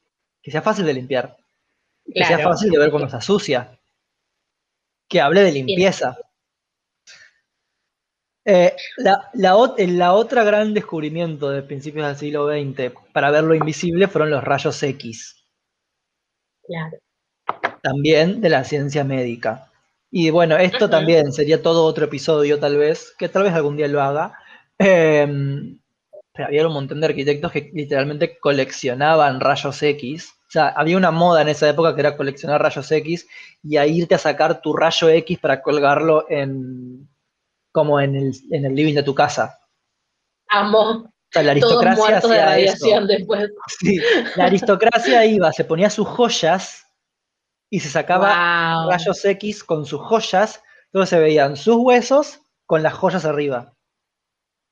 que 0.42 0.52
sea 0.52 0.62
fácil 0.62 0.86
de 0.86 0.94
limpiar. 0.94 1.38
Que 2.06 2.26
sea 2.26 2.40
fácil 2.40 2.70
de 2.70 2.78
ver 2.78 2.92
cuando 2.92 3.10
se 3.10 3.18
asocia. 3.18 3.80
Que 5.08 5.22
hable 5.22 5.42
de 5.42 5.52
limpieza. 5.52 6.18
Eh, 8.46 8.76
la, 8.98 9.30
la, 9.34 10.14
otra 10.14 10.44
gran 10.44 10.74
descubrimiento 10.74 11.50
de 11.50 11.64
principios 11.64 12.08
del 12.08 12.18
siglo 12.18 12.48
XX 12.48 12.92
para 13.14 13.32
ver 13.32 13.44
lo 13.44 13.56
invisible 13.56 14.08
fueron 14.08 14.32
los 14.32 14.44
rayos 14.44 14.82
X. 14.84 15.46
Claro. 16.66 16.98
También 17.82 18.42
de 18.42 18.50
la 18.50 18.64
ciencia 18.64 19.04
médica. 19.04 19.72
Y 20.12 20.30
bueno, 20.30 20.58
esto 20.58 20.90
también 20.90 21.32
sería 21.32 21.62
todo 21.62 21.86
otro 21.86 22.06
episodio 22.06 22.60
tal 22.60 22.78
vez, 22.78 23.14
que 23.18 23.30
tal 23.30 23.44
vez 23.44 23.54
algún 23.54 23.78
día 23.78 23.88
lo 23.88 24.02
haga. 24.02 24.38
Em, 24.78 25.80
pero 26.34 26.48
había 26.48 26.68
un 26.68 26.74
montón 26.74 27.00
de 27.00 27.08
arquitectos 27.08 27.52
que 27.52 27.72
literalmente 27.74 28.38
coleccionaban 28.40 29.40
rayos 29.40 29.82
X 29.82 30.34
o 30.48 30.52
sea, 30.54 30.68
había 30.68 30.98
una 30.98 31.10
moda 31.10 31.42
en 31.42 31.48
esa 31.48 31.68
época 31.68 31.96
que 31.96 32.02
era 32.02 32.16
coleccionar 32.16 32.62
rayos 32.62 32.92
X 32.92 33.28
y 33.64 33.78
a 33.78 33.88
irte 33.88 34.14
a 34.14 34.20
sacar 34.20 34.62
tu 34.62 34.76
rayo 34.76 35.10
X 35.10 35.40
para 35.40 35.64
colgarlo 35.64 36.28
en 36.30 37.10
como 37.74 38.00
en 38.00 38.16
el, 38.16 38.76
living 38.76 38.94
de 38.94 39.04
tu 39.04 39.14
casa. 39.14 39.60
Amo. 40.48 40.80
O 40.80 41.12
sea, 41.30 41.44
la 41.44 41.52
aristocracia 41.52 42.18
hacía 42.20 42.58
eso. 42.60 43.02
Después. 43.08 43.50
Sí, 43.80 44.00
la 44.36 44.46
aristocracia 44.46 45.26
iba, 45.26 45.52
se 45.52 45.66
ponía 45.66 45.90
sus 45.90 46.08
joyas 46.08 46.86
y 47.70 47.80
se 47.80 47.90
sacaba 47.90 48.86
rayos 48.88 49.26
X 49.26 49.64
con 49.64 49.86
sus 49.86 50.00
joyas. 50.00 50.64
Entonces 50.86 51.10
se 51.10 51.20
veían 51.20 51.58
sus 51.58 51.78
huesos 51.78 52.40
con 52.68 52.84
las 52.84 52.94
joyas 52.94 53.26
arriba. 53.26 53.74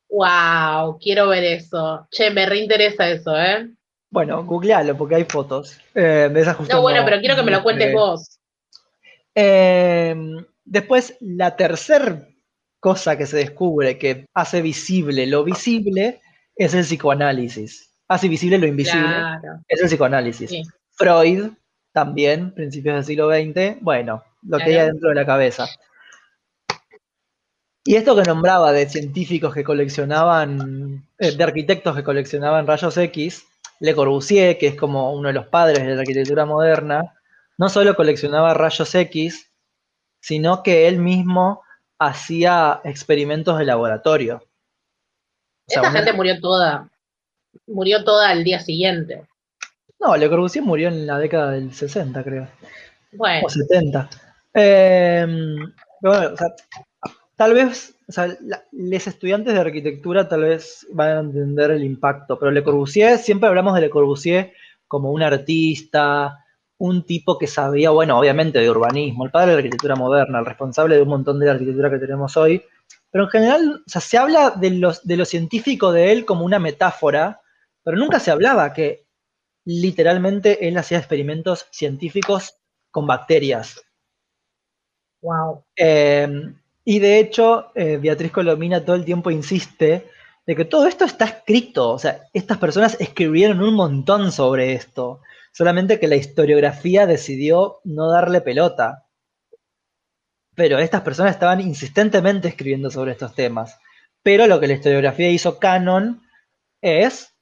Wow, 0.09 0.99
quiero 0.99 1.27
ver 1.29 1.43
eso. 1.43 2.07
Che, 2.11 2.29
me 2.29 2.45
reinteresa 2.45 3.09
eso, 3.09 3.35
¿eh? 3.35 3.67
Bueno, 4.11 4.43
googlealo 4.43 4.95
porque 4.95 5.15
hay 5.15 5.23
fotos 5.23 5.79
eh, 5.95 6.29
de 6.31 6.41
esas 6.41 6.59
No, 6.69 6.81
bueno, 6.81 7.01
pero 7.03 7.19
quiero 7.19 7.35
que 7.35 7.43
me 7.43 7.51
lo 7.51 7.63
cuentes 7.63 7.91
vos. 7.93 8.39
Eh, 9.33 10.13
después, 10.65 11.17
la 11.21 11.55
tercera 11.55 12.27
cosa 12.81 13.17
que 13.17 13.27
se 13.27 13.37
descubre 13.37 13.97
que 13.97 14.25
hace 14.33 14.61
visible 14.61 15.25
lo 15.27 15.45
visible 15.45 16.19
es 16.55 16.73
el 16.73 16.83
psicoanálisis. 16.83 17.93
Hace 18.09 18.27
visible 18.27 18.57
lo 18.57 18.67
invisible. 18.67 19.15
Es 19.69 19.79
el 19.79 19.87
psicoanálisis. 19.87 20.51
Freud, 20.91 21.51
también, 21.93 22.53
principios 22.53 22.95
del 22.95 23.05
siglo 23.05 23.29
XX, 23.29 23.81
bueno, 23.81 24.23
lo 24.41 24.57
que 24.57 24.79
hay 24.79 24.87
dentro 24.87 25.09
de 25.09 25.15
la 25.15 25.25
cabeza. 25.25 25.67
Y 27.83 27.95
esto 27.95 28.15
que 28.15 28.23
nombraba 28.23 28.71
de 28.73 28.89
científicos 28.89 29.53
que 29.53 29.63
coleccionaban, 29.63 31.07
eh, 31.19 31.31
de 31.31 31.43
arquitectos 31.43 31.95
que 31.95 32.03
coleccionaban 32.03 32.67
rayos 32.67 32.97
X, 32.97 33.45
le 33.79 33.95
Corbusier, 33.95 34.57
que 34.57 34.67
es 34.67 34.75
como 34.75 35.13
uno 35.13 35.29
de 35.29 35.33
los 35.33 35.47
padres 35.47 35.85
de 35.85 35.95
la 35.95 36.01
arquitectura 36.01 36.45
moderna, 36.45 37.15
no 37.57 37.69
solo 37.69 37.95
coleccionaba 37.95 38.53
rayos 38.53 38.93
X, 38.93 39.51
sino 40.19 40.61
que 40.63 40.87
él 40.87 40.99
mismo 40.99 41.61
hacía 42.01 42.81
experimentos 42.83 43.59
de 43.59 43.65
laboratorio. 43.65 44.43
Esta 45.67 45.91
gente 45.91 46.13
murió 46.13 46.41
toda, 46.41 46.89
murió 47.67 48.03
toda 48.03 48.29
al 48.29 48.43
día 48.43 48.59
siguiente. 48.59 49.27
No, 49.99 50.17
Le 50.17 50.27
Corbusier 50.27 50.65
murió 50.65 50.87
en 50.87 51.05
la 51.05 51.19
década 51.19 51.51
del 51.51 51.71
60, 51.71 52.23
creo. 52.23 52.47
Bueno. 53.13 53.45
O 53.45 53.49
70. 53.49 54.09
Eh, 54.55 55.27
bueno, 56.01 56.33
o 56.33 56.37
sea, 56.37 56.47
tal 57.35 57.53
vez, 57.53 57.95
o 58.09 58.11
sea, 58.11 58.35
los 58.71 59.07
estudiantes 59.07 59.53
de 59.53 59.59
arquitectura 59.59 60.27
tal 60.27 60.41
vez 60.41 60.87
van 60.91 61.09
a 61.09 61.19
entender 61.19 61.69
el 61.69 61.83
impacto, 61.83 62.39
pero 62.39 62.51
Le 62.51 62.63
Corbusier, 62.63 63.19
siempre 63.19 63.47
hablamos 63.47 63.75
de 63.75 63.81
Le 63.81 63.89
Corbusier 63.91 64.53
como 64.87 65.11
un 65.11 65.21
artista, 65.21 66.43
un 66.81 67.03
tipo 67.03 67.37
que 67.37 67.45
sabía, 67.45 67.91
bueno, 67.91 68.17
obviamente 68.17 68.57
de 68.57 68.69
urbanismo, 68.69 69.23
el 69.23 69.29
padre 69.29 69.49
de 69.49 69.53
la 69.53 69.57
arquitectura 69.59 69.95
moderna, 69.95 70.39
el 70.39 70.47
responsable 70.47 70.95
de 70.95 71.03
un 71.03 71.09
montón 71.09 71.39
de 71.39 71.45
la 71.45 71.51
arquitectura 71.51 71.91
que 71.91 71.99
tenemos 71.99 72.35
hoy, 72.37 72.63
pero 73.11 73.25
en 73.25 73.29
general, 73.29 73.83
o 73.85 73.89
sea, 73.89 74.01
se 74.01 74.17
habla 74.17 74.49
de, 74.49 74.71
los, 74.71 75.05
de 75.05 75.15
lo 75.15 75.25
científico 75.25 75.91
de 75.91 76.11
él 76.11 76.25
como 76.25 76.43
una 76.43 76.57
metáfora, 76.57 77.41
pero 77.83 77.97
nunca 77.97 78.19
se 78.19 78.31
hablaba 78.31 78.73
que 78.73 79.05
literalmente 79.63 80.67
él 80.67 80.75
hacía 80.75 80.97
experimentos 80.97 81.67
científicos 81.69 82.55
con 82.89 83.05
bacterias. 83.05 83.79
Wow. 85.21 85.63
Eh, 85.75 86.51
y 86.83 86.97
de 86.97 87.19
hecho, 87.19 87.71
eh, 87.75 87.97
Beatriz 87.97 88.31
Colomina 88.31 88.83
todo 88.83 88.95
el 88.95 89.05
tiempo 89.05 89.29
insiste 89.29 90.09
de 90.47 90.55
que 90.55 90.65
todo 90.65 90.87
esto 90.87 91.05
está 91.05 91.25
escrito, 91.25 91.91
o 91.91 91.99
sea, 91.99 92.23
estas 92.33 92.57
personas 92.57 92.97
escribieron 92.99 93.61
un 93.61 93.75
montón 93.75 94.31
sobre 94.31 94.73
esto, 94.73 95.21
solamente 95.51 95.99
que 95.99 96.07
la 96.07 96.15
historiografía 96.15 97.05
decidió 97.05 97.79
no 97.83 98.09
darle 98.11 98.41
pelota. 98.41 99.07
Pero 100.55 100.79
estas 100.79 101.01
personas 101.01 101.33
estaban 101.33 101.61
insistentemente 101.61 102.49
escribiendo 102.49 102.89
sobre 102.89 103.11
estos 103.11 103.33
temas. 103.33 103.77
Pero 104.23 104.47
lo 104.47 104.59
que 104.59 104.67
la 104.67 104.73
historiografía 104.73 105.29
hizo 105.29 105.59
canon 105.59 106.21
es 106.81 107.33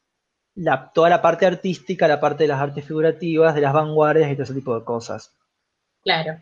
la, 0.55 0.91
toda 0.93 1.09
la 1.09 1.21
parte 1.21 1.45
artística, 1.45 2.07
la 2.07 2.19
parte 2.19 2.43
de 2.43 2.49
las 2.49 2.61
artes 2.61 2.85
figurativas, 2.85 3.55
de 3.55 3.61
las 3.61 3.73
vanguardias 3.73 4.31
y 4.31 4.33
todo 4.33 4.43
ese 4.43 4.53
tipo 4.53 4.77
de 4.77 4.85
cosas. 4.85 5.33
Claro. 6.03 6.41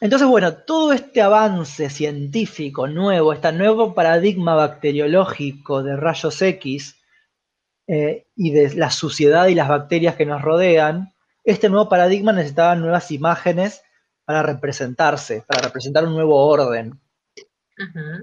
Entonces, 0.00 0.26
bueno, 0.28 0.54
todo 0.54 0.92
este 0.92 1.22
avance 1.22 1.88
científico 1.88 2.86
nuevo, 2.86 3.32
este 3.32 3.52
nuevo 3.52 3.94
paradigma 3.94 4.54
bacteriológico 4.54 5.82
de 5.82 5.96
rayos 5.96 6.42
X, 6.42 7.00
eh, 7.86 8.26
y 8.34 8.50
de 8.50 8.74
la 8.74 8.90
suciedad 8.90 9.46
y 9.46 9.54
las 9.54 9.68
bacterias 9.68 10.16
que 10.16 10.26
nos 10.26 10.42
rodean, 10.42 11.12
este 11.44 11.68
nuevo 11.68 11.88
paradigma 11.88 12.32
necesitaba 12.32 12.74
nuevas 12.74 13.10
imágenes 13.10 13.82
para 14.24 14.42
representarse, 14.42 15.44
para 15.46 15.62
representar 15.62 16.06
un 16.06 16.14
nuevo 16.14 16.46
orden. 16.46 16.98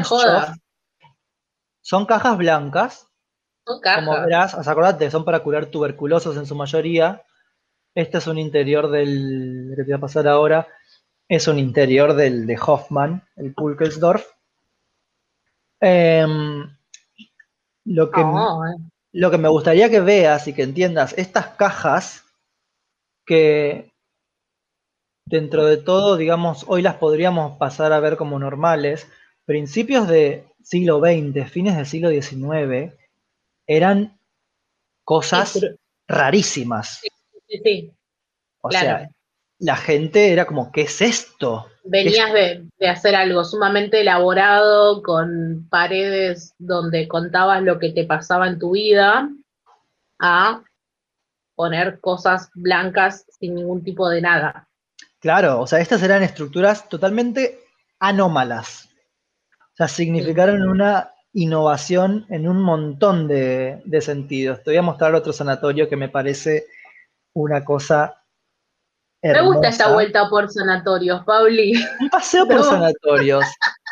Son 1.84 2.06
cajas 2.06 2.38
blancas. 2.38 3.08
Son 3.68 3.80
cajas. 3.82 4.06
Como 4.06 4.20
verás, 4.22 4.68
acordate, 4.68 5.12
son 5.12 5.26
para 5.26 5.42
curar 5.42 5.68
tuberculosos 5.68 6.38
en 6.38 6.46
su 6.46 6.56
mayoría. 6.56 7.24
Este 7.94 8.18
es 8.18 8.28
un 8.28 8.40
interior 8.40 8.90
del 8.90 9.74
que 9.76 9.84
te 9.84 9.92
voy 9.92 9.94
a 9.94 10.02
pasar 10.02 10.28
ahora. 10.28 10.68
Es 11.28 11.48
un 11.48 11.60
interior 11.60 12.16
del 12.16 12.48
de 12.48 12.58
Hoffman, 12.58 13.24
el 13.36 13.54
Pulkelsdorf. 13.54 14.26
Em, 15.82 16.64
lo, 17.86 18.12
que, 18.12 18.22
eh. 18.22 18.90
lo 19.12 19.32
que 19.32 19.38
me 19.38 19.50
gustaría 19.50 19.90
que 19.90 20.00
veas 20.00 20.48
y 20.48 20.54
que 20.54 20.64
entiendas, 20.64 21.14
estas 21.18 21.48
cajas 21.48 22.24
que 23.26 23.92
dentro 25.26 25.66
de 25.66 25.78
todo, 25.78 26.16
digamos, 26.16 26.64
hoy 26.68 26.82
las 26.82 26.96
podríamos 26.96 27.58
pasar 27.58 27.92
a 27.92 28.00
ver 28.00 28.16
como 28.16 28.40
normales, 28.40 29.08
principios 29.46 30.08
de 30.08 30.46
siglo 30.64 30.99
XX, 30.99 31.49
fines 31.49 31.76
del 31.76 31.86
siglo 31.86 32.09
XIX, 32.09 32.93
eran 33.68 34.18
cosas 35.03 35.59
rarísimas. 36.07 37.01
Sí, 37.47 37.61
sí. 37.64 37.91
O 38.61 38.72
sea, 38.72 39.09
la 39.59 39.76
gente 39.76 40.32
era 40.32 40.45
como, 40.45 40.72
¿qué 40.72 40.82
es 40.82 41.01
esto? 41.01 41.68
Venías 41.84 42.32
de, 42.32 42.66
de, 42.80 42.88
hacer 42.88 43.16
algo 43.16 43.43
sumamente 43.43 44.01
elaborado, 44.01 45.03
con 45.03 45.68
paredes 45.70 46.53
donde 46.57 47.07
contabas 47.07 47.61
lo 47.61 47.78
que 47.78 47.91
te 47.91 48.05
pasaba 48.05 48.47
en 48.47 48.57
tu 48.57 48.72
vida, 48.72 49.30
a 50.20 50.64
poner 51.55 51.99
cosas 51.99 52.49
blancas 52.55 53.26
sin 53.39 53.55
ningún 53.55 53.84
tipo 53.84 54.09
de 54.09 54.22
nada. 54.22 54.68
Claro, 55.20 55.61
o 55.61 55.68
sea, 55.68 55.80
estas 55.80 56.03
eran 56.03 56.24
estructuras 56.24 56.89
totalmente 56.89 57.59
anómalas. 57.99 58.83
O 59.74 59.76
sea, 59.76 59.88
significaron 59.88 60.69
una 60.69 61.13
innovación 61.34 62.28
en 62.30 62.47
un 62.47 62.61
montón 62.61 63.28
de, 63.28 63.82
sentidos. 64.01 64.61
Te 64.63 64.69
voy 64.69 64.78
a 64.78 64.84
mostrar 64.84 65.15
otro 65.15 65.34
sanatorio 65.34 65.89
que 65.89 65.95
me 65.95 66.09
parece 66.09 66.67
una 67.34 67.65
cosa 67.65 68.24
hermosa. 69.19 69.41
Me 69.41 69.47
gusta 69.47 69.69
esta 69.69 69.91
vuelta 69.91 70.30
por 70.30 70.51
sanatorios, 70.51 71.24
Pauli. 71.26 71.74
Un 71.99 72.09
paseo 72.09 72.47
por 72.47 72.63
sanatorios. 72.63 73.43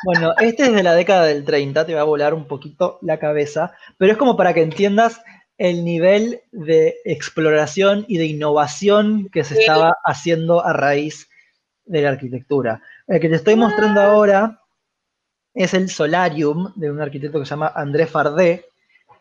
Bueno, 0.06 0.36
este 0.40 0.64
es 0.64 0.74
de 0.74 0.84
la 0.84 0.94
década 0.94 1.26
del 1.26 1.44
30, 1.44 1.86
te 1.86 1.96
va 1.96 2.02
a 2.02 2.06
volar 2.06 2.36
un 2.36 2.48
poquito 2.48 3.00
la 3.02 3.18
cabeza, 3.18 3.74
pero 3.98 4.12
es 4.12 4.18
como 4.20 4.38
para 4.38 4.54
que 4.54 4.62
entiendas 4.62 5.22
el 5.58 5.84
nivel 5.84 6.42
de 6.52 6.96
exploración 7.06 8.06
y 8.08 8.18
de 8.18 8.26
innovación 8.26 9.30
que 9.30 9.44
se 9.44 9.60
estaba 9.60 9.96
haciendo 10.04 10.64
a 10.64 10.74
raíz 10.74 11.28
de 11.86 12.02
la 12.04 12.10
arquitectura. 12.10 12.82
El 13.08 13.20
que 13.20 13.30
te 13.30 13.36
estoy 13.36 13.56
mostrando 13.56 14.02
ah. 14.02 14.06
ahora 14.06 14.61
es 15.54 15.74
el 15.74 15.90
Solarium 15.90 16.72
de 16.76 16.92
un 16.92 17.02
arquitecto 17.02 17.40
que 17.40 17.46
se 17.46 17.52
llama 17.52 17.72
André 17.76 18.08
Fardé, 18.08 18.66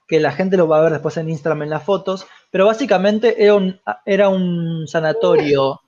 que 0.06 0.20
la 0.20 0.32
gente 0.32 0.56
lo 0.56 0.68
va 0.68 0.78
a 0.78 0.82
ver 0.82 0.92
después 0.92 1.16
en 1.16 1.30
Instagram 1.30 1.62
en 1.62 1.70
las 1.70 1.84
fotos, 1.84 2.26
pero 2.50 2.66
básicamente 2.66 3.42
era 3.42 3.54
un, 3.54 3.80
era 4.04 4.28
un 4.28 4.86
sanatorio, 4.88 5.80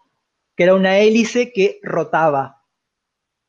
que 0.57 0.65
era 0.65 0.75
una 0.75 0.99
hélice 0.99 1.53
que 1.53 1.81
rotaba. 1.83 2.63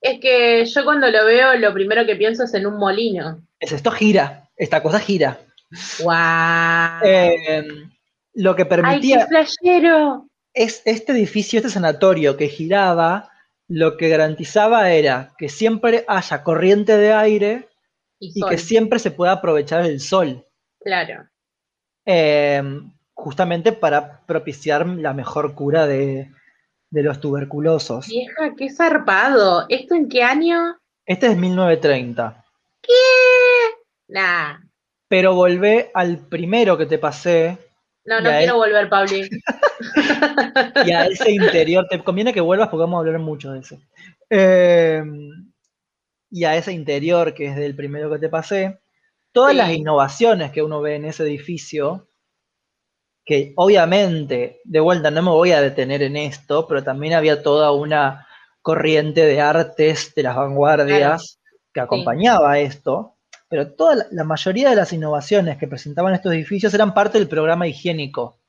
Es 0.02 0.20
que 0.20 0.66
yo 0.66 0.84
cuando 0.84 1.10
lo 1.10 1.26
veo, 1.26 1.56
lo 1.56 1.74
primero 1.74 2.06
que 2.06 2.16
pienso 2.16 2.44
es 2.44 2.54
en 2.54 2.66
un 2.66 2.78
molino. 2.78 3.42
Es 3.60 3.72
esto 3.72 3.92
gira, 3.92 4.50
esta 4.58 4.82
cosa 4.84 5.00
gira. 5.00 5.40
¡Wow! 6.04 7.08
Em, 7.08 7.90
lo 8.34 8.56
que 8.56 8.66
permitía. 8.66 9.28
¡Ay, 9.30 9.46
qué 9.62 9.86
Es 10.54 10.82
este 10.86 11.14
edificio, 11.14 11.60
este 11.60 11.70
sanatorio 11.70 12.36
que 12.36 12.50
giraba, 12.50 13.30
lo 13.68 13.98
que 13.98 14.10
garantizaba 14.10 14.92
era 14.92 15.34
que 15.38 15.50
siempre 15.50 16.06
haya 16.08 16.44
corriente 16.44 16.98
de 16.98 17.14
aire 17.14 17.70
y, 18.20 18.42
que 18.48 18.58
siempre 18.58 19.00
se 19.00 19.12
pueda 19.12 19.34
aprovechar 19.34 19.86
el 19.86 20.00
sol. 20.00 20.46
Claro. 20.80 21.28
Em, 22.06 22.92
justamente 23.14 23.72
para 23.72 24.26
propiciar 24.26 24.88
la 24.88 25.14
mejor 25.14 25.56
cura 25.56 25.88
de, 25.88 26.32
de 26.90 27.04
los 27.04 27.20
tuberculosos. 27.20 28.08
Vieja, 28.08 28.54
qué 28.58 28.70
zarpado. 28.70 29.66
¿Esto 29.70 29.96
en 29.96 30.10
qué 30.10 30.24
año? 30.24 30.78
Este 31.06 31.28
es 31.28 31.38
1930. 31.38 32.46
¿Qué? 32.82 32.94
Nah 34.10 34.60
pero 35.14 35.36
volvé 35.36 35.92
al 35.94 36.18
primero 36.18 36.76
que 36.76 36.88
te 36.88 36.98
pasé. 36.98 37.60
No, 38.06 38.20
no 38.20 38.30
quiero 38.30 38.58
volver, 38.58 38.90
Pablo. 38.90 39.16
y 40.86 40.92
a 40.92 41.06
ese 41.06 41.32
interior, 41.32 41.88
te 41.90 42.04
conviene 42.04 42.34
que 42.34 42.42
vuelvas 42.42 42.68
porque 42.68 42.82
vamos 42.82 42.98
a 42.98 43.00
hablar 43.00 43.20
mucho 43.20 43.52
de 43.54 43.60
eso. 43.60 43.80
Em, 44.30 45.52
y 46.30 46.44
a 46.44 46.56
ese 46.58 46.74
interior 46.74 47.34
que 47.34 47.48
es 47.48 47.56
del 47.56 47.76
primero 47.76 48.12
que 48.12 48.20
te 48.20 48.30
pasé, 48.30 48.80
todas 49.32 49.56
las 49.56 49.72
innovaciones 49.72 50.52
que 50.52 50.62
uno 50.62 50.82
ve 50.82 50.96
en 50.96 51.06
ese 51.06 51.24
edificio, 51.24 52.08
que 53.26 53.54
obviamente, 53.56 54.60
de 54.66 54.80
vuelta, 54.82 55.10
no 55.10 55.22
me 55.22 55.30
voy 55.30 55.52
a 55.52 55.62
detener 55.62 56.04
en 56.04 56.18
esto, 56.18 56.68
pero 56.68 56.84
también 56.84 57.14
había 57.14 57.42
toda 57.42 57.72
una 57.72 58.28
corriente 58.62 59.26
de 59.26 59.40
artes 59.40 60.14
de 60.14 60.24
las 60.24 60.36
vanguardias 60.36 61.40
que 61.74 61.80
acompañaba 61.80 62.60
esto 62.60 63.13
pero 63.54 63.72
toda 63.74 64.08
la, 64.10 64.24
mayoría 64.24 64.72
de 64.72 64.76
las 64.76 64.94
innovaciones 64.94 65.60
que 65.60 65.68
presentaban 65.68 66.16
estos 66.16 66.34
edificios 66.34 66.74
eran 66.74 66.92
parte 66.92 67.20
del 67.20 67.28
programa 67.28 67.68
higiénico. 67.68 68.40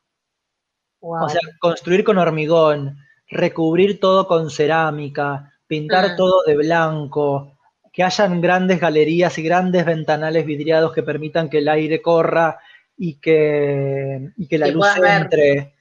O 0.99 1.29
sea, 1.29 1.43
construir 1.61 2.05
con 2.05 2.17
hormigón, 2.17 2.97
recubrir 3.29 4.01
todo 4.01 4.27
con 4.27 4.49
cerámica, 4.49 5.53
pintar 5.67 6.13
mm. 6.13 6.17
todo 6.17 6.43
de 6.47 6.57
blanco, 6.57 7.59
que 7.93 8.03
hayan 8.03 8.41
grandes 8.41 8.81
galerías 8.81 9.37
y 9.37 9.43
grandes 9.43 9.85
ventanales 9.85 10.47
vidriados 10.47 10.95
que 10.95 11.03
permitan 11.03 11.51
que 11.51 11.59
el 11.59 11.69
aire 11.69 12.01
corra 12.01 12.59
y 12.97 13.17
que, 13.17 14.31
que 14.49 14.57
la 14.57 14.69
luz 14.69 14.87
entre. 15.05 15.75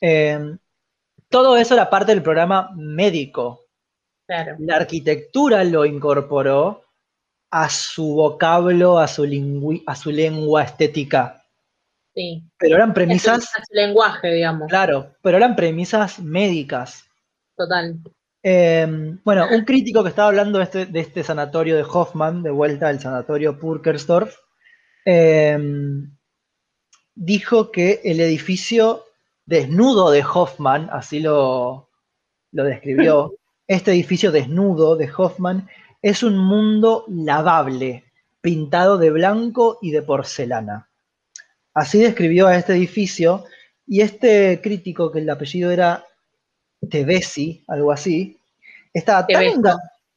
Em, 0.00 0.56
todo 1.28 1.58
eso 1.58 1.74
era 1.74 1.90
parte 1.90 2.12
del 2.12 2.22
programa 2.22 2.70
médico. 2.74 3.66
La 4.26 4.76
arquitectura 4.76 5.64
lo 5.64 5.84
incorporó 5.84 6.89
a 7.50 7.68
su 7.68 8.14
vocablo, 8.14 8.98
a 8.98 9.08
su, 9.08 9.82
a 9.86 9.96
su 9.96 10.10
lengua 10.10 10.62
estética. 10.62 11.44
Sí. 12.14 12.42
Pero 12.58 12.76
eran 12.76 12.94
premisas. 12.94 13.44
Su 13.44 13.74
lenguaje, 13.74 14.32
digamos. 14.32 14.68
Claro, 14.68 15.14
pero 15.22 15.36
eran 15.36 15.56
premisas 15.56 16.20
médicas. 16.20 17.04
Total. 17.56 17.96
Em, 18.42 19.20
bueno, 19.22 19.46
un 19.50 19.64
crítico 19.64 20.02
que 20.02 20.08
estaba 20.08 20.28
hablando 20.28 20.58
de 20.58 20.64
este, 20.64 20.86
de 20.86 21.00
este 21.00 21.22
sanatorio 21.22 21.76
de 21.76 21.82
Hoffman, 21.82 22.42
de 22.42 22.50
vuelta 22.50 22.88
al 22.88 23.00
sanatorio 23.00 23.58
Purkersdorf, 23.58 24.34
em, 25.04 26.16
dijo 27.14 27.70
que 27.70 28.00
el 28.04 28.20
edificio 28.20 29.04
desnudo 29.44 30.10
de 30.10 30.24
Hoffman, 30.24 30.88
así 30.90 31.20
lo, 31.20 31.90
lo 32.52 32.64
describió, 32.64 33.34
este 33.66 33.90
edificio 33.90 34.32
desnudo 34.32 34.96
de 34.96 35.10
Hoffman 35.14 35.68
es 36.02 36.22
un 36.22 36.38
mundo 36.38 37.04
lavable, 37.08 38.04
pintado 38.40 38.98
de 38.98 39.10
blanco 39.10 39.78
y 39.82 39.90
de 39.90 40.02
porcelana. 40.02 40.88
Así 41.74 41.98
describió 41.98 42.46
a 42.46 42.56
este 42.56 42.72
edificio 42.74 43.44
y 43.86 44.00
este 44.00 44.60
crítico, 44.62 45.10
que 45.12 45.20
el 45.20 45.30
apellido 45.30 45.70
era 45.70 46.04
Tevesi, 46.88 47.64
algo 47.68 47.92
así, 47.92 48.38
estaba 48.92 49.26
tan, 49.26 49.44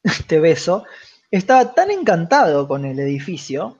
estaba 1.30 1.74
tan 1.74 1.90
encantado 1.90 2.66
con 2.66 2.84
el 2.84 2.98
edificio 2.98 3.78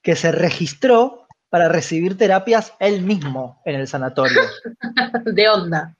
que 0.00 0.16
se 0.16 0.32
registró 0.32 1.26
para 1.48 1.68
recibir 1.68 2.16
terapias 2.16 2.72
él 2.80 3.02
mismo 3.02 3.60
en 3.64 3.76
el 3.76 3.86
sanatorio. 3.86 4.40
de 5.24 5.48
onda. 5.48 5.96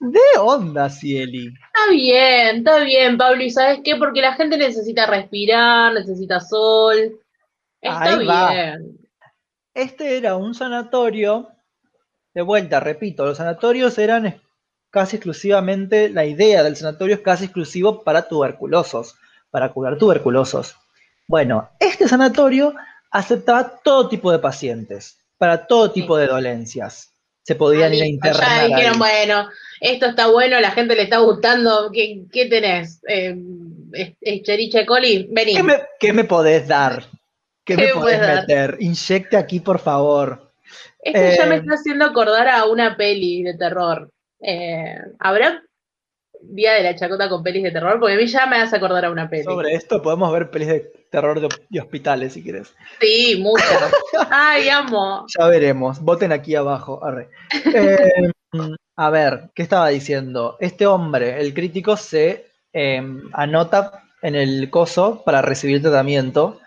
De 0.00 0.20
onda, 0.38 0.88
Cieli. 0.88 1.48
Está 1.48 1.90
bien, 1.90 2.58
está 2.58 2.78
bien, 2.80 3.18
Pablo. 3.18 3.42
¿Y 3.42 3.50
sabes 3.50 3.80
qué? 3.84 3.96
Porque 3.96 4.20
la 4.20 4.34
gente 4.34 4.56
necesita 4.56 5.06
respirar, 5.06 5.92
necesita 5.92 6.40
sol. 6.40 7.20
Está 7.80 8.16
bien. 8.16 8.98
Este 9.74 10.16
era 10.16 10.36
un 10.36 10.54
sanatorio. 10.54 11.48
De 12.34 12.42
vuelta, 12.42 12.78
repito, 12.78 13.24
los 13.24 13.38
sanatorios 13.38 13.98
eran 13.98 14.40
casi 14.90 15.16
exclusivamente, 15.16 16.08
la 16.08 16.24
idea 16.24 16.62
del 16.62 16.76
sanatorio 16.76 17.16
es 17.16 17.20
casi 17.20 17.44
exclusivo 17.44 18.02
para 18.04 18.28
tuberculosos, 18.28 19.16
para 19.50 19.72
curar 19.72 19.98
tuberculosos. 19.98 20.76
Bueno, 21.26 21.68
este 21.78 22.08
sanatorio 22.08 22.74
aceptaba 23.10 23.80
todo 23.82 24.08
tipo 24.08 24.32
de 24.32 24.38
pacientes, 24.38 25.18
para 25.36 25.66
todo 25.66 25.90
tipo 25.90 26.16
de 26.16 26.26
dolencias. 26.26 27.12
Se 27.48 27.54
podían 27.54 27.94
ir 27.94 28.02
a 28.02 28.06
internar. 28.06 28.46
Ya 28.46 28.66
dijeron, 28.66 28.98
bueno, 28.98 29.48
esto 29.80 30.04
está 30.04 30.26
bueno, 30.26 30.60
la 30.60 30.70
gente 30.72 30.94
le 30.94 31.04
está 31.04 31.16
gustando. 31.20 31.90
¿Qué, 31.90 32.46
tenés? 32.50 33.00
Eh, 33.08 33.34
¿Cheriche 34.42 34.84
Coli? 34.84 35.30
Vení. 35.30 35.54
¿Qué 35.98 36.12
me, 36.12 36.24
podés 36.24 36.68
dar? 36.68 37.06
¿Qué, 37.64 37.74
me 37.74 37.88
podés 37.88 38.20
meter? 38.20 38.76
Inyecte 38.80 39.38
aquí, 39.38 39.60
por 39.60 39.78
favor. 39.78 40.52
Esto 41.00 41.42
ya 41.42 41.46
me 41.46 41.54
eh, 41.54 41.58
está 41.60 41.72
haciendo 41.72 42.04
acordar 42.04 42.48
a 42.48 42.66
una 42.66 42.98
peli 42.98 43.42
de 43.42 43.56
terror. 43.56 44.10
Eh, 44.42 44.96
¿Habrá 45.18 45.62
Día 46.42 46.74
de 46.74 46.82
la 46.82 46.94
Chacota 46.94 47.28
con 47.28 47.42
pelis 47.42 47.62
de 47.62 47.70
terror, 47.70 47.98
porque 47.98 48.14
a 48.14 48.16
mí 48.16 48.26
ya 48.26 48.46
me 48.46 48.56
hace 48.56 48.76
acordar 48.76 49.04
a 49.04 49.10
una 49.10 49.28
peli. 49.28 49.44
Sobre 49.44 49.74
esto 49.74 50.00
podemos 50.02 50.32
ver 50.32 50.50
pelis 50.50 50.68
de 50.68 50.92
terror 51.10 51.40
de, 51.40 51.80
hospitales 51.80 52.32
si 52.32 52.42
quieres. 52.42 52.74
Sí, 53.00 53.38
muchas. 53.40 53.92
Ay, 54.30 54.68
amo. 54.68 55.26
Ya 55.38 55.46
veremos. 55.46 56.00
Voten 56.00 56.32
aquí 56.32 56.54
abajo. 56.54 57.00
Eh, 57.74 58.30
a 58.96 59.10
ver, 59.10 59.50
¿qué 59.54 59.62
estaba 59.62 59.88
diciendo? 59.88 60.56
Este 60.60 60.86
hombre, 60.86 61.40
el 61.40 61.54
crítico, 61.54 61.96
se 61.96 62.46
em, 62.72 63.22
anota 63.32 64.04
en 64.22 64.34
el 64.34 64.70
coso 64.70 65.22
para 65.24 65.42
recibir 65.42 65.82
tratamiento. 65.82 66.60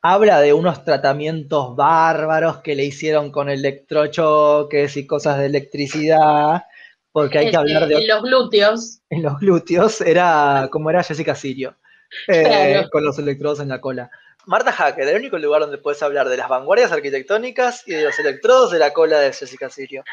Habla 0.00 0.40
de 0.40 0.52
unos 0.52 0.84
tratamientos 0.84 1.74
bárbaros 1.74 2.58
que 2.58 2.74
le 2.74 2.84
hicieron 2.84 3.30
con 3.30 3.48
electrochoques 3.48 4.96
y 4.96 5.06
cosas 5.06 5.38
de 5.38 5.46
electricidad 5.46 6.62
porque 7.18 7.38
hay 7.38 7.50
que 7.50 7.56
hablar 7.56 7.88
de... 7.88 7.96
En 7.96 8.06
los 8.06 8.22
glúteos. 8.22 9.00
En 9.10 9.22
los 9.22 9.40
glúteos, 9.40 10.00
era 10.02 10.68
como 10.70 10.90
era 10.90 11.02
Jessica 11.02 11.34
Sirio, 11.34 11.74
eh, 12.28 12.86
con 12.92 13.04
los 13.04 13.18
electrodos 13.18 13.60
en 13.60 13.68
la 13.68 13.80
cola. 13.80 14.10
Marta 14.46 14.70
Hacker, 14.70 15.08
el 15.08 15.16
único 15.16 15.38
lugar 15.38 15.62
donde 15.62 15.78
puedes 15.78 16.02
hablar 16.02 16.28
de 16.28 16.36
las 16.36 16.48
vanguardias 16.48 16.92
arquitectónicas 16.92 17.82
y 17.86 17.92
de 17.92 18.04
los 18.04 18.18
electrodos 18.18 18.70
de 18.70 18.78
la 18.78 18.92
cola 18.92 19.18
de 19.18 19.32
Jessica 19.32 19.68
Sirio. 19.68 20.04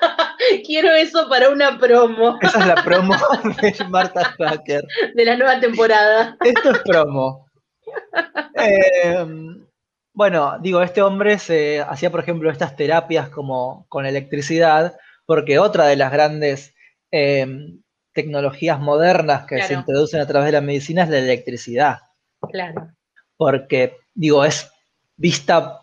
Quiero 0.66 0.92
eso 0.92 1.28
para 1.28 1.50
una 1.50 1.78
promo. 1.78 2.38
Esa 2.42 2.60
es 2.60 2.66
la 2.66 2.82
promo 2.82 3.14
de 3.60 3.84
Marta 3.88 4.34
Hacker. 4.38 4.84
De 5.14 5.24
la 5.24 5.36
nueva 5.36 5.60
temporada. 5.60 6.36
Esto 6.44 6.70
es 6.70 6.78
promo. 6.78 7.48
Em, 8.54 9.66
bueno, 10.12 10.56
digo, 10.60 10.82
este 10.82 11.02
hombre 11.02 11.38
se 11.38 11.80
hacía, 11.80 12.10
por 12.10 12.20
ejemplo, 12.20 12.50
estas 12.50 12.76
terapias 12.76 13.28
como 13.28 13.86
con 13.88 14.06
electricidad 14.06 14.96
porque 15.26 15.58
otra 15.58 15.86
de 15.86 15.96
las 15.96 16.10
grandes 16.10 16.74
em, 17.10 17.82
tecnologías 18.12 18.80
modernas 18.80 19.46
que 19.46 19.62
se 19.62 19.74
introducen 19.74 20.20
a 20.20 20.26
través 20.26 20.46
de 20.46 20.52
la 20.52 20.60
medicina 20.60 21.02
es 21.02 21.10
la 21.10 21.18
electricidad. 21.18 21.98
Claro. 22.50 22.92
Porque, 23.36 23.96
digo, 24.14 24.44
es 24.44 24.70
vista 25.16 25.82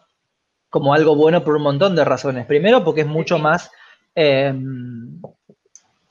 como 0.69 0.93
algo 0.93 1.15
bueno 1.15 1.43
por 1.43 1.55
un 1.55 1.63
montón 1.63 1.95
de 1.95 2.03
razones. 2.03 2.47
Primero, 2.47 2.83
porque 2.83 3.01
es 3.01 3.07
mucho 3.07 3.37
más, 3.37 3.69
em, 4.15 5.21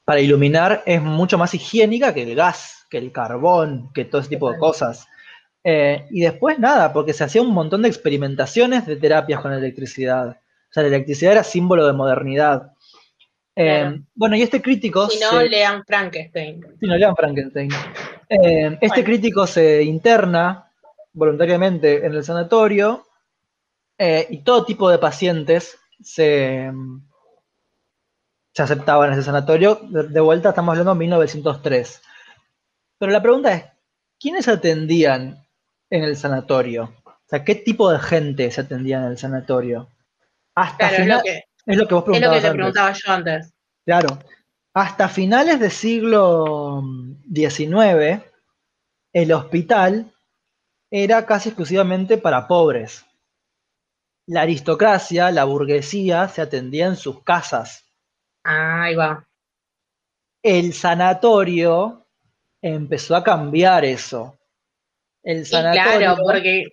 para 0.04 0.20
iluminar, 0.20 0.84
es 0.86 1.02
mucho 1.02 1.36
más 1.38 1.54
higiénica 1.54 2.14
que 2.14 2.22
el 2.22 2.36
gas, 2.36 2.86
que 2.88 2.98
el 2.98 3.10
carbón, 3.10 3.90
que 3.92 4.04
todo 4.04 4.20
ese 4.20 4.30
tipo 4.30 4.52
de 4.52 4.58
cosas. 4.58 5.08
Eh, 5.64 6.06
y 6.10 6.20
después 6.20 6.58
nada, 6.58 6.92
porque 6.92 7.12
se 7.12 7.24
hacía 7.24 7.42
un 7.42 7.52
montón 7.52 7.82
de 7.82 7.88
experimentaciones 7.88 8.86
de 8.86 8.96
terapias 8.96 9.40
con 9.40 9.52
electricidad. 9.52 10.28
O 10.28 10.72
sea, 10.72 10.82
la 10.82 10.90
electricidad 10.90 11.32
era 11.32 11.44
símbolo 11.44 11.86
de 11.86 11.92
modernidad. 11.92 12.71
Em, 13.54 14.06
bueno, 14.14 14.36
y 14.36 14.42
este 14.42 14.62
crítico. 14.62 15.08
Si 15.08 15.20
no, 15.20 15.42
lean 15.42 15.84
Frankenstein. 15.84 16.64
Si 16.80 16.86
no, 16.86 16.96
lean 16.96 17.14
Frankenstein. 17.14 17.70
Em, 18.28 18.78
este 18.80 19.04
crítico 19.04 19.46
se 19.46 19.82
interna 19.82 20.70
voluntariamente 21.12 22.06
en 22.06 22.14
el 22.14 22.24
sanatorio 22.24 23.06
eh, 23.98 24.26
y 24.30 24.38
todo 24.38 24.64
tipo 24.64 24.88
de 24.88 24.98
pacientes 24.98 25.78
se, 26.02 26.64
em, 26.64 27.02
se 28.54 28.62
aceptaban 28.62 29.08
en 29.08 29.18
ese 29.18 29.24
sanatorio. 29.24 29.80
De, 29.82 30.20
vuelta 30.20 30.50
estamos 30.50 30.72
hablando 30.72 30.94
de 30.94 30.98
1903. 31.00 32.02
Pero 32.98 33.12
la 33.12 33.22
pregunta 33.22 33.52
es: 33.52 33.64
¿quiénes 34.18 34.48
atendían 34.48 35.46
en 35.90 36.04
el 36.04 36.16
sanatorio? 36.16 36.94
O 37.04 37.28
sea, 37.28 37.44
¿qué 37.44 37.54
tipo 37.54 37.90
de 37.90 37.98
gente 37.98 38.50
se 38.50 38.62
atendía 38.62 38.98
en 38.98 39.04
el 39.04 39.18
sanatorio? 39.18 39.88
Hasta 40.54 40.88
final, 40.90 41.22
es 41.66 41.76
lo 41.76 41.86
que 41.86 41.94
vos 41.94 42.04
preguntabas. 42.04 42.36
Es 42.36 42.42
lo 42.42 42.48
que 42.48 42.48
te 42.48 42.54
preguntaba 42.54 42.92
yo 42.92 43.12
antes. 43.12 43.54
Claro. 43.84 44.18
Hasta 44.74 45.08
finales 45.08 45.60
del 45.60 45.70
siglo 45.70 46.82
XIX, 47.32 48.22
el 49.12 49.32
hospital 49.32 50.10
era 50.90 51.26
casi 51.26 51.50
exclusivamente 51.50 52.18
para 52.18 52.46
pobres. 52.46 53.04
La 54.26 54.42
aristocracia, 54.42 55.30
la 55.30 55.44
burguesía, 55.44 56.28
se 56.28 56.42
atendía 56.42 56.86
en 56.86 56.96
sus 56.96 57.22
casas. 57.22 57.84
Ah, 58.44 58.84
ahí 58.84 58.94
va. 58.94 59.26
El 60.42 60.72
sanatorio 60.72 62.06
empezó 62.62 63.16
a 63.16 63.22
cambiar 63.24 63.84
eso. 63.84 64.38
El 65.22 65.44
sanatorio. 65.44 65.98
claro, 65.98 66.22
porque 66.24 66.64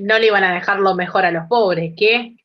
no 0.00 0.18
le 0.18 0.26
iban 0.26 0.44
a 0.44 0.54
dejar 0.54 0.80
lo 0.80 0.94
mejor 0.94 1.24
a 1.24 1.30
los 1.30 1.46
pobres, 1.48 1.92
¿qué? 1.96 2.36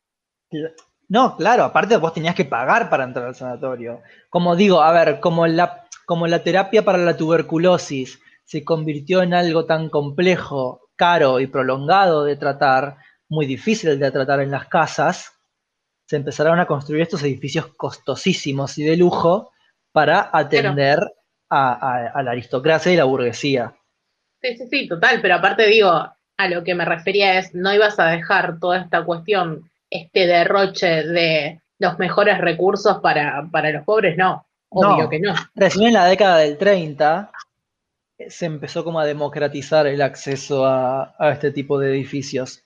No, 1.08 1.36
claro, 1.36 1.64
aparte 1.64 1.96
vos 1.96 2.12
tenías 2.12 2.34
que 2.34 2.44
pagar 2.44 2.90
para 2.90 3.04
entrar 3.04 3.26
al 3.26 3.34
sanatorio. 3.34 4.02
Como 4.28 4.54
digo, 4.54 4.82
a 4.82 4.92
ver, 4.92 5.20
como 5.20 5.46
la, 5.46 5.86
como 6.06 6.26
la 6.26 6.42
terapia 6.42 6.84
para 6.84 6.98
la 6.98 7.16
tuberculosis 7.16 8.20
se 8.44 8.62
convirtió 8.64 9.22
en 9.22 9.32
algo 9.32 9.64
tan 9.64 9.88
complejo, 9.88 10.90
caro 10.96 11.40
y 11.40 11.46
prolongado 11.46 12.24
de 12.24 12.36
tratar, 12.36 12.96
muy 13.28 13.46
difícil 13.46 13.98
de 13.98 14.10
tratar 14.10 14.40
en 14.40 14.50
las 14.50 14.66
casas, 14.68 15.32
se 16.06 16.16
empezaron 16.16 16.58
a 16.60 16.66
construir 16.66 17.02
estos 17.02 17.22
edificios 17.22 17.66
costosísimos 17.76 18.76
y 18.78 18.84
de 18.84 18.96
lujo 18.96 19.52
para 19.92 20.30
atender 20.32 21.00
a, 21.50 22.08
a 22.08 22.22
la 22.22 22.30
aristocracia 22.30 22.92
y 22.92 22.96
la 22.96 23.04
burguesía. 23.04 23.74
Sí, 24.40 24.56
sí, 24.56 24.68
sí, 24.68 24.88
total, 24.88 25.20
pero 25.20 25.36
aparte 25.36 25.66
digo, 25.66 25.90
a 25.90 26.48
lo 26.48 26.64
que 26.64 26.74
me 26.74 26.84
refería 26.84 27.38
es, 27.38 27.54
no 27.54 27.74
ibas 27.74 27.98
a 27.98 28.06
dejar 28.06 28.58
toda 28.60 28.78
esta 28.78 29.04
cuestión 29.04 29.70
este 29.90 30.26
derroche 30.26 31.04
de 31.04 31.60
los 31.78 31.98
mejores 31.98 32.38
recursos 32.38 32.98
para, 33.00 33.42
los 33.72 33.84
pobres, 33.84 34.16
no, 34.16 34.46
obvio 34.68 35.08
que 35.08 35.20
no. 35.20 35.34
Recién 35.54 35.88
en 35.88 35.94
la 35.94 36.06
década 36.06 36.38
del 36.38 36.58
30 36.58 37.30
se 38.28 38.46
empezó 38.46 38.84
como 38.84 38.98
a 38.98 39.06
democratizar 39.06 39.86
el 39.86 40.02
acceso 40.02 40.66
a, 40.66 41.14
este 41.32 41.52
tipo 41.52 41.78
de 41.78 41.90
edificios. 41.90 42.64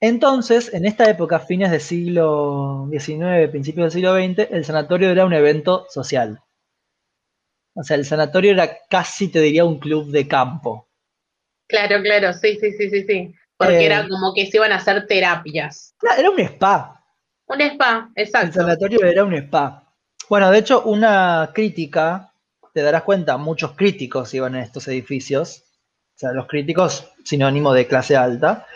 Entonces, 0.00 0.72
en 0.74 0.84
esta 0.84 1.08
época, 1.08 1.38
fines 1.38 1.70
del 1.70 1.80
siglo 1.80 2.88
XIX, 2.90 3.48
principios 3.50 3.84
del 3.84 4.02
siglo 4.02 4.16
XX, 4.16 4.50
el 4.50 4.64
sanatorio 4.64 5.10
era 5.10 5.24
un 5.24 5.32
evento 5.32 5.86
social. 5.90 6.40
O 7.74 7.84
sea, 7.84 7.96
el 7.96 8.04
sanatorio 8.04 8.52
era 8.52 8.78
casi, 8.88 9.28
te 9.28 9.40
diría, 9.40 9.64
un 9.64 9.78
club 9.78 10.10
de 10.10 10.26
campo. 10.26 10.88
Claro, 11.68 12.02
claro, 12.02 12.32
sí, 12.32 12.58
sí, 12.60 12.72
sí, 12.72 12.90
sí, 12.90 13.04
sí. 13.04 13.34
Porque 13.64 13.86
era 13.86 14.00
eh, 14.00 14.08
como 14.08 14.32
que 14.34 14.50
se 14.50 14.56
iban 14.56 14.72
a 14.72 14.76
hacer 14.76 15.06
terapias. 15.06 15.94
Era 16.18 16.30
un 16.30 16.38
spa. 16.40 17.04
Un 17.46 17.60
spa, 17.60 18.10
exacto. 18.14 18.46
El 18.60 18.66
sanatorio 18.66 19.04
era 19.04 19.24
un 19.24 19.34
spa. 19.34 19.82
Bueno, 20.28 20.50
de 20.50 20.58
hecho, 20.58 20.82
una 20.82 21.50
crítica, 21.52 22.32
te 22.72 22.82
darás 22.82 23.02
cuenta, 23.02 23.36
muchos 23.36 23.72
críticos 23.72 24.32
iban 24.34 24.54
a 24.54 24.62
estos 24.62 24.88
edificios. 24.88 25.64
O 26.14 26.18
sea, 26.18 26.32
los 26.32 26.46
críticos, 26.46 27.10
sinónimo 27.24 27.72
de 27.72 27.86
clase 27.86 28.16
alta. 28.16 28.66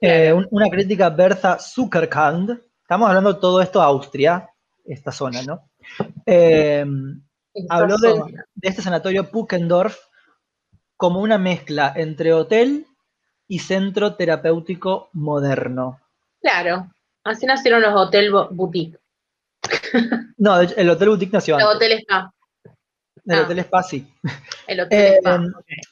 Eh, 0.00 0.32
una 0.32 0.68
crítica, 0.68 1.10
Bertha 1.10 1.58
Zuckerkand, 1.58 2.60
estamos 2.82 3.08
hablando 3.08 3.34
de 3.34 3.40
todo 3.40 3.60
esto 3.60 3.82
Austria, 3.82 4.48
esta 4.84 5.12
zona, 5.12 5.42
¿no? 5.42 5.70
Eh, 6.24 6.84
habló 7.68 7.96
de, 7.98 8.14
de, 8.54 8.68
este 8.68 8.82
sanatorio 8.82 9.30
Puckendorf 9.30 9.98
como 10.96 11.20
una 11.20 11.38
mezcla 11.38 11.92
entre 11.96 12.32
hotel 12.32 12.87
y 13.48 13.58
centro 13.58 14.14
terapéutico 14.14 15.08
moderno. 15.14 16.00
Claro, 16.40 16.86
así 17.24 17.46
nacieron 17.46 17.82
los 17.82 17.94
hotel 17.94 18.30
boutique. 18.50 18.98
No, 20.38 20.60
el 20.60 20.90
hotel 20.90 21.08
boutique 21.08 21.32
nació 21.32 21.58
El 21.58 21.64
hotel 21.66 21.92
spa. 22.00 22.32
El 23.26 23.38
ah. 23.38 23.42
hotel 23.42 23.58
spa 23.60 23.82
sí. 23.82 24.06
El 24.66 24.80
hotel 24.80 25.14
spa. 25.18 25.40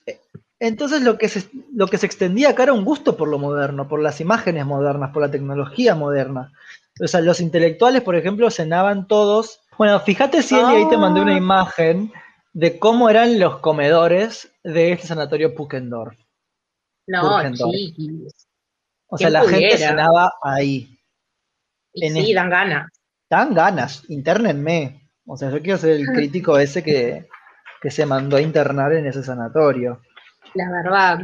Eh, 0.06 0.20
Entonces 0.60 1.02
lo 1.02 1.18
que, 1.18 1.28
se, 1.28 1.48
lo 1.74 1.88
que 1.88 1.98
se 1.98 2.06
extendía 2.06 2.50
acá 2.50 2.62
era 2.64 2.72
un 2.72 2.84
gusto 2.84 3.16
por 3.16 3.28
lo 3.28 3.38
moderno, 3.38 3.88
por 3.88 4.00
las 4.00 4.20
imágenes 4.20 4.64
modernas, 4.64 5.10
por 5.12 5.22
la 5.22 5.30
tecnología 5.30 5.94
moderna. 5.94 6.52
O 7.02 7.08
sea, 7.08 7.20
los 7.20 7.40
intelectuales, 7.40 8.02
por 8.02 8.16
ejemplo, 8.16 8.50
cenaban 8.50 9.08
todos. 9.08 9.60
Bueno, 9.76 9.98
fíjate 10.00 10.42
si 10.42 10.54
ahí 10.54 10.88
te 10.88 10.96
mandé 10.96 11.20
una 11.20 11.34
Ah. 11.34 11.38
imagen 11.38 12.12
de 12.52 12.78
cómo 12.78 13.10
eran 13.10 13.38
los 13.38 13.58
comedores 13.58 14.50
de 14.62 14.92
este 14.92 15.06
sanatorio 15.08 15.54
Puckendorf. 15.54 16.16
No, 17.06 17.42
chiquis. 17.52 18.48
O 19.08 19.16
sea, 19.16 19.28
¿Quién 19.28 19.32
la 19.32 19.48
gente 19.48 19.78
cenaba 19.78 20.32
ahí. 20.42 20.98
Y 21.92 22.10
sí, 22.10 22.34
dan 22.34 22.50
ganas. 22.50 22.90
Dan 23.30 23.54
ganas, 23.54 24.02
internenme. 24.08 25.08
O 25.26 25.36
sea, 25.36 25.50
yo 25.50 25.62
quiero 25.62 25.78
ser 25.78 25.92
el 25.92 26.06
crítico 26.14 26.58
ese 26.58 26.82
que, 26.82 27.26
que 27.80 27.90
se 27.90 28.06
mandó 28.06 28.36
a 28.36 28.40
internar 28.40 28.92
en 28.92 29.06
ese 29.06 29.22
sanatorio. 29.22 30.00
La 30.54 30.70
verdad. 30.70 31.20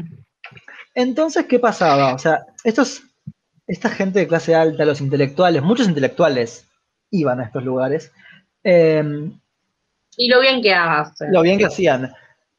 Entonces, 0.94 1.46
¿qué 1.46 1.58
pasaba? 1.58 2.14
O 2.14 2.18
sea, 2.18 2.44
estos, 2.64 3.02
esta 3.66 3.88
gente 3.88 4.20
de 4.20 4.28
clase 4.28 4.54
alta, 4.54 4.84
los 4.84 5.00
intelectuales, 5.00 5.62
muchos 5.62 5.88
intelectuales 5.88 6.66
iban 7.10 7.40
a 7.40 7.44
estos 7.44 7.64
lugares, 7.64 8.12
eh, 8.64 9.02
Y 10.16 10.28
lo 10.28 10.40
bien 10.40 10.62
que 10.62 10.72
hagas. 10.72 11.14
lo 11.30 11.42
bien 11.42 11.58
que 11.58 11.66
hacían, 11.66 12.12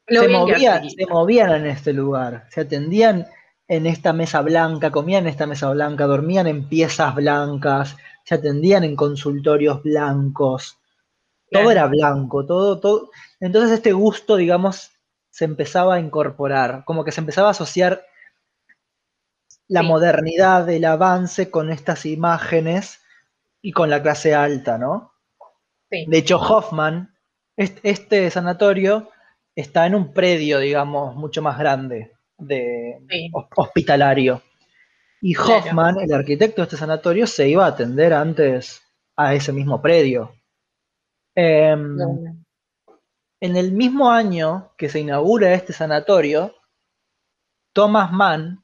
se, 0.08 0.28
movían, 0.28 0.56
hacías. 0.56 0.92
se 0.94 1.06
movían 1.06 1.52
en 1.52 1.66
este 1.66 1.92
lugar, 1.92 2.46
se 2.50 2.62
atendían 2.62 3.26
en 3.68 3.86
esta 3.86 4.12
mesa 4.12 4.42
blanca, 4.42 4.90
comían 4.90 5.24
en 5.24 5.30
esta 5.30 5.46
mesa 5.46 5.70
blanca, 5.70 6.06
dormían 6.06 6.46
en 6.46 6.68
piezas 6.68 7.14
blancas, 7.14 7.96
se 8.24 8.34
atendían 8.34 8.84
en 8.84 8.96
consultorios 8.96 9.82
blancos, 9.82 10.78
todo 11.50 11.70
era 11.70 11.86
blanco, 11.86 12.44
todo, 12.46 12.80
todo. 12.80 13.10
Entonces 13.40 13.72
este 13.72 13.92
gusto, 13.92 14.36
digamos, 14.36 14.90
se 15.30 15.44
empezaba 15.46 15.94
a 15.96 16.00
incorporar, 16.00 16.84
como 16.84 17.04
que 17.04 17.12
se 17.12 17.20
empezaba 17.20 17.48
a 17.48 17.52
asociar 17.52 18.04
la 19.68 19.80
Sí. 19.80 19.86
modernidad, 19.86 20.68
el 20.68 20.84
avance 20.84 21.50
con 21.50 21.70
estas 21.70 22.06
imágenes 22.06 23.00
y 23.62 23.72
con 23.72 23.88
la 23.90 24.02
clase 24.02 24.34
alta, 24.34 24.78
¿no? 24.78 25.12
Sí. 25.90 26.04
De 26.08 26.18
hecho, 26.18 26.38
Hoffman, 26.38 27.14
est- 27.56 27.78
este, 27.82 28.30
sanatorio, 28.30 29.10
está 29.56 29.86
en 29.86 29.94
un 29.94 30.12
predio, 30.12 30.58
digamos, 30.58 31.14
mucho 31.16 31.42
más 31.42 31.58
grande, 31.58 32.12
de 32.38 32.98
Sí. 33.08 33.30
hospitalario. 33.56 34.42
Y 35.22 35.34
Claro. 35.34 35.54
Hoffman, 35.66 36.00
el 36.00 36.12
arquitecto 36.12 36.62
de 36.62 36.64
este 36.64 36.76
sanatorio, 36.76 37.26
se 37.26 37.48
iba 37.48 37.64
a 37.64 37.68
atender 37.68 38.12
antes 38.12 38.82
a 39.16 39.34
ese 39.34 39.52
mismo 39.52 39.80
predio. 39.80 40.34
Em, 41.36 41.96
en 43.40 43.56
el 43.56 43.72
mismo 43.72 44.10
año 44.10 44.72
que 44.78 44.88
se 44.88 45.00
inaugura 45.00 45.54
este 45.54 45.72
sanatorio, 45.72 46.54
Thomas 47.74 48.12
Mann, 48.12 48.62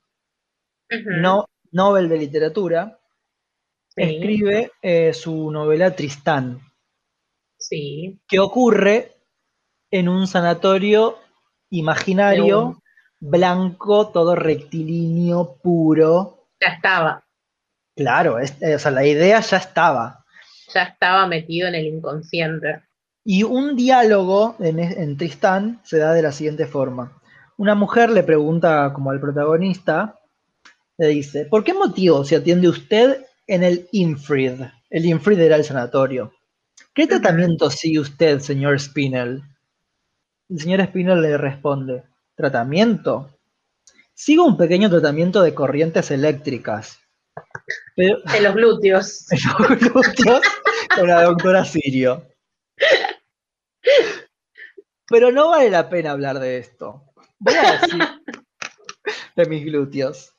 no, 1.21 1.47
Nobel 1.73 2.09
de 2.09 2.19
Literatura, 2.19 2.97
Sí, 3.97 4.03
escribe 4.03 4.71
eh, 4.83 5.13
su 5.13 5.51
novela 5.51 5.95
Tristán, 5.97 6.61
Sí. 7.59 8.21
que 8.29 8.39
ocurre 8.39 9.13
en 9.91 10.09
un 10.09 10.27
sanatorio 10.27 11.19
imaginario, 11.71 12.81
blanco, 13.21 14.09
todo 14.09 14.35
rectilíneo, 14.35 15.57
puro. 15.63 16.47
Ya 16.61 16.69
estaba. 16.75 17.25
Claro, 17.97 18.39
es- 18.39 18.61
eh, 18.63 18.75
o 18.75 18.79
sea, 18.79 18.91
la 18.91 19.05
idea 19.07 19.41
ya 19.41 19.57
estaba. 19.57 20.25
Ya 20.75 20.83
estaba 20.85 21.27
metido 21.27 21.69
en 21.69 21.75
el 21.75 21.87
inconsciente. 21.87 22.83
Y 23.25 23.43
un 23.43 23.77
diálogo 23.77 24.57
en, 24.61 24.79
en 24.79 25.17
Tristán 25.17 25.81
se 25.85 25.99
da 25.99 26.13
de 26.13 26.23
la 26.23 26.33
siguiente 26.33 26.67
forma. 26.67 27.21
Una 27.59 27.75
mujer 27.75 28.11
le 28.11 28.23
pregunta 28.23 28.91
como 28.95 29.11
al 29.11 29.21
protagonista, 29.21 30.19
le 30.97 31.09
dice, 31.09 31.45
¿por 31.45 31.63
qué 31.63 31.75
motivo 31.75 32.25
se 32.25 32.37
atiende 32.37 32.69
usted 32.69 33.25
en 33.47 33.63
el 33.65 33.89
Infrid? 33.93 34.63
El 34.89 35.05
Infrid 35.05 35.39
era 35.41 35.57
el 35.57 35.65
sanatorio. 35.65 36.33
¿Qué 36.95 37.07
tratamiento 37.07 37.71
sigue 37.71 38.01
usted, 38.01 38.41
señor 38.41 38.81
Spinell? 38.81 39.43
El 40.51 40.59
señor 40.59 40.85
Spinell 40.85 41.23
le 41.23 41.39
responde, 41.39 42.03
¿tratamiento? 42.35 43.39
Sigo 44.13 44.45
un 44.45 44.57
pequeño 44.57 44.91
tratamiento 44.91 45.43
de 45.43 45.55
corrientes 45.55 46.11
eléctricas. 46.11 46.99
Pero, 47.95 48.19
De 48.23 48.41
los 48.41 48.55
glúteos. 48.57 49.27
los 49.59 49.79
glúteos 49.79 50.43
con 50.93 51.07
la 51.07 51.23
doctora 51.23 51.65
Sirio. 51.65 52.27
Pero 55.07 55.31
no 55.31 55.51
vale 55.51 55.71
la 55.71 55.89
pena 55.89 56.11
hablar 56.11 56.41
de 56.41 56.59
esto. 56.59 57.05
Voy 57.39 57.55
a 57.55 57.79
decir 57.79 58.03
de 59.37 59.47
mis 59.47 59.65
glúteos. 59.65 60.35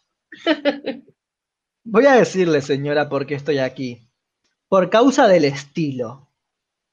Voy 1.85 2.05
a 2.05 2.15
decirle, 2.15 2.61
señora, 2.61 3.07
por 3.07 3.25
qué 3.25 3.35
estoy 3.35 3.59
aquí. 3.59 4.09
Por 4.67 4.89
causa 4.89 5.29
del 5.29 5.45
estilo. 5.45 6.27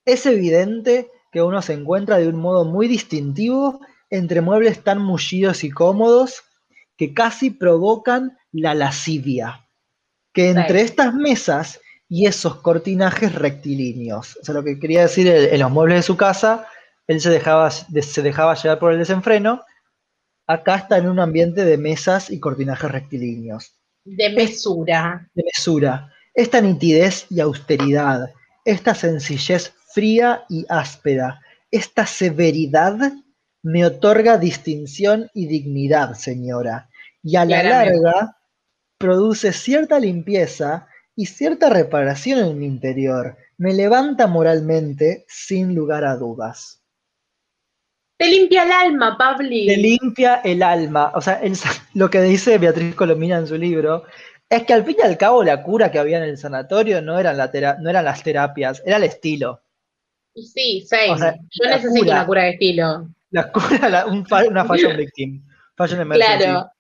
Es 0.05 0.25
evidente 0.25 1.11
que 1.33 1.43
uno 1.43 1.61
se 1.63 1.75
encuentra 1.75 2.19
de 2.19 2.29
un 2.29 2.37
modo 2.37 2.65
muy 2.65 2.89
distintivo 2.89 3.81
entre 4.11 4.41
muebles 4.41 4.83
tan 4.83 5.01
mullidos 5.01 5.65
y 5.65 5.71
cómodos 5.71 6.43
que 6.97 7.13
casi 7.15 7.51
provocan 7.51 8.39
la 8.53 8.75
lascivia. 8.75 9.67
Que 10.33 10.51
entre 10.51 10.81
Sí. 10.81 10.85
estas 10.87 11.15
mesas 11.15 11.81
y 12.09 12.27
esos 12.27 12.57
cortinajes 12.57 13.35
rectilíneos. 13.35 14.39
O 14.41 14.45
sea, 14.45 14.55
lo 14.55 14.65
que 14.65 14.79
quería 14.81 15.03
decir, 15.03 15.27
en 15.29 15.61
los 15.61 15.71
muebles 15.71 15.99
de 15.99 16.03
su 16.03 16.17
casa, 16.17 16.67
él 17.07 17.21
se 17.21 17.31
dejaba, 17.31 17.71
de- 17.89 18.03
se 18.03 18.23
dejaba 18.23 18.55
llevar 18.55 18.79
por 18.79 18.93
el 18.93 18.99
desenfreno. 18.99 19.63
Acá 20.47 20.77
está 20.77 20.97
en 20.99 21.09
un 21.09 21.21
ambiente 21.21 21.65
de 21.65 21.77
mesas 21.77 22.31
y 22.31 22.41
cortinajes 22.41 22.91
rectilíneos 22.91 23.75
De 24.05 24.31
mesura. 24.31 25.29
de 25.35 25.45
mesura, 25.45 26.11
esta 26.35 26.61
nitidez 26.63 27.27
y 27.29 27.41
austeridad, 27.41 28.31
esta 28.65 28.95
sencillez 28.95 29.75
fría 29.93 30.45
y 30.49 30.65
áspera, 30.69 31.41
esta 31.71 32.07
severidad 32.07 33.13
me 33.63 33.85
otorga 33.85 34.39
distinción 34.39 35.31
y 35.35 35.47
dignidad, 35.47 36.15
señora, 36.15 36.89
y 37.23 37.37
a 37.37 37.45
la 37.45 37.63
larga 37.63 38.37
produce 38.99 39.53
cierta 39.53 39.99
limpieza 39.99 40.87
y 41.15 41.27
cierta 41.27 41.69
reparación 41.69 42.39
en 42.41 42.59
mi 42.59 42.67
interior, 42.67 43.37
me 43.57 43.75
levanta 43.75 44.27
moralmente 44.27 45.25
sin 45.29 45.75
lugar 45.75 46.05
a 46.05 46.17
dudas. 46.17 46.81
Te 48.19 48.29
limpia 48.29 48.65
el 48.65 48.73
alma, 48.73 49.17
Pabli. 49.17 49.67
Te 49.67 49.77
limpia 49.77 50.37
el 50.45 50.63
alma. 50.63 51.13
O 51.15 51.21
sea, 51.21 51.35
el 51.35 51.57
lo 51.95 52.11
que 52.11 52.21
dice 52.23 52.59
Beatriz 52.59 52.95
Colomina 52.95 53.39
en 53.39 53.47
su 53.47 53.57
libro 53.57 54.05
es 54.49 54.65
que 54.65 54.73
al 54.73 54.85
fin 54.85 54.97
y 54.99 55.03
al 55.07 55.17
cabo 55.19 55.45
la 55.45 55.63
cura 55.63 55.91
que 55.91 55.99
había 55.99 56.19
en 56.19 56.25
el 56.25 56.39
sanatorio 56.39 57.03
no 57.03 57.19
eran, 57.19 57.37
la 57.37 57.51
tera- 57.51 57.77
no 57.81 57.91
eran 57.91 58.05
las 58.05 58.23
terapias, 58.23 58.83
era 58.85 58.97
el 58.97 59.05
estilo. 59.05 59.63
Sí, 60.35 60.85
same. 60.89 61.11
O 61.11 61.19
sea, 61.19 61.35
Yo 61.51 61.69
necesito 61.71 62.05
cura. 62.05 62.13
una 62.15 62.27
cura 62.27 62.43
de 62.45 62.51
estilo. 62.51 63.09
La 63.31 63.53
cura, 63.53 63.89
la- 63.89 64.07
un 64.07 64.25
una 64.49 64.65
fashion 64.65 64.97
victim, 64.97 65.45
fashion 65.77 66.01
emergency. 66.01 66.39
Claro. 66.45 66.71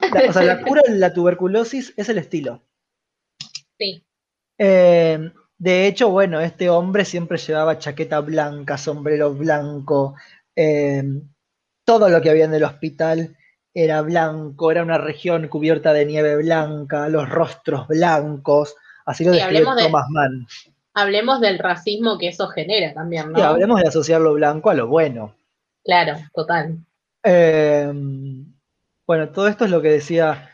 La- 0.00 0.30
o 0.30 0.32
sea, 0.32 0.42
la 0.42 0.60
cura 0.62 0.82
de 0.86 0.96
la 0.96 1.12
tuberculosis 1.12 1.92
es 1.96 2.08
el 2.08 2.18
estilo. 2.18 2.62
Sí. 3.78 4.02
Eh, 4.58 5.30
de 5.58 5.86
hecho, 5.86 6.08
bueno, 6.10 6.40
este 6.40 6.70
hombre 6.70 7.04
siempre 7.04 7.36
llevaba 7.36 7.78
chaqueta 7.78 8.20
blanca, 8.20 8.78
sombrero 8.78 9.34
blanco, 9.34 10.14
eh, 10.54 11.02
todo 11.84 12.08
lo 12.08 12.22
que 12.22 12.30
había 12.30 12.46
en 12.46 12.54
el 12.54 12.64
hospital 12.64 13.36
era 13.74 14.00
blanco, 14.00 14.70
era 14.70 14.82
una 14.82 14.96
región 14.96 15.48
cubierta 15.48 15.92
de 15.92 16.06
nieve 16.06 16.36
blanca, 16.36 17.08
los 17.10 17.28
rostros 17.28 17.86
blancos, 17.86 18.74
así 19.04 19.24
lo 19.26 19.32
describe 19.32 19.60
de- 19.74 19.82
Thomas 19.82 20.06
Mann. 20.08 20.46
Hablemos 20.98 21.40
del 21.42 21.58
racismo 21.58 22.16
que 22.16 22.28
eso 22.28 22.48
genera 22.48 22.94
también, 22.94 23.30
¿no? 23.30 23.42
Hablemos 23.44 23.82
de 23.82 23.88
asociar 23.88 24.20
lo 24.22 24.32
blanco 24.32 24.70
a 24.70 24.74
lo 24.74 24.86
bueno. 24.86 25.34
Claro, 25.84 26.16
total. 26.34 26.78
Eh, 27.22 27.92
bueno, 29.06 29.28
todo 29.28 29.46
esto 29.46 29.66
es 29.66 29.70
lo 29.70 29.82
que 29.82 29.90
decía 29.90 30.50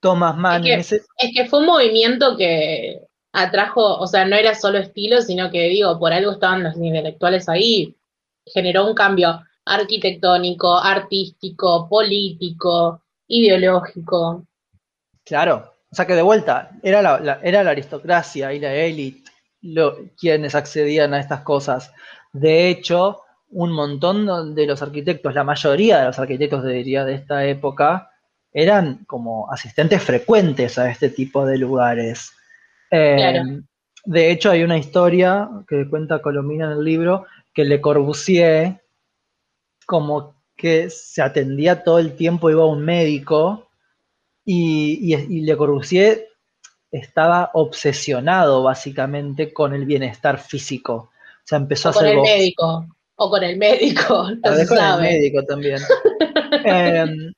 Thomas 0.00 0.36
Mann. 0.36 0.62
que- 0.62 0.74
en 0.74 0.80
ese- 0.80 1.02
Es 1.16 1.32
que 1.34 1.46
fue 1.46 1.58
un 1.58 1.66
movimiento 1.66 2.36
que 2.36 3.00
atrajo, 3.32 3.98
o 3.98 4.06
sea, 4.06 4.24
no 4.24 4.36
era 4.36 4.54
solo 4.54 4.78
estilo, 4.78 5.20
sino 5.20 5.50
que 5.50 5.62
digo, 5.68 5.98
por 5.98 6.12
algo 6.12 6.32
estaban 6.32 6.62
los 6.62 6.76
intelectuales 6.76 7.48
ahí, 7.48 7.96
generó 8.46 8.86
un 8.86 8.94
cambio 8.94 9.40
arquitectónico, 9.64 10.76
artístico, 10.78 11.88
político, 11.88 13.02
ideológico. 13.26 14.46
Claro, 15.24 15.74
o 15.90 15.94
sea 15.94 16.06
que 16.06 16.14
de 16.14 16.22
vuelta, 16.22 16.70
era 16.82 17.02
la, 17.02 17.18
la- 17.20 17.40
era 17.42 17.62
la 17.64 17.70
aristocracia 17.70 18.52
y 18.52 18.60
la 18.60 18.74
élite 18.74 19.30
quienes 20.20 20.54
accedían 20.54 21.14
a 21.14 21.20
estas 21.20 21.40
cosas. 21.40 21.92
De 22.32 22.68
hecho, 22.68 23.22
un 23.50 23.72
montón 23.72 24.54
de 24.54 24.66
los 24.66 24.82
arquitectos, 24.82 25.34
la 25.34 25.44
mayoría 25.44 25.98
de 25.98 26.04
los 26.06 26.18
arquitectos 26.18 26.64
diría 26.64 27.04
de 27.04 27.14
esta 27.14 27.44
época, 27.44 28.10
eran 28.52 29.04
como 29.06 29.50
asistentes 29.50 30.02
frecuentes 30.02 30.78
a 30.78 30.90
este 30.90 31.10
tipo 31.10 31.44
de 31.46 31.58
lugares. 31.58 32.32
Eh, 32.90 33.16
Claro. 33.18 33.44
De 34.04 34.30
hecho, 34.30 34.50
hay 34.50 34.62
una 34.62 34.78
historia 34.78 35.48
que 35.68 35.88
cuenta 35.88 36.22
Colomina 36.22 36.66
en 36.66 36.78
el 36.78 36.84
libro 36.84 37.26
que 37.52 37.64
Le 37.64 37.80
Corbusier, 37.80 38.80
como 39.86 40.34
que 40.56 40.88
se 40.90 41.20
atendía 41.20 41.82
todo 41.82 41.98
el 41.98 42.14
tiempo, 42.14 42.48
iba 42.50 42.62
a 42.62 42.66
un 42.66 42.84
médico 42.84 43.67
y, 44.50 45.14
y, 45.14 45.42
Le 45.42 45.56
Corbusier 45.58 46.26
estaba 46.90 47.50
obsesionado 47.52 48.62
básicamente 48.62 49.52
con 49.52 49.74
el 49.74 49.84
bienestar 49.84 50.38
físico. 50.38 50.94
O 50.94 51.44
sea, 51.44 51.58
empezó 51.58 51.88
a 51.88 51.90
hacer. 51.90 52.16
Con 52.16 52.26
el 52.26 52.38
médico. 52.38 52.86
O 53.16 53.30
con 53.30 53.42
el 53.44 53.58
médico. 53.58 54.30
No 54.42 54.54
se 54.54 54.66
con 54.66 54.78
el 54.78 55.00
médico 55.00 55.44
también. 55.44 55.80
Em, 56.64 57.34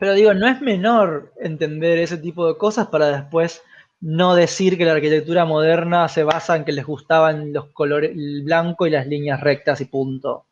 pero 0.00 0.14
digo, 0.14 0.34
no 0.34 0.48
es 0.48 0.60
menor 0.60 1.32
entender 1.38 1.98
ese 1.98 2.18
tipo 2.18 2.48
de 2.48 2.58
cosas 2.58 2.88
para 2.88 3.06
después 3.06 3.62
no 4.00 4.34
decir 4.34 4.76
que 4.76 4.84
la 4.84 4.94
arquitectura 4.94 5.44
moderna 5.44 6.08
se 6.08 6.24
basa 6.24 6.56
en 6.56 6.64
que 6.64 6.72
les 6.72 6.84
gustaban 6.84 7.52
los 7.52 7.66
colores, 7.66 8.10
el 8.10 8.42
blanco 8.42 8.88
y 8.88 8.90
las 8.90 9.06
líneas 9.06 9.40
rectas 9.40 9.80
y 9.80 9.84
punto. 9.84 10.46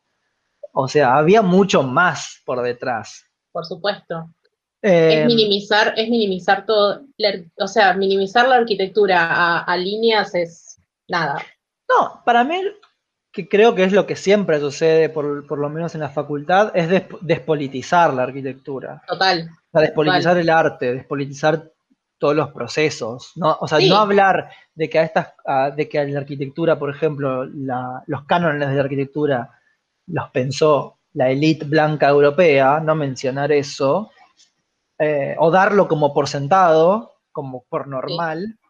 O 0.73 0.87
sea, 0.87 1.17
había 1.17 1.43
mucho 1.43 1.83
más 1.83 2.41
por 2.45 2.63
detrás. 2.63 3.27
Por 3.51 3.67
supuesto. 3.67 4.31
Es 4.83 5.21
em, 5.21 5.27
minimizar, 5.29 5.95
es 5.97 6.09
minimizar 6.09 6.67
todo, 6.67 7.03
o 7.57 7.69
sea, 7.69 7.95
minimizar 7.95 8.49
la 8.49 8.57
arquitectura 8.57 9.61
a, 9.61 9.77
líneas 9.77 10.35
es 10.35 10.79
nada. 11.09 11.41
No, 11.89 12.21
para 12.25 12.43
mí, 12.43 12.61
que 13.31 13.49
creo 13.49 13.75
que 13.75 13.85
es 13.85 13.93
lo 13.93 14.07
que 14.07 14.17
siempre 14.17 14.59
sucede, 14.59 15.09
por, 15.09 15.47
por 15.47 15.59
lo 15.59 15.71
menos 15.71 15.95
en 15.95 16.01
la 16.01 16.09
facultad, 16.09 16.73
es 16.75 16.89
despolitizar 17.21 18.13
la 18.13 18.25
arquitectura. 18.25 19.03
Total. 19.07 19.49
O 19.51 19.79
sea, 19.79 19.81
despolitizar 19.83 20.37
el 20.37 20.51
arte, 20.51 20.93
despolitizar 20.93 21.71
todos 22.19 22.35
los 22.35 22.51
procesos. 22.51 23.33
¿no? 23.37 23.57
O 23.61 23.69
sea, 23.69 23.79
no 23.81 23.97
hablar 23.97 24.51
de 24.75 24.91
que 24.91 24.99
a 24.99 25.03
estas, 25.05 25.33
de 25.77 25.89
que 25.89 25.99
a 25.99 26.05
la 26.05 26.21
arquitectura, 26.21 26.79
por 26.79 26.91
ejemplo, 26.91 27.45
los 27.45 28.25
cánones 28.27 28.69
de 28.69 28.75
la 28.75 28.83
arquitectura 28.83 29.51
los 30.07 30.31
pensó 30.31 30.99
la 31.15 31.31
élite 31.31 31.65
blanca 31.65 32.09
europea, 32.09 32.81
no 32.81 32.95
mencionar 32.95 33.53
eso, 33.53 34.11
eh, 35.03 35.35
o 35.37 35.51
darlo 35.51 35.89
como 35.89 36.15
por 36.15 36.29
sentado, 36.29 37.17
como 37.33 37.65
por 37.65 37.89
normal, 37.89 38.61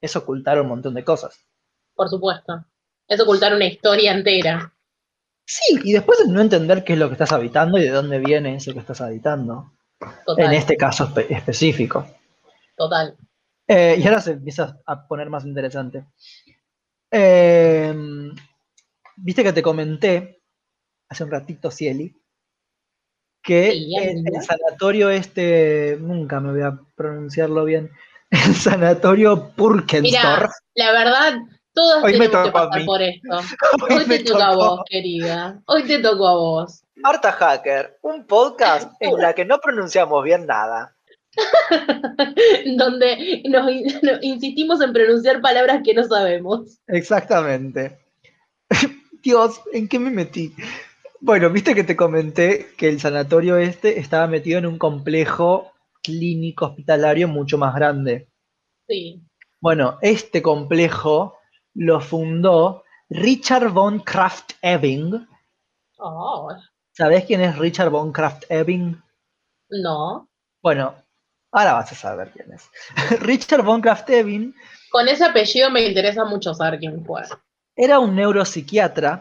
es 0.00 0.16
ocultar 0.16 0.58
un 0.58 0.68
montón 0.68 0.94
de 0.94 1.04
cosas. 1.04 1.38
Por 1.94 2.08
supuesto. 2.08 2.64
Es 3.06 3.20
ocultar 3.20 3.52
una 3.52 3.66
historia 3.66 4.14
entera. 4.14 4.72
Sí, 5.44 5.78
y 5.84 5.92
después 5.92 6.26
no 6.26 6.40
entender 6.40 6.84
qué 6.84 6.94
es 6.94 6.98
lo 6.98 7.08
que 7.08 7.14
estás 7.14 7.32
habitando 7.32 7.76
y 7.76 7.82
de 7.82 7.90
dónde 7.90 8.18
viene 8.18 8.56
eso 8.56 8.72
que 8.72 8.78
estás 8.78 9.02
habitando. 9.02 9.72
En 10.38 10.52
este 10.54 10.74
caso 10.78 11.12
específico. 11.28 12.06
Total. 12.78 13.14
Eh, 13.68 13.96
y 13.98 14.06
ahora 14.06 14.22
se 14.22 14.32
empieza 14.32 14.80
a 14.86 15.06
poner 15.06 15.28
más 15.28 15.44
interesante. 15.44 16.06
Eh, 17.10 17.94
viste 19.16 19.42
que 19.42 19.52
te 19.52 19.62
comenté 19.62 20.40
hace 21.10 21.24
un 21.24 21.30
ratito, 21.30 21.70
Cieli, 21.70 22.16
que 23.44 23.70
el, 23.70 24.24
sanatorio 24.42 25.10
este, 25.10 25.98
nunca 26.00 26.40
me 26.40 26.52
voy 26.52 26.62
a 26.62 26.80
pronunciarlo 26.96 27.64
bien, 27.66 27.90
el 28.30 28.54
sanatorio 28.54 29.50
Purkensdorf. 29.54 30.50
la 30.74 30.92
verdad, 30.92 31.34
todos 31.74 32.02
tenemos 32.04 32.44
que 32.44 32.50
pasar 32.50 32.84
por 32.86 33.02
esto. 33.02 33.28
Hoy, 33.90 34.04
te 34.06 34.24
toca 34.24 34.46
a 34.46 34.54
vos, 34.54 34.80
querida. 34.88 35.60
Hoy 35.66 35.82
te 35.84 35.98
tocó 35.98 36.28
a 36.28 36.34
vos. 36.34 36.84
Marta 36.96 37.32
Hacker, 37.32 37.98
un 38.02 38.26
podcast 38.26 38.90
en 39.00 39.18
la 39.18 39.34
que 39.34 39.44
no 39.44 39.58
pronunciamos 39.58 40.24
bien 40.24 40.46
nada. 40.46 40.96
donde 42.78 43.42
nos, 43.46 43.68
insistimos 44.22 44.80
en 44.80 44.92
pronunciar 44.92 45.42
palabras 45.42 45.82
que 45.84 45.92
no 45.92 46.04
sabemos. 46.04 46.78
Exactamente. 46.86 47.98
Dios, 49.22 49.60
¿en 49.72 49.88
qué 49.88 49.98
me 49.98 50.10
metí? 50.10 50.54
Bueno, 51.24 51.48
viste 51.48 51.74
que 51.74 51.84
te 51.84 51.96
comenté 51.96 52.74
que 52.76 52.86
el 52.86 53.00
sanatorio 53.00 53.56
este 53.56 53.98
estaba 53.98 54.26
metido 54.26 54.58
en 54.58 54.66
un 54.66 54.76
complejo 54.76 55.72
clínico 56.02 56.66
hospitalario 56.66 57.28
mucho 57.28 57.56
más 57.56 57.74
grande. 57.74 58.28
Sí. 58.86 59.22
Bueno, 59.58 59.98
este 60.02 60.42
complejo 60.42 61.38
lo 61.72 62.02
fundó 62.02 62.84
Richard 63.08 63.70
von 63.70 64.00
Kraft-Ebing. 64.00 65.26
Oh. 65.96 66.50
¿Sabés 66.92 67.24
quién 67.24 67.40
es 67.40 67.56
Richard 67.56 67.88
von 67.88 68.12
Kraft-Ebing? 68.12 69.02
No. 69.70 70.28
Bueno, 70.60 70.94
Ahora 71.56 71.74
vas 71.74 71.92
a 71.92 71.94
saber 71.94 72.32
quién 72.32 72.52
es. 72.52 72.68
Richard 73.20 73.62
von 73.62 73.80
Kraft-Ebing. 73.80 74.54
Con 74.90 75.08
ese 75.08 75.24
apellido 75.24 75.70
me 75.70 75.86
interesa 75.86 76.24
mucho 76.24 76.52
saber 76.52 76.80
quién 76.80 77.02
fue. 77.04 77.22
Era 77.76 78.00
un 78.00 78.14
neuropsiquiatra. 78.16 79.20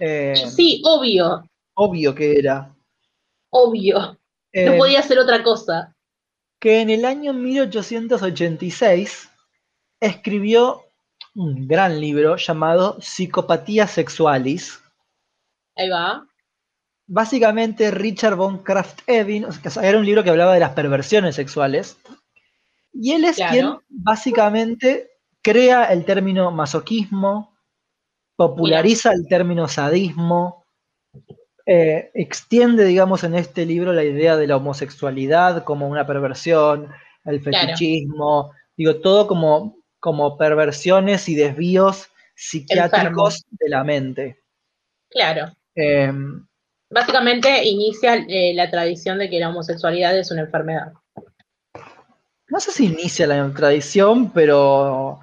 Eh, 0.00 0.34
sí, 0.36 0.82
obvio. 0.84 1.48
Obvio 1.74 2.14
que 2.14 2.38
era. 2.38 2.74
Obvio. 3.50 3.98
no 3.98 4.18
eh, 4.52 4.76
podía 4.78 5.02
ser 5.02 5.18
otra 5.18 5.42
cosa. 5.42 5.94
Que 6.58 6.80
en 6.80 6.90
el 6.90 7.04
año 7.04 7.32
1886 7.32 9.28
escribió 10.00 10.84
un 11.34 11.68
gran 11.68 12.00
libro 12.00 12.36
llamado 12.36 12.96
Psicopatía 13.00 13.86
Sexualis. 13.86 14.80
Ahí 15.76 15.88
va 15.90 16.26
básicamente 17.06 17.90
Richard 17.90 18.36
von 18.36 18.62
Kraft-Ebing, 18.62 19.46
era 19.82 19.98
un 19.98 20.04
libro 20.04 20.24
que 20.24 20.30
hablaba 20.30 20.54
de 20.54 20.60
las 20.60 20.72
perversiones 20.72 21.36
sexuales, 21.36 21.98
y 22.92 23.12
él 23.12 23.24
es 23.24 23.36
quien 23.36 23.78
básicamente 23.88 25.10
crea 25.42 25.84
el 25.84 26.04
término 26.04 26.50
masoquismo, 26.50 27.55
populariza 28.36 29.12
el 29.12 29.26
término 29.26 29.66
sadismo, 29.68 30.64
eh, 31.64 32.10
extiende, 32.14 32.84
digamos, 32.84 33.24
en 33.24 33.34
este 33.34 33.66
libro 33.66 33.92
la 33.92 34.04
idea 34.04 34.36
de 34.36 34.46
la 34.46 34.56
homosexualidad 34.56 35.64
como 35.64 35.88
una 35.88 36.06
perversión, 36.06 36.92
el 37.24 37.42
fetichismo, 37.42 38.52
digo, 38.76 38.96
todo 38.96 39.26
como, 39.26 39.78
como 39.98 40.36
perversiones 40.36 41.28
y 41.28 41.34
desvíos 41.34 42.08
psiquiátricos 42.36 43.44
de 43.50 43.68
la 43.68 43.82
mente. 43.82 44.42
Claro. 45.10 45.50
Em, 45.74 46.46
Básicamente 46.88 47.64
inicia 47.64 48.14
eh, 48.14 48.54
la 48.54 48.70
tradición 48.70 49.18
de 49.18 49.28
que 49.28 49.40
la 49.40 49.48
homosexualidad 49.48 50.16
es 50.16 50.30
una 50.30 50.42
enfermedad. 50.42 50.92
No 52.48 52.60
sé 52.60 52.70
si 52.70 52.86
inicia 52.86 53.26
la 53.26 53.52
tradición, 53.52 54.30
pero... 54.30 55.20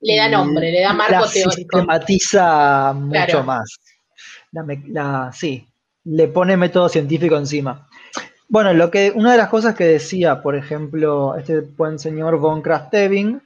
Le 0.00 0.16
da 0.16 0.28
nombre, 0.28 0.70
le 0.70 0.80
da 0.80 0.92
marco 0.92 1.12
la 1.12 1.28
teórico. 1.28 1.50
Sistematiza 1.50 2.92
mucho 2.92 3.42
más. 3.42 3.78
sí, 5.32 5.66
le 6.04 6.28
pone 6.28 6.56
método 6.56 6.88
científico 6.88 7.36
encima. 7.36 7.88
Bueno, 8.48 8.72
lo 8.72 8.90
que, 8.90 9.12
una 9.14 9.32
de 9.32 9.38
las 9.38 9.48
cosas 9.48 9.74
que 9.74 9.84
decía, 9.84 10.40
por 10.40 10.56
ejemplo, 10.56 11.36
este 11.36 11.60
buen 11.60 11.98
señor 11.98 12.38
von 12.38 12.62
Krasteving, 12.62 13.42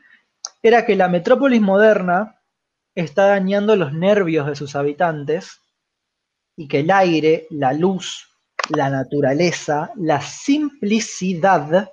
era 0.62 0.86
que 0.86 0.94
la 0.94 1.09
metrópolis 1.09 1.61
moderna 1.61 2.40
está 2.94 3.26
dañando 3.26 3.74
los 3.74 3.92
nervios 3.92 4.46
de 4.46 4.55
sus 4.55 4.76
habitantes 4.76 5.61
y 6.57 6.68
que 6.68 6.80
el 6.80 6.90
aire, 6.90 7.46
la 7.50 7.72
luz, 7.72 8.28
la 8.68 8.90
naturaleza, 8.90 9.90
la 9.96 10.20
simplicidad 10.20 11.90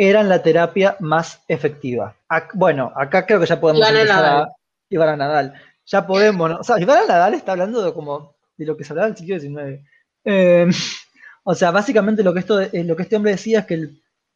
eran 0.00 0.30
la 0.30 0.42
terapia 0.42 0.96
más 1.00 1.42
efectiva. 1.46 2.16
bueno, 2.54 2.90
acá 2.96 3.26
creo 3.26 3.38
que 3.38 3.44
ya 3.44 3.60
podemos 3.60 3.82
Iván 3.82 3.96
empezar 3.96 4.48
Nadal. 4.90 5.10
a 5.10 5.16
Nadal. 5.16 5.54
Ya 5.84 6.06
podemos, 6.06 6.52
o 6.58 6.64
sea, 6.64 6.80
Iván 6.80 7.06
Nadal 7.06 7.34
está 7.34 7.52
hablando 7.52 7.82
de 7.82 7.92
como 7.92 8.34
de 8.56 8.64
lo 8.64 8.78
que 8.78 8.84
se 8.84 8.94
hablaba 8.94 9.08
en 9.08 9.12
el 9.12 9.18
siglo 9.18 9.38
XIX. 9.38 9.86
Em, 10.24 10.70
o 11.44 11.54
sea, 11.54 11.70
básicamente 11.70 12.22
lo 12.22 12.32
que, 12.32 12.40
esto, 12.40 12.62
eh, 12.62 12.82
lo 12.82 12.96
que 12.96 13.02
este 13.02 13.16
hombre 13.16 13.32
decía 13.32 13.58
es 13.60 13.66
que 13.66 13.90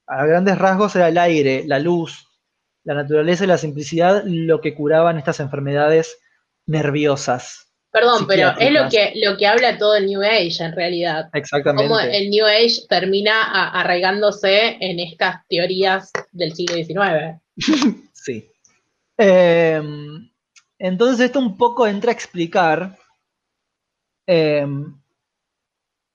a 0.07 0.27
grandes 0.27 0.59
rasgos 0.59 0.97
era 0.97 1.09
el 1.09 1.17
aire, 1.17 1.65
la 1.67 1.79
luz, 1.79 2.29
la 2.83 2.93
naturaleza 2.93 3.45
y 3.45 3.47
la 3.47 3.57
simplicidad 3.57 4.23
lo 4.27 4.61
que 4.61 4.75
curaban 4.75 5.17
estas 5.17 5.41
enfermedades 5.41 6.19
nerviosas. 6.67 7.64
Perdón, 7.95 8.26
pero 8.26 8.53
es 8.59 8.72
lo 8.72 8.88
que, 8.88 9.12
lo 9.14 9.36
que 9.36 9.47
habla 9.47 9.78
todo 9.78 9.95
el 9.95 10.07
New 10.07 10.20
Age 10.20 10.64
en 10.64 10.72
realidad. 10.72 11.30
Exactamente. 11.32 11.88
Cómo 11.88 12.01
el 12.01 12.28
New 12.28 12.45
Age 12.45 12.88
termina 12.88 13.70
arraigándose 13.70 14.78
en 14.80 14.99
estas 14.99 15.47
teorías 15.47 16.11
del 16.32 16.53
siglo 16.57 16.74
XIX. 16.74 17.40
sí. 18.12 18.51
Em, 19.16 20.28
entonces 20.76 21.26
esto 21.26 21.38
un 21.38 21.57
poco 21.57 21.86
entra 21.86 22.11
a 22.11 22.14
explicar, 22.14 22.99
em, 24.26 25.01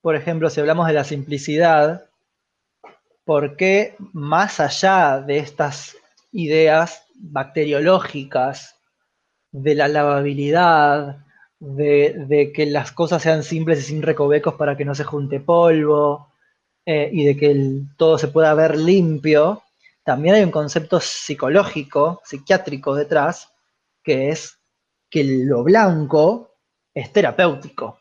por 0.02 0.16
ejemplo, 0.16 0.50
si 0.50 0.60
hablamos 0.60 0.86
de 0.86 0.92
la 0.92 1.04
simplicidad, 1.04 2.10
por 3.24 3.56
qué 3.56 3.96
más 4.12 4.60
allá 4.60 5.22
de 5.22 5.38
estas 5.38 5.96
ideas 6.30 7.06
bacteriológicas, 7.14 8.76
de 9.50 9.74
la 9.74 9.88
lavabilidad, 9.88 11.24
de, 11.60 12.52
que 12.54 12.66
las 12.66 12.90
cosas 12.90 13.22
sean 13.22 13.42
simples 13.42 13.80
y 13.80 13.82
sin 13.82 14.02
recovecos 14.02 14.54
para 14.54 14.76
que 14.76 14.84
no 14.84 14.94
se 14.94 15.04
junte 15.04 15.40
polvo 15.40 16.32
eh, 16.86 17.10
y 17.12 17.24
de 17.24 17.36
que 17.36 17.82
todo 17.96 18.18
se 18.18 18.28
pueda 18.28 18.54
ver 18.54 18.76
limpio, 18.76 19.62
también 20.02 20.34
hay 20.34 20.42
un 20.42 20.50
concepto 20.50 20.98
psicológico, 20.98 22.22
psiquiátrico 22.24 22.94
detrás, 22.94 23.52
que 24.02 24.30
es 24.30 24.58
que 25.10 25.22
lo 25.24 25.62
blanco 25.62 26.56
es 26.94 27.12
terapéutico. 27.12 28.00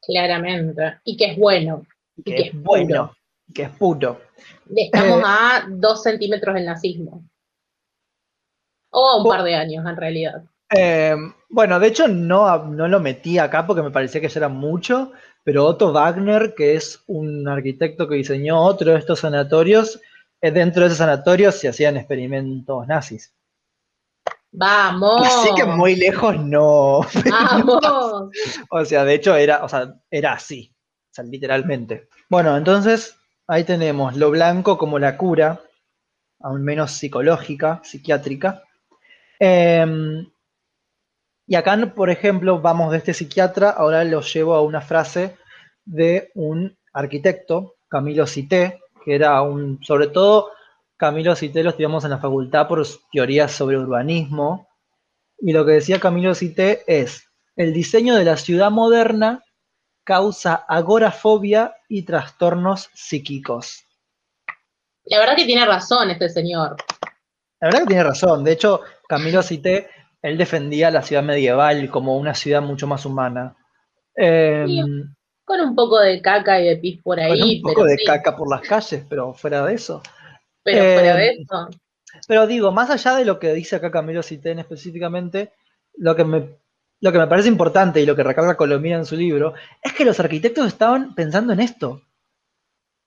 Claramente. 0.00 1.00
Y 1.04 1.16
que 1.16 1.32
es 1.32 1.38
bueno. 1.38 1.86
Y 2.16 2.22
que, 2.22 2.36
es 2.42 2.62
bueno. 2.62 3.14
Y 3.46 3.52
que 3.52 3.62
es 3.64 3.70
puro. 3.70 4.20
Estamos 4.74 5.20
Eh. 5.20 5.24
a 5.26 5.66
dos 5.68 6.02
centímetros 6.02 6.54
del 6.54 6.66
nazismo. 6.66 7.22
O 8.90 9.08
a 9.08 9.22
un 9.22 9.28
par 9.28 9.42
de 9.42 9.54
años, 9.54 9.84
en 9.86 9.96
realidad. 9.96 10.44
Eh, 10.70 11.14
bueno, 11.48 11.78
de 11.78 11.88
hecho 11.88 12.08
no, 12.08 12.64
no 12.64 12.88
lo 12.88 13.00
metí 13.00 13.38
acá 13.38 13.66
porque 13.66 13.82
me 13.82 13.90
parecía 13.90 14.20
que 14.20 14.28
ya 14.28 14.40
era 14.40 14.48
mucho, 14.48 15.12
pero 15.42 15.66
Otto 15.66 15.92
Wagner, 15.92 16.54
que 16.54 16.74
es 16.74 17.02
un 17.06 17.46
arquitecto 17.48 18.08
que 18.08 18.16
diseñó 18.16 18.60
otro 18.60 18.92
de 18.92 18.98
estos 18.98 19.20
sanatorios, 19.20 20.00
eh, 20.40 20.50
dentro 20.50 20.82
de 20.82 20.88
ese 20.88 20.96
sanatorio 20.96 21.52
se 21.52 21.68
hacían 21.68 21.96
experimentos 21.96 22.86
nazis. 22.86 23.34
Vamos. 24.56 25.26
Así 25.26 25.54
que 25.56 25.64
muy 25.64 25.96
lejos 25.96 26.38
no. 26.38 27.00
Vamos. 27.30 28.30
O 28.70 28.84
sea, 28.84 29.04
de 29.04 29.14
hecho 29.14 29.34
era, 29.34 29.64
o 29.64 29.68
sea, 29.68 29.94
era 30.10 30.34
así, 30.34 30.72
o 31.10 31.14
sea, 31.14 31.24
literalmente. 31.24 32.08
Bueno, 32.28 32.56
entonces 32.56 33.16
ahí 33.46 33.64
tenemos 33.64 34.16
lo 34.16 34.30
blanco 34.30 34.78
como 34.78 34.98
la 34.98 35.16
cura, 35.16 35.60
aún 36.40 36.62
menos 36.62 36.92
psicológica, 36.92 37.80
psiquiátrica. 37.82 38.62
Em, 39.38 40.26
y 41.46 41.56
acá, 41.56 41.76
por 41.94 42.10
ejemplo, 42.10 42.60
vamos 42.60 42.90
de 42.90 42.98
este 42.98 43.14
psiquiatra, 43.14 43.70
ahora 43.70 44.04
lo 44.04 44.22
llevo 44.22 44.54
a 44.54 44.62
una 44.62 44.80
frase 44.80 45.36
de 45.84 46.30
un 46.34 46.76
arquitecto, 46.92 47.76
Camilo 47.88 48.26
Cité, 48.26 48.80
que 49.04 49.14
era 49.14 49.42
un, 49.42 49.82
sobre 49.82 50.06
todo, 50.06 50.50
Camilo 50.96 51.36
Cité 51.36 51.62
lo 51.62 51.70
estudiamos 51.70 52.04
en 52.04 52.10
la 52.10 52.18
facultad 52.18 52.66
por 52.66 52.84
sus 52.86 53.02
teorías 53.10 53.52
sobre 53.52 53.76
urbanismo. 53.76 54.68
Y 55.38 55.52
lo 55.52 55.66
que 55.66 55.72
decía 55.72 56.00
Camilo 56.00 56.34
Cité 56.34 56.82
es, 56.86 57.28
el 57.56 57.72
diseño 57.72 58.16
de 58.16 58.24
la 58.24 58.36
ciudad 58.36 58.70
moderna 58.70 59.44
causa 60.02 60.54
agorafobia 60.68 61.74
y 61.88 62.04
trastornos 62.04 62.90
psíquicos. 62.94 63.84
La 65.04 65.18
verdad 65.18 65.36
que 65.36 65.44
tiene 65.44 65.66
razón 65.66 66.10
este 66.10 66.30
señor. 66.30 66.76
La 67.60 67.68
verdad 67.68 67.80
que 67.80 67.86
tiene 67.86 68.04
razón. 68.04 68.44
De 68.44 68.52
hecho, 68.52 68.80
Camilo 69.06 69.42
Cité, 69.42 69.90
él 70.24 70.38
defendía 70.38 70.90
la 70.90 71.02
ciudad 71.02 71.22
medieval 71.22 71.88
como 71.90 72.16
una 72.18 72.34
ciudad 72.34 72.62
mucho 72.62 72.86
más 72.88 73.06
humana. 73.06 73.56
Eh, 74.16 74.66
Sí, 74.66 74.80
Con 75.44 75.60
un 75.60 75.74
poco 75.74 76.00
de 76.00 76.20
caca 76.22 76.60
y 76.60 76.66
de 76.68 76.76
pis 76.78 77.00
por 77.02 77.18
con 77.18 77.24
ahí, 77.24 77.58
un 77.58 77.62
poco 77.62 77.82
pero 77.82 77.84
de 77.84 77.98
sí, 77.98 78.04
caca 78.04 78.36
por 78.36 78.48
las 78.50 78.62
calles, 78.62 79.04
pero 79.08 79.34
fuera 79.34 79.64
de 79.66 79.74
eso. 79.74 80.02
pero 80.62 80.84
Eh, 80.84 80.94
fuera 80.94 81.14
de 81.16 81.28
eso. 81.30 81.68
Pero 82.28 82.46
digo, 82.46 82.72
más 82.72 82.90
allá 82.90 83.14
de 83.16 83.24
lo 83.24 83.38
que 83.38 83.52
dice 83.54 83.76
acá 83.76 83.90
Camilo 83.90 84.22
Citén 84.22 84.58
específicamente, 84.58 85.52
lo 85.96 86.14
que 86.16 86.24
me, 86.24 86.58
lo 87.00 87.12
que 87.12 87.18
me 87.18 87.26
parece 87.26 87.48
importante 87.48 88.00
y 88.00 88.06
lo 88.06 88.16
que 88.16 88.22
recalca 88.22 88.56
Colomina 88.56 88.96
en 88.96 89.06
su 89.06 89.16
libro, 89.16 89.54
es 89.82 89.92
que 89.94 90.04
los 90.04 90.20
arquitectos 90.20 90.66
estaban 90.66 91.14
pensando 91.14 91.52
en 91.52 91.60
esto. 91.60 92.02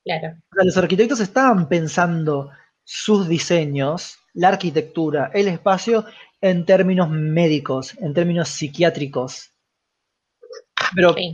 Claro. 0.03 0.38
O 0.51 0.55
sea, 0.55 0.65
los 0.65 0.78
arquitectos 0.78 1.20
estaban 1.20 1.68
pensando 1.70 2.51
sus 2.84 3.28
diseños, 3.28 4.18
la 4.38 4.49
arquitectura, 4.49 5.31
el 5.33 5.47
espacio, 5.47 6.05
en 6.41 6.65
términos 6.65 7.09
médicos, 7.09 7.95
en 7.99 8.13
términos 8.13 8.49
psiquiátricos. 8.49 9.51
Pero, 10.95 11.13
Sí. 11.13 11.33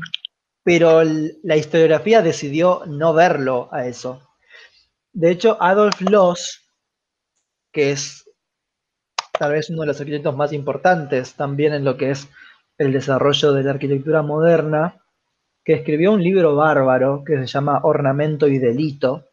pero 0.64 1.02
la 1.44 1.58
historiografía 1.58 2.22
decidió 2.22 2.84
no 2.88 3.14
verlo 3.14 3.68
a 3.72 3.88
eso. 3.88 4.22
De 5.12 5.32
hecho, 5.32 5.58
Adolf 5.62 6.00
Loos, 6.02 6.62
que 7.74 7.92
es 7.92 8.24
tal 9.38 9.52
vez 9.52 9.70
uno 9.70 9.82
de 9.82 9.88
los 9.88 10.00
arquitectos 10.00 10.36
más 10.36 10.54
importantes 10.54 11.34
también 11.34 11.74
en 11.74 11.84
lo 11.84 11.98
que 11.98 12.12
es 12.12 12.30
el 12.78 12.94
desarrollo 12.94 13.52
de 13.52 13.64
la 13.64 13.72
arquitectura 13.72 14.22
moderna, 14.22 15.02
que 15.66 15.74
escribió 15.74 16.14
un 16.14 16.24
libro 16.24 16.56
bárbaro 16.56 17.24
que 17.26 17.38
se 17.38 17.48
llama 17.48 17.82
Ornamento 17.84 18.48
y 18.48 18.60
Delito 18.60 19.26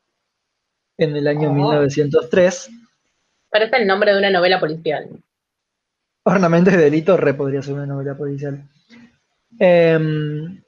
en 0.99 1.17
el 1.17 1.29
año 1.29 1.51
Oh. 1.51 1.55
1903. 1.55 2.71
Parece 3.51 3.77
el 3.77 3.87
nombre 3.87 4.13
de 4.13 4.19
una 4.19 4.31
novela 4.31 4.61
policial. 4.61 5.09
Ornamento 6.23 6.71
y 6.71 6.77
Delito 6.77 7.17
re 7.17 7.35
podría 7.35 7.63
ser 7.63 7.75
una 7.75 7.87
novela 7.87 8.17
policial. 8.17 8.63
Em, 9.59 10.63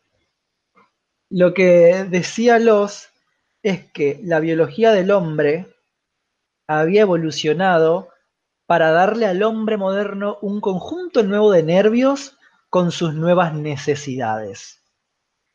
lo 1.31 1.55
que 1.55 2.05
decía 2.11 2.59
Los 2.59 3.09
es 3.63 3.85
que 3.93 4.21
la 4.25 4.41
biología 4.41 4.91
del 4.93 5.11
hombre 5.13 5.67
había 6.67 7.03
evolucionado 7.03 8.09
para 8.67 8.91
darle 8.91 9.27
al 9.27 9.43
hombre 9.43 9.77
moderno 9.77 10.39
un 10.43 10.61
conjunto 10.61 11.23
nuevo 11.23 11.53
de 11.53 11.63
nervios 11.63 12.37
con 12.71 12.91
sus 12.91 13.15
nuevas 13.15 13.55
necesidades. 13.55 14.83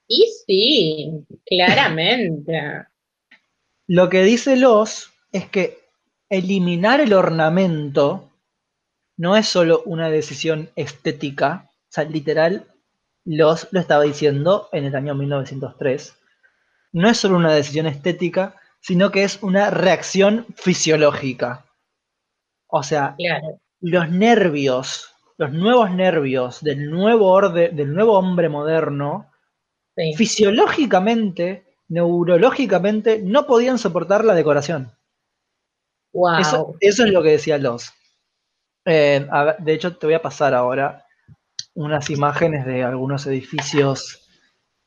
Y 0.07 0.31
sí, 0.45 1.25
claramente. 1.45 2.87
Lo 3.87 4.09
que 4.09 4.23
dice 4.23 4.55
Los 4.55 5.11
es 5.31 5.49
que 5.49 5.86
eliminar 6.29 6.99
el 7.01 7.13
ornamento 7.13 8.29
no 9.17 9.35
es 9.37 9.47
solo 9.47 9.81
una 9.85 10.09
decisión 10.09 10.69
estética, 10.75 11.69
o 11.69 11.87
sea, 11.89 12.03
literal, 12.05 12.65
Los 13.25 13.67
lo 13.71 13.79
estaba 13.81 14.03
diciendo 14.03 14.69
en 14.71 14.85
el 14.85 14.95
año 14.95 15.13
1903, 15.15 16.15
no 16.93 17.09
es 17.09 17.17
solo 17.17 17.37
una 17.37 17.53
decisión 17.53 17.87
estética, 17.87 18.55
sino 18.81 19.11
que 19.11 19.23
es 19.23 19.43
una 19.43 19.69
reacción 19.69 20.45
fisiológica. 20.55 21.65
O 22.67 22.83
sea, 22.83 23.15
Claro. 23.17 23.59
los 23.81 24.09
nervios, 24.09 25.09
los 25.37 25.51
nuevos 25.53 25.91
nervios 25.91 26.61
del 26.63 26.89
nuevo 26.89 27.27
orden, 27.31 27.75
del 27.75 27.93
nuevo 27.93 28.13
hombre 28.17 28.49
moderno, 28.49 29.31
Sí. 29.97 30.13
fisiológicamente, 30.15 31.65
neurológicamente, 31.89 33.21
no 33.23 33.47
podían 33.47 33.79
soportar 33.79 34.25
la 34.25 34.35
decoración. 34.35 34.96
Wow. 36.13 36.39
Eso, 36.39 36.75
eso 36.79 37.05
es 37.05 37.11
lo 37.11 37.21
que 37.21 37.31
decía 37.31 37.57
Los. 37.57 37.91
Eh, 38.85 39.27
a 39.31 39.55
de 39.59 39.73
hecho, 39.73 39.97
te 39.97 40.07
voy 40.07 40.15
a 40.15 40.21
pasar 40.21 40.53
ahora 40.53 41.05
unas 41.73 42.09
imágenes 42.09 42.65
de 42.65 42.83
algunos 42.83 43.27
edificios 43.27 44.27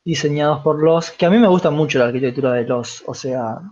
diseñados 0.04 0.60
por 0.62 0.82
Los, 0.82 1.10
que 1.12 1.26
a 1.26 1.30
mí 1.30 1.38
me 1.38 1.48
gusta 1.48 1.70
mucho 1.70 1.98
la 1.98 2.06
arquitectura 2.06 2.52
de 2.54 2.64
Los, 2.64 3.04
o 3.06 3.14
sea, 3.14 3.52
A 3.52 3.62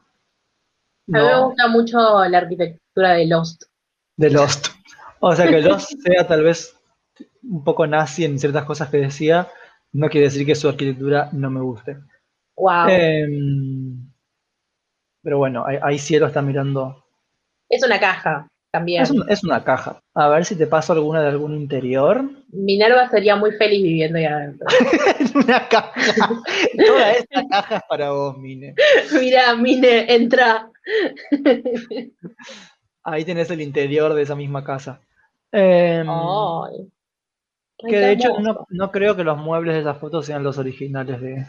mí 1.07 1.21
me 1.21 1.41
gusta 1.41 1.69
mucho 1.69 1.99
la 2.25 2.39
arquitectura 2.39 3.15
de 3.15 3.27
Lost. 3.27 3.65
de 4.17 4.31
Lost. 4.31 4.69
O 5.21 5.35
sea, 5.35 5.49
que 5.49 5.63
Lost 5.63 5.91
sea 6.05 6.27
tal 6.27 6.45
vez 6.45 6.79
un 7.43 7.65
poco 7.65 7.87
nazi 7.87 8.25
en 8.25 8.39
ciertas 8.39 8.65
cosas 8.65 8.91
que 8.91 8.99
decía, 8.99 9.49
no 9.93 10.09
quiere 10.09 10.27
decir 10.27 10.47
que 10.47 10.55
su 10.55 10.69
arquitectura 10.69 11.31
no 11.33 11.51
me 11.51 11.61
guste. 11.61 11.99
Wow. 12.57 12.89
Em, 12.89 14.13
pero 15.23 15.39
bueno, 15.39 15.65
ahí, 15.67 15.79
ahí 15.83 15.99
Cielo 15.99 16.27
está 16.27 16.43
mirando. 16.43 17.05
Es 17.69 17.83
una 17.85 17.99
caja 18.01 18.49
también. 18.71 19.03
Es, 19.03 19.11
un- 19.11 19.25
es 19.31 19.43
una 19.45 19.65
caja. 19.65 20.01
A 20.15 20.29
ver 20.29 20.45
si 20.45 20.55
te 20.57 20.67
paso 20.67 20.93
alguna 20.93 21.23
de 21.23 21.29
algún 21.29 21.55
interior. 21.57 22.23
Minerva 22.53 23.09
sería 23.09 23.35
muy 23.37 23.53
feliz 23.53 23.83
viviendo 23.83 24.19
ahí 24.19 24.27
adentro. 24.27 24.67
en 25.21 25.37
una 25.39 25.69
caja. 25.69 25.93
Toda 26.87 27.13
esta 27.13 27.43
caja 27.49 27.77
es 27.77 27.83
para 27.89 28.11
vos, 28.11 28.37
Mine. 28.39 28.75
Mira, 29.21 29.55
Mine, 29.57 30.13
entra. 30.15 30.71
Ahí 33.05 33.25
tenés 33.25 33.51
el 33.51 33.61
interior 33.63 34.13
de 34.15 34.23
esa 34.23 34.35
misma 34.35 34.63
casa. 34.65 35.01
Em, 35.51 36.07
que 37.79 37.97
de 37.97 38.13
hecho 38.13 38.39
no, 38.41 38.67
no 38.69 38.91
creo 38.93 39.17
que 39.17 39.25
los 39.25 39.39
muebles 39.39 39.75
de 39.77 39.81
esas 39.81 39.97
fotos 39.99 40.27
sean 40.27 40.43
los 40.43 40.59
originales 40.59 41.21
de, 41.23 41.47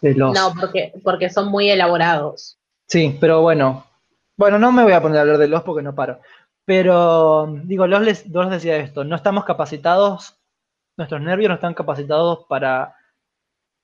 de 0.00 0.14
los. 0.14 0.34
No, 0.34 0.52
porque, 0.58 0.92
porque 1.04 1.30
son 1.30 1.48
muy 1.48 1.70
elaborados. 1.70 2.58
Sí, 2.88 3.16
pero 3.20 3.40
bueno. 3.42 3.86
Bueno, 4.42 4.58
no 4.58 4.72
me 4.72 4.82
voy 4.82 4.92
a 4.92 5.00
poner 5.00 5.18
a 5.18 5.20
hablar 5.20 5.38
de 5.38 5.46
los 5.46 5.62
porque 5.62 5.84
no 5.84 5.94
paro. 5.94 6.20
Pero 6.64 7.60
digo, 7.62 7.86
los, 7.86 8.02
les, 8.02 8.26
los 8.26 8.50
decía 8.50 8.76
esto, 8.78 9.04
no 9.04 9.14
estamos 9.14 9.44
capacitados, 9.44 10.36
nuestros 10.96 11.20
nervios 11.20 11.48
no 11.48 11.54
están 11.54 11.74
capacitados 11.74 12.44
para 12.48 12.96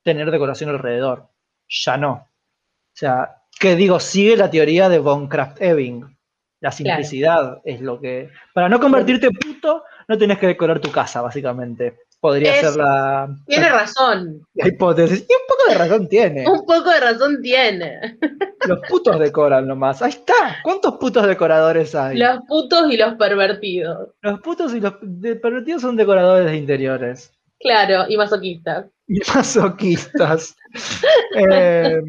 tener 0.02 0.32
decoración 0.32 0.70
alrededor. 0.70 1.28
Ya 1.68 1.96
no. 1.96 2.12
O 2.12 2.92
sea, 2.92 3.36
que 3.56 3.76
digo, 3.76 4.00
sigue 4.00 4.36
la 4.36 4.50
teoría 4.50 4.88
de 4.88 4.98
von 4.98 5.28
Kraft-Ebing. 5.28 6.18
La 6.58 6.72
simplicidad 6.72 7.60
es 7.64 7.80
lo 7.80 8.00
que... 8.00 8.28
Para 8.52 8.68
no 8.68 8.80
convertirte 8.80 9.28
en 9.28 9.34
puto, 9.34 9.84
no 10.08 10.18
tenés 10.18 10.40
que 10.40 10.48
decorar 10.48 10.80
tu 10.80 10.90
casa, 10.90 11.22
básicamente. 11.22 12.00
Podría 12.20 12.54
Es- 12.56 12.60
ser 12.66 12.76
la, 12.76 13.28
Tiene 13.46 13.68
razón. 13.70 14.42
la 14.54 14.68
hipótesis. 14.68 15.20
Y 15.20 15.32
un 15.32 15.46
poco 15.48 15.68
de 15.72 15.74
razón 15.78 16.08
tiene. 16.08 16.48
Un 16.48 16.66
poco 16.66 16.90
de 16.90 17.00
razón 17.00 17.40
tiene. 17.42 18.18
Los 18.66 18.80
putos 18.88 19.18
decoran 19.20 19.66
nomás. 19.68 20.02
Ahí 20.02 20.10
está. 20.10 20.58
¿Cuántos 20.64 20.96
putos 20.96 21.26
decoradores 21.26 21.94
hay? 21.94 22.16
Los 22.18 22.40
putos 22.48 22.92
y 22.92 22.96
los 22.96 23.14
pervertidos. 23.14 24.08
Los 24.22 24.40
putos 24.40 24.74
y 24.74 24.80
los 24.80 24.94
pervertidos 25.40 25.82
son 25.82 25.96
decoradores 25.96 26.46
de 26.50 26.56
interiores. 26.56 27.32
Claro, 27.60 28.04
y 28.08 28.16
masoquistas. 28.16 28.86
Y 29.06 29.20
masoquistas. 29.34 30.56
Eh, 31.36 32.00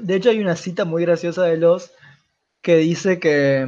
de 0.00 0.14
hecho, 0.14 0.30
hay 0.30 0.40
una 0.40 0.56
cita 0.56 0.84
muy 0.84 1.02
graciosa 1.02 1.44
de 1.44 1.56
los 1.56 1.92
que 2.62 2.76
dice 2.76 3.18
que, 3.18 3.66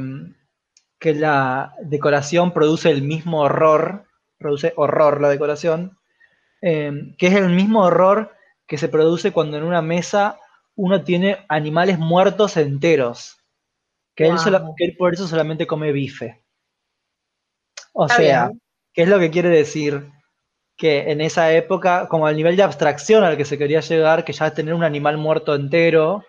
que 0.99 1.15
la 1.15 1.73
decoración 1.83 2.53
produce 2.53 2.91
el 2.91 3.01
mismo 3.01 3.41
horror, 3.41 4.05
produce 4.43 4.73
horror 4.75 5.19
la 5.19 5.29
decoración, 5.29 5.97
eh, 6.61 6.91
que 7.17 7.27
es 7.27 7.33
el 7.33 7.49
mismo 7.49 7.87
error 7.87 8.31
que 8.67 8.77
se 8.77 8.89
produce 8.89 9.31
cuando 9.31 9.57
en 9.57 9.63
una 9.63 9.81
mesa 9.81 10.37
uno 10.75 11.03
tiene 11.03 11.45
animales 11.49 11.97
muertos 11.97 12.57
enteros. 12.57 13.37
Que, 14.15 14.27
él, 14.27 14.35
Wow. 14.35 14.75
que 14.77 14.85
él 14.85 14.95
por 14.95 15.13
eso 15.13 15.27
solamente 15.27 15.65
come 15.65 15.91
bife. 15.91 16.43
O 17.93 18.05
Está 18.05 18.17
sea, 18.17 18.47
bien. 18.47 18.61
¿qué 18.93 19.01
es 19.03 19.07
lo 19.07 19.19
que 19.19 19.31
quiere 19.31 19.49
decir? 19.49 20.11
Que 20.77 21.11
en 21.11 21.21
esa 21.21 21.51
época, 21.53 22.07
como 22.07 22.29
el 22.29 22.35
nivel 22.35 22.55
de 22.55 22.63
abstracción 22.63 23.23
al 23.23 23.37
que 23.37 23.45
se 23.45 23.57
quería 23.57 23.79
llegar, 23.79 24.23
que 24.23 24.33
ya 24.33 24.53
tener 24.53 24.73
un 24.73 24.83
animal 24.83 25.17
muerto 25.17 25.55
entero, 25.55 26.23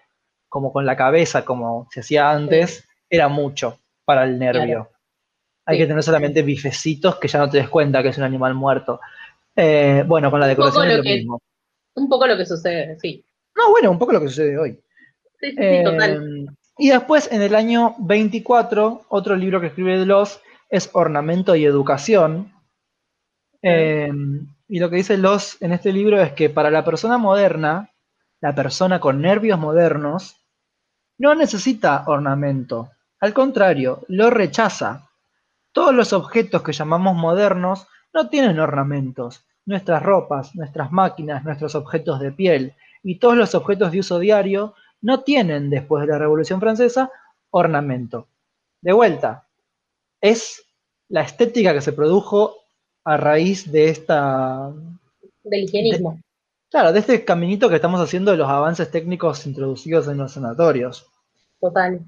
como 0.49 0.73
con 0.73 0.87
la 0.87 0.97
cabeza, 0.97 1.45
como 1.45 1.89
se 1.91 2.01
hacía 2.01 2.31
antes, 2.31 2.87
era 3.11 3.29
mucho 3.29 3.79
para 4.05 4.25
el 4.25 4.39
nervio. 4.39 4.91
Hay 5.67 5.77
Sí. 5.77 5.83
que 5.83 5.87
tener 5.89 6.03
solamente 6.03 6.43
bifecitos 6.43 7.17
que 7.17 7.29
ya 7.29 7.39
no 7.39 7.49
te 7.51 7.59
des 7.59 7.69
cuenta 7.69 8.03
que 8.03 8.09
es 8.11 8.19
un 8.19 8.25
animal 8.25 8.55
muerto. 8.55 9.01
Eh, 9.57 10.05
bueno, 10.07 10.31
con 10.31 10.41
la 10.41 10.47
decoración 10.47 10.91
es 10.91 10.97
lo 10.99 11.03
que- 11.03 11.15
mismo. 11.17 11.41
Un 11.97 12.09
poco 12.09 12.27
lo 12.27 12.37
que 12.37 12.45
sucede, 12.45 12.99
sí. 13.01 13.25
No, 13.57 13.71
bueno, 13.71 13.91
un 13.91 13.99
poco 13.99 14.13
lo 14.13 14.21
que 14.21 14.29
sucede 14.29 14.59
hoy. 14.59 14.73
Sí, 15.41 15.51
sí, 15.51 15.57
sí, 15.57 15.85
total. 15.85 16.47
Eh, 16.49 16.53
y 16.79 16.89
después, 16.91 17.31
en 17.31 17.41
el 17.43 17.55
año 17.55 17.95
24, 18.01 19.05
otro 19.09 19.37
libro 19.37 19.61
que 19.61 19.69
escribe 19.69 20.05
Los 20.05 20.41
es 20.69 20.91
Ornamento 20.93 21.55
y 21.55 21.65
Educación. 21.65 22.53
Eh, 23.63 24.11
y 24.69 24.79
lo 24.79 24.91
que 24.91 24.97
dice 24.97 25.17
Los 25.17 25.61
en 25.63 25.73
este 25.73 25.93
libro 25.93 26.21
es 26.21 26.33
que 26.33 26.51
para 26.51 26.71
la 26.71 26.85
persona 26.85 27.17
moderna, 27.19 27.91
la 28.41 28.55
persona 28.55 29.01
con 29.01 29.23
nervios 29.23 29.59
modernos, 29.59 30.37
no 31.19 31.35
necesita 31.35 32.05
ornamento. 32.07 32.91
Al 33.21 33.33
contrario, 33.33 34.05
lo 34.09 34.31
rechaza. 34.31 35.09
Todos 35.75 35.93
los 35.93 36.13
objetos 36.13 36.63
que 36.63 36.73
llamamos 36.73 37.17
modernos 37.17 37.89
no 38.13 38.29
tienen 38.29 38.61
ornamentos. 38.61 39.45
Nuestras 39.67 40.03
ropas, 40.05 40.55
nuestras 40.55 40.93
máquinas, 40.93 41.45
nuestros 41.45 41.75
objetos 41.75 42.21
de 42.21 42.31
piel 42.31 42.75
y 43.03 43.19
todos 43.19 43.37
los 43.37 43.57
objetos 43.57 43.91
de 43.91 43.99
uso 43.99 44.21
diario 44.21 44.75
no 45.03 45.25
tienen, 45.25 45.71
después 45.71 46.07
de 46.07 46.13
la 46.13 46.19
Revolución 46.19 46.61
Francesa, 46.61 47.11
ornamento. 47.51 48.29
De 48.81 48.93
vuelta, 48.93 49.49
es 50.21 50.65
la 51.09 51.23
estética 51.23 51.75
que 51.75 51.81
se 51.81 51.93
produjo 51.93 52.55
a 53.05 53.17
raíz 53.17 53.71
de 53.73 53.89
esta, 53.91 54.73
Del 55.43 55.65
higienismo. 55.65 56.21
claro, 56.71 56.93
de 56.93 57.01
este 57.01 57.25
caminito 57.25 57.69
que 57.69 57.75
estamos 57.77 58.01
haciendo 58.01 58.31
de 58.31 58.37
los 58.37 58.49
avances 58.49 58.91
técnicos 58.93 59.45
introducidos 59.45 60.07
en 60.07 60.19
los 60.19 60.33
sanatorios. 60.33 61.11
Total. 61.61 62.01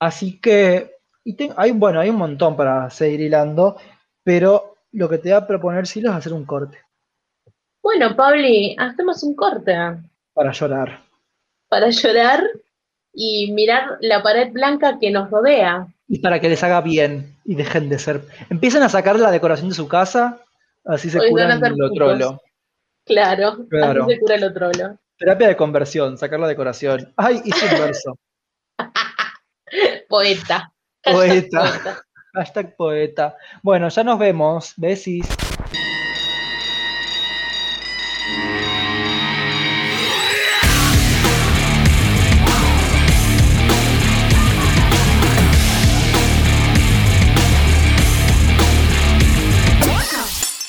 Así 0.00 0.40
que, 0.40 0.96
y 1.24 1.34
te- 1.36 1.52
hay, 1.56 1.72
bueno, 1.72 2.00
hay 2.00 2.10
un 2.10 2.16
montón 2.16 2.56
para 2.56 2.90
seguir 2.90 3.20
hilando, 3.20 3.76
pero 4.24 4.76
lo 4.92 5.08
que 5.08 5.18
te 5.18 5.30
voy 5.30 5.38
a 5.38 5.46
proponer, 5.46 5.86
Silo, 5.86 6.10
es 6.10 6.16
hacer 6.16 6.32
un 6.32 6.44
corte 6.44 6.78
Bueno, 7.82 8.14
Pabli, 8.16 8.74
hacemos 8.78 9.22
un 9.22 9.34
corte 9.34 9.74
para 10.34 10.52
llorar. 10.52 11.00
para 11.68 11.90
llorar 11.90 12.44
y 13.14 13.52
mirar 13.52 13.98
la 14.00 14.22
pared 14.22 14.50
blanca 14.52 14.98
que 14.98 15.10
nos 15.10 15.30
rodea. 15.30 15.86
Y 16.08 16.18
para 16.20 16.40
que 16.40 16.48
les 16.48 16.62
haga 16.62 16.80
bien 16.80 17.36
y 17.44 17.54
dejen 17.54 17.88
de 17.88 17.98
ser. 17.98 18.22
Empiecen 18.50 18.82
a 18.82 18.88
sacar 18.88 19.18
la 19.18 19.30
decoración 19.30 19.68
de 19.70 19.74
su 19.74 19.88
casa, 19.88 20.40
así 20.84 21.08
se 21.10 21.18
Hoy 21.20 21.30
curan 21.30 21.60
lo 21.76 21.90
trolo. 21.92 22.40
Claro, 23.04 23.66
Claro. 23.68 24.04
así 24.04 24.14
se 24.14 24.20
cura 24.20 24.36
lo. 24.38 24.52
Terapia 25.18 25.48
de 25.48 25.56
conversión, 25.56 26.18
sacar 26.18 26.40
la 26.40 26.48
decoración. 26.48 27.12
Ay, 27.16 27.40
hice 27.44 27.66
un 27.74 27.80
verso. 27.80 28.18
Poeta. 30.08 30.72
Poeta. 31.04 32.04
Hashtag 32.34 32.76
poeta. 32.76 33.36
Bueno, 33.62 33.88
ya 33.88 34.04
nos 34.04 34.18
vemos. 34.18 34.72
Besis. 34.76 35.26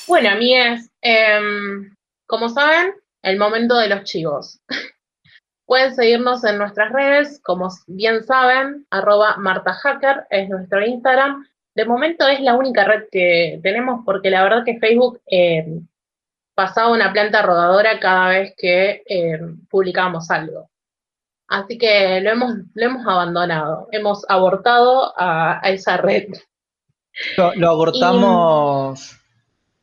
Bueno, 0.06 0.30
amigues, 0.30 0.92
em, 1.02 1.96
como 2.28 2.50
saben, 2.50 2.94
el 3.24 3.40
momento 3.40 3.78
de 3.78 3.88
los 3.88 4.04
chivos. 4.04 4.60
Pueden 5.74 5.96
seguirnos 5.96 6.44
en 6.44 6.60
nuestras 6.60 6.92
redes, 6.92 7.42
como 7.44 7.68
bien 7.88 8.24
saben, 8.26 8.86
arroba 8.92 9.38
martahacker 9.38 10.28
es 10.30 10.48
nuestro 10.48 10.86
Instagram. 10.86 11.48
De 11.74 11.84
momento 11.84 12.28
es 12.28 12.42
la 12.42 12.54
única 12.54 12.84
red 12.84 13.06
que 13.12 13.60
tenemos 13.64 14.02
porque 14.06 14.30
la 14.30 14.44
verdad 14.44 14.64
que 14.64 14.78
Facebook 14.78 15.20
em, 15.26 15.88
pasaba 16.54 16.92
una 16.92 17.12
planta 17.12 17.42
rodadora 17.42 18.00
cada 18.00 18.30
vez 18.30 18.54
que 18.56 19.02
em, 19.08 19.66
publicábamos 19.66 20.30
algo. 20.30 20.70
Así 21.48 21.80
que 21.80 22.22
lo 22.22 22.30
hemos, 22.30 23.08
abandonado, 23.08 23.88
hemos 23.92 24.30
abortado 24.30 25.12
a, 25.18 25.60
esa 25.64 25.98
red. 25.98 26.28
Lo 27.56 27.68
abortamos, 27.68 29.20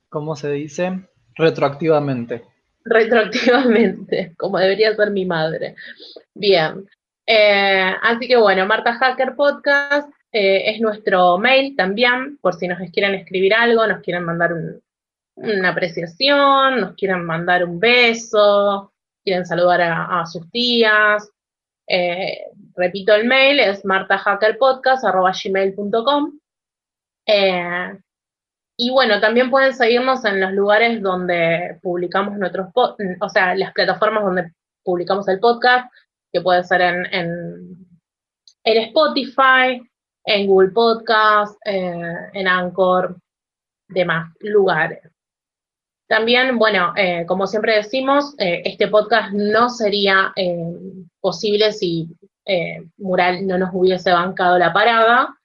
¿cómo 0.09 0.37
se 0.37 0.53
dice? 0.53 1.01
Retroactivamente. 1.35 2.45
Retroactivamente, 2.85 4.35
como 4.39 4.59
debería 4.59 4.95
ser 4.95 5.11
mi 5.11 5.25
madre. 5.27 5.75
Bien. 6.35 6.87
Eh, 7.27 7.93
así 8.03 8.27
que 8.27 8.37
bueno, 8.37 8.67
Marta 8.67 8.95
Hacker 8.95 9.37
Podcast 9.37 10.09
eh, 10.33 10.71
es 10.71 10.81
nuestro 10.81 11.39
mail 11.39 11.77
también, 11.77 12.39
por 12.39 12.55
si 12.55 12.67
nos 12.69 12.79
quieren 12.91 13.15
escribir 13.15 13.55
algo, 13.55 13.87
nos 13.87 14.01
quieren 14.03 14.25
mandar 14.25 14.53
un- 14.53 14.81
una 15.37 15.71
apreciación, 15.71 16.81
nos 16.81 16.95
quieren 16.97 17.25
mandar 17.25 17.65
un 17.65 17.79
beso, 17.81 18.93
quieren 19.25 19.47
saludar 19.47 19.81
a, 19.83 20.27
sus 20.27 20.51
tías. 20.51 21.31
Eh, 21.87 22.47
repito, 22.77 23.15
el 23.15 23.25
mail 23.27 23.59
es 23.61 23.85
martahackerpodcast.gmail.com 23.85 26.39
eh, 27.27 27.99
y 28.83 28.89
bueno, 28.89 29.21
también 29.21 29.51
pueden 29.51 29.75
seguirnos 29.75 30.25
en 30.25 30.41
los 30.41 30.53
lugares 30.53 31.03
donde 31.03 31.79
publicamos 31.83 32.39
nuestros, 32.39 32.69
o 32.75 33.29
sea, 33.29 33.55
las 33.55 33.75
plataformas 33.75 34.25
donde 34.25 34.55
publicamos 34.83 35.29
el 35.29 35.39
podcast, 35.39 35.93
que 36.33 36.41
puede 36.41 36.65
ser 36.65 36.81
en, 36.81 37.87
Spotify, 38.65 39.87
en 40.25 40.47
Google 40.47 40.71
Podcast, 40.71 41.61
eh, 41.67 42.31
en 42.33 42.49
Anchor, 42.49 43.19
demás 43.87 44.33
lugares. 44.41 45.01
También, 46.09 46.59
bueno, 46.59 46.95
eh, 46.97 47.27
como 47.27 47.47
siempre 47.47 47.77
decimos, 47.77 48.35
eh, 48.39 48.63
este 48.65 48.89
podcast 48.89 49.35
no 49.35 49.69
sería 49.69 50.33
posible 51.21 51.73
si 51.73 52.09
Mural 52.97 53.47
no 53.47 53.59
nos 53.59 53.75
hubiese 53.75 54.11
bancado 54.11 54.59
la 54.59 54.73
parada. 54.73 55.37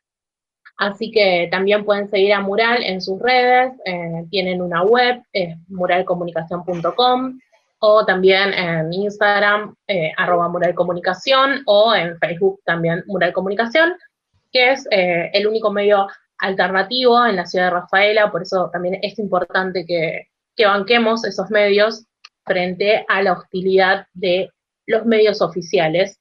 Así 0.78 1.10
que 1.12 1.48
también 1.52 1.86
pueden 1.86 2.10
seguir 2.10 2.34
a 2.34 2.42
Mural 2.42 2.84
en 2.84 3.02
sus 3.02 3.20
redes, 3.22 3.74
eh, 3.86 4.26
tienen 4.30 4.62
una 4.62 4.84
web, 4.84 5.22
es 5.32 5.58
muralcomunicación.com, 5.70 7.40
o 7.80 8.06
también 8.06 8.54
en 8.54 8.92
Instagram, 8.92 9.76
eh, 9.88 10.12
arroba 10.18 10.50
muralcomunicación, 10.50 11.64
o 11.66 11.96
en 11.96 12.18
Facebook 12.20 12.60
también 12.66 13.04
Mural 13.08 13.32
Comunicación, 13.32 13.94
que 14.52 14.72
es 14.72 14.88
eh, 14.92 15.30
el 15.34 15.48
único 15.48 15.72
medio 15.72 16.08
alternativo 16.40 17.26
en 17.26 17.38
la 17.38 17.46
ciudad 17.46 17.66
de 17.66 17.72
Rafaela, 17.72 18.32
por 18.32 18.42
eso 18.42 18.70
también 18.74 19.00
es 19.02 19.18
importante 19.20 19.86
que 19.86 20.28
banquemos 20.66 21.24
esos 21.26 21.50
medios 21.50 22.06
frente 22.46 23.06
a 23.08 23.22
la 23.22 23.34
hostilidad 23.34 24.08
de 24.14 24.50
los 24.86 25.06
medios 25.06 25.42
oficiales. 25.42 26.20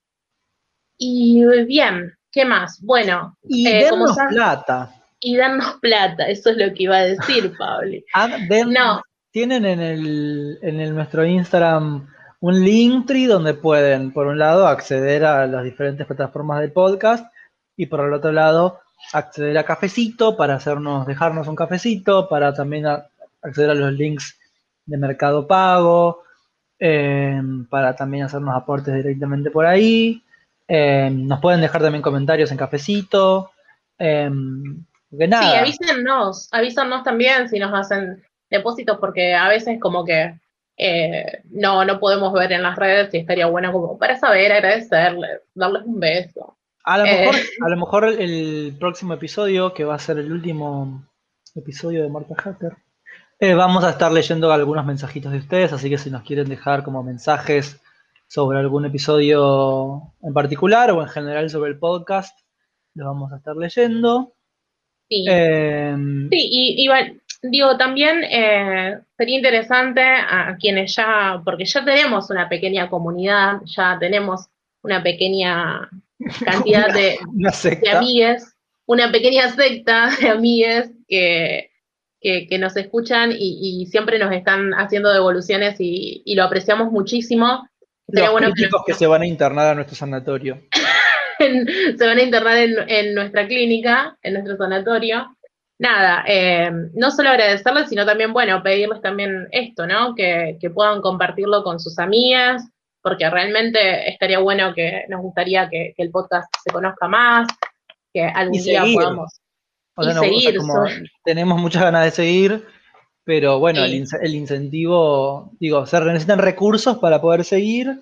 Y 0.97 1.45
bien, 1.65 2.15
¿qué 2.35 2.45
más? 2.45 2.81
Bueno, 2.83 3.37
Y 3.49 3.67
Eh, 3.69 3.87
como 3.89 4.03
dennos 4.07 4.17
saben- 4.17 4.35
plata. 4.35 4.91
y 5.21 5.37
darnos 5.37 5.75
plata, 5.81 6.27
eso 6.29 6.51
es 6.51 6.57
lo 6.59 6.75
que 6.75 6.83
iba 6.83 6.97
a 6.97 7.05
decir, 7.05 7.53
Pablo. 7.59 7.97
Ah, 8.13 8.29
No. 8.67 9.03
Tienen 9.31 9.65
en 9.65 9.81
el, 9.81 10.59
en 10.63 10.81
el 10.81 10.95
nuestro 10.95 11.25
Instagram 11.25 12.07
un 12.41 12.63
Linktree 12.65 13.27
donde 13.27 13.55
pueden, 13.55 14.13
por 14.13 14.27
un 14.27 14.39
lado, 14.39 14.67
acceder 14.69 15.25
a 15.25 15.47
las 15.47 15.65
diferentes 15.65 16.07
plataformas 16.07 16.61
del 16.61 16.71
podcast 16.73 17.27
y 17.77 17.87
por 17.87 18.01
el 18.01 18.13
otro 18.13 18.31
lado, 18.33 18.81
acceder 19.13 19.57
a 19.59 19.65
cafecito 19.65 20.37
para 20.37 20.55
hacernos, 20.55 21.07
dejarnos 21.07 21.49
un 21.49 21.57
cafecito, 21.57 22.29
para 22.29 22.53
también 22.55 22.87
a- 22.87 23.07
acceder 23.43 23.71
a 23.71 23.75
los 23.75 23.93
links 23.93 24.39
de 24.87 24.99
Mercado 24.99 25.47
Pago, 25.47 26.23
eh, 26.79 27.41
para 27.71 27.97
también 27.97 28.25
hacernos 28.25 28.55
aportes 28.55 28.95
directamente 28.95 29.51
por 29.51 29.67
ahí. 29.67 30.23
Eh, 30.69 31.11
nos 31.13 31.41
pueden 31.41 31.61
dejar 31.61 31.83
también 31.83 32.03
comentarios 32.03 32.51
en 32.51 32.57
cafecito. 32.59 33.51
eh, 33.99 34.31
porque 35.11 35.29
nada. 35.29 35.51
Sí, 35.51 35.57
avísennos, 35.59 36.49
avísennos 36.53 37.03
también 37.05 37.49
si 37.49 37.59
nos 37.59 37.73
hacen 37.73 38.23
depósitos, 38.51 38.99
porque 38.99 39.35
a 39.35 39.49
veces 39.49 39.79
como 39.81 40.05
que 40.05 40.41
eh, 40.77 41.43
no, 41.51 41.85
no 41.85 42.01
podemos 42.01 42.33
ver 42.33 42.51
en 42.53 42.63
las 42.63 42.77
redes 42.77 43.15
y 43.15 43.19
estaría 43.19 43.47
bueno 43.47 43.71
como 43.73 43.97
para 43.99 44.17
saber, 44.17 44.51
agradecerles, 44.53 45.41
darles 45.55 45.83
un 45.85 46.01
beso. 46.01 46.57
A 46.83 46.99
lo, 46.99 47.05
Eh. 47.07 47.21
mejor, 47.21 47.35
a 47.65 47.69
lo 47.69 47.77
mejor 47.77 48.05
el 48.09 48.77
próximo 48.81 49.15
episodio, 49.15 49.73
que 49.73 49.85
va 49.85 49.95
a 49.95 49.99
ser 50.01 50.19
el 50.19 50.33
último 50.33 51.05
episodio 51.55 52.03
de 52.03 52.09
Marta 52.09 52.35
Hacker, 52.37 52.77
Eh, 53.41 53.55
vamos 53.55 53.85
a 53.85 53.91
estar 53.91 54.11
leyendo 54.13 54.53
algunos 54.53 54.85
mensajitos 54.87 55.31
de 55.33 55.39
ustedes, 55.39 55.73
así 55.73 55.91
que 55.91 55.99
si 55.99 56.09
nos 56.11 56.23
quieren 56.23 56.49
dejar 56.49 56.83
como 56.85 57.03
mensajes 57.03 57.81
sobre 58.35 58.59
algún 58.59 58.85
episodio 58.85 60.13
en 60.21 60.35
particular 60.35 60.91
o 60.91 61.01
en 61.01 61.09
general 61.09 61.49
sobre 61.51 61.71
el 61.71 61.79
podcast, 61.79 62.37
los 62.95 63.07
vamos 63.07 63.33
a 63.33 63.37
estar 63.37 63.55
leyendo. 63.55 64.35
Sí, 65.09 65.25
Em, 65.29 66.29
Sí, 66.31 66.49
y, 66.51 66.89
digo, 67.43 67.77
también 67.77 68.25
eh, 68.25 68.99
sería 69.17 69.37
interesante 69.37 70.01
a 70.03 70.57
quienes 70.59 70.97
ya, 70.97 71.43
porque 71.45 71.65
ya 71.65 71.85
tenemos 71.85 72.29
una 72.29 72.49
pequeña 72.49 72.91
comunidad, 72.91 73.61
ya 73.67 73.99
tenemos 74.01 74.49
una 74.83 75.01
pequeña 75.01 75.89
cantidad 76.45 76.93
de, 76.93 77.19
una 77.33 77.53
de 77.53 77.91
amigues, 77.91 78.53
una 78.87 79.13
pequeña 79.13 79.49
secta 79.51 80.11
de 80.21 80.29
amigues 80.29 80.91
que, 81.07 81.71
que, 82.21 82.49
que 82.49 82.59
nos 82.59 82.77
escuchan 82.77 83.31
y, 83.31 83.83
y 83.83 83.87
siempre 83.87 84.19
nos 84.19 84.33
están 84.33 84.73
haciendo 84.73 85.13
devoluciones 85.13 85.77
y, 85.79 86.23
y 86.25 86.35
lo 86.35 86.43
apreciamos 86.43 86.91
muchísimo. 86.91 87.69
Los 88.09 88.33
bueno 88.33 88.49
que 88.49 88.53
críticos 88.55 88.83
que 88.87 88.95
se 88.95 89.07
van 89.07 89.23
a 89.23 89.27
internar 89.27 89.69
a 89.69 89.75
nuestro 89.75 89.97
sanatorio. 89.97 90.61
en- 91.39 91.67
se 91.99 92.07
van 92.07 92.19
a 92.19 92.23
internar 92.23 92.57
en, 92.59 92.75
en 92.89 93.15
nuestra 93.15 93.47
clínica, 93.47 94.17
en 94.23 94.35
nuestro 94.35 94.57
sanatorio. 94.57 95.37
Nada, 95.79 96.25
eh, 96.27 96.71
no 96.95 97.11
solo 97.11 97.31
agradecerles, 97.31 97.89
sino 97.89 98.07
también, 98.07 98.33
bueno, 98.33 98.63
pedirles 98.63 99.01
también 99.03 99.49
esto, 99.51 99.87
¿no? 99.87 100.15
Que, 100.15 100.57
que 100.61 100.71
puedan 100.71 101.01
compartirlo 101.01 101.65
con 101.65 101.81
sus 101.81 101.99
amigas, 101.99 102.63
porque 103.03 103.29
realmente 103.29 104.09
estaría 104.09 104.39
bueno 104.39 104.73
que 104.73 105.05
nos 105.09 105.21
gustaría 105.21 105.69
que, 105.69 105.93
que 105.97 106.03
el 106.05 106.11
podcast 106.11 106.49
se 106.63 106.73
conozca 106.73 107.09
más, 107.09 107.49
que 108.13 108.23
algún 108.25 108.55
Y 108.55 108.63
día 108.63 108.83
seguir. 108.83 108.97
podamos. 108.99 109.41
O 109.97 110.03
Y 110.03 110.05
sea, 110.07 110.15
no, 110.15 110.21
o 110.21 110.25
sea, 110.25 110.31
seguir, 110.33 110.57
como 110.59 110.85
tenemos 111.25 111.61
muchas 111.61 111.83
ganas 111.83 112.05
de 112.05 112.11
seguir, 112.13 112.65
pero 113.25 113.59
bueno, 113.59 113.83
el, 113.85 113.95
ince- 113.95 114.21
el 114.23 114.35
incentivo, 114.35 115.51
digo, 115.59 115.87
se 115.87 115.99
necesitan 116.01 116.39
recursos 116.39 116.99
para 116.99 117.21
poder 117.21 117.45
seguir 117.45 118.01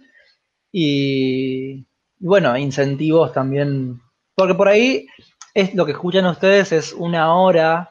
y, 0.70 1.74
y 2.18 2.26
bueno, 2.26 2.56
incentivos 2.56 3.32
también, 3.32 4.00
porque 4.34 4.54
por 4.54 4.68
ahí 4.68 5.06
es 5.54 5.74
lo 5.74 5.84
que 5.86 5.92
escuchan 5.92 6.26
ustedes 6.26 6.72
es 6.72 6.92
una 6.92 7.34
hora, 7.36 7.90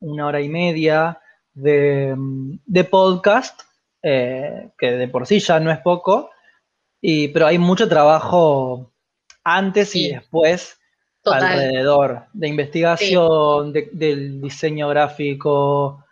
una 0.00 0.26
hora 0.26 0.40
y 0.40 0.48
media 0.48 1.18
de, 1.54 2.14
de 2.66 2.84
podcast, 2.84 3.62
eh, 4.02 4.70
que 4.78 4.92
de 4.92 5.08
por 5.08 5.26
sí 5.26 5.40
ya 5.40 5.58
no 5.58 5.70
es 5.72 5.78
poco, 5.78 6.30
y, 7.00 7.28
pero 7.28 7.46
hay 7.46 7.58
mucho 7.58 7.88
trabajo 7.88 8.92
antes 9.42 9.94
y 9.96 10.10
después 10.12 10.78
Total. 11.22 11.42
alrededor 11.44 12.26
de 12.32 12.48
investigación, 12.48 13.72
de- 13.72 13.88
del 13.92 14.40
diseño 14.40 14.88
gráfico 14.88 16.04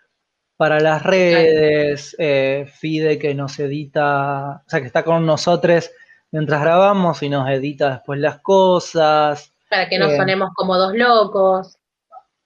para 0.56 0.80
las 0.80 1.02
redes, 1.02 2.16
eh, 2.18 2.66
Fide 2.78 3.18
que 3.18 3.34
nos 3.34 3.58
edita, 3.58 4.62
o 4.66 4.70
sea, 4.70 4.80
que 4.80 4.86
está 4.86 5.02
con 5.02 5.26
nosotros 5.26 5.90
mientras 6.30 6.60
grabamos 6.60 7.22
y 7.22 7.28
nos 7.28 7.48
edita 7.48 7.90
después 7.90 8.18
las 8.20 8.40
cosas, 8.40 9.52
Para 9.70 9.88
que 9.88 9.98
no 9.98 10.06
eh, 10.06 10.16
sonemos 10.16 10.50
como 10.54 10.76
dos 10.76 10.94
locos. 10.94 11.76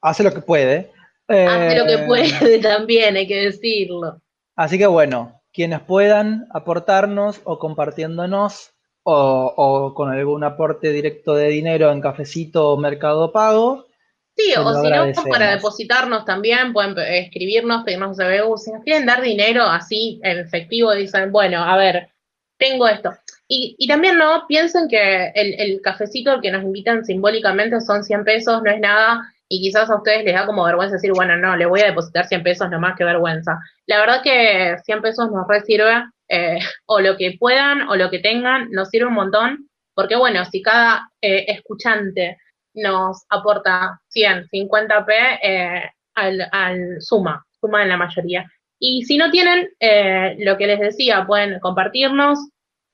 hace 0.01 0.23
lo 0.23 0.33
que 0.33 0.41
puede. 0.41 0.91
Hace 1.29 1.79
lo 1.79 1.87
que 1.87 1.95
Eh, 1.95 2.07
puede 2.07 2.59
también, 2.63 3.17
hay 3.17 3.27
que 3.27 3.45
decirlo. 3.45 4.21
Así 4.57 4.79
que 4.79 4.87
bueno, 4.87 5.41
quienes 5.53 5.81
puedan 5.81 6.49
aportarnos 6.53 7.41
o 7.45 7.59
compartiéndonos 7.59 8.73
o, 9.05 9.55
o 9.57 9.95
con 9.95 10.11
algún 10.11 10.45
aporte 10.45 10.93
directo 10.93 11.35
de 11.35 11.49
dinero 11.49 11.91
en 11.91 12.01
cafecito 12.01 12.71
o 12.71 12.77
mercado 12.77 13.33
pago, 13.33 13.87
Sí, 14.41 14.55
o 14.57 14.75
si 14.75 14.89
no, 14.89 14.95
agradecemos. 14.95 15.31
para 15.31 15.51
depositarnos 15.51 16.25
también, 16.25 16.73
pueden 16.73 16.99
eh, 16.99 17.21
escribirnos, 17.21 17.85
pedirnos 17.85 18.17
CBU. 18.17 18.57
Si 18.59 18.73
nos 18.73 18.83
quieren 18.85 19.07
dar 19.07 19.21
dinero 19.21 19.65
así, 19.65 20.21
en 20.23 20.39
efectivo, 20.39 20.93
dicen, 20.95 21.33
bueno, 21.33 21.63
a 21.63 21.77
ver, 21.77 22.09
tengo 22.59 22.89
esto. 22.89 23.13
Y, 23.49 23.75
y 23.79 23.89
también 23.89 24.17
no, 24.17 24.45
piensen 24.47 24.89
que 24.89 25.33
el, 25.35 25.61
el 25.61 25.81
cafecito 25.83 26.31
al 26.31 26.41
que 26.41 26.53
nos 26.53 26.63
invitan 26.63 27.05
simbólicamente 27.05 27.81
son 27.81 28.05
100 28.05 28.25
pesos, 28.25 28.63
no 28.63 28.71
es 28.71 28.81
nada, 28.81 29.23
y 29.49 29.61
quizás 29.61 29.91
a 29.91 29.97
ustedes 29.97 30.25
les 30.25 30.35
da 30.35 30.47
como 30.47 30.65
vergüenza 30.65 30.95
decir, 30.95 31.13
bueno, 31.13 31.37
no, 31.37 31.57
le 31.57 31.67
voy 31.67 31.81
a 31.81 31.87
depositar 31.87 32.27
100 32.27 32.45
pesos 32.45 32.71
nomás, 32.71 32.97
que 32.97 33.03
vergüenza. 33.03 33.59
La 33.87 33.99
verdad 33.99 34.23
que 34.23 34.77
100 34.85 35.03
pesos 35.03 35.31
nos 35.33 35.49
re 35.49 35.63
sirve, 35.63 36.05
eh, 36.29 36.61
o 36.87 37.01
lo 37.01 37.17
que 37.17 37.37
puedan, 37.39 37.89
o 37.89 37.97
lo 37.97 38.11
que 38.11 38.21
tengan, 38.21 38.71
nos 38.71 38.91
sirve 38.91 39.09
un 39.09 39.15
montón, 39.15 39.69
porque 39.95 40.15
bueno, 40.15 40.45
si 40.45 40.63
cada 40.63 41.11
eh, 41.21 41.47
escuchante 41.49 42.39
nos 42.75 43.25
aporta 43.29 44.01
100, 44.09 44.47
50p 44.49 45.39
eh, 45.43 45.83
al, 46.15 46.49
al 46.53 47.01
suma, 47.01 47.45
suma 47.61 47.83
en 47.83 47.89
la 47.91 47.97
mayoría. 47.97 48.47
Y 48.79 49.05
si 49.05 49.19
no 49.19 49.31
tienen, 49.31 49.69
eh, 49.81 50.37
lo 50.39 50.57
que 50.57 50.67
les 50.67 50.81
decía, 50.81 51.25
pueden 51.27 51.59
compartirnos. 51.61 52.39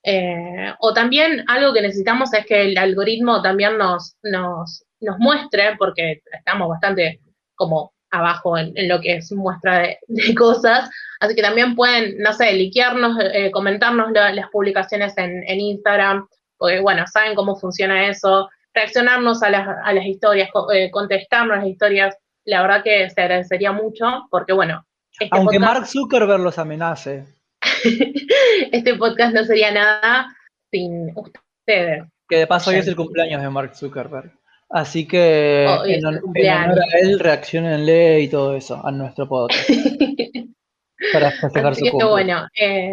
eh, 0.05 0.73
o 0.81 0.93
también 0.95 1.45
algo 1.49 1.73
que 1.73 1.83
necesitamos 1.83 2.33
es 2.35 2.47
que 2.47 2.63
el 2.63 2.79
algoritmo 2.79 3.43
también 3.43 3.77
nos, 3.79 4.17
nos, 4.23 4.85
nos 5.01 5.19
muestre, 5.19 5.75
porque 5.79 6.21
estamos 6.33 6.69
bastante 6.69 7.21
como 7.57 7.93
abajo 8.11 8.57
en, 8.57 8.73
lo 8.89 9.01
que 9.01 9.17
es 9.17 9.33
muestra 9.33 9.79
de, 9.81 9.99
cosas, 10.37 10.89
así 11.21 11.35
que 11.35 11.43
también 11.43 11.75
pueden, 11.75 12.19
no 12.19 12.33
sé, 12.33 12.53
liquearnos, 12.53 13.17
comentarnos 13.53 14.13
la- 14.13 14.33
las 14.33 14.49
publicaciones 14.51 15.17
en, 15.19 15.43
en 15.49 15.61
Instagram, 15.61 16.27
porque 16.57 16.81
bueno, 16.81 17.05
saben 17.09 17.35
cómo 17.35 17.57
funciona 17.57 18.09
eso, 18.09 18.49
reaccionarnos 18.77 19.43
a 19.43 19.51
las, 19.51 19.67
a 19.67 19.93
las 19.93 20.05
historias, 20.05 20.51
eh, 20.73 20.91
contestarnos 20.91 21.59
las 21.59 21.67
historias, 21.67 22.17
la 22.45 22.63
verdad 22.63 22.85
que 22.85 23.09
se 23.11 23.21
agradecería 23.21 23.73
mucho, 23.73 24.27
porque 24.31 24.53
bueno, 24.53 24.87
este, 25.19 25.29
aunque 25.33 25.57
podcast, 25.57 25.75
Mark 25.75 25.87
Zuckerberg 25.89 26.43
los 26.43 26.59
amenace. 26.59 27.25
este 28.73 28.95
podcast 28.97 29.35
no 29.35 29.45
sería 29.45 29.73
nada 29.73 30.29
sin 30.71 31.11
ustedes. 31.17 32.05
Que 32.29 32.37
de 32.37 32.47
paso 32.47 32.71
hoy 32.71 32.77
es 32.77 32.87
el 32.87 32.97
cumpleaños 32.97 33.41
de 33.41 33.49
Mark 33.49 33.75
Zuckerberg. 33.75 34.31
Así 34.69 35.07
que 35.07 35.65
es 35.65 36.05
en, 36.05 36.07
honor 36.07 36.79
a 36.79 36.99
él, 36.99 37.19
reaccionenle 37.19 38.21
y 38.21 38.29
todo 38.29 38.57
eso 38.57 38.85
a 38.85 38.91
nuestro 38.91 39.29
podcast 39.29 39.71
para 41.13 41.31
festejar 41.31 41.73
Así 41.73 41.81
su 41.81 41.85
que 41.85 41.91
cumple. 41.93 42.09
bueno, 42.09 42.49
eh, 42.61 42.91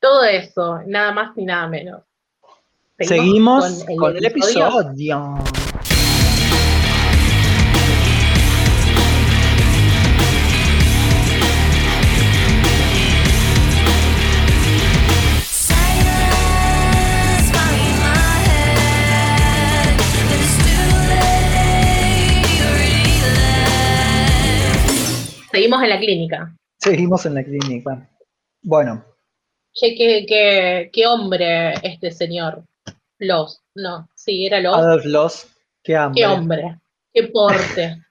todo 0.00 0.24
eso, 0.24 0.80
nada 0.86 1.12
más 1.12 1.36
ni 1.36 1.44
nada 1.44 1.68
menos. 1.68 2.02
Seguimos 3.00 3.84
con 3.96 4.14
el, 4.14 4.24
episodio. 4.26 5.42
Seguimos 25.50 25.82
en 25.82 25.88
la 25.88 25.98
clínica. 25.98 26.54
Seguimos 26.78 27.24
en 27.24 27.34
la 27.34 27.44
clínica. 27.44 28.10
Bueno, 28.62 29.04
Che, 29.72 29.94
qué, 29.94 30.26
qué, 30.26 30.90
qué 30.92 31.06
hombre 31.06 31.74
este 31.82 32.10
señor. 32.10 32.64
Los, 33.20 33.62
no, 33.74 34.08
sí, 34.14 34.46
era 34.46 34.60
los. 34.60 34.74
Adolf 34.74 35.04
Loss, 35.04 35.46
qué 35.84 35.94
hambre. 35.96 36.20
Qué 36.20 36.26
hombre, 36.26 36.80
qué 37.12 37.22
porte. 37.24 38.02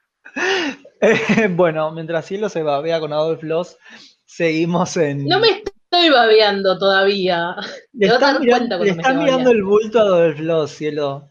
Eh, 1.01 1.47
bueno, 1.51 1.91
mientras 1.91 2.25
Cielo 2.25 2.47
se 2.47 2.61
babea 2.63 2.99
con 2.99 3.11
Adolf 3.11 3.41
Loss, 3.43 3.77
seguimos 4.25 4.95
en. 4.97 5.25
No 5.25 5.39
me 5.39 5.47
estoy 5.49 6.09
babeando 6.11 6.77
todavía. 6.77 7.55
le 7.93 8.07
te 8.07 8.13
vas 8.13 8.21
a 8.23 8.27
estás 8.27 8.33
dar 8.33 8.41
mirando, 8.41 8.77
cuenta 8.77 8.77
le 8.77 8.77
cuando 8.77 8.83
me 8.83 8.89
estás 9.01 9.11
esté 9.13 9.23
mirando 9.23 9.51
el 9.51 9.63
bulto 9.63 9.99
a 9.99 10.01
Adolf 10.03 10.39
Loss, 10.39 10.71
Cielo. 10.71 11.29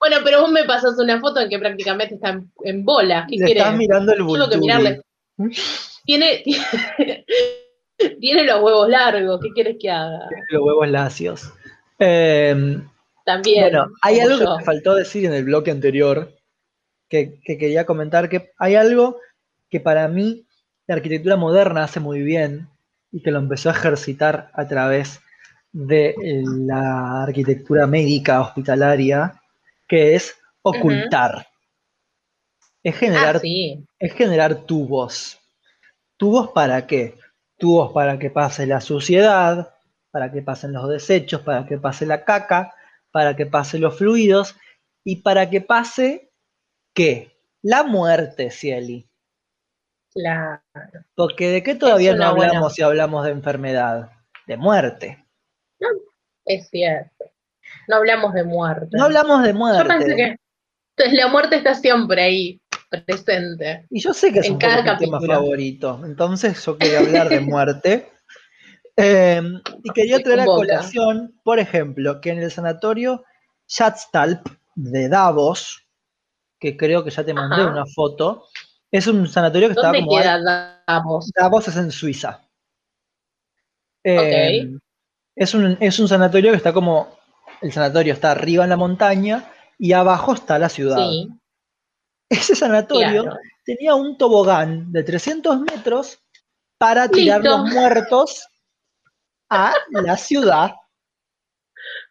Bueno, 0.00 0.16
pero 0.24 0.40
vos 0.42 0.50
me 0.52 0.64
pasas 0.64 0.96
una 0.98 1.20
foto 1.20 1.40
en 1.40 1.48
que 1.50 1.58
prácticamente 1.58 2.14
está 2.14 2.30
en, 2.30 2.50
en 2.62 2.84
bola. 2.84 3.26
¿Qué 3.28 3.36
Le 3.36 3.46
querés? 3.48 3.62
estás 3.64 3.76
mirando 3.76 4.12
el 4.12 4.18
Tengo 4.18 4.28
bulto. 4.30 4.48
que 4.50 4.56
mirarle. 4.58 5.02
Tiene, 6.04 6.42
tiene 8.20 8.44
los 8.44 8.62
huevos 8.62 8.88
largos. 8.88 9.40
¿Qué 9.42 9.48
quieres 9.50 9.76
que 9.78 9.90
haga? 9.90 10.28
Los 10.50 10.62
huevos 10.62 10.88
lacios. 10.88 11.52
Eh, 11.98 12.80
También. 13.24 13.62
Bueno, 13.64 13.88
hay 14.02 14.20
algo 14.20 14.38
yo. 14.38 14.44
que 14.52 14.58
me 14.58 14.64
faltó 14.64 14.94
decir 14.94 15.24
en 15.24 15.32
el 15.34 15.44
bloque 15.44 15.70
anterior 15.70 16.32
que, 17.08 17.40
que 17.44 17.58
quería 17.58 17.84
comentar, 17.86 18.28
que 18.28 18.52
hay 18.58 18.74
algo 18.74 19.18
que 19.70 19.80
para 19.80 20.08
mí 20.08 20.44
la 20.86 20.94
arquitectura 20.96 21.36
moderna 21.36 21.84
hace 21.84 22.00
muy 22.00 22.22
bien 22.22 22.68
y 23.12 23.22
que 23.22 23.30
lo 23.30 23.38
empezó 23.38 23.68
a 23.70 23.72
ejercitar 23.72 24.50
a 24.54 24.66
través 24.66 25.20
de 25.72 26.10
eh, 26.10 26.42
la 26.44 27.22
arquitectura 27.24 27.86
médica 27.86 28.40
hospitalaria, 28.40 29.40
que 29.86 30.14
es 30.14 30.34
ocultar. 30.62 31.46
Es 32.82 32.96
generar, 32.96 33.36
Ah, 33.36 33.40
sí. 33.40 33.84
es 33.98 34.12
generar 34.14 34.54
tubos. 34.64 35.38
¿Tubos 36.16 36.48
para 36.52 36.86
qué? 36.86 37.14
Tubos 37.58 37.92
para 37.92 38.18
que 38.18 38.30
pase 38.30 38.66
la 38.66 38.80
suciedad, 38.80 39.74
para 40.10 40.32
que 40.32 40.42
pasen 40.42 40.72
los 40.72 40.88
desechos, 40.88 41.42
para 41.42 41.66
que 41.66 41.78
pase 41.78 42.06
la 42.06 42.24
caca, 42.24 42.74
para 43.10 43.36
que 43.36 43.46
pase 43.46 43.78
los 43.78 43.96
fluidos 43.96 44.56
y 45.04 45.22
para 45.22 45.50
que 45.50 45.60
pase 45.60 46.30
¿qué? 46.94 47.36
La 47.62 47.82
muerte, 47.82 48.50
Cieli. 48.50 49.08
Claro. 50.12 50.62
Porque 51.14 51.50
¿de 51.50 51.62
qué 51.62 51.74
todavía 51.74 52.14
no 52.14 52.24
hablamos 52.24 52.58
buena- 52.58 52.70
si 52.70 52.82
hablamos 52.82 53.24
de 53.24 53.30
enfermedad? 53.32 54.10
De 54.46 54.56
muerte. 54.56 55.24
Es 56.44 56.68
cierto. 56.70 57.26
No 57.86 57.96
hablamos 57.96 58.32
de 58.32 58.44
muerte. 58.44 58.88
No 58.92 59.04
hablamos 59.04 59.42
de 59.42 59.52
muerte. 59.52 59.82
Yo 59.82 59.88
pensé 59.88 60.16
que 60.16 60.36
entonces, 60.96 61.16
la 61.16 61.28
muerte 61.28 61.56
está 61.56 61.74
siempre 61.74 62.22
ahí, 62.22 62.60
presente. 62.90 63.86
Y 63.90 64.00
yo 64.00 64.12
sé 64.12 64.32
que 64.32 64.40
es 64.40 64.46
en 64.46 64.54
un 64.54 64.58
cada 64.58 64.82
poco 64.82 64.94
mi 64.94 64.98
tema 64.98 65.20
favorito. 65.20 66.02
Entonces 66.04 66.64
yo 66.64 66.76
quería 66.76 66.98
hablar 66.98 67.28
de 67.28 67.40
muerte. 67.40 68.10
Eh, 69.00 69.40
y 69.84 69.90
quería 69.90 70.18
traer 70.20 70.40
a 70.40 70.44
colación, 70.44 71.38
por 71.44 71.60
ejemplo, 71.60 72.20
que 72.20 72.30
en 72.30 72.40
el 72.40 72.50
sanatorio 72.50 73.24
Schatztalp 73.68 74.44
de 74.74 75.08
Davos, 75.08 75.86
que 76.58 76.76
creo 76.76 77.04
que 77.04 77.10
ya 77.10 77.24
te 77.24 77.32
mandé 77.32 77.62
Ajá. 77.62 77.70
una 77.70 77.86
foto, 77.86 78.46
es 78.90 79.06
un 79.06 79.28
sanatorio 79.28 79.68
que 79.68 79.74
está 79.74 79.92
¿Dónde 79.92 80.00
como... 80.00 80.18
queda 80.18 80.82
Davos? 80.86 81.30
Davos 81.32 81.68
es 81.68 81.76
en 81.76 81.92
Suiza. 81.92 82.42
Eh, 84.02 84.68
es, 85.36 85.54
un, 85.54 85.76
es 85.80 85.98
un 86.00 86.08
sanatorio 86.08 86.50
que 86.50 86.56
está 86.56 86.72
como... 86.72 87.16
El 87.60 87.70
sanatorio 87.70 88.14
está 88.14 88.32
arriba 88.32 88.64
en 88.64 88.70
la 88.70 88.76
montaña 88.76 89.52
y 89.78 89.92
abajo 89.92 90.32
está 90.32 90.58
la 90.58 90.68
ciudad. 90.68 91.08
Sí, 91.08 91.28
Ese 92.28 92.56
sanatorio 92.56 93.22
claro. 93.22 93.36
tenía 93.64 93.94
un 93.94 94.18
tobogán 94.18 94.90
de 94.90 95.04
300 95.04 95.60
metros 95.60 96.18
para 96.78 97.08
tirar 97.08 97.42
Listo. 97.42 97.58
los 97.58 97.70
muertos 97.70 98.48
a 99.50 99.74
la 99.90 100.16
ciudad. 100.16 100.72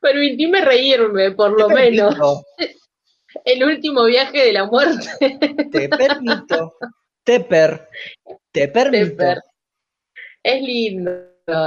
Permitime 0.02 0.62
reírme, 0.64 1.32
por 1.32 1.58
lo 1.60 1.70
menos. 1.70 2.16
El 3.46 3.64
último 3.64 4.06
viaje 4.06 4.46
de 4.46 4.54
la 4.54 4.66
muerte. 4.66 5.38
te 5.72 5.90
permito. 5.90 6.74
Te 7.24 7.40
per, 7.42 7.90
te 8.52 8.68
permito. 8.70 9.24
Es 10.42 10.62
lindo, 10.62 11.12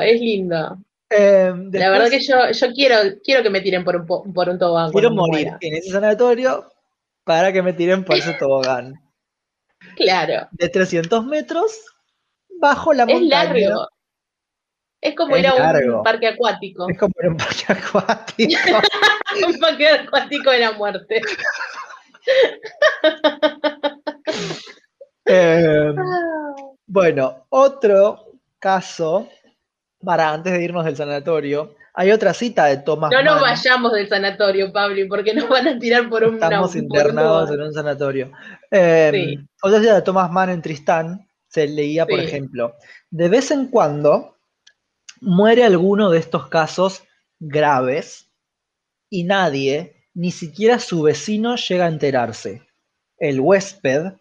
es 0.03 0.21
lindo. 0.21 0.79
Eh, 1.11 1.53
La 1.73 1.91
verdad 1.91 2.09
que 2.09 2.21
yo, 2.21 2.51
yo 2.51 2.73
quiero, 2.73 2.97
quiero 3.23 3.43
que 3.43 3.51
me 3.51 3.61
tiren 3.61 3.85
por 3.85 3.97
un, 3.97 4.07
po- 4.07 4.25
por 4.33 4.49
un 4.49 4.59
tobogán. 4.59 4.91
quiero 4.91 5.11
morir 5.11 5.47
muera. 5.47 5.59
en 5.61 5.75
ese 5.75 5.91
sanatorio 5.91 6.73
para 7.25 7.53
que 7.53 7.63
me 7.63 7.73
tiren 7.73 8.05
por 8.05 8.17
ese 8.17 8.33
tobogán. 8.35 8.95
Claro. 9.97 10.49
De 10.53 10.69
300 10.69 11.27
metros 11.27 11.79
bajo 12.61 12.93
la 12.95 13.05
Es 13.05 13.21
montaña. 13.21 13.53
largo. 13.69 13.89
Es 15.01 15.15
como 15.15 15.35
Es 15.37 15.43
ir 15.43 15.49
a 15.49 15.55
un 15.55 16.03
parque 16.03 16.29
acuático. 16.29 16.87
Es 16.89 16.99
como 16.99 17.13
ir 17.21 17.27
a 17.27 17.31
un 17.31 17.37
parque 17.37 17.65
acuático. 17.69 18.61
un 19.49 19.59
parque 19.61 19.89
acuático 19.89 20.51
de 20.51 20.59
la 20.59 20.73
muerte. 20.73 21.21
Eh, 25.27 25.93
Ah. 25.97 26.55
Bueno, 26.87 27.47
otro 27.51 28.33
caso, 28.59 29.29
para 30.05 30.33
antes 30.33 30.53
de 30.53 30.65
irnos 30.65 30.85
del 30.85 30.97
sanatorio, 30.97 31.77
hay 31.95 32.11
otra 32.11 32.35
cita 32.35 32.65
de 32.65 32.79
Thomas 32.79 33.13
No 33.13 33.23
nos 33.23 33.41
vayamos 33.41 33.93
del 33.93 34.09
sanatorio, 34.09 34.73
Pablo, 34.73 35.05
porque 35.09 35.33
nos 35.33 35.49
van 35.49 35.69
a 35.69 35.79
tirar 35.79 36.09
por 36.09 36.25
un 36.25 36.35
Estamos 36.35 36.75
internados 36.75 37.51
en 37.51 37.61
un 37.61 37.73
sanatorio. 37.73 38.33
Eh, 38.73 39.11
Sí. 39.13 39.39
Otra 39.63 39.81
cita 39.81 39.95
de 39.95 40.03
Thomas 40.03 40.33
Mann 40.33 40.51
en 40.51 40.63
Tristán 40.63 41.29
se 41.47 41.69
leía, 41.69 42.07
por 42.07 42.19
ejemplo, 42.19 42.75
de 43.11 43.29
vez 43.29 43.51
en 43.53 43.69
cuando 43.69 44.37
muere 45.21 45.65
alguno 45.65 46.11
de 46.11 46.19
estos 46.19 46.49
casos 46.49 47.05
graves 47.39 48.29
y 49.09 49.25
nadie, 49.25 49.97
ni 50.15 50.31
siquiera 50.31 50.79
su 50.79 51.03
vecino, 51.03 51.57
llega 51.57 51.85
a 51.87 51.89
enterarse. 51.89 52.63
El 53.19 53.41
huésped, 53.41 54.13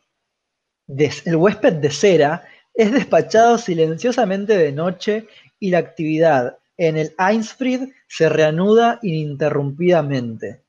de- 0.88 1.14
el 1.26 1.36
huésped 1.36 1.74
de 1.74 1.92
cera 1.92 2.48
es 2.74 2.92
despachado 2.92 3.58
silenciosamente 3.58 4.58
de 4.58 4.72
noche 4.72 5.28
y 5.60 5.70
la 5.72 5.80
actividad 5.80 6.58
en 6.78 6.98
el 6.98 7.14
Einsfried 7.20 7.90
se 8.08 8.30
reanuda 8.30 9.00
ininterrumpidamente. 9.02 10.64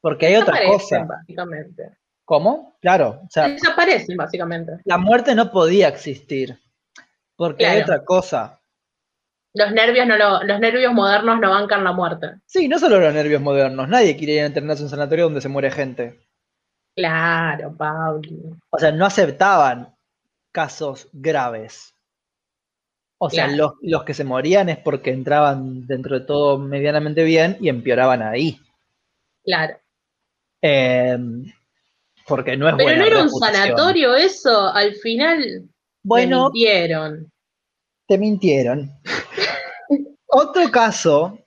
Porque 0.00 0.26
hay 0.26 0.36
otra 0.36 0.58
cosa. 0.66 1.04
básicamente. 1.04 1.96
¿Cómo? 2.24 2.76
Claro, 2.80 3.20
o 3.24 3.30
sea, 3.30 3.48
Desaparecen, 3.48 4.16
básicamente. 4.16 4.72
la 4.84 4.98
muerte 4.98 5.34
no 5.34 5.50
podía 5.52 5.88
existir. 5.88 6.58
Porque 7.36 7.66
hay 7.66 7.82
otra 7.82 8.04
cosa. 8.04 8.60
Los 9.54 9.70
nervios, 9.72 10.06
no 10.06 10.16
lo- 10.16 10.42
los 10.44 10.60
nervios 10.60 10.92
modernos 10.94 11.38
no 11.40 11.50
bancan 11.50 11.84
la 11.84 11.92
muerte. 11.92 12.26
Sí, 12.46 12.68
no 12.68 12.78
solo 12.78 12.98
los 13.00 13.12
nervios 13.12 13.42
modernos. 13.42 13.88
Nadie 13.88 14.16
quiere 14.16 14.34
ir 14.34 14.42
a 14.42 14.46
internarse 14.46 14.82
a 14.82 14.86
un 14.86 14.90
sanatorio 14.90 15.24
donde 15.24 15.40
se 15.42 15.48
muere 15.48 15.70
gente. 15.70 16.20
Claro, 16.96 17.74
Pablo. 17.76 18.56
O 18.70 18.78
sea, 18.78 18.92
no 18.92 19.04
aceptaban 19.06 19.94
casos 20.52 21.08
graves. 21.12 21.94
O 23.18 23.30
sea, 23.30 23.46
los, 23.46 23.74
los 23.82 24.02
que 24.04 24.14
se 24.14 24.24
morían 24.24 24.68
es 24.68 24.78
porque 24.78 25.10
entraban 25.12 25.86
dentro 25.86 26.18
de 26.18 26.26
todo 26.26 26.58
medianamente 26.58 27.22
bien 27.22 27.56
y 27.60 27.68
empeoraban 27.68 28.20
ahí. 28.20 28.58
Claro. 29.44 29.78
Eh, 30.60 31.16
porque 32.26 32.56
no 32.56 32.68
es 32.68 32.74
Pero 32.76 32.84
buena 32.84 32.98
no 33.00 33.06
era 33.06 33.18
un 33.18 33.24
reputación. 33.26 33.54
sanatorio 33.64 34.14
eso, 34.16 34.68
al 34.68 34.94
final 34.96 35.68
Bueno, 36.02 36.38
me 36.38 36.42
mintieron. 36.52 37.32
Te 38.12 38.18
mintieron. 38.18 38.90
Otro 40.26 40.70
caso, 40.70 41.38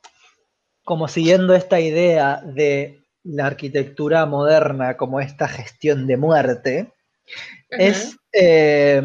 como 0.84 1.08
siguiendo 1.08 1.54
esta 1.54 1.80
idea 1.80 2.42
de 2.44 3.04
la 3.24 3.46
arquitectura 3.46 4.26
moderna 4.26 4.98
como 4.98 5.20
esta 5.20 5.48
gestión 5.48 6.08
de 6.08 6.18
muerte, 6.18 6.92
es 7.70 8.18
eh, 8.34 9.00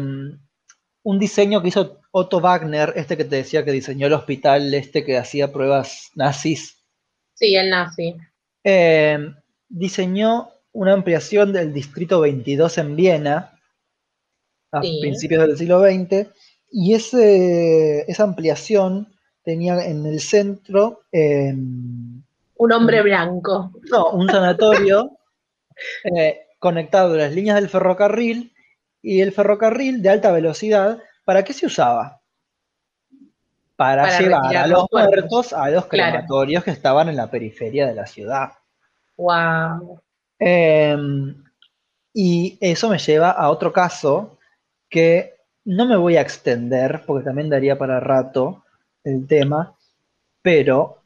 un 1.03 1.19
diseño 1.19 1.61
que 1.61 1.67
hizo 1.67 1.99
Otto 2.09 2.39
Wagner, 2.39 2.93
este 2.95 3.15
que 3.15 3.25
te 3.25 3.35
decía 3.35 3.63
que 3.63 3.71
diseñó 3.71 4.07
el 4.07 4.13
hospital, 4.13 4.73
este 4.73 5.05
que 5.05 5.19
hacía 5.19 5.53
pruebas 5.53 6.09
nazis. 6.15 6.83
Sí, 7.35 7.55
el 7.55 7.69
nazi. 7.69 8.15
Eh, 8.63 9.19
diseñó 9.69 10.49
una 10.71 10.93
ampliación 10.93 11.53
del 11.53 11.73
distrito 11.73 12.21
22 12.21 12.79
en 12.79 12.95
Viena 12.95 13.59
a 14.71 14.81
Sí. 14.81 14.97
principios 14.99 15.45
del 15.47 15.57
siglo 15.57 15.79
XX 15.79 16.27
y 16.71 16.93
ese, 16.95 18.09
esa 18.09 18.23
ampliación 18.23 19.13
tenía 19.43 19.83
en 19.85 20.05
el 20.05 20.19
centro 20.21 21.01
eh, 21.11 21.53
Un 21.53 22.71
hombre 22.71 23.01
blanco. 23.01 23.71
no, 23.91 24.11
un 24.11 24.29
sanatorio 24.29 25.11
eh, 26.15 26.41
conectado 26.59 27.13
a 27.13 27.17
las 27.17 27.33
líneas 27.33 27.55
del 27.55 27.69
ferrocarril 27.69 28.53
y 29.01 29.21
el 29.21 29.31
ferrocarril 29.31 30.01
de 30.01 30.09
alta 30.09 30.31
velocidad, 30.31 30.99
¿para 31.25 31.43
qué 31.43 31.53
se 31.53 31.65
usaba? 31.65 32.21
Para, 33.75 34.03
Para 34.03 34.19
llevar 34.19 34.55
a 34.57 34.67
los 34.67 34.85
muertos 34.91 35.53
a 35.53 35.69
los 35.71 35.87
Claro. 35.87 36.11
crematorios 36.11 36.63
que 36.63 36.69
estaban 36.71 37.09
en 37.09 37.15
la 37.15 37.31
periferia 37.31 37.87
de 37.87 37.95
la 37.95 38.05
ciudad. 38.05 38.49
Wow. 39.17 39.99
Eh, 40.39 40.95
y 42.13 42.57
eso 42.61 42.89
me 42.89 42.99
lleva 42.99 43.31
a 43.31 43.49
otro 43.49 43.73
caso 43.73 44.37
que 44.89 45.33
no 45.65 45.85
me 45.85 45.95
voy 45.95 46.17
a 46.17 46.21
extender, 46.21 47.03
porque 47.05 47.25
también 47.25 47.49
daría 47.49 47.77
para 47.77 47.99
rato 47.99 48.63
el 49.03 49.27
tema, 49.27 49.75
pero 50.41 50.97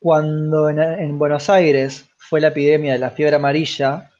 cuando 0.00 0.68
en, 0.68 0.78
en 0.80 1.18
Buenos 1.18 1.48
Aires 1.48 2.08
fue 2.16 2.40
la 2.40 2.48
epidemia 2.48 2.92
de 2.92 2.98
la 2.98 3.10
fiebre 3.10 3.36
amarilla, 3.36 4.10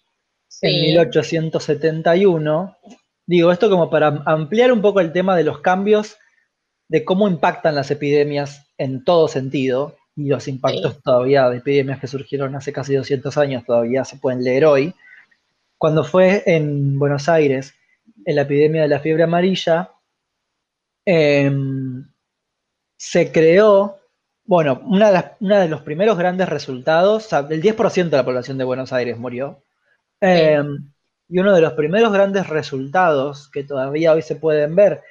en 0.62 0.70
Sí. 0.70 0.80
1871, 0.86 2.76
digo 3.26 3.50
esto 3.52 3.68
como 3.68 3.90
para 3.90 4.22
ampliar 4.24 4.72
un 4.72 4.80
poco 4.80 5.00
el 5.00 5.12
tema 5.12 5.36
de 5.36 5.44
los 5.44 5.60
cambios, 5.60 6.16
de 6.88 7.04
cómo 7.04 7.26
impactan 7.28 7.74
las 7.74 7.90
epidemias 7.90 8.66
en 8.78 9.04
todo 9.04 9.28
sentido, 9.28 9.96
y 10.16 10.28
los 10.28 10.46
impactos 10.46 11.02
todavía 11.02 11.48
de 11.50 11.58
epidemias 11.58 11.98
que 11.98 12.06
surgieron 12.06 12.54
hace 12.54 12.72
casi 12.72 12.94
200 12.94 13.36
años 13.36 13.64
todavía 13.66 14.04
se 14.04 14.16
pueden 14.16 14.44
leer 14.44 14.64
hoy. 14.64 14.94
Cuando 15.76 16.04
fue 16.04 16.44
en 16.46 16.98
Buenos 16.98 17.28
Aires, 17.28 17.74
en 18.24 18.36
la 18.36 18.42
epidemia 18.42 18.82
de 18.82 18.88
la 18.88 19.00
fiebre 19.00 19.24
amarilla, 19.24 19.90
em, 21.04 22.06
se 22.96 23.32
creó, 23.32 23.98
bueno, 24.44 24.80
una 24.86 25.10
de, 25.10 25.24
una 25.40 25.60
de 25.60 25.68
los 25.68 25.82
primeros 25.82 26.16
grandes 26.16 26.48
resultados, 26.48 27.32
el 27.32 27.60
10% 27.60 28.16
de 28.16 28.22
la 28.22 28.24
población 28.24 28.58
de 28.58 28.64
Buenos 28.64 28.92
Aires 28.92 29.18
murió, 29.18 29.62
em, 30.20 30.90
y 31.28 31.38
uno 31.38 31.54
de 31.54 31.60
los 31.60 31.72
primeros 31.72 32.12
grandes 32.12 32.46
resultados 32.48 33.50
que 33.50 33.64
todavía 33.64 34.12
hoy 34.12 34.22
se 34.22 34.36
pueden 34.36 34.74
ver 34.76 35.02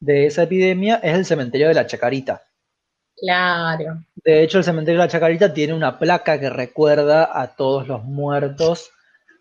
de 0.00 0.26
esa 0.26 0.44
epidemia 0.44 0.96
es 1.02 1.14
el 1.14 1.24
cementerio 1.24 1.68
de 1.68 1.74
la 1.74 1.86
Chacarita. 1.86 2.42
Claro. 3.16 4.02
De 4.14 4.42
hecho, 4.42 4.58
el 4.58 4.64
cementerio 4.64 5.00
de 5.00 5.06
la 5.06 5.12
Chacarita 5.12 5.52
tiene 5.52 5.74
una 5.74 5.98
placa 5.98 6.40
que 6.40 6.48
recuerda 6.48 7.38
a 7.38 7.54
todos 7.54 7.86
los 7.86 8.02
muertos 8.04 8.90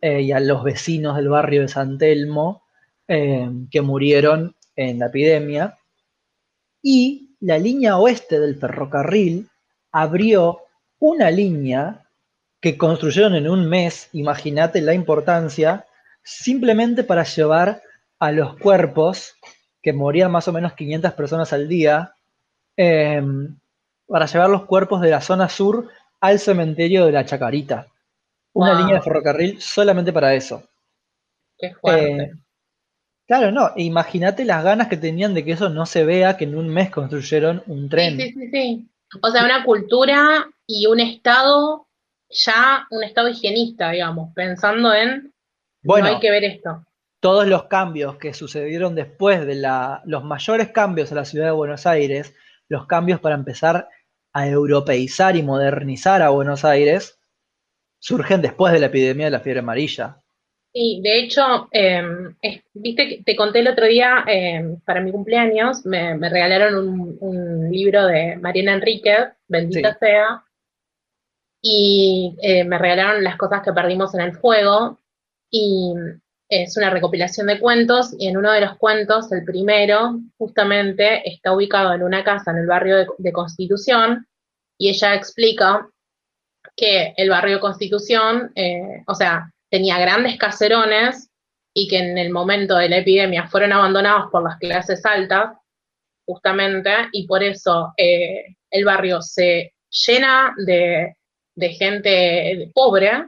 eh, 0.02 0.22
y 0.22 0.32
a 0.32 0.40
los 0.40 0.64
vecinos 0.64 1.16
del 1.16 1.30
barrio 1.30 1.62
de 1.62 1.68
San 1.70 1.98
Telmo 1.98 2.64
eh, 3.10 3.50
que 3.70 3.82
murieron 3.82 4.56
en 4.76 5.00
la 5.00 5.08
epidemia. 5.08 5.78
Y 6.82 7.36
la 7.42 7.58
línea 7.58 7.98
oeste 7.98 8.40
del 8.40 8.56
ferrocarril 8.58 9.50
abrió 9.92 10.60
una 11.00 11.30
línea 11.32 12.06
que 12.62 12.78
construyeron 12.78 13.36
en 13.36 13.50
un 13.50 13.68
mes, 13.68 14.10
imagínate 14.14 14.82
la 14.82 14.94
importancia, 14.94 15.86
simplemente 16.24 17.04
para 17.04 17.24
llevar 17.24 17.82
a 18.20 18.32
los 18.32 18.58
cuerpos 18.58 19.36
que 19.82 19.94
morían 19.94 20.32
más 20.32 20.48
o 20.48 20.54
menos 20.54 20.74
500 20.74 21.14
personas 21.14 21.52
al 21.54 21.68
día, 21.68 22.14
eh, 22.78 23.22
para 24.08 24.26
llevar 24.26 24.50
los 24.50 24.66
cuerpos 24.66 25.02
de 25.02 25.10
la 25.10 25.22
zona 25.22 25.48
sur 25.50 25.88
al 26.20 26.40
cementerio 26.40 27.06
de 27.06 27.14
la 27.14 27.26
Chacarita. 27.26 27.88
Una 28.54 28.72
Wow. 28.72 28.80
línea 28.80 28.96
de 28.96 29.02
ferrocarril 29.02 29.62
solamente 29.62 30.12
para 30.12 30.34
eso. 30.34 30.64
Qué 31.58 31.74
fuerte. 31.76 32.24
Eh, 32.24 32.32
claro, 33.30 33.52
no, 33.52 33.72
imagínate 33.76 34.44
las 34.44 34.64
ganas 34.64 34.88
que 34.88 34.98
tenían 34.98 35.36
de 35.36 35.46
que 35.46 35.52
eso 35.52 35.70
no 35.70 35.86
se 35.86 36.04
vea, 36.04 36.36
que 36.36 36.46
en 36.46 36.56
un 36.58 36.68
mes 36.68 36.90
construyeron 36.90 37.62
un 37.68 37.88
tren. 37.88 38.18
Sí, 38.18 38.32
sí, 38.32 38.34
sí, 38.34 38.50
sí. 38.52 38.90
O 39.22 39.30
sea, 39.30 39.46
una 39.46 39.64
cultura 39.64 40.50
y 40.66 40.88
un 40.88 41.00
estado, 41.00 41.88
ya 42.30 42.88
un 42.90 43.04
estado 43.04 43.30
higienista, 43.30 43.92
digamos, 43.92 44.34
pensando 44.34 44.92
en 44.96 45.32
Bueno, 45.84 46.08
no 46.08 46.16
hay 46.16 46.20
que 46.20 46.32
ver 46.32 46.44
esto. 46.44 46.84
todos 47.20 47.46
los 47.48 47.66
cambios 47.66 48.18
que 48.18 48.34
sucedieron 48.34 48.96
después 48.96 49.46
de 49.46 49.56
la, 49.56 50.02
los 50.06 50.24
mayores 50.24 50.70
cambios 50.72 51.12
a 51.12 51.16
la 51.16 51.26
ciudad 51.26 51.46
de 51.46 51.52
Buenos 51.52 51.86
Aires, 51.86 52.34
los 52.68 52.88
cambios 52.88 53.20
para 53.20 53.36
empezar 53.36 53.90
a 54.34 54.48
europeizar 54.48 55.36
y 55.36 55.44
modernizar 55.44 56.24
a 56.24 56.30
Buenos 56.30 56.66
Aires, 56.66 57.20
surgen 58.00 58.42
después 58.42 58.74
de 58.74 58.80
la 58.80 58.88
epidemia 58.88 59.26
de 59.26 59.32
la 59.32 59.40
fiebre 59.40 59.60
amarilla. 59.60 60.22
Sí, 60.74 61.02
de 61.04 61.20
hecho, 61.20 61.68
eh, 61.72 62.02
es- 62.42 62.64
viste 62.74 63.08
que 63.10 63.24
te 63.24 63.36
conté 63.36 63.60
el 63.60 63.68
otro 63.70 63.86
día, 63.88 64.24
eh, 64.28 64.78
para 64.86 65.02
mi 65.02 65.12
cumpleaños, 65.12 65.86
me, 65.86 66.16
me 66.16 66.30
regalaron 66.30 66.76
un, 66.88 67.18
un 67.22 67.72
libro 67.72 68.06
de 68.06 68.36
Mariana 68.38 68.74
Enríquez, 68.74 69.30
Bendita 69.48 69.94
Sí. 69.94 69.98
sea, 70.00 70.44
y 71.62 72.36
eh, 72.42 72.64
me 72.64 72.78
regalaron 72.78 73.24
las 73.24 73.38
cosas 73.38 73.62
que 73.64 73.74
perdimos 73.74 74.14
en 74.16 74.22
el 74.22 74.34
fuego, 74.38 74.98
y 75.52 75.94
es 76.48 76.78
una 76.78 76.90
recopilación 76.90 77.48
de 77.48 77.60
cuentos, 77.60 78.16
y 78.18 78.28
en 78.28 78.38
uno 78.38 78.52
de 78.52 78.62
los 78.62 78.78
cuentos, 78.78 79.32
el 79.32 79.44
primero, 79.44 80.20
justamente 80.38 81.28
está 81.30 81.54
ubicado 81.54 81.94
en 81.94 82.04
una 82.04 82.24
casa 82.24 82.52
en 82.52 82.58
el 82.58 82.68
barrio 82.68 82.98
de, 82.98 83.08
de 83.18 83.32
Constitución, 83.34 84.28
y 84.78 84.90
ella 84.90 85.16
explica 85.16 85.88
que 86.76 87.14
el 87.18 87.30
barrio 87.30 87.56
de 87.56 87.62
Constitución, 87.62 88.52
eh, 88.56 89.04
o 89.08 89.16
sea, 89.16 89.52
tenía 89.70 90.00
grandes 90.00 90.38
caserones 90.38 91.30
y 91.74 91.88
que 91.88 91.98
en 91.98 92.18
el 92.18 92.32
momento 92.32 92.78
de 92.78 92.90
la 92.90 92.98
epidemia 92.98 93.48
fueron 93.48 93.74
abandonados 93.74 94.30
por 94.32 94.44
las 94.44 94.58
clases 94.58 95.06
altas, 95.06 95.54
justamente, 96.26 96.92
y 97.12 97.28
por 97.28 97.44
eso 97.44 97.94
eh, 97.98 98.56
el 98.72 98.86
barrio 98.86 99.22
se 99.22 99.74
llena 99.90 100.54
de, 100.66 101.16
de 101.56 101.70
gente 101.70 102.72
pobre, 102.74 103.26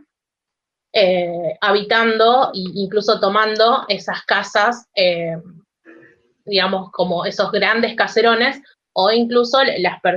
eh, 0.94 1.58
habitando 1.62 2.52
e 2.54 2.60
incluso 2.76 3.20
tomando 3.20 3.86
esas 3.88 4.24
casas, 4.24 4.88
eh, 4.96 5.38
digamos, 6.46 6.92
como 6.92 7.26
esos 7.26 7.52
grandes 7.52 7.96
caserones, 7.96 8.62
o 8.94 9.10
incluso 9.12 9.60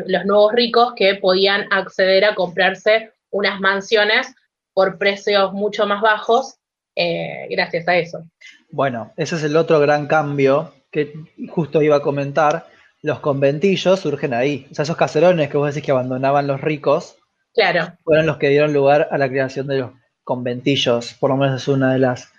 los 0.07 0.25
nuevos 0.25 0.53
ricos 0.53 0.95
que 0.97 1.15
podían 1.15 1.73
acceder 1.73 2.25
a 2.25 2.35
comprarse 2.35 3.13
unas 3.31 3.61
mansiones 3.61 4.35
por 4.75 4.99
precios 4.99 5.53
mucho 5.53 5.87
más 5.87 6.03
bajos 6.03 6.57
eh, 6.97 7.47
gracias 7.51 7.89
a 7.89 7.97
eso. 7.97 8.25
Bueno, 8.71 9.13
ese 9.17 9.37
es 9.37 9.43
el 9.45 9.57
otro 9.57 9.81
gran 9.81 10.07
cambio 10.07 10.75
que 10.91 11.13
justo 11.49 11.83
iba 11.83 11.97
a 11.97 12.03
comentar. 12.03 12.67
Los 13.03 13.21
conventillos 13.21 14.01
surgen 14.01 14.35
ahí. 14.35 14.67
O 14.71 14.75
sea, 14.75 14.85
esos 14.85 14.97
caserones 14.97 15.51
que 15.51 15.57
vos 15.57 15.69
decís 15.69 15.85
que 15.85 15.93
abandonaban 15.93 16.47
los 16.47 16.61
ricos, 16.61 17.17
Claro, 17.55 17.93
fueron 18.03 18.27
los 18.27 18.39
que 18.39 18.49
dieron 18.49 18.73
lugar 18.73 19.09
a 19.13 19.19
la 19.19 19.29
creación 19.29 19.69
de 19.69 19.79
los 19.79 19.93
conventillos, 20.25 21.15
por 21.15 21.31
lo 21.31 21.37
menos 21.37 21.63
es 21.63 21.69
una 21.69 21.93
de 21.93 22.01
las, 22.01 22.33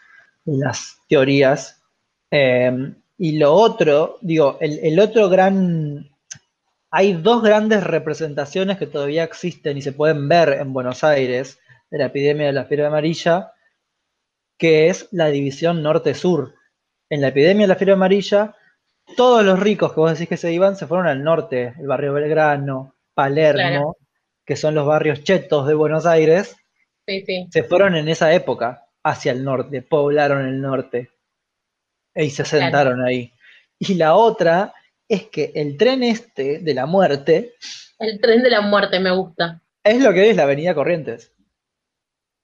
de 0.44 0.58
las 0.58 0.98
teorías. 1.08 1.82
Eh, 2.32 2.94
y 3.18 3.38
lo 3.38 3.54
otro, 3.54 4.18
digo, 4.22 4.58
el, 4.60 4.80
el 4.80 5.00
otro 5.00 5.30
gran... 5.30 6.10
Hay 6.92 7.14
dos 7.14 7.44
grandes 7.44 7.84
representaciones 7.84 8.78
que 8.78 8.88
todavía 8.88 9.24
existen 9.24 9.78
y 9.78 9.82
se 9.82 9.92
pueden 9.92 10.28
ver 10.30 10.50
en 10.50 10.72
Buenos 10.72 11.04
Aires 11.04 11.60
de 11.90 11.98
la 11.98 12.06
epidemia 12.06 12.48
de 12.48 12.54
la 12.54 12.66
fiebre 12.66 12.86
amarilla, 12.88 13.52
que 14.58 14.88
es 14.90 15.08
la 15.12 15.28
división 15.28 15.84
norte-sur. 15.84 16.56
En 17.10 17.22
la 17.22 17.28
epidemia 17.30 17.64
de 17.64 17.68
la 17.68 17.76
fiebre 17.76 17.94
amarilla, 17.94 18.56
todos 19.16 19.44
los 19.46 19.60
ricos 19.60 19.94
que 19.94 20.00
vos 20.00 20.12
decís 20.12 20.28
que 20.30 20.38
se 20.38 20.52
iban 20.52 20.76
se 20.76 20.88
fueron 20.88 21.08
al 21.08 21.24
norte, 21.24 21.74
el 21.80 21.88
barrio 21.88 22.14
Belgrano, 22.14 22.96
Palermo, 23.14 23.60
Claro. 23.60 23.98
que 24.46 24.56
son 24.56 24.74
los 24.76 24.86
barrios 24.86 25.24
chetos 25.24 25.68
de 25.68 25.74
Buenos 25.74 26.06
Aires, 26.06 26.56
sí, 27.08 27.24
sí. 27.26 27.48
se 27.52 27.64
fueron 27.64 27.96
en 27.96 28.10
esa 28.10 28.34
época 28.34 28.86
hacia 29.04 29.32
el 29.32 29.44
norte, 29.44 29.82
poblaron 29.84 30.46
el 30.48 30.60
norte 30.62 31.12
y 32.16 32.30
se 32.32 32.44
Claro. 32.44 32.64
sentaron 32.66 33.04
ahí. 33.06 33.32
Y 33.78 33.94
la 33.96 34.16
otra 34.16 34.74
es 35.08 35.26
que 35.28 35.52
el 35.54 35.78
tren 35.78 36.02
este 36.02 36.60
de 36.60 36.74
la 36.74 36.86
muerte 36.88 37.54
El 38.00 38.20
tren 38.20 38.42
de 38.42 38.50
la 38.50 38.62
muerte 38.62 39.00
me 39.00 39.12
gusta. 39.12 39.62
es 39.84 40.02
lo 40.02 40.12
que 40.14 40.30
es 40.30 40.36
la 40.36 40.44
Avenida 40.44 40.74
Corrientes. 40.74 41.32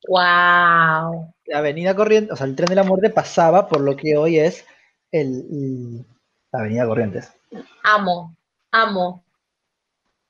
¡Wow! 0.07 1.33
La 1.45 1.57
Avenida 1.59 1.95
Corrientes, 1.95 2.33
o 2.33 2.35
sea, 2.35 2.47
el 2.47 2.55
tren 2.55 2.69
de 2.69 2.75
la 2.75 2.83
muerte 2.83 3.09
pasaba 3.09 3.67
por 3.67 3.81
lo 3.81 3.95
que 3.95 4.17
hoy 4.17 4.39
es 4.39 4.65
el, 5.11 5.45
el- 5.51 6.05
la 6.51 6.59
Avenida 6.59 6.85
Corrientes. 6.85 7.31
Amo, 7.83 8.35
amo. 8.71 9.23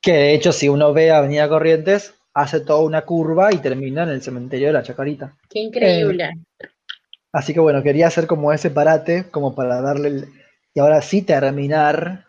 Que 0.02 0.14
de 0.14 0.34
hecho, 0.34 0.52
si 0.52 0.68
uno 0.70 0.94
ve 0.94 1.12
Avenida 1.12 1.48
Corrientes, 1.48 2.14
hace 2.34 2.60
toda 2.62 2.82
una 2.82 3.02
curva 3.04 3.54
y 3.54 3.58
termina 3.58 4.04
en 4.04 4.10
el 4.10 4.22
cementerio 4.22 4.68
de 4.68 4.74
la 4.74 4.84
Chacarita. 4.84 5.36
Qué 5.50 5.60
increíble. 5.60 6.32
Así 7.32 7.54
que 7.54 7.60
bueno, 7.60 7.82
quería 7.84 8.08
hacer 8.08 8.28
como 8.28 8.52
ese 8.52 8.72
parate, 8.72 9.30
como 9.30 9.56
para 9.56 9.82
darle 9.82 10.08
el- 10.10 10.28
y 10.74 10.80
ahora 10.80 11.02
sí 11.02 11.22
terminar 11.22 12.26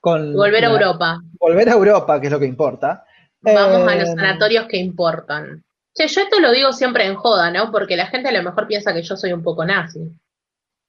con 0.00 0.34
Volver 0.34 0.64
a 0.64 0.68
la- 0.68 0.74
Europa. 0.74 1.20
volver 1.38 1.68
a 1.68 1.72
Europa, 1.72 2.20
que 2.20 2.26
es 2.28 2.32
lo 2.32 2.38
que 2.38 2.46
importa. 2.46 3.04
Vamos 3.42 3.88
a 3.88 3.94
los 3.96 4.08
Eh, 4.08 4.14
sanatorios 4.14 4.66
que 4.66 4.76
importan. 4.78 5.64
Che, 5.94 6.06
yo 6.06 6.20
esto 6.22 6.40
lo 6.40 6.52
digo 6.52 6.72
siempre 6.72 7.04
en 7.04 7.16
joda, 7.16 7.50
¿no? 7.50 7.70
Porque 7.70 7.96
la 7.96 8.06
gente 8.06 8.28
a 8.28 8.32
lo 8.32 8.42
mejor 8.42 8.66
piensa 8.66 8.92
que 8.92 9.02
yo 9.02 9.16
soy 9.16 9.32
un 9.32 9.42
poco 9.42 9.64
nazi. 9.64 10.00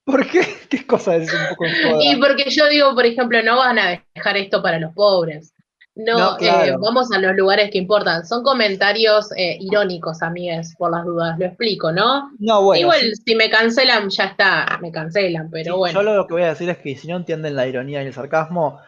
¿Por 0.05 0.27
qué? 0.29 0.41
¿Qué 0.69 0.85
cosa 0.85 1.15
es 1.15 1.31
un 1.33 1.39
poco 1.49 1.65
en 1.65 1.73
joda? 1.91 2.03
Y 2.03 2.15
porque 2.17 2.45
yo 2.49 2.67
digo, 2.69 2.93
por 2.93 3.05
ejemplo, 3.05 3.41
no 3.43 3.57
van 3.57 3.79
a 3.79 4.03
dejar 4.13 4.37
esto 4.37 4.61
para 4.61 4.79
los 4.79 4.93
pobres. 4.93 5.53
No, 5.93 6.17
No, 6.17 6.37
claro. 6.37 6.73
eh, 6.73 6.77
vamos 6.79 7.11
a 7.11 7.19
los 7.19 7.35
lugares 7.35 7.69
que 7.69 7.77
importan. 7.77 8.25
Son 8.25 8.43
comentarios 8.43 9.29
eh, 9.35 9.57
irónicos, 9.59 10.21
amigues, 10.21 10.73
por 10.77 10.89
las 10.91 11.03
dudas. 11.03 11.37
Lo 11.37 11.45
explico, 11.45 11.91
¿no? 11.91 12.31
No, 12.39 12.63
bueno, 12.63 12.79
Igual, 12.81 13.01
sí, 13.01 13.15
si 13.25 13.35
me 13.35 13.49
cancelan, 13.49 14.09
ya 14.09 14.25
está, 14.25 14.79
me 14.81 14.91
cancelan, 14.91 15.49
pero 15.51 15.73
sí, 15.73 15.77
bueno. 15.77 16.01
yo 16.01 16.13
lo 16.13 16.27
que 16.27 16.33
voy 16.33 16.43
a 16.43 16.49
decir 16.49 16.69
es 16.69 16.77
que 16.77 16.95
si 16.95 17.07
no 17.09 17.17
entienden 17.17 17.55
la 17.55 17.67
ironía 17.67 18.01
y 18.01 18.07
el 18.07 18.13
sarcasmo, 18.13 18.79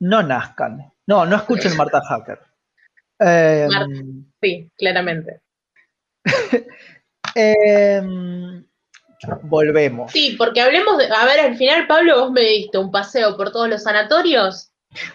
no 0.00 0.22
nazcan. 0.22 0.92
No, 1.06 1.26
no 1.26 1.36
escuchen 1.36 1.76
Marta 1.76 2.00
Hacker. 2.00 2.38
Eh, 3.18 3.66
Marta. 3.68 4.02
Sí, 4.40 4.70
claramente. 4.76 5.40
em, 7.34 8.64
volvemos. 9.42 10.12
Sí, 10.12 10.34
porque 10.38 10.60
hablemos 10.60 10.98
de. 10.98 11.06
A 11.06 11.24
ver, 11.24 11.40
al 11.40 11.56
final, 11.56 11.86
Pablo, 11.86 12.20
vos 12.20 12.30
me 12.32 12.42
diste 12.42 12.78
un 12.78 12.90
paseo 12.90 13.36
por 13.36 13.52
todos 13.52 13.68
los 13.68 13.82
sanatorios. 13.82 14.70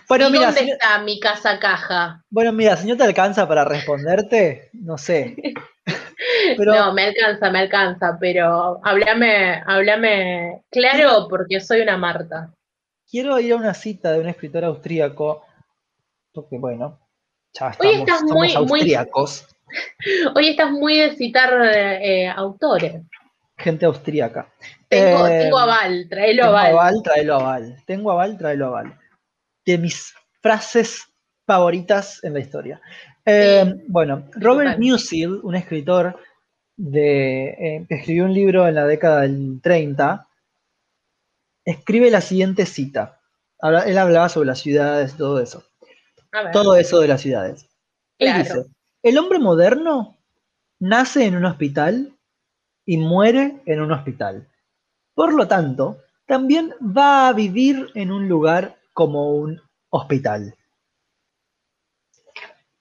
Bueno, 0.09 0.27
¿Y 0.27 0.31
mira, 0.33 0.47
dónde 0.47 0.71
está 0.71 0.99
mi 0.99 1.19
casa 1.21 1.57
caja? 1.59 2.21
bueno, 2.29 2.51
mira, 2.51 2.75
si 2.75 2.85
no 2.87 2.97
te 2.97 3.03
alcanza 3.03 3.47
para 3.47 3.63
responderte, 3.63 4.69
no 4.73 4.97
sé. 4.97 5.35
Pero 6.57 6.73
No, 6.73 6.93
me 6.93 7.05
alcanza, 7.05 7.49
me 7.49 7.59
alcanza, 7.59 8.17
pero 8.19 8.79
háblame, 8.83 9.63
háblame 9.65 10.63
claro 10.69 11.27
porque 11.29 11.59
soy 11.61 11.81
una 11.81 11.97
Marta. 11.97 12.53
quiero 13.09 13.39
ir 13.39 13.53
a 13.53 13.55
una 13.55 13.73
cita 13.73 14.11
de 14.11 14.19
un 14.19 14.27
escritor 14.27 14.65
austríaco, 14.65 15.43
porque 16.33 16.57
bueno, 16.57 16.99
ya 17.53 17.67
Hoy 17.67 17.71
estamos, 17.71 17.99
estás 17.99 18.19
somos 18.19 18.33
muy- 18.35 18.47
muy- 18.67 18.79
austríacos, 18.79 19.47
Hoy 20.35 20.49
estás 20.49 20.71
muy 20.71 20.97
de 20.97 21.15
citar 21.15 21.53
eh, 21.63 22.27
autores. 22.29 23.01
gente 23.57 23.85
austríaca. 23.85 24.47
Tengo, 24.87 25.27
Eh, 25.27 25.39
tengo 25.43 25.59
aval, 25.59 26.07
traelo 26.09 26.43
Tengo 26.43 26.57
aval. 26.57 26.71
aval, 26.71 26.93
tráelo 27.03 27.35
aval. 27.35 27.83
Tengo 27.85 28.11
aval, 28.11 28.37
tráelo 28.37 28.67
aval. 28.67 28.97
De 29.65 29.77
mis 29.77 30.13
frases 30.41 31.03
favoritas 31.45 32.23
en 32.23 32.33
la 32.33 32.39
historia. 32.39 32.81
Eh, 33.25 33.75
bueno, 33.87 34.23
Robert 34.33 34.71
total. 34.71 34.79
Musil, 34.79 35.39
un 35.43 35.55
escritor 35.55 36.17
de, 36.77 37.49
eh, 37.49 37.85
que 37.87 37.95
escribió 37.95 38.23
un 38.25 38.33
libro 38.33 38.67
en 38.67 38.75
la 38.75 38.85
década 38.85 39.21
del 39.21 39.59
30, 39.61 40.25
escribe 41.65 42.09
la 42.09 42.21
siguiente 42.21 42.65
cita. 42.65 43.19
Habla- 43.61 43.83
él 43.83 43.97
hablaba 43.97 44.29
sobre 44.29 44.47
las 44.47 44.59
ciudades, 44.59 45.15
todo 45.17 45.39
eso. 45.41 45.63
Todo 46.53 46.75
eso 46.77 46.99
de 47.01 47.07
las 47.07 47.21
ciudades. 47.21 47.67
Él 48.19 48.29
Claro. 48.29 48.43
dice, 48.43 48.65
el 49.03 49.17
hombre 49.17 49.39
moderno 49.39 50.17
nace 50.79 51.25
en 51.25 51.35
un 51.35 51.45
hospital 51.45 52.13
y 52.85 52.97
muere 52.97 53.61
en 53.65 53.81
un 53.81 53.91
hospital. 53.91 54.47
Por 55.13 55.33
lo 55.33 55.47
tanto, 55.47 55.97
también 56.25 56.73
va 56.81 57.27
a 57.27 57.33
vivir 57.33 57.89
en 57.95 58.11
un 58.11 58.27
lugar 58.27 58.77
como 58.93 59.33
un 59.33 59.61
hospital. 59.89 60.55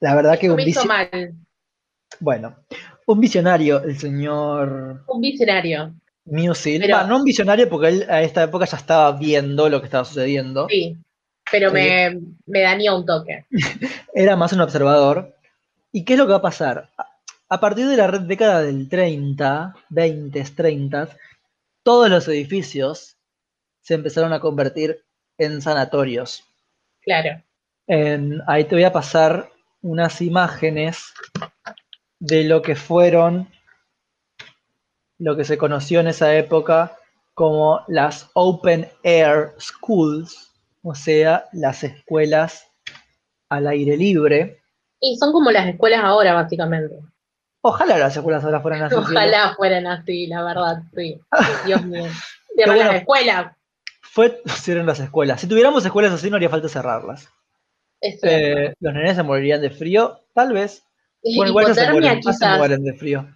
La 0.01 0.15
verdad 0.15 0.39
que 0.39 0.51
un, 0.51 0.61
mal. 0.87 1.35
bueno, 2.21 2.57
un 3.07 3.21
visionario, 3.21 3.83
el 3.83 3.99
señor 3.99 5.03
Un 5.09 5.21
visionario. 5.21 5.95
Musil, 6.25 6.83
Pero- 6.83 7.07
no 7.07 7.17
un 7.17 7.25
visionario 7.25 7.69
porque 7.69 7.89
él 7.89 8.07
a 8.09 8.23
esta 8.23 8.43
época 8.45 8.67
ya 8.67 8.77
estaba 8.77 9.13
viendo 9.13 9.69
lo 9.69 9.81
que 9.81 9.87
estaba 9.87 10.05
sucediendo. 10.05 10.69
Sí, 10.69 10.97
pero 11.51 11.73
me, 11.73 12.21
me 12.47 12.61
dañó 12.61 12.97
un 12.97 13.07
toque. 13.07 13.47
Era 14.15 14.37
más 14.37 14.53
un 14.53 14.61
observador. 14.61 15.35
¿Y 15.93 16.05
qué 16.05 16.15
es 16.15 16.19
lo 16.19 16.27
que 16.27 16.33
va 16.33 16.39
a 16.39 16.43
pasar? 16.43 16.91
A- 17.49 17.61
partir 17.61 17.87
de 17.89 17.97
la 17.97 18.11
década 18.11 18.63
del 18.63 18.89
30, 18.89 19.75
20, 19.89 20.45
30, 20.55 21.09
todos 21.83 22.11
los 22.11 22.29
edificios 22.29 23.17
se 23.81 23.95
empezaron 23.95 24.33
a 24.35 24.41
convertir 24.41 25.03
en 25.39 25.63
sanatorios. 25.63 26.45
Claro. 27.01 27.43
En- 27.87 28.43
ahí 28.47 28.65
te 28.65 28.75
voy 28.75 28.85
a 28.85 28.93
pasar 28.93 29.51
unas 29.81 30.21
imágenes 30.21 31.05
de 32.19 32.45
lo 32.45 32.61
que 32.61 32.75
fueron, 32.77 33.49
lo 35.19 35.37
que 35.37 35.45
se 35.45 35.57
conoció 35.57 36.01
en 36.01 36.09
esa 36.09 36.37
época 36.37 36.97
como 37.35 37.81
las 37.89 38.31
Open 38.35 38.89
Air 39.05 39.53
Schools, 39.59 40.53
o 40.83 40.95
sea, 40.95 41.47
las 41.53 41.83
escuelas 41.85 42.67
al 43.49 43.67
aire 43.69 43.97
libre. 43.97 44.58
Y 45.01 45.17
son 45.17 45.33
como 45.33 45.51
las 45.51 45.67
escuelas 45.67 46.03
ahora, 46.03 46.35
básicamente. 46.35 46.99
Ojalá 47.61 47.99
las 47.99 48.17
escuelas 48.17 48.45
ahora 48.45 48.61
fueran 48.61 48.83
así. 48.83 48.95
Ojalá 48.95 49.55
fueran 49.57 49.87
así, 49.87 50.27
la 50.27 50.45
verdad, 50.45 50.83
sí. 50.95 51.21
Dios 51.67 51.85
mío. 51.85 52.05
Cierran 52.55 52.77
bueno. 52.77 52.93
las 52.93 53.01
escuelas. 53.01 53.57
Fue, 54.03 54.43
las 54.85 55.01
escuelas. 55.01 55.41
Si 55.41 55.47
tuviéramos 55.47 55.85
escuelas 55.85 56.13
así, 56.13 56.31
no 56.31 56.37
haría 56.37 56.49
falta 56.49 56.69
cerrarlas. 56.69 57.29
Eh, 58.01 58.75
los 58.81 58.95
nenes 58.95 59.17
se 59.17 59.23
morirían 59.23 59.61
de 59.61 59.71
frío, 59.71 60.21
tal 60.35 60.53
vez. 60.53 60.85
Bueno, 61.37 61.51
igual 61.51 61.75
se 61.75 61.91
mueren, 61.91 62.23
se 62.23 62.57
mueren 62.57 62.85
de 62.85 62.95
frío. 62.95 63.27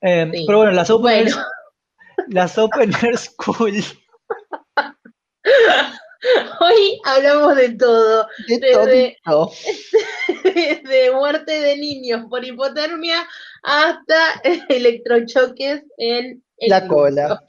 Eh, 0.00 0.30
Sí. 0.32 0.44
Pero 0.46 0.58
bueno, 0.58 0.72
las 0.72 0.90
Open, 0.90 1.02
Bueno. 1.02 1.36
Air, 1.36 2.26
las 2.28 2.58
open 2.58 2.92
Air 3.02 3.18
School 3.18 3.74
Hoy 6.60 7.00
hablamos 7.04 7.56
de 7.56 7.70
todo. 7.70 8.26
de 8.46 8.58
Desde- 8.58 9.16
muerte 11.14 11.52
de 11.60 11.76
niños 11.78 12.26
por 12.28 12.44
hipotermia 12.44 13.26
hasta 13.62 14.40
electrochoques 14.68 15.82
en 15.96 16.42
el 16.58 16.68
La 16.70 16.86
cola. 16.86 17.42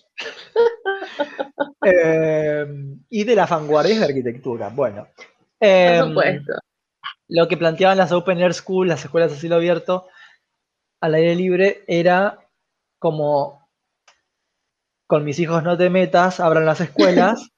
Eh, 1.86 2.66
y 3.10 3.24
de 3.24 3.36
las 3.36 3.50
vanguardias 3.50 4.00
de 4.00 4.06
arquitectura. 4.06 4.70
Bueno, 4.70 5.08
eh, 5.60 5.98
Por 6.00 6.08
supuesto. 6.10 6.54
lo 7.28 7.48
que 7.48 7.58
planteaban 7.58 7.98
las 7.98 8.12
Open 8.12 8.40
Air 8.40 8.54
School, 8.54 8.88
las 8.88 9.04
escuelas 9.04 9.34
a 9.34 9.36
cielo 9.36 9.56
abierto, 9.56 10.08
al 11.02 11.16
aire 11.16 11.36
libre, 11.36 11.84
era 11.88 12.48
como 13.00 13.68
con 15.08 15.26
mis 15.26 15.40
hijos 15.40 15.64
no 15.64 15.78
te 15.78 15.90
metas, 15.90 16.40
abran 16.40 16.66
las 16.66 16.80
escuelas. 16.80 17.51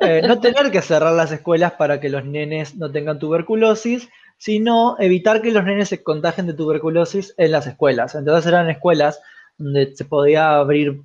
Eh, 0.00 0.22
no 0.26 0.40
tener 0.40 0.70
que 0.70 0.80
cerrar 0.80 1.12
las 1.12 1.30
escuelas 1.30 1.72
para 1.72 2.00
que 2.00 2.08
los 2.08 2.24
nenes 2.24 2.74
no 2.76 2.90
tengan 2.90 3.18
tuberculosis, 3.18 4.08
sino 4.38 4.96
evitar 4.98 5.42
que 5.42 5.52
los 5.52 5.64
nenes 5.64 5.90
se 5.90 6.02
contagien 6.02 6.46
de 6.46 6.54
tuberculosis 6.54 7.34
en 7.36 7.52
las 7.52 7.66
escuelas. 7.66 8.14
Entonces 8.14 8.46
eran 8.46 8.70
escuelas 8.70 9.20
donde 9.58 9.94
se 9.94 10.06
podía 10.06 10.56
abrir 10.56 11.02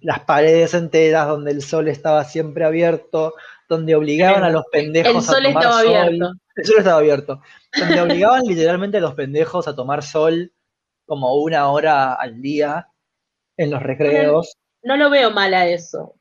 las 0.00 0.20
paredes 0.20 0.74
enteras, 0.74 1.28
donde 1.28 1.52
el 1.52 1.62
sol 1.62 1.86
estaba 1.88 2.24
siempre 2.24 2.64
abierto, 2.64 3.34
donde 3.68 3.94
obligaban 3.94 4.42
a 4.42 4.50
los 4.50 4.64
pendejos 4.70 5.14
El 5.14 5.22
sol 5.22 5.46
a 5.46 5.48
tomar 5.48 5.62
estaba 5.62 5.82
sol. 5.82 5.96
abierto. 5.96 6.32
El 6.56 6.64
sol 6.66 6.76
estaba 6.78 6.98
abierto. 6.98 7.42
Donde 7.78 8.00
obligaban 8.00 8.42
literalmente 8.42 8.98
a 8.98 9.00
los 9.00 9.14
pendejos 9.14 9.68
a 9.68 9.76
tomar 9.76 10.02
sol 10.02 10.52
como 11.06 11.36
una 11.36 11.70
hora 11.70 12.14
al 12.14 12.42
día 12.42 12.88
en 13.56 13.70
los 13.70 13.82
recreos. 13.82 14.56
No 14.82 14.96
lo 14.96 15.10
veo 15.10 15.30
mal 15.30 15.54
a 15.54 15.66
eso. 15.66 16.16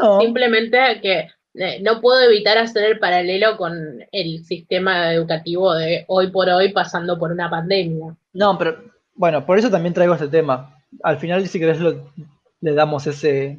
No, 0.00 0.20
Simplemente 0.20 0.78
que 1.02 1.28
eh, 1.54 1.80
no 1.82 2.00
puedo 2.00 2.20
evitar 2.22 2.56
hacer 2.58 2.84
el 2.84 2.98
paralelo 2.98 3.56
con 3.56 4.04
el 4.12 4.44
sistema 4.44 5.12
educativo 5.12 5.74
de 5.74 6.04
hoy 6.08 6.30
por 6.30 6.48
hoy 6.48 6.72
pasando 6.72 7.18
por 7.18 7.32
una 7.32 7.50
pandemia. 7.50 8.14
no, 8.32 8.58
pero 8.58 8.78
bueno, 9.14 9.44
por 9.44 9.58
eso 9.58 9.68
también 9.70 9.94
traigo 9.94 10.14
este 10.14 10.28
tema. 10.28 10.76
Al 11.02 11.18
final, 11.18 11.46
si 11.48 11.58
querés, 11.58 11.80
lo- 11.80 12.12
le 12.60 12.72
damos 12.74 13.06
ese, 13.08 13.58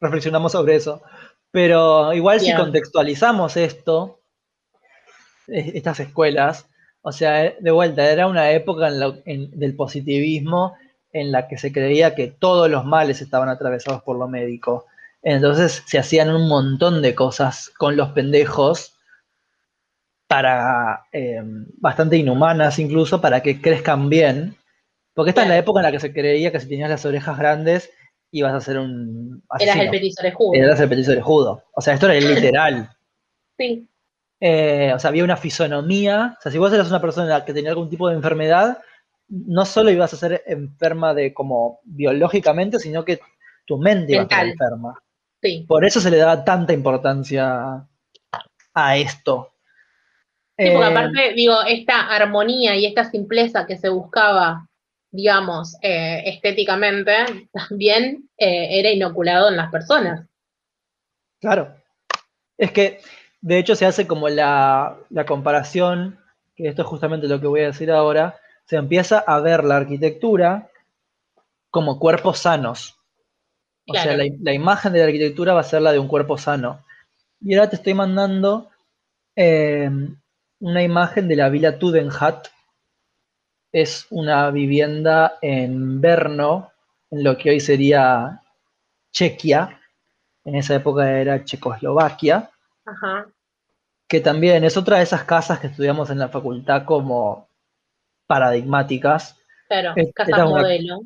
reflexionamos 0.00 0.52
sobre 0.52 0.76
eso. 0.76 1.02
Pero 1.50 2.12
igual 2.14 2.40
si 2.40 2.46
contextualizamos 2.56 3.58
esto, 3.58 4.20
estas 5.46 6.00
escuelas, 6.00 6.66
o 7.02 7.12
sea, 7.12 7.44
eh, 7.44 7.56
de 7.60 7.70
vuelta, 7.70 8.10
era 8.10 8.26
una 8.26 8.50
época 8.52 8.88
en 8.88 9.00
la- 9.00 9.18
en- 9.26 9.50
del 9.58 9.74
positivismo 9.76 10.74
en 11.12 11.30
la 11.32 11.48
que 11.48 11.58
se 11.58 11.72
creía 11.72 12.14
que 12.14 12.28
todos 12.28 12.70
los 12.70 12.84
males 12.86 13.20
estaban 13.20 13.48
atravesados 13.50 14.02
por 14.02 14.18
lo 14.18 14.28
médico. 14.28 14.86
Entonces 15.22 15.82
se 15.86 15.98
hacían 15.98 16.30
un 16.34 16.48
montón 16.48 17.00
de 17.02 17.14
cosas 17.14 17.70
con 17.78 17.96
los 17.96 18.10
pendejos 18.10 18.98
para 20.26 21.04
eh, 21.12 21.40
bastante 21.78 22.16
inhumanas 22.16 22.78
incluso 22.78 23.20
para 23.20 23.42
que 23.42 23.60
crezcan 23.60 24.08
bien. 24.08 24.56
Porque 25.14 25.30
esta 25.30 25.42
es 25.42 25.48
la 25.48 25.58
época 25.58 25.80
en 25.80 25.84
la 25.84 25.92
que 25.92 26.00
se 26.00 26.12
creía 26.12 26.50
que 26.50 26.60
si 26.60 26.68
tenías 26.68 26.90
las 26.90 27.04
orejas 27.04 27.38
grandes 27.38 27.90
ibas 28.32 28.54
a 28.54 28.60
ser 28.60 28.78
un 28.78 29.42
Eras 29.58 29.76
el 29.76 29.88
asesino. 29.88 29.90
petiso. 29.90 30.22
Eras 30.54 30.80
el 30.80 30.88
petiso 30.88 31.12
orejudo. 31.12 31.64
O 31.74 31.80
sea, 31.82 31.94
esto 31.94 32.08
era 32.08 32.14
literal. 32.34 32.90
Sí, 33.58 33.88
Eh, 34.40 34.92
o 34.94 34.98
sea, 34.98 35.10
había 35.10 35.22
una 35.22 35.36
fisonomía. 35.36 36.34
O 36.38 36.42
sea, 36.42 36.50
si 36.50 36.58
vos 36.58 36.72
eras 36.72 36.88
una 36.88 37.00
persona 37.00 37.44
que 37.44 37.52
tenía 37.54 37.70
algún 37.70 37.90
tipo 37.90 38.08
de 38.08 38.14
enfermedad, 38.16 38.78
no 39.28 39.64
solo 39.66 39.90
ibas 39.90 40.12
a 40.14 40.16
ser 40.16 40.42
enferma 40.46 41.14
de 41.14 41.32
como 41.32 41.80
biológicamente, 41.84 42.78
sino 42.78 43.04
que 43.04 43.20
tu 43.66 43.78
mente 43.78 44.12
iba 44.12 44.22
a 44.22 44.24
estar 44.24 44.46
enferma. 44.46 45.01
Sí. 45.42 45.64
Por 45.68 45.84
eso 45.84 46.00
se 46.00 46.10
le 46.10 46.18
daba 46.18 46.44
tanta 46.44 46.72
importancia 46.72 47.86
a 48.74 48.96
esto. 48.96 49.52
Sí, 50.58 50.70
porque 50.70 50.86
Eh, 50.86 50.90
aparte, 50.90 51.32
digo, 51.34 51.62
esta 51.66 52.08
armonía 52.14 52.76
y 52.76 52.86
esta 52.86 53.10
simpleza 53.10 53.66
que 53.66 53.76
se 53.76 53.88
buscaba, 53.88 54.68
digamos, 55.10 55.76
eh, 55.82 56.22
estéticamente, 56.26 57.48
también 57.52 58.28
eh, 58.36 58.78
era 58.78 58.90
inoculado 58.90 59.48
en 59.48 59.56
las 59.56 59.70
personas. 59.70 60.26
Claro. 61.40 61.74
Es 62.56 62.70
que, 62.70 63.00
de 63.40 63.58
hecho, 63.58 63.74
se 63.74 63.86
hace 63.86 64.06
como 64.06 64.28
la, 64.28 64.98
la 65.10 65.26
comparación, 65.26 66.18
que 66.54 66.68
esto 66.68 66.82
es 66.82 66.88
justamente 66.88 67.26
lo 67.26 67.40
que 67.40 67.46
voy 67.46 67.62
a 67.62 67.66
decir 67.66 67.90
ahora, 67.90 68.38
se 68.66 68.76
empieza 68.76 69.18
a 69.18 69.40
ver 69.40 69.64
la 69.64 69.76
arquitectura 69.78 70.70
como 71.70 71.98
cuerpos 71.98 72.38
sanos. 72.38 73.01
O 73.86 73.94
sea, 73.94 74.16
la, 74.16 74.24
la 74.40 74.52
imagen 74.52 74.92
de 74.92 75.00
la 75.00 75.06
arquitectura 75.06 75.54
va 75.54 75.60
a 75.60 75.64
ser 75.64 75.82
la 75.82 75.92
de 75.92 75.98
un 75.98 76.08
cuerpo 76.08 76.38
sano. 76.38 76.84
Y 77.40 77.54
ahora 77.54 77.68
te 77.70 77.76
estoy 77.76 77.94
mandando 77.94 78.70
eh, 79.34 79.90
una 80.60 80.82
imagen 80.82 81.26
de 81.28 81.36
la 81.36 81.48
Villa 81.48 81.78
Tudenhat. 81.78 82.48
Es 83.72 84.06
una 84.10 84.50
vivienda 84.50 85.38
en 85.40 86.00
Brno, 86.00 86.70
en 87.10 87.24
lo 87.24 87.36
que 87.36 87.50
hoy 87.50 87.60
sería 87.60 88.40
Chequia. 89.12 89.80
En 90.44 90.54
esa 90.56 90.74
época 90.74 91.10
era 91.20 91.44
Checoslovaquia 91.44 92.50
Ajá. 92.84 93.26
que 94.08 94.20
también 94.20 94.64
es 94.64 94.76
otra 94.76 94.98
de 94.98 95.04
esas 95.04 95.24
casas 95.24 95.60
que 95.60 95.68
estudiamos 95.68 96.10
en 96.10 96.18
la 96.18 96.28
facultad 96.28 96.84
como 96.84 97.48
paradigmáticas. 98.26 99.36
Claro, 99.68 99.92
Es- 99.96 100.12
casa 100.14 100.30
esta 100.30 100.44
es 100.44 100.50
una- 100.50 100.60
modelo. 100.62 101.00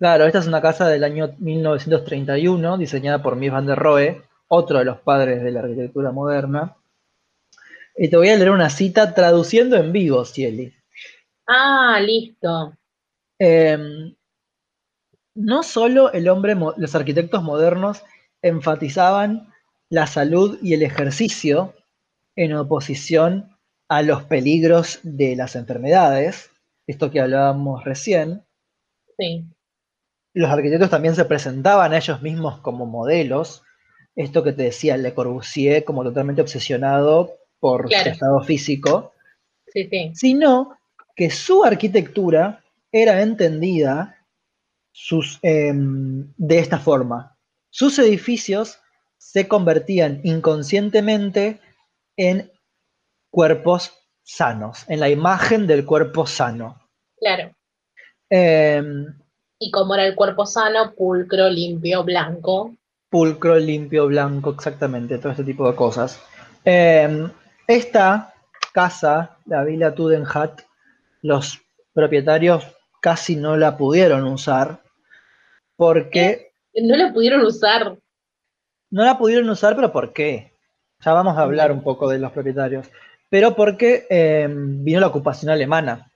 Claro, 0.00 0.24
esta 0.24 0.38
es 0.38 0.46
una 0.46 0.62
casa 0.62 0.88
del 0.88 1.04
año 1.04 1.36
1931, 1.40 2.78
diseñada 2.78 3.22
por 3.22 3.36
Mies 3.36 3.52
van 3.52 3.66
der 3.66 3.78
Rohe, 3.78 4.22
otro 4.48 4.78
de 4.78 4.86
los 4.86 4.98
padres 5.00 5.42
de 5.42 5.50
la 5.50 5.60
arquitectura 5.60 6.10
moderna. 6.10 6.74
Y 7.94 8.08
te 8.08 8.16
voy 8.16 8.30
a 8.30 8.36
leer 8.36 8.50
una 8.50 8.70
cita 8.70 9.12
traduciendo 9.12 9.76
en 9.76 9.92
vivo, 9.92 10.24
Cieli. 10.24 10.72
Ah, 11.46 12.00
listo. 12.00 12.72
Em, 13.38 14.16
no 15.34 15.62
solo 15.62 16.10
el 16.12 16.30
hombre, 16.30 16.56
los 16.78 16.94
arquitectos 16.94 17.42
modernos 17.42 18.02
enfatizaban 18.40 19.52
la 19.90 20.06
salud 20.06 20.58
y 20.62 20.72
el 20.72 20.82
ejercicio 20.82 21.74
en 22.36 22.54
oposición 22.54 23.54
a 23.86 24.00
los 24.00 24.22
peligros 24.22 25.00
de 25.02 25.36
las 25.36 25.56
enfermedades, 25.56 26.50
esto 26.86 27.10
que 27.10 27.20
hablábamos 27.20 27.84
recién, 27.84 28.46
Sí, 29.18 29.44
los 30.34 30.50
arquitectos 30.50 30.90
también 30.90 31.14
se 31.14 31.24
presentaban 31.24 31.92
a 31.92 31.96
ellos 31.98 32.22
mismos 32.22 32.60
como 32.60 32.86
modelos, 32.86 33.62
esto 34.16 34.42
que 34.42 34.52
te 34.52 34.64
decía 34.64 34.96
Le 34.96 35.14
Corbusier 35.14 35.84
como 35.84 36.02
totalmente 36.04 36.42
obsesionado 36.42 37.32
por 37.58 37.86
Claro. 37.88 38.04
su 38.04 38.10
estado 38.10 38.40
físico, 38.42 39.12
sí, 39.72 39.88
sí. 39.90 40.12
sino 40.14 40.76
que 41.16 41.30
su 41.30 41.64
arquitectura 41.64 42.62
era 42.92 43.22
entendida 43.22 44.16
sus, 44.92 45.38
em, 45.42 46.32
de 46.36 46.58
esta 46.58 46.78
forma. 46.78 47.36
Sus 47.70 47.98
edificios 47.98 48.78
se 49.18 49.46
convertían 49.46 50.20
inconscientemente 50.24 51.60
en 52.16 52.50
cuerpos 53.30 53.92
sanos, 54.24 54.84
en 54.88 55.00
la 55.00 55.08
imagen 55.08 55.66
del 55.66 55.84
cuerpo 55.84 56.26
sano. 56.26 56.88
Claro. 57.18 57.52
Em, 58.28 59.06
Y 59.62 59.70
como 59.70 59.94
era 59.94 60.06
el 60.06 60.14
cuerpo 60.14 60.46
sano, 60.46 60.94
pulcro, 60.94 61.50
limpio, 61.50 62.02
blanco. 62.02 62.74
Pulcro, 63.10 63.56
limpio, 63.58 64.06
blanco, 64.06 64.50
exactamente, 64.52 65.18
todo 65.18 65.32
este 65.32 65.44
tipo 65.44 65.68
de 65.70 65.76
cosas. 65.76 66.18
Eh, 66.64 67.28
esta 67.66 68.32
casa, 68.72 69.36
la 69.44 69.62
Villa 69.64 69.94
Tudenhat, 69.94 70.62
los 71.20 71.60
propietarios 71.92 72.64
casi 73.02 73.36
no 73.36 73.56
la 73.58 73.76
pudieron 73.76 74.24
usar 74.24 74.80
porque 75.76 76.52
No 76.74 76.96
lo 76.96 77.12
pudieron 77.12 77.42
usar. 77.42 77.98
no 78.90 79.04
la 79.04 79.18
pudieron 79.18 79.48
usar, 79.50 79.76
pero 79.76 79.92
¿por 79.92 80.14
qué? 80.14 80.54
Ya 81.04 81.12
vamos 81.12 81.36
a 81.36 81.42
hablar 81.42 81.70
un 81.72 81.82
poco 81.82 82.08
de 82.08 82.18
los 82.18 82.32
propietarios. 82.32 82.88
Pero 83.28 83.54
porque 83.54 84.06
eh, 84.08 84.48
vino 84.50 85.00
la 85.00 85.06
ocupación 85.08 85.50
alemana. 85.50 86.10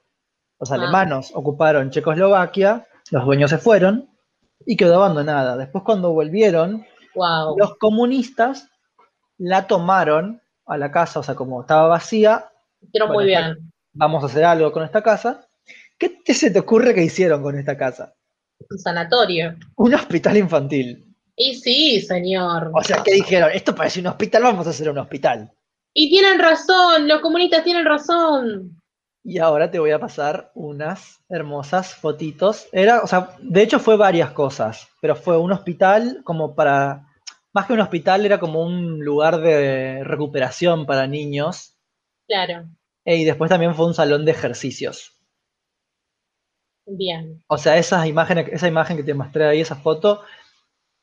Los 0.59 0.71
Ah. 0.71 0.75
alemanos 0.75 1.31
ocuparon 1.35 1.89
Checoslovaquia, 1.91 2.85
los 3.11 3.25
dueños 3.25 3.49
se 3.49 3.57
fueron 3.57 4.09
y 4.65 4.75
quedó 4.77 4.95
abandonada. 4.95 5.57
Después 5.57 5.83
cuando 5.83 6.11
volvieron, 6.11 6.85
Wow. 7.15 7.57
los 7.57 7.77
comunistas 7.77 8.67
la 9.37 9.67
tomaron 9.67 10.41
a 10.65 10.77
la 10.77 10.91
casa, 10.91 11.19
o 11.19 11.23
sea, 11.23 11.35
como 11.35 11.61
estaba 11.61 11.87
vacía, 11.87 12.49
Hicieron 12.81 13.11
muy 13.11 13.25
bien. 13.25 13.71
vamos 13.93 14.23
a 14.23 14.25
hacer 14.27 14.43
algo 14.43 14.71
con 14.71 14.83
esta 14.83 15.01
casa. 15.01 15.47
¿Qué 15.97 16.09
te 16.09 16.33
se 16.33 16.51
te 16.51 16.59
ocurre 16.59 16.93
que 16.93 17.03
hicieron 17.03 17.41
con 17.41 17.57
esta 17.57 17.77
casa? 17.77 18.13
Un 18.69 18.77
sanatorio. 18.79 19.55
Un 19.75 19.93
hospital 19.93 20.37
infantil. 20.37 21.05
Y 21.37 21.55
sí, 21.55 22.01
señor. 22.01 22.71
O 22.73 22.81
sea, 22.83 23.01
¿qué 23.03 23.13
dijeron? 23.13 23.49
Esto 23.53 23.75
parece 23.75 23.99
un 23.99 24.07
hospital, 24.07 24.43
vamos 24.43 24.67
a 24.67 24.71
hacer 24.71 24.89
un 24.89 24.97
hospital. 24.97 25.51
Y 25.93 26.09
tienen 26.09 26.39
razón, 26.39 27.07
los 27.07 27.21
comunistas 27.21 27.63
tienen 27.63 27.85
razón. 27.85 28.81
Y 29.25 29.39
ahora 29.39 29.71
te 29.71 29.79
voy 29.79 29.91
a 29.91 29.99
pasar 29.99 30.51
unas 30.55 31.19
hermosas 31.29 31.95
fotitos. 31.95 32.67
Era, 32.71 33.01
o 33.01 33.07
sea, 33.07 33.31
de 33.41 33.61
hecho 33.63 33.79
fue 33.79 33.97
varias 33.97 34.31
cosas, 34.31 34.87
pero 35.01 35.15
fue 35.17 35.37
un 35.37 35.51
hospital 35.51 36.21
como 36.23 36.55
para, 36.55 37.07
más 37.53 37.65
que 37.65 37.73
un 37.73 37.81
hospital, 37.81 38.25
era 38.25 38.39
como 38.39 38.61
un 38.63 39.03
lugar 39.03 39.39
de 39.41 40.03
recuperación 40.05 40.85
para 40.85 41.07
niños. 41.07 41.75
Claro, 42.27 42.69
eh, 43.05 43.15
Y 43.15 43.23
después 43.23 43.49
también 43.49 43.73
fue 43.73 43.85
un 43.85 43.93
salón 43.93 44.25
de 44.25 44.31
ejercicios. 44.31 45.13
bien. 46.87 47.43
O 47.47 47.57
sea, 47.57 47.77
esas 47.77 48.07
imágenes, 48.07 48.47
esa 48.51 48.67
imagen 48.67 48.97
que 48.97 49.03
te 49.03 49.13
mostré 49.13 49.45
ahí, 49.47 49.61
esa 49.61 49.75
foto, 49.75 50.21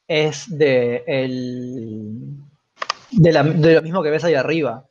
es 0.09 0.47
de, 0.59 1.05
el, 1.07 2.39
de, 3.13 3.33
la- 3.33 3.45
de 3.45 3.75
lo 3.77 3.83
mismo 3.83 4.03
que 4.03 4.11
ves 4.11 4.25
ahí 4.25 4.35
arriba. 4.35 4.89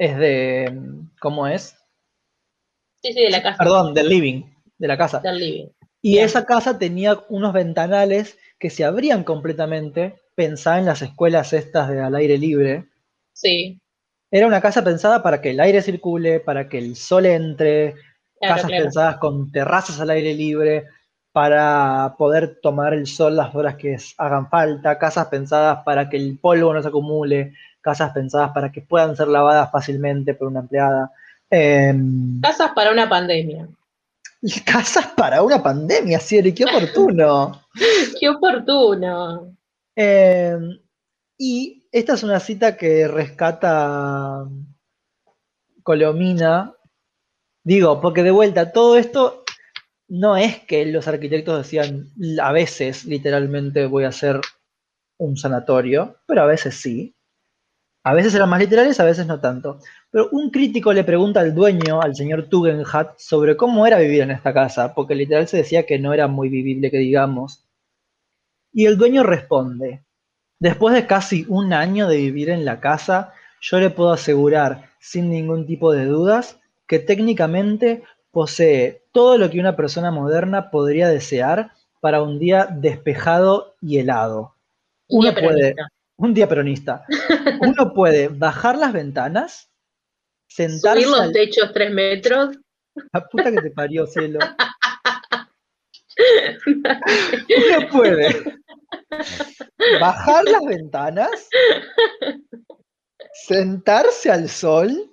Es 0.00 0.16
de, 0.16 0.80
¿cómo 1.20 1.46
es? 1.46 1.76
Sí, 3.02 3.12
sí, 3.12 3.20
de 3.20 3.28
la 3.28 3.42
casa. 3.42 3.58
Perdón, 3.58 3.92
del 3.92 4.08
living, 4.08 4.44
de 4.78 4.88
la 4.88 4.96
casa. 4.96 5.20
Del 5.20 5.38
living. 5.38 5.66
Y 6.00 6.18
esa 6.20 6.46
casa 6.46 6.78
tenía 6.78 7.22
unos 7.28 7.52
ventanales 7.52 8.38
que 8.58 8.70
se 8.70 8.82
abrían 8.82 9.24
completamente. 9.24 10.18
Pensá 10.34 10.78
en 10.78 10.86
las 10.86 11.02
escuelas 11.02 11.52
estas 11.52 11.90
de 11.90 12.00
al 12.00 12.14
aire 12.14 12.38
libre. 12.38 12.88
Sí, 13.34 13.78
Era 14.30 14.46
una 14.46 14.62
casa 14.62 14.82
pensada 14.82 15.22
para 15.22 15.42
que 15.42 15.50
el 15.50 15.60
aire 15.60 15.82
circule, 15.82 16.40
para 16.40 16.70
que 16.70 16.78
el 16.78 16.96
sol 16.96 17.26
entre, 17.26 17.92
claro, 18.38 18.54
casas 18.54 18.70
claro. 18.70 18.84
pensadas 18.84 19.16
con 19.18 19.52
terrazas 19.52 20.00
al 20.00 20.08
aire 20.08 20.32
libre, 20.32 20.86
para 21.32 22.14
poder 22.16 22.58
tomar 22.62 22.94
el 22.94 23.06
sol 23.06 23.36
las 23.36 23.54
horas 23.54 23.76
que 23.76 23.98
hagan 24.16 24.48
falta, 24.48 24.98
casas 24.98 25.26
pensadas 25.26 25.80
para 25.84 26.08
que 26.08 26.16
el 26.16 26.38
polvo 26.38 26.72
no 26.72 26.80
se 26.80 26.88
acumule, 26.88 27.52
casas 27.80 28.12
pensadas 28.12 28.52
para 28.52 28.70
que 28.70 28.82
puedan 28.82 29.16
ser 29.16 29.28
lavadas 29.28 29.70
fácilmente 29.70 30.34
por 30.34 30.48
una 30.48 30.60
empleada. 30.60 31.10
Em, 31.50 32.40
Casas 32.40 32.72
para 32.74 32.92
una 32.92 33.08
pandemia. 33.08 33.68
casas 34.64 35.06
para 35.16 35.42
una 35.42 35.62
pandemia, 35.62 36.20
Siri, 36.20 36.52
qué 36.54 36.64
oportuno. 36.64 37.60
Qué 38.20 38.28
oportuno. 38.28 39.56
Eh, 39.96 40.58
y 41.38 41.86
esta 41.92 42.14
es 42.14 42.22
una 42.22 42.40
cita 42.40 42.76
que 42.76 43.08
rescata 43.08 44.44
Colomina. 45.82 46.74
Digo, 47.64 48.00
porque 48.00 48.22
de 48.22 48.30
vuelta, 48.30 48.72
todo 48.72 48.96
esto 48.96 49.44
no 50.08 50.36
es 50.36 50.58
que 50.60 50.84
los 50.86 51.06
arquitectos 51.06 51.58
decían 51.58 52.10
a 52.42 52.52
veces, 52.52 53.04
literalmente, 53.04 53.86
voy 53.86 54.04
a 54.04 54.08
hacer 54.08 54.40
un 55.18 55.36
sanatorio, 55.36 56.16
pero 56.26 56.42
a 56.42 56.46
veces 56.46 56.74
sí. 56.74 57.14
A 58.02 58.14
veces 58.14 58.34
eran 58.34 58.48
más 58.48 58.60
literales, 58.60 58.98
a 58.98 59.04
veces 59.04 59.26
no 59.26 59.40
tanto. 59.40 59.78
Pero 60.10 60.28
un 60.32 60.50
crítico 60.50 60.92
le 60.92 61.04
pregunta 61.04 61.40
al 61.40 61.54
dueño, 61.54 62.00
al 62.00 62.16
señor 62.16 62.48
Tugendhat, 62.48 63.18
sobre 63.18 63.56
cómo 63.56 63.86
era 63.86 63.98
vivir 63.98 64.22
en 64.22 64.30
esta 64.30 64.54
casa, 64.54 64.94
porque 64.94 65.14
literal 65.14 65.46
se 65.48 65.58
decía 65.58 65.84
que 65.84 65.98
no 65.98 66.14
era 66.14 66.26
muy 66.26 66.48
vivible, 66.48 66.90
que 66.90 66.98
digamos. 66.98 67.66
Y 68.72 68.86
el 68.86 68.96
dueño 68.96 69.22
responde, 69.22 70.02
después 70.58 70.94
de 70.94 71.06
casi 71.06 71.44
un 71.48 71.72
año 71.72 72.08
de 72.08 72.16
vivir 72.16 72.48
en 72.48 72.64
la 72.64 72.80
casa, 72.80 73.34
yo 73.60 73.78
le 73.80 73.90
puedo 73.90 74.12
asegurar, 74.12 74.90
sin 74.98 75.28
ningún 75.28 75.66
tipo 75.66 75.92
de 75.92 76.06
dudas, 76.06 76.58
que 76.86 77.00
técnicamente 77.00 78.02
posee 78.30 79.02
todo 79.12 79.36
lo 79.36 79.50
que 79.50 79.60
una 79.60 79.76
persona 79.76 80.10
moderna 80.10 80.70
podría 80.70 81.08
desear 81.08 81.72
para 82.00 82.22
un 82.22 82.38
día 82.38 82.66
despejado 82.70 83.74
y 83.82 83.98
helado. 83.98 84.54
Uno 85.08 85.34
puede. 85.34 85.74
Un 86.20 86.34
día 86.34 86.48
peronista. 86.48 87.04
Uno 87.60 87.92
puede 87.94 88.28
bajar 88.28 88.76
las 88.76 88.92
ventanas, 88.92 89.70
sentarse 90.48 91.02
Subir 91.02 91.08
los 91.16 91.20
al- 91.20 91.32
techos 91.32 91.72
tres 91.72 91.90
metros. 91.92 92.56
la 93.12 93.26
puta 93.26 93.50
que 93.50 93.60
te 93.62 93.70
parió, 93.70 94.06
cielo. 94.06 94.38
Uno 96.66 97.88
puede 97.90 98.44
bajar 100.00 100.44
las 100.44 100.62
ventanas, 100.66 101.48
sentarse 103.32 104.30
al 104.30 104.48
sol 104.48 105.10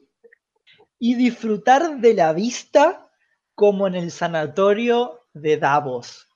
y 1.00 1.16
disfrutar 1.16 2.00
de 2.00 2.14
la 2.14 2.34
vista 2.34 3.10
como 3.56 3.88
en 3.88 3.96
el 3.96 4.12
sanatorio 4.12 5.28
de 5.34 5.58
Davos. 5.58 6.28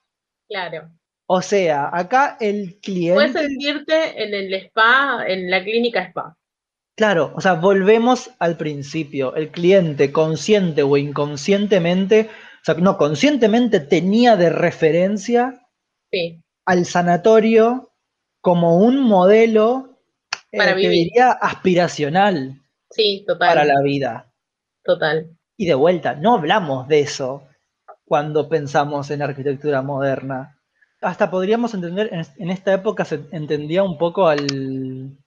Claro. 0.48 0.90
O 1.26 1.42
sea, 1.42 1.90
acá 1.92 2.36
el 2.40 2.78
Puedes 3.12 3.32
cliente, 3.32 3.32
sentirte 3.32 4.22
en 4.24 4.34
el 4.34 4.52
spa, 4.54 5.24
en 5.26 5.48
la 5.50 5.62
clínica 5.62 6.02
spa. 6.02 6.36
claro, 6.96 7.32
o 7.34 7.40
sea, 7.40 7.54
volvemos 7.54 8.30
al 8.38 8.56
principio. 8.56 9.34
El 9.34 9.50
cliente, 9.50 10.12
consciente 10.12 10.82
o 10.82 10.96
inconscientemente, 10.96 12.28
o 12.62 12.64
sea, 12.64 12.74
no, 12.76 12.96
conscientemente 12.96 13.80
tenía 13.80 14.36
de 14.36 14.50
referencia 14.50 15.60
Sí, 16.12 16.42
al 16.66 16.86
sanatorio 16.86 17.90
como 18.40 18.78
un 18.78 19.00
modelo, 19.02 19.98
eh, 20.52 20.58
Para 20.58 20.74
vivir. 20.74 21.10
diría, 21.10 21.32
aspiracional 21.32 22.60
sí, 22.90 23.24
total. 23.26 23.54
para 23.54 23.64
la 23.64 23.80
vida. 23.82 24.32
Total. 24.84 25.36
Y 25.56 25.66
de 25.66 25.74
vuelta, 25.74 26.14
no 26.14 26.34
hablamos 26.34 26.88
de 26.88 27.00
eso 27.00 27.48
cuando 28.04 28.48
pensamos 28.48 29.10
en 29.10 29.22
arquitectura 29.22 29.82
moderna. 29.82 30.51
Hasta 31.02 31.30
podríamos 31.30 31.74
entender, 31.74 32.08
en, 32.12 32.24
en 32.38 32.50
esta 32.50 32.72
época 32.74 33.04
se 33.04 33.16
entendía 33.32 33.82
un 33.82 33.98
poco 33.98 34.28
al, 34.28 35.18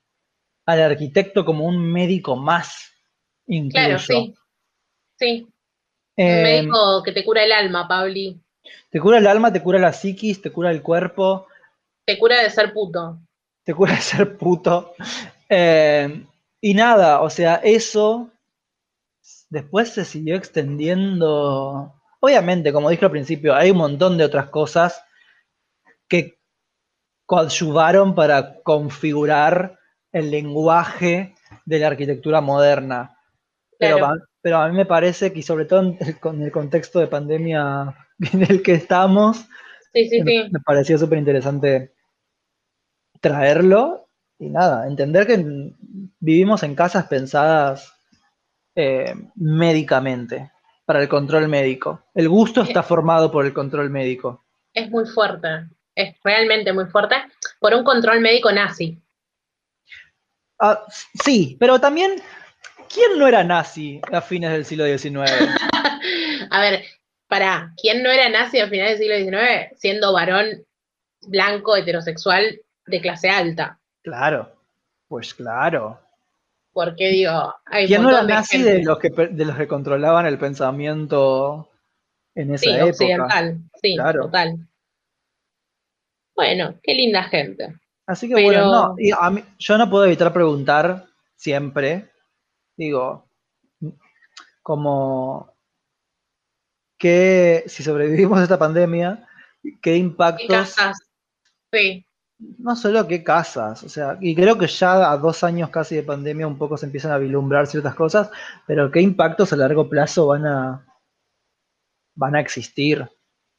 al 0.66 0.82
arquitecto 0.82 1.46
como 1.46 1.66
un 1.66 1.78
médico 1.92 2.36
más, 2.36 2.92
incluso. 3.48 3.74
Claro, 3.74 4.00
sí. 4.00 4.34
Sí. 5.20 5.48
Un 6.26 6.26
Eh, 6.26 6.44
médico 6.44 7.04
que 7.04 7.12
te 7.14 7.24
cura 7.26 7.44
el 7.44 7.52
alma, 7.52 7.88
Pauli. 7.88 8.42
te 8.90 9.00
cura 9.00 9.20
el 9.20 9.28
alma, 9.28 9.54
te 9.54 9.62
cura 9.62 9.78
la 9.78 9.94
psiquis, 9.94 10.42
te 10.42 10.52
cura 10.52 10.72
el 10.72 10.82
cuerpo, 10.82 11.48
Te 12.08 12.18
cura 12.18 12.42
de 12.42 12.50
ser 12.50 12.74
puto. 12.74 13.20
te 13.64 13.74
cura 13.74 13.94
de 13.96 14.02
ser 14.02 14.38
puto. 14.38 14.94
Eh, 15.50 16.26
y 16.62 16.74
nada, 16.74 17.22
o 17.22 17.30
sea, 17.30 17.56
eso 17.64 18.32
después 19.50 19.90
se 19.90 20.06
siguió 20.06 20.36
extendiendo. 20.36 21.94
Obviamente, 22.20 22.74
como 22.74 22.90
dije 22.90 23.06
al 23.06 23.12
principio, 23.12 23.54
hay 23.56 23.72
un 23.72 23.78
montón 23.78 24.18
de 24.18 24.26
otras 24.26 24.50
cosas 24.50 25.04
que 26.08 26.40
coadyuvaron 27.26 28.16
para 28.16 28.62
configurar 28.64 29.80
el 30.12 30.32
lenguaje 30.32 31.36
de 31.66 31.80
la 31.80 31.88
arquitectura 31.88 32.42
moderna. 32.42 33.18
Pero, 33.78 33.98
Claro. 33.98 34.14
va- 34.14 34.26
pero 34.42 34.58
a 34.58 34.70
mí 34.70 34.76
me 34.76 34.86
parece 34.86 35.34
que, 35.34 35.42
sobre 35.42 35.66
todo 35.66 35.82
en 35.82 35.98
el, 36.00 36.20
con 36.20 36.42
el 36.42 36.52
contexto 36.52 37.00
de 37.00 37.08
pandemia 37.08 37.96
en 38.34 38.44
el 38.44 38.62
que 38.64 38.74
estamos, 38.74 39.46
Sí, 39.94 40.10
sí, 40.10 40.22
me, 40.22 40.32
sí. 40.32 40.50
me 40.52 40.60
pareció 40.60 40.98
súper 40.98 41.18
interesante 41.20 41.94
traerlo 43.22 44.08
y 44.38 44.50
nada, 44.50 44.88
entender 44.88 45.26
que 45.26 45.72
vivimos 46.20 46.64
en 46.64 46.76
casas 46.76 47.08
pensadas 47.08 47.94
eh, 48.76 49.14
médicamente, 49.36 50.52
para 50.86 51.02
el 51.02 51.08
control 51.08 51.48
médico. 51.48 52.04
El 52.14 52.28
gusto 52.28 52.62
está 52.62 52.84
formado 52.84 53.32
por 53.32 53.46
el 53.46 53.54
control 53.54 53.90
médico. 53.90 54.44
Es 54.74 54.90
muy 54.92 55.06
fuerte. 55.06 55.48
Es 55.96 56.16
realmente 56.24 56.74
muy 56.74 56.86
fuerte. 56.86 57.16
Por 57.60 57.74
un 57.74 57.84
control 57.84 58.20
médico 58.20 58.52
nazi. 58.52 59.02
Ah, 60.60 60.84
sí, 61.24 61.58
pero 61.60 61.80
también, 61.80 62.22
¿quién 62.94 63.18
no 63.18 63.28
era 63.28 63.44
nazi 63.44 64.02
a 64.12 64.22
fines 64.22 64.52
del 64.52 64.66
siglo 64.66 64.86
XIX? 64.86 65.32
A 66.52 66.62
ver, 66.62 66.84
para, 67.28 67.74
¿quién 67.82 68.04
no 68.04 68.10
era 68.12 68.30
nazi 68.30 68.60
a 68.60 68.68
finales 68.70 69.00
del 69.00 69.10
siglo 69.26 69.38
XIX 69.40 69.72
siendo 69.80 70.14
varón 70.14 70.66
blanco, 71.22 71.76
heterosexual, 71.76 72.62
de 72.86 73.02
clase 73.02 73.30
alta? 73.30 73.80
Claro, 74.04 74.54
pues 75.08 75.34
claro. 75.34 76.00
Porque 76.72 77.08
digo, 77.10 77.54
hay 77.66 77.88
¿Quién 77.88 78.04
no 78.04 78.10
era 78.12 78.22
de 78.24 78.34
nazi 78.34 78.58
gente- 78.58 78.74
de 78.74 78.84
los 78.84 79.00
que 79.00 79.10
de 79.10 79.46
los 79.46 79.58
que 79.58 79.68
controlaban 79.68 80.26
el 80.26 80.38
pensamiento 80.38 81.70
en 82.36 82.54
esa 82.54 82.64
Sí, 82.64 82.70
época? 82.70 82.90
occidental, 82.90 83.58
sí, 83.82 83.96
Claro. 83.96 84.22
total. 84.26 84.68
Bueno, 86.36 86.80
qué 86.84 86.94
linda 86.94 87.24
gente. 87.24 87.80
Así 88.08 88.28
que 88.28 88.36
Pero- 88.36 88.46
bueno, 88.48 88.72
no, 88.72 88.96
y 88.98 89.12
a 89.12 89.30
mí- 89.30 89.44
yo 89.58 89.78
no 89.78 89.90
puedo 89.90 90.06
evitar 90.06 90.32
preguntar 90.34 91.06
siempre, 91.36 92.12
digo, 92.78 93.28
como 94.62 95.54
que 96.98 97.64
si 97.68 97.84
sobrevivimos 97.84 98.40
a 98.40 98.44
esta 98.44 98.58
pandemia, 98.60 99.28
qué 99.64 99.80
¿Qué 99.82 99.98
impactos, 99.98 100.48
casas? 100.48 100.98
Sí, 101.72 102.06
no 102.40 102.76
solo 102.76 103.08
qué 103.08 103.24
casas, 103.24 103.84
o 103.84 103.90
sea, 103.90 104.18
y 104.22 104.36
creo 104.36 104.58
que 104.58 104.68
ya 104.68 105.12
a 105.12 105.18
dos 105.18 105.44
años 105.44 105.70
casi 105.70 105.96
de 105.96 106.04
pandemia 106.04 106.48
un 106.48 106.58
poco 106.58 106.78
se 106.78 106.86
empiezan 106.86 107.12
a 107.12 107.18
vislumbrar 107.18 107.68
ciertas 107.68 107.96
cosas, 107.96 108.30
pero 108.68 108.92
qué 108.92 109.02
impactos 109.02 109.52
a 109.54 109.56
largo 109.58 109.90
plazo 109.90 110.28
van 110.28 110.46
a, 110.46 110.86
van 112.16 112.36
a 112.36 112.40
existir. 112.42 113.08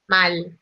mal. 0.08 0.58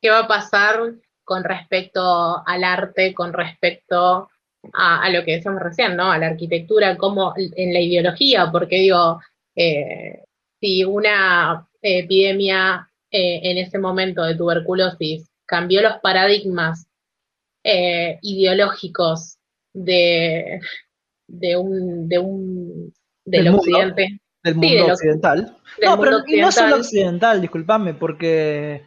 ¿Qué 0.00 0.10
va 0.10 0.20
a 0.20 0.28
pasar 0.28 0.94
con 1.32 1.44
respecto 1.44 2.42
al 2.46 2.62
arte, 2.62 3.14
con 3.14 3.32
respecto 3.32 4.28
a, 4.74 5.02
a 5.04 5.08
lo 5.10 5.24
que 5.24 5.36
decíamos 5.36 5.62
recién, 5.62 5.96
¿no? 5.96 6.10
A 6.12 6.18
la 6.18 6.26
arquitectura, 6.26 6.96
como 6.98 7.32
en 7.36 7.72
la 7.72 7.80
ideología, 7.80 8.50
porque 8.52 8.76
digo, 8.76 9.18
eh, 9.56 10.24
si 10.60 10.84
una 10.84 11.66
epidemia 11.80 12.86
eh, 13.10 13.40
en 13.50 13.56
ese 13.58 13.78
momento 13.78 14.22
de 14.24 14.34
tuberculosis 14.36 15.26
cambió 15.46 15.80
los 15.82 15.96
paradigmas 16.02 16.86
eh, 17.64 18.18
ideológicos 18.22 19.38
de, 19.74 20.60
de 21.28 21.56
un, 21.56 22.08
de 22.08 22.18
un 22.18 22.92
del, 23.24 23.44
Del 23.44 23.52
mundo. 23.52 23.58
occidente, 23.58 24.20
Del 24.44 24.54
mundo 24.54 24.86
occidental. 24.86 25.56
del 25.78 25.90
no, 25.90 25.96
mundo 25.96 26.02
pero 26.02 26.16
y 26.26 26.40
no 26.40 26.52
solo 26.52 26.76
occidental. 26.76 26.80
occidental, 26.80 27.40
disculpame, 27.40 27.94
porque 27.94 28.84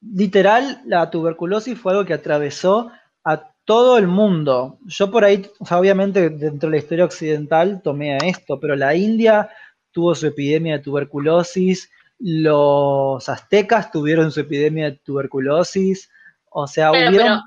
literal 0.00 0.82
la 0.86 1.10
tuberculosis 1.10 1.78
fue 1.78 1.92
algo 1.92 2.04
que 2.04 2.14
atravesó 2.14 2.90
a 3.24 3.50
todo 3.64 3.98
el 3.98 4.06
mundo. 4.06 4.78
Yo 4.86 5.10
por 5.10 5.24
ahí, 5.24 5.48
o 5.58 5.66
sea, 5.66 5.78
obviamente 5.78 6.30
dentro 6.30 6.68
de 6.68 6.76
la 6.76 6.82
historia 6.82 7.04
occidental 7.04 7.82
tomé 7.82 8.14
a 8.14 8.18
esto, 8.18 8.60
pero 8.60 8.76
la 8.76 8.94
India 8.94 9.50
tuvo 9.90 10.14
su 10.14 10.26
epidemia 10.26 10.78
de 10.78 10.84
tuberculosis, 10.84 11.90
los 12.18 13.28
aztecas 13.28 13.90
tuvieron 13.90 14.30
su 14.30 14.40
epidemia 14.40 14.90
de 14.90 15.00
tuberculosis, 15.04 16.10
o 16.50 16.66
sea, 16.66 16.90
Claro, 16.90 17.10
hubieron... 17.10 17.40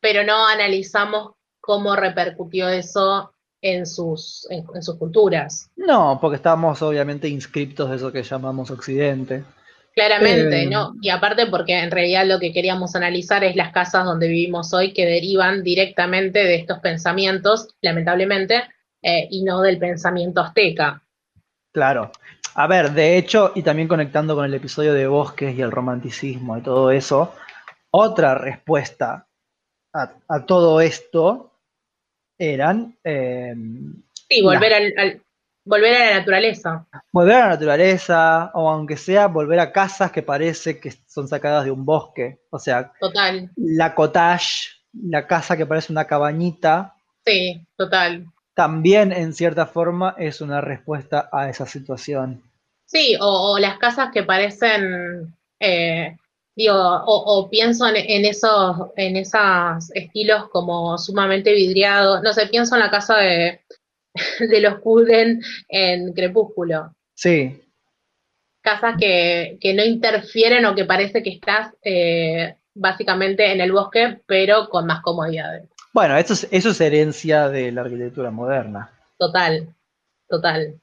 pero, 0.00 0.22
pero 0.22 0.24
no 0.24 0.46
analizamos 0.46 1.32
cómo 1.60 1.94
repercutió 1.96 2.68
eso 2.68 3.32
en 3.62 3.86
sus, 3.86 4.46
en, 4.50 4.64
en 4.74 4.82
sus 4.82 4.96
culturas. 4.96 5.70
No, 5.76 6.18
porque 6.20 6.36
estábamos 6.36 6.82
obviamente 6.82 7.28
inscriptos 7.28 7.90
de 7.90 7.96
eso 7.96 8.12
que 8.12 8.22
llamamos 8.22 8.70
occidente. 8.70 9.44
Claramente, 9.96 10.62
Eh. 10.64 10.66
¿no? 10.66 10.94
Y 11.00 11.08
aparte 11.08 11.46
porque 11.46 11.72
en 11.78 11.90
realidad 11.90 12.26
lo 12.26 12.38
que 12.38 12.52
queríamos 12.52 12.94
analizar 12.94 13.42
es 13.44 13.56
las 13.56 13.72
casas 13.72 14.04
donde 14.04 14.28
vivimos 14.28 14.74
hoy 14.74 14.92
que 14.92 15.06
derivan 15.06 15.62
directamente 15.62 16.40
de 16.44 16.54
estos 16.56 16.80
pensamientos, 16.80 17.74
lamentablemente, 17.80 18.62
eh, 19.02 19.26
y 19.30 19.42
no 19.42 19.62
del 19.62 19.78
pensamiento 19.78 20.42
azteca. 20.42 21.02
Claro. 21.72 22.12
A 22.54 22.66
ver, 22.66 22.92
de 22.92 23.16
hecho, 23.16 23.52
y 23.54 23.62
también 23.62 23.88
conectando 23.88 24.34
con 24.34 24.44
el 24.44 24.52
episodio 24.54 24.92
de 24.92 25.06
bosques 25.06 25.56
y 25.56 25.62
el 25.62 25.70
romanticismo 25.70 26.58
y 26.58 26.62
todo 26.62 26.90
eso, 26.90 27.34
otra 27.90 28.34
respuesta 28.34 29.26
a, 29.94 30.12
a 30.28 30.44
todo 30.44 30.80
esto 30.82 31.52
eran 32.38 32.96
eh, 33.02 33.54
Sí, 34.28 34.42
volver, 34.42 34.74
al, 34.74 34.92
al- 34.98 35.20
volver 35.66 35.94
a 35.96 36.10
la 36.10 36.18
naturaleza. 36.20 36.86
volver 37.12 37.34
a 37.36 37.40
la 37.40 37.48
naturaleza, 37.48 38.50
o 38.54 38.70
aunque 38.70 38.96
sea 38.96 39.26
volver 39.28 39.60
a 39.60 39.72
casas 39.72 40.10
que 40.12 40.22
parece 40.22 40.80
que 40.80 40.92
son 41.06 41.28
sacadas 41.28 41.64
de 41.64 41.70
un 41.70 41.84
bosque. 41.84 42.40
O 42.50 42.58
sea, 42.58 42.92
Total. 43.00 43.50
la 43.56 43.94
cottage, 43.94 44.70
la 44.92 45.26
casa 45.26 45.56
que 45.56 45.66
parece 45.66 45.92
una 45.92 46.06
cabañita, 46.06 46.94
Sí, 47.26 47.60
total. 47.76 48.26
también 48.54 49.12
en 49.12 49.32
cierta 49.34 49.66
forma 49.66 50.14
es 50.18 50.40
una 50.40 50.60
respuesta 50.60 51.28
a 51.32 51.48
esa 51.50 51.66
situación. 51.66 52.42
Sí, 52.86 53.16
o, 53.20 53.52
o 53.54 53.58
las 53.58 53.78
casas 53.78 54.10
que 54.12 54.22
parecen, 54.22 55.34
eh, 55.58 56.16
digo, 56.54 56.74
o, 56.76 57.38
o 57.40 57.50
pienso 57.50 57.86
en, 57.88 57.96
en 57.96 58.24
esos, 58.24 58.76
en 58.96 59.16
esos 59.16 59.90
estilos 59.94 60.48
como 60.50 60.96
sumamente 60.98 61.52
vidriados. 61.52 62.22
No 62.22 62.32
sé, 62.32 62.46
pienso 62.46 62.76
en 62.76 62.80
la 62.82 62.90
casa 62.90 63.16
de, 63.16 63.60
de 64.40 64.60
los 64.60 64.80
Cullen 64.80 65.40
en 65.68 66.12
Crepúsculo. 66.12 66.94
Sí, 67.14 67.62
Casas 68.60 68.96
que, 68.98 69.58
que 69.60 69.74
no 69.74 69.84
interfieren 69.84 70.66
o 70.66 70.74
que 70.74 70.84
parece 70.84 71.22
que 71.22 71.30
estás 71.30 71.72
eh, 71.82 72.56
básicamente 72.74 73.52
en 73.52 73.60
el 73.60 73.70
bosque, 73.70 74.20
pero 74.26 74.68
con 74.68 74.86
más 74.86 75.02
comodidades. 75.02 75.68
bueno, 75.92 76.16
eso 76.16 76.32
es, 76.32 76.48
eso 76.50 76.70
es 76.70 76.80
herencia 76.80 77.48
de 77.48 77.70
la 77.70 77.82
arquitectura 77.82 78.32
moderna. 78.32 78.90
Total, 79.18 79.68
total. 80.28 80.74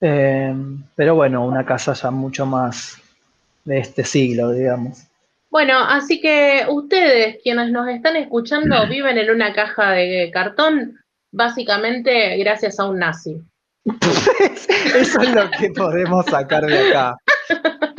Eh, 0.00 0.54
pero 0.94 1.14
bueno, 1.14 1.46
una 1.46 1.64
casa 1.64 1.94
ya 1.94 2.10
mucho 2.10 2.44
más 2.44 2.98
de 3.64 3.78
este 3.78 4.04
siglo, 4.04 4.52
digamos. 4.52 5.06
Bueno, 5.50 5.78
así 5.78 6.20
que 6.20 6.66
ustedes, 6.68 7.38
quienes 7.42 7.70
nos 7.70 7.88
están 7.88 8.16
escuchando, 8.16 8.86
viven 8.90 9.18
en 9.18 9.30
una 9.30 9.52
caja 9.54 9.92
de 9.92 10.30
cartón, 10.32 10.98
básicamente 11.34 12.36
gracias 12.38 12.78
a 12.78 12.86
un 12.88 12.98
nazi. 12.98 13.36
Eso 14.94 15.20
es 15.20 15.34
lo 15.34 15.50
que 15.50 15.70
podemos 15.70 16.24
sacar 16.26 16.64
de 16.64 16.88
acá. 16.90 17.16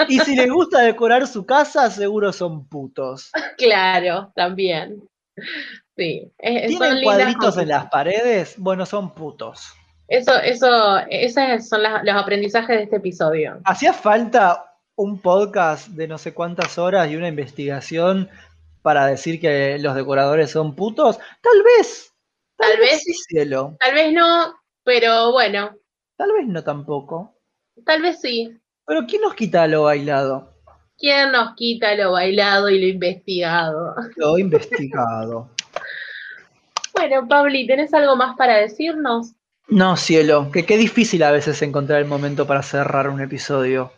Y 0.07 0.20
si 0.20 0.36
les 0.36 0.49
gusta 0.52 0.82
decorar 0.82 1.28
su 1.28 1.45
casa, 1.45 1.90
seguro 1.91 2.34
son 2.34 2.68
putos. 2.68 3.32
Claro, 3.57 4.32
también. 4.36 5.03
Sí, 5.98 6.32
es- 6.40 6.72
son 6.72 6.80
¿Tienen 6.80 6.99
lindas 7.02 7.03
cuadritos 7.03 7.57
en 7.57 7.68
las 7.70 7.86
paredes? 7.90 8.56
Bueno, 8.57 8.86
son 8.86 9.14
putos. 9.14 9.74
Eso, 10.07 10.36
eso, 10.40 10.98
esos 11.10 11.68
son 11.68 11.84
las- 11.84 12.03
los 12.03 12.16
aprendizajes 12.16 12.78
de 12.78 12.84
este 12.84 12.95
episodio. 12.98 13.60
¿Hacía 13.66 13.94
falta 13.94 14.74
un 14.95 15.20
podcast 15.20 15.90
de 15.90 16.07
no 16.07 16.18
sé 16.18 16.34
cuántas 16.34 16.78
horas 16.78 17.10
y 17.10 17.16
una 17.16 17.28
investigación 17.28 18.30
para 18.82 19.06
decir 19.07 19.40
que 19.41 19.78
los 19.80 19.95
decoradores 19.95 20.52
son 20.52 20.76
putos? 20.76 21.18
Tal 21.18 21.64
vez. 21.78 22.12
Tal 22.57 22.77
vez. 22.80 23.02
sí, 23.03 23.14
cielo. 23.14 23.76
Tal 23.80 23.94
vez 23.94 24.14
no, 24.14 24.53
pero 24.84 25.32
bueno, 25.32 25.72
Tal 26.18 26.32
vez 26.32 26.48
no 26.48 26.64
tampoco. 26.64 27.36
tal 27.86 28.02
vez 28.02 28.22
sí. 28.22 28.57
Pero 28.86 29.06
¿quién 29.07 29.22
nos 29.22 29.34
quita 29.36 29.68
lo 29.68 29.84
bailado? 29.84 30.53
¿Quién 30.98 31.32
nos 31.34 31.56
quita 31.56 31.94
lo 31.95 32.14
bailado 32.14 32.69
y 32.69 32.80
lo 32.80 32.88
investigado? 32.88 33.95
Lo 34.15 34.38
investigado. 34.38 35.49
Bueno, 36.94 37.27
Pabli, 37.27 37.68
¿tenés 37.68 37.94
algo 37.94 38.15
más 38.15 38.38
para 38.38 38.56
decirnos? 38.56 39.34
No, 39.68 39.98
cielo, 39.98 40.49
que 40.49 40.65
qué 40.65 40.77
difícil 40.77 41.23
a 41.23 41.32
veces 41.32 41.61
encontrar 41.61 41.99
el 41.99 42.07
momento 42.07 42.48
para 42.48 42.64
cerrar 42.64 43.10
un 43.10 43.19
episodio. 43.19 43.91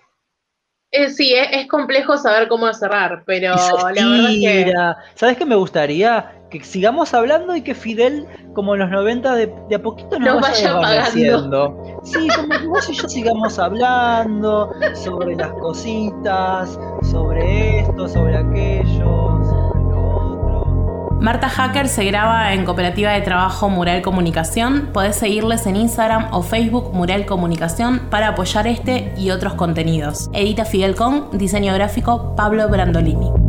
Eh, 0.92 1.10
sí, 1.10 1.34
es, 1.34 1.48
es 1.52 1.68
complejo 1.68 2.18
saber 2.18 2.48
cómo 2.48 2.72
cerrar, 2.74 3.24
pero 3.26 3.56
la 3.56 4.08
verdad 4.08 4.32
es 4.32 4.40
que. 4.40 4.74
¿Sabes 5.16 5.38
qué 5.38 5.46
me 5.46 5.56
gustaría? 5.56 6.34
Que 6.50 6.64
sigamos 6.64 7.14
hablando 7.14 7.54
y 7.58 7.62
que 7.62 7.76
Fidel, 7.76 8.26
como 8.54 8.74
en 8.74 8.80
los 8.80 8.90
90, 8.90 9.36
de, 9.36 9.54
de 9.68 9.76
a 9.76 9.82
poquito 9.82 10.18
nos 10.18 10.36
Nos 10.36 10.42
vaya 10.42 10.74
vaya. 10.76 11.06
Sí, 12.04 12.28
como 12.34 12.58
que 12.58 12.68
vos 12.68 12.90
y 12.90 12.94
yo 12.94 13.10
sigamos 13.10 13.60
hablando 13.60 14.74
sobre 14.94 15.36
las 15.36 15.52
cositas, 15.54 16.80
sobre 17.04 17.80
esto, 17.82 18.08
sobre 18.08 18.38
aquello. 18.38 19.67
Marta 21.20 21.50
Hacker 21.50 21.88
se 21.88 22.06
graba 22.06 22.54
en 22.54 22.64
Cooperativa 22.64 23.12
de 23.12 23.22
Trabajo 23.22 23.70
Mural 23.70 24.02
Comunicación. 24.04 24.90
Podés 24.94 25.16
seguirles 25.16 25.66
en 25.66 25.76
Instagram 25.76 26.28
o 26.32 26.44
Facebook 26.44 26.94
Mural 26.94 27.26
Comunicación 27.26 28.02
para 28.12 28.30
apoyar 28.30 28.68
este 28.68 29.14
y 29.18 29.32
otros 29.32 29.56
contenidos. 29.56 30.30
Edita 30.32 30.64
Fidel 30.64 30.96
Con, 30.96 31.36
diseño 31.38 31.74
gráfico 31.74 32.36
Pablo 32.36 32.70
Brandolini. 32.70 33.47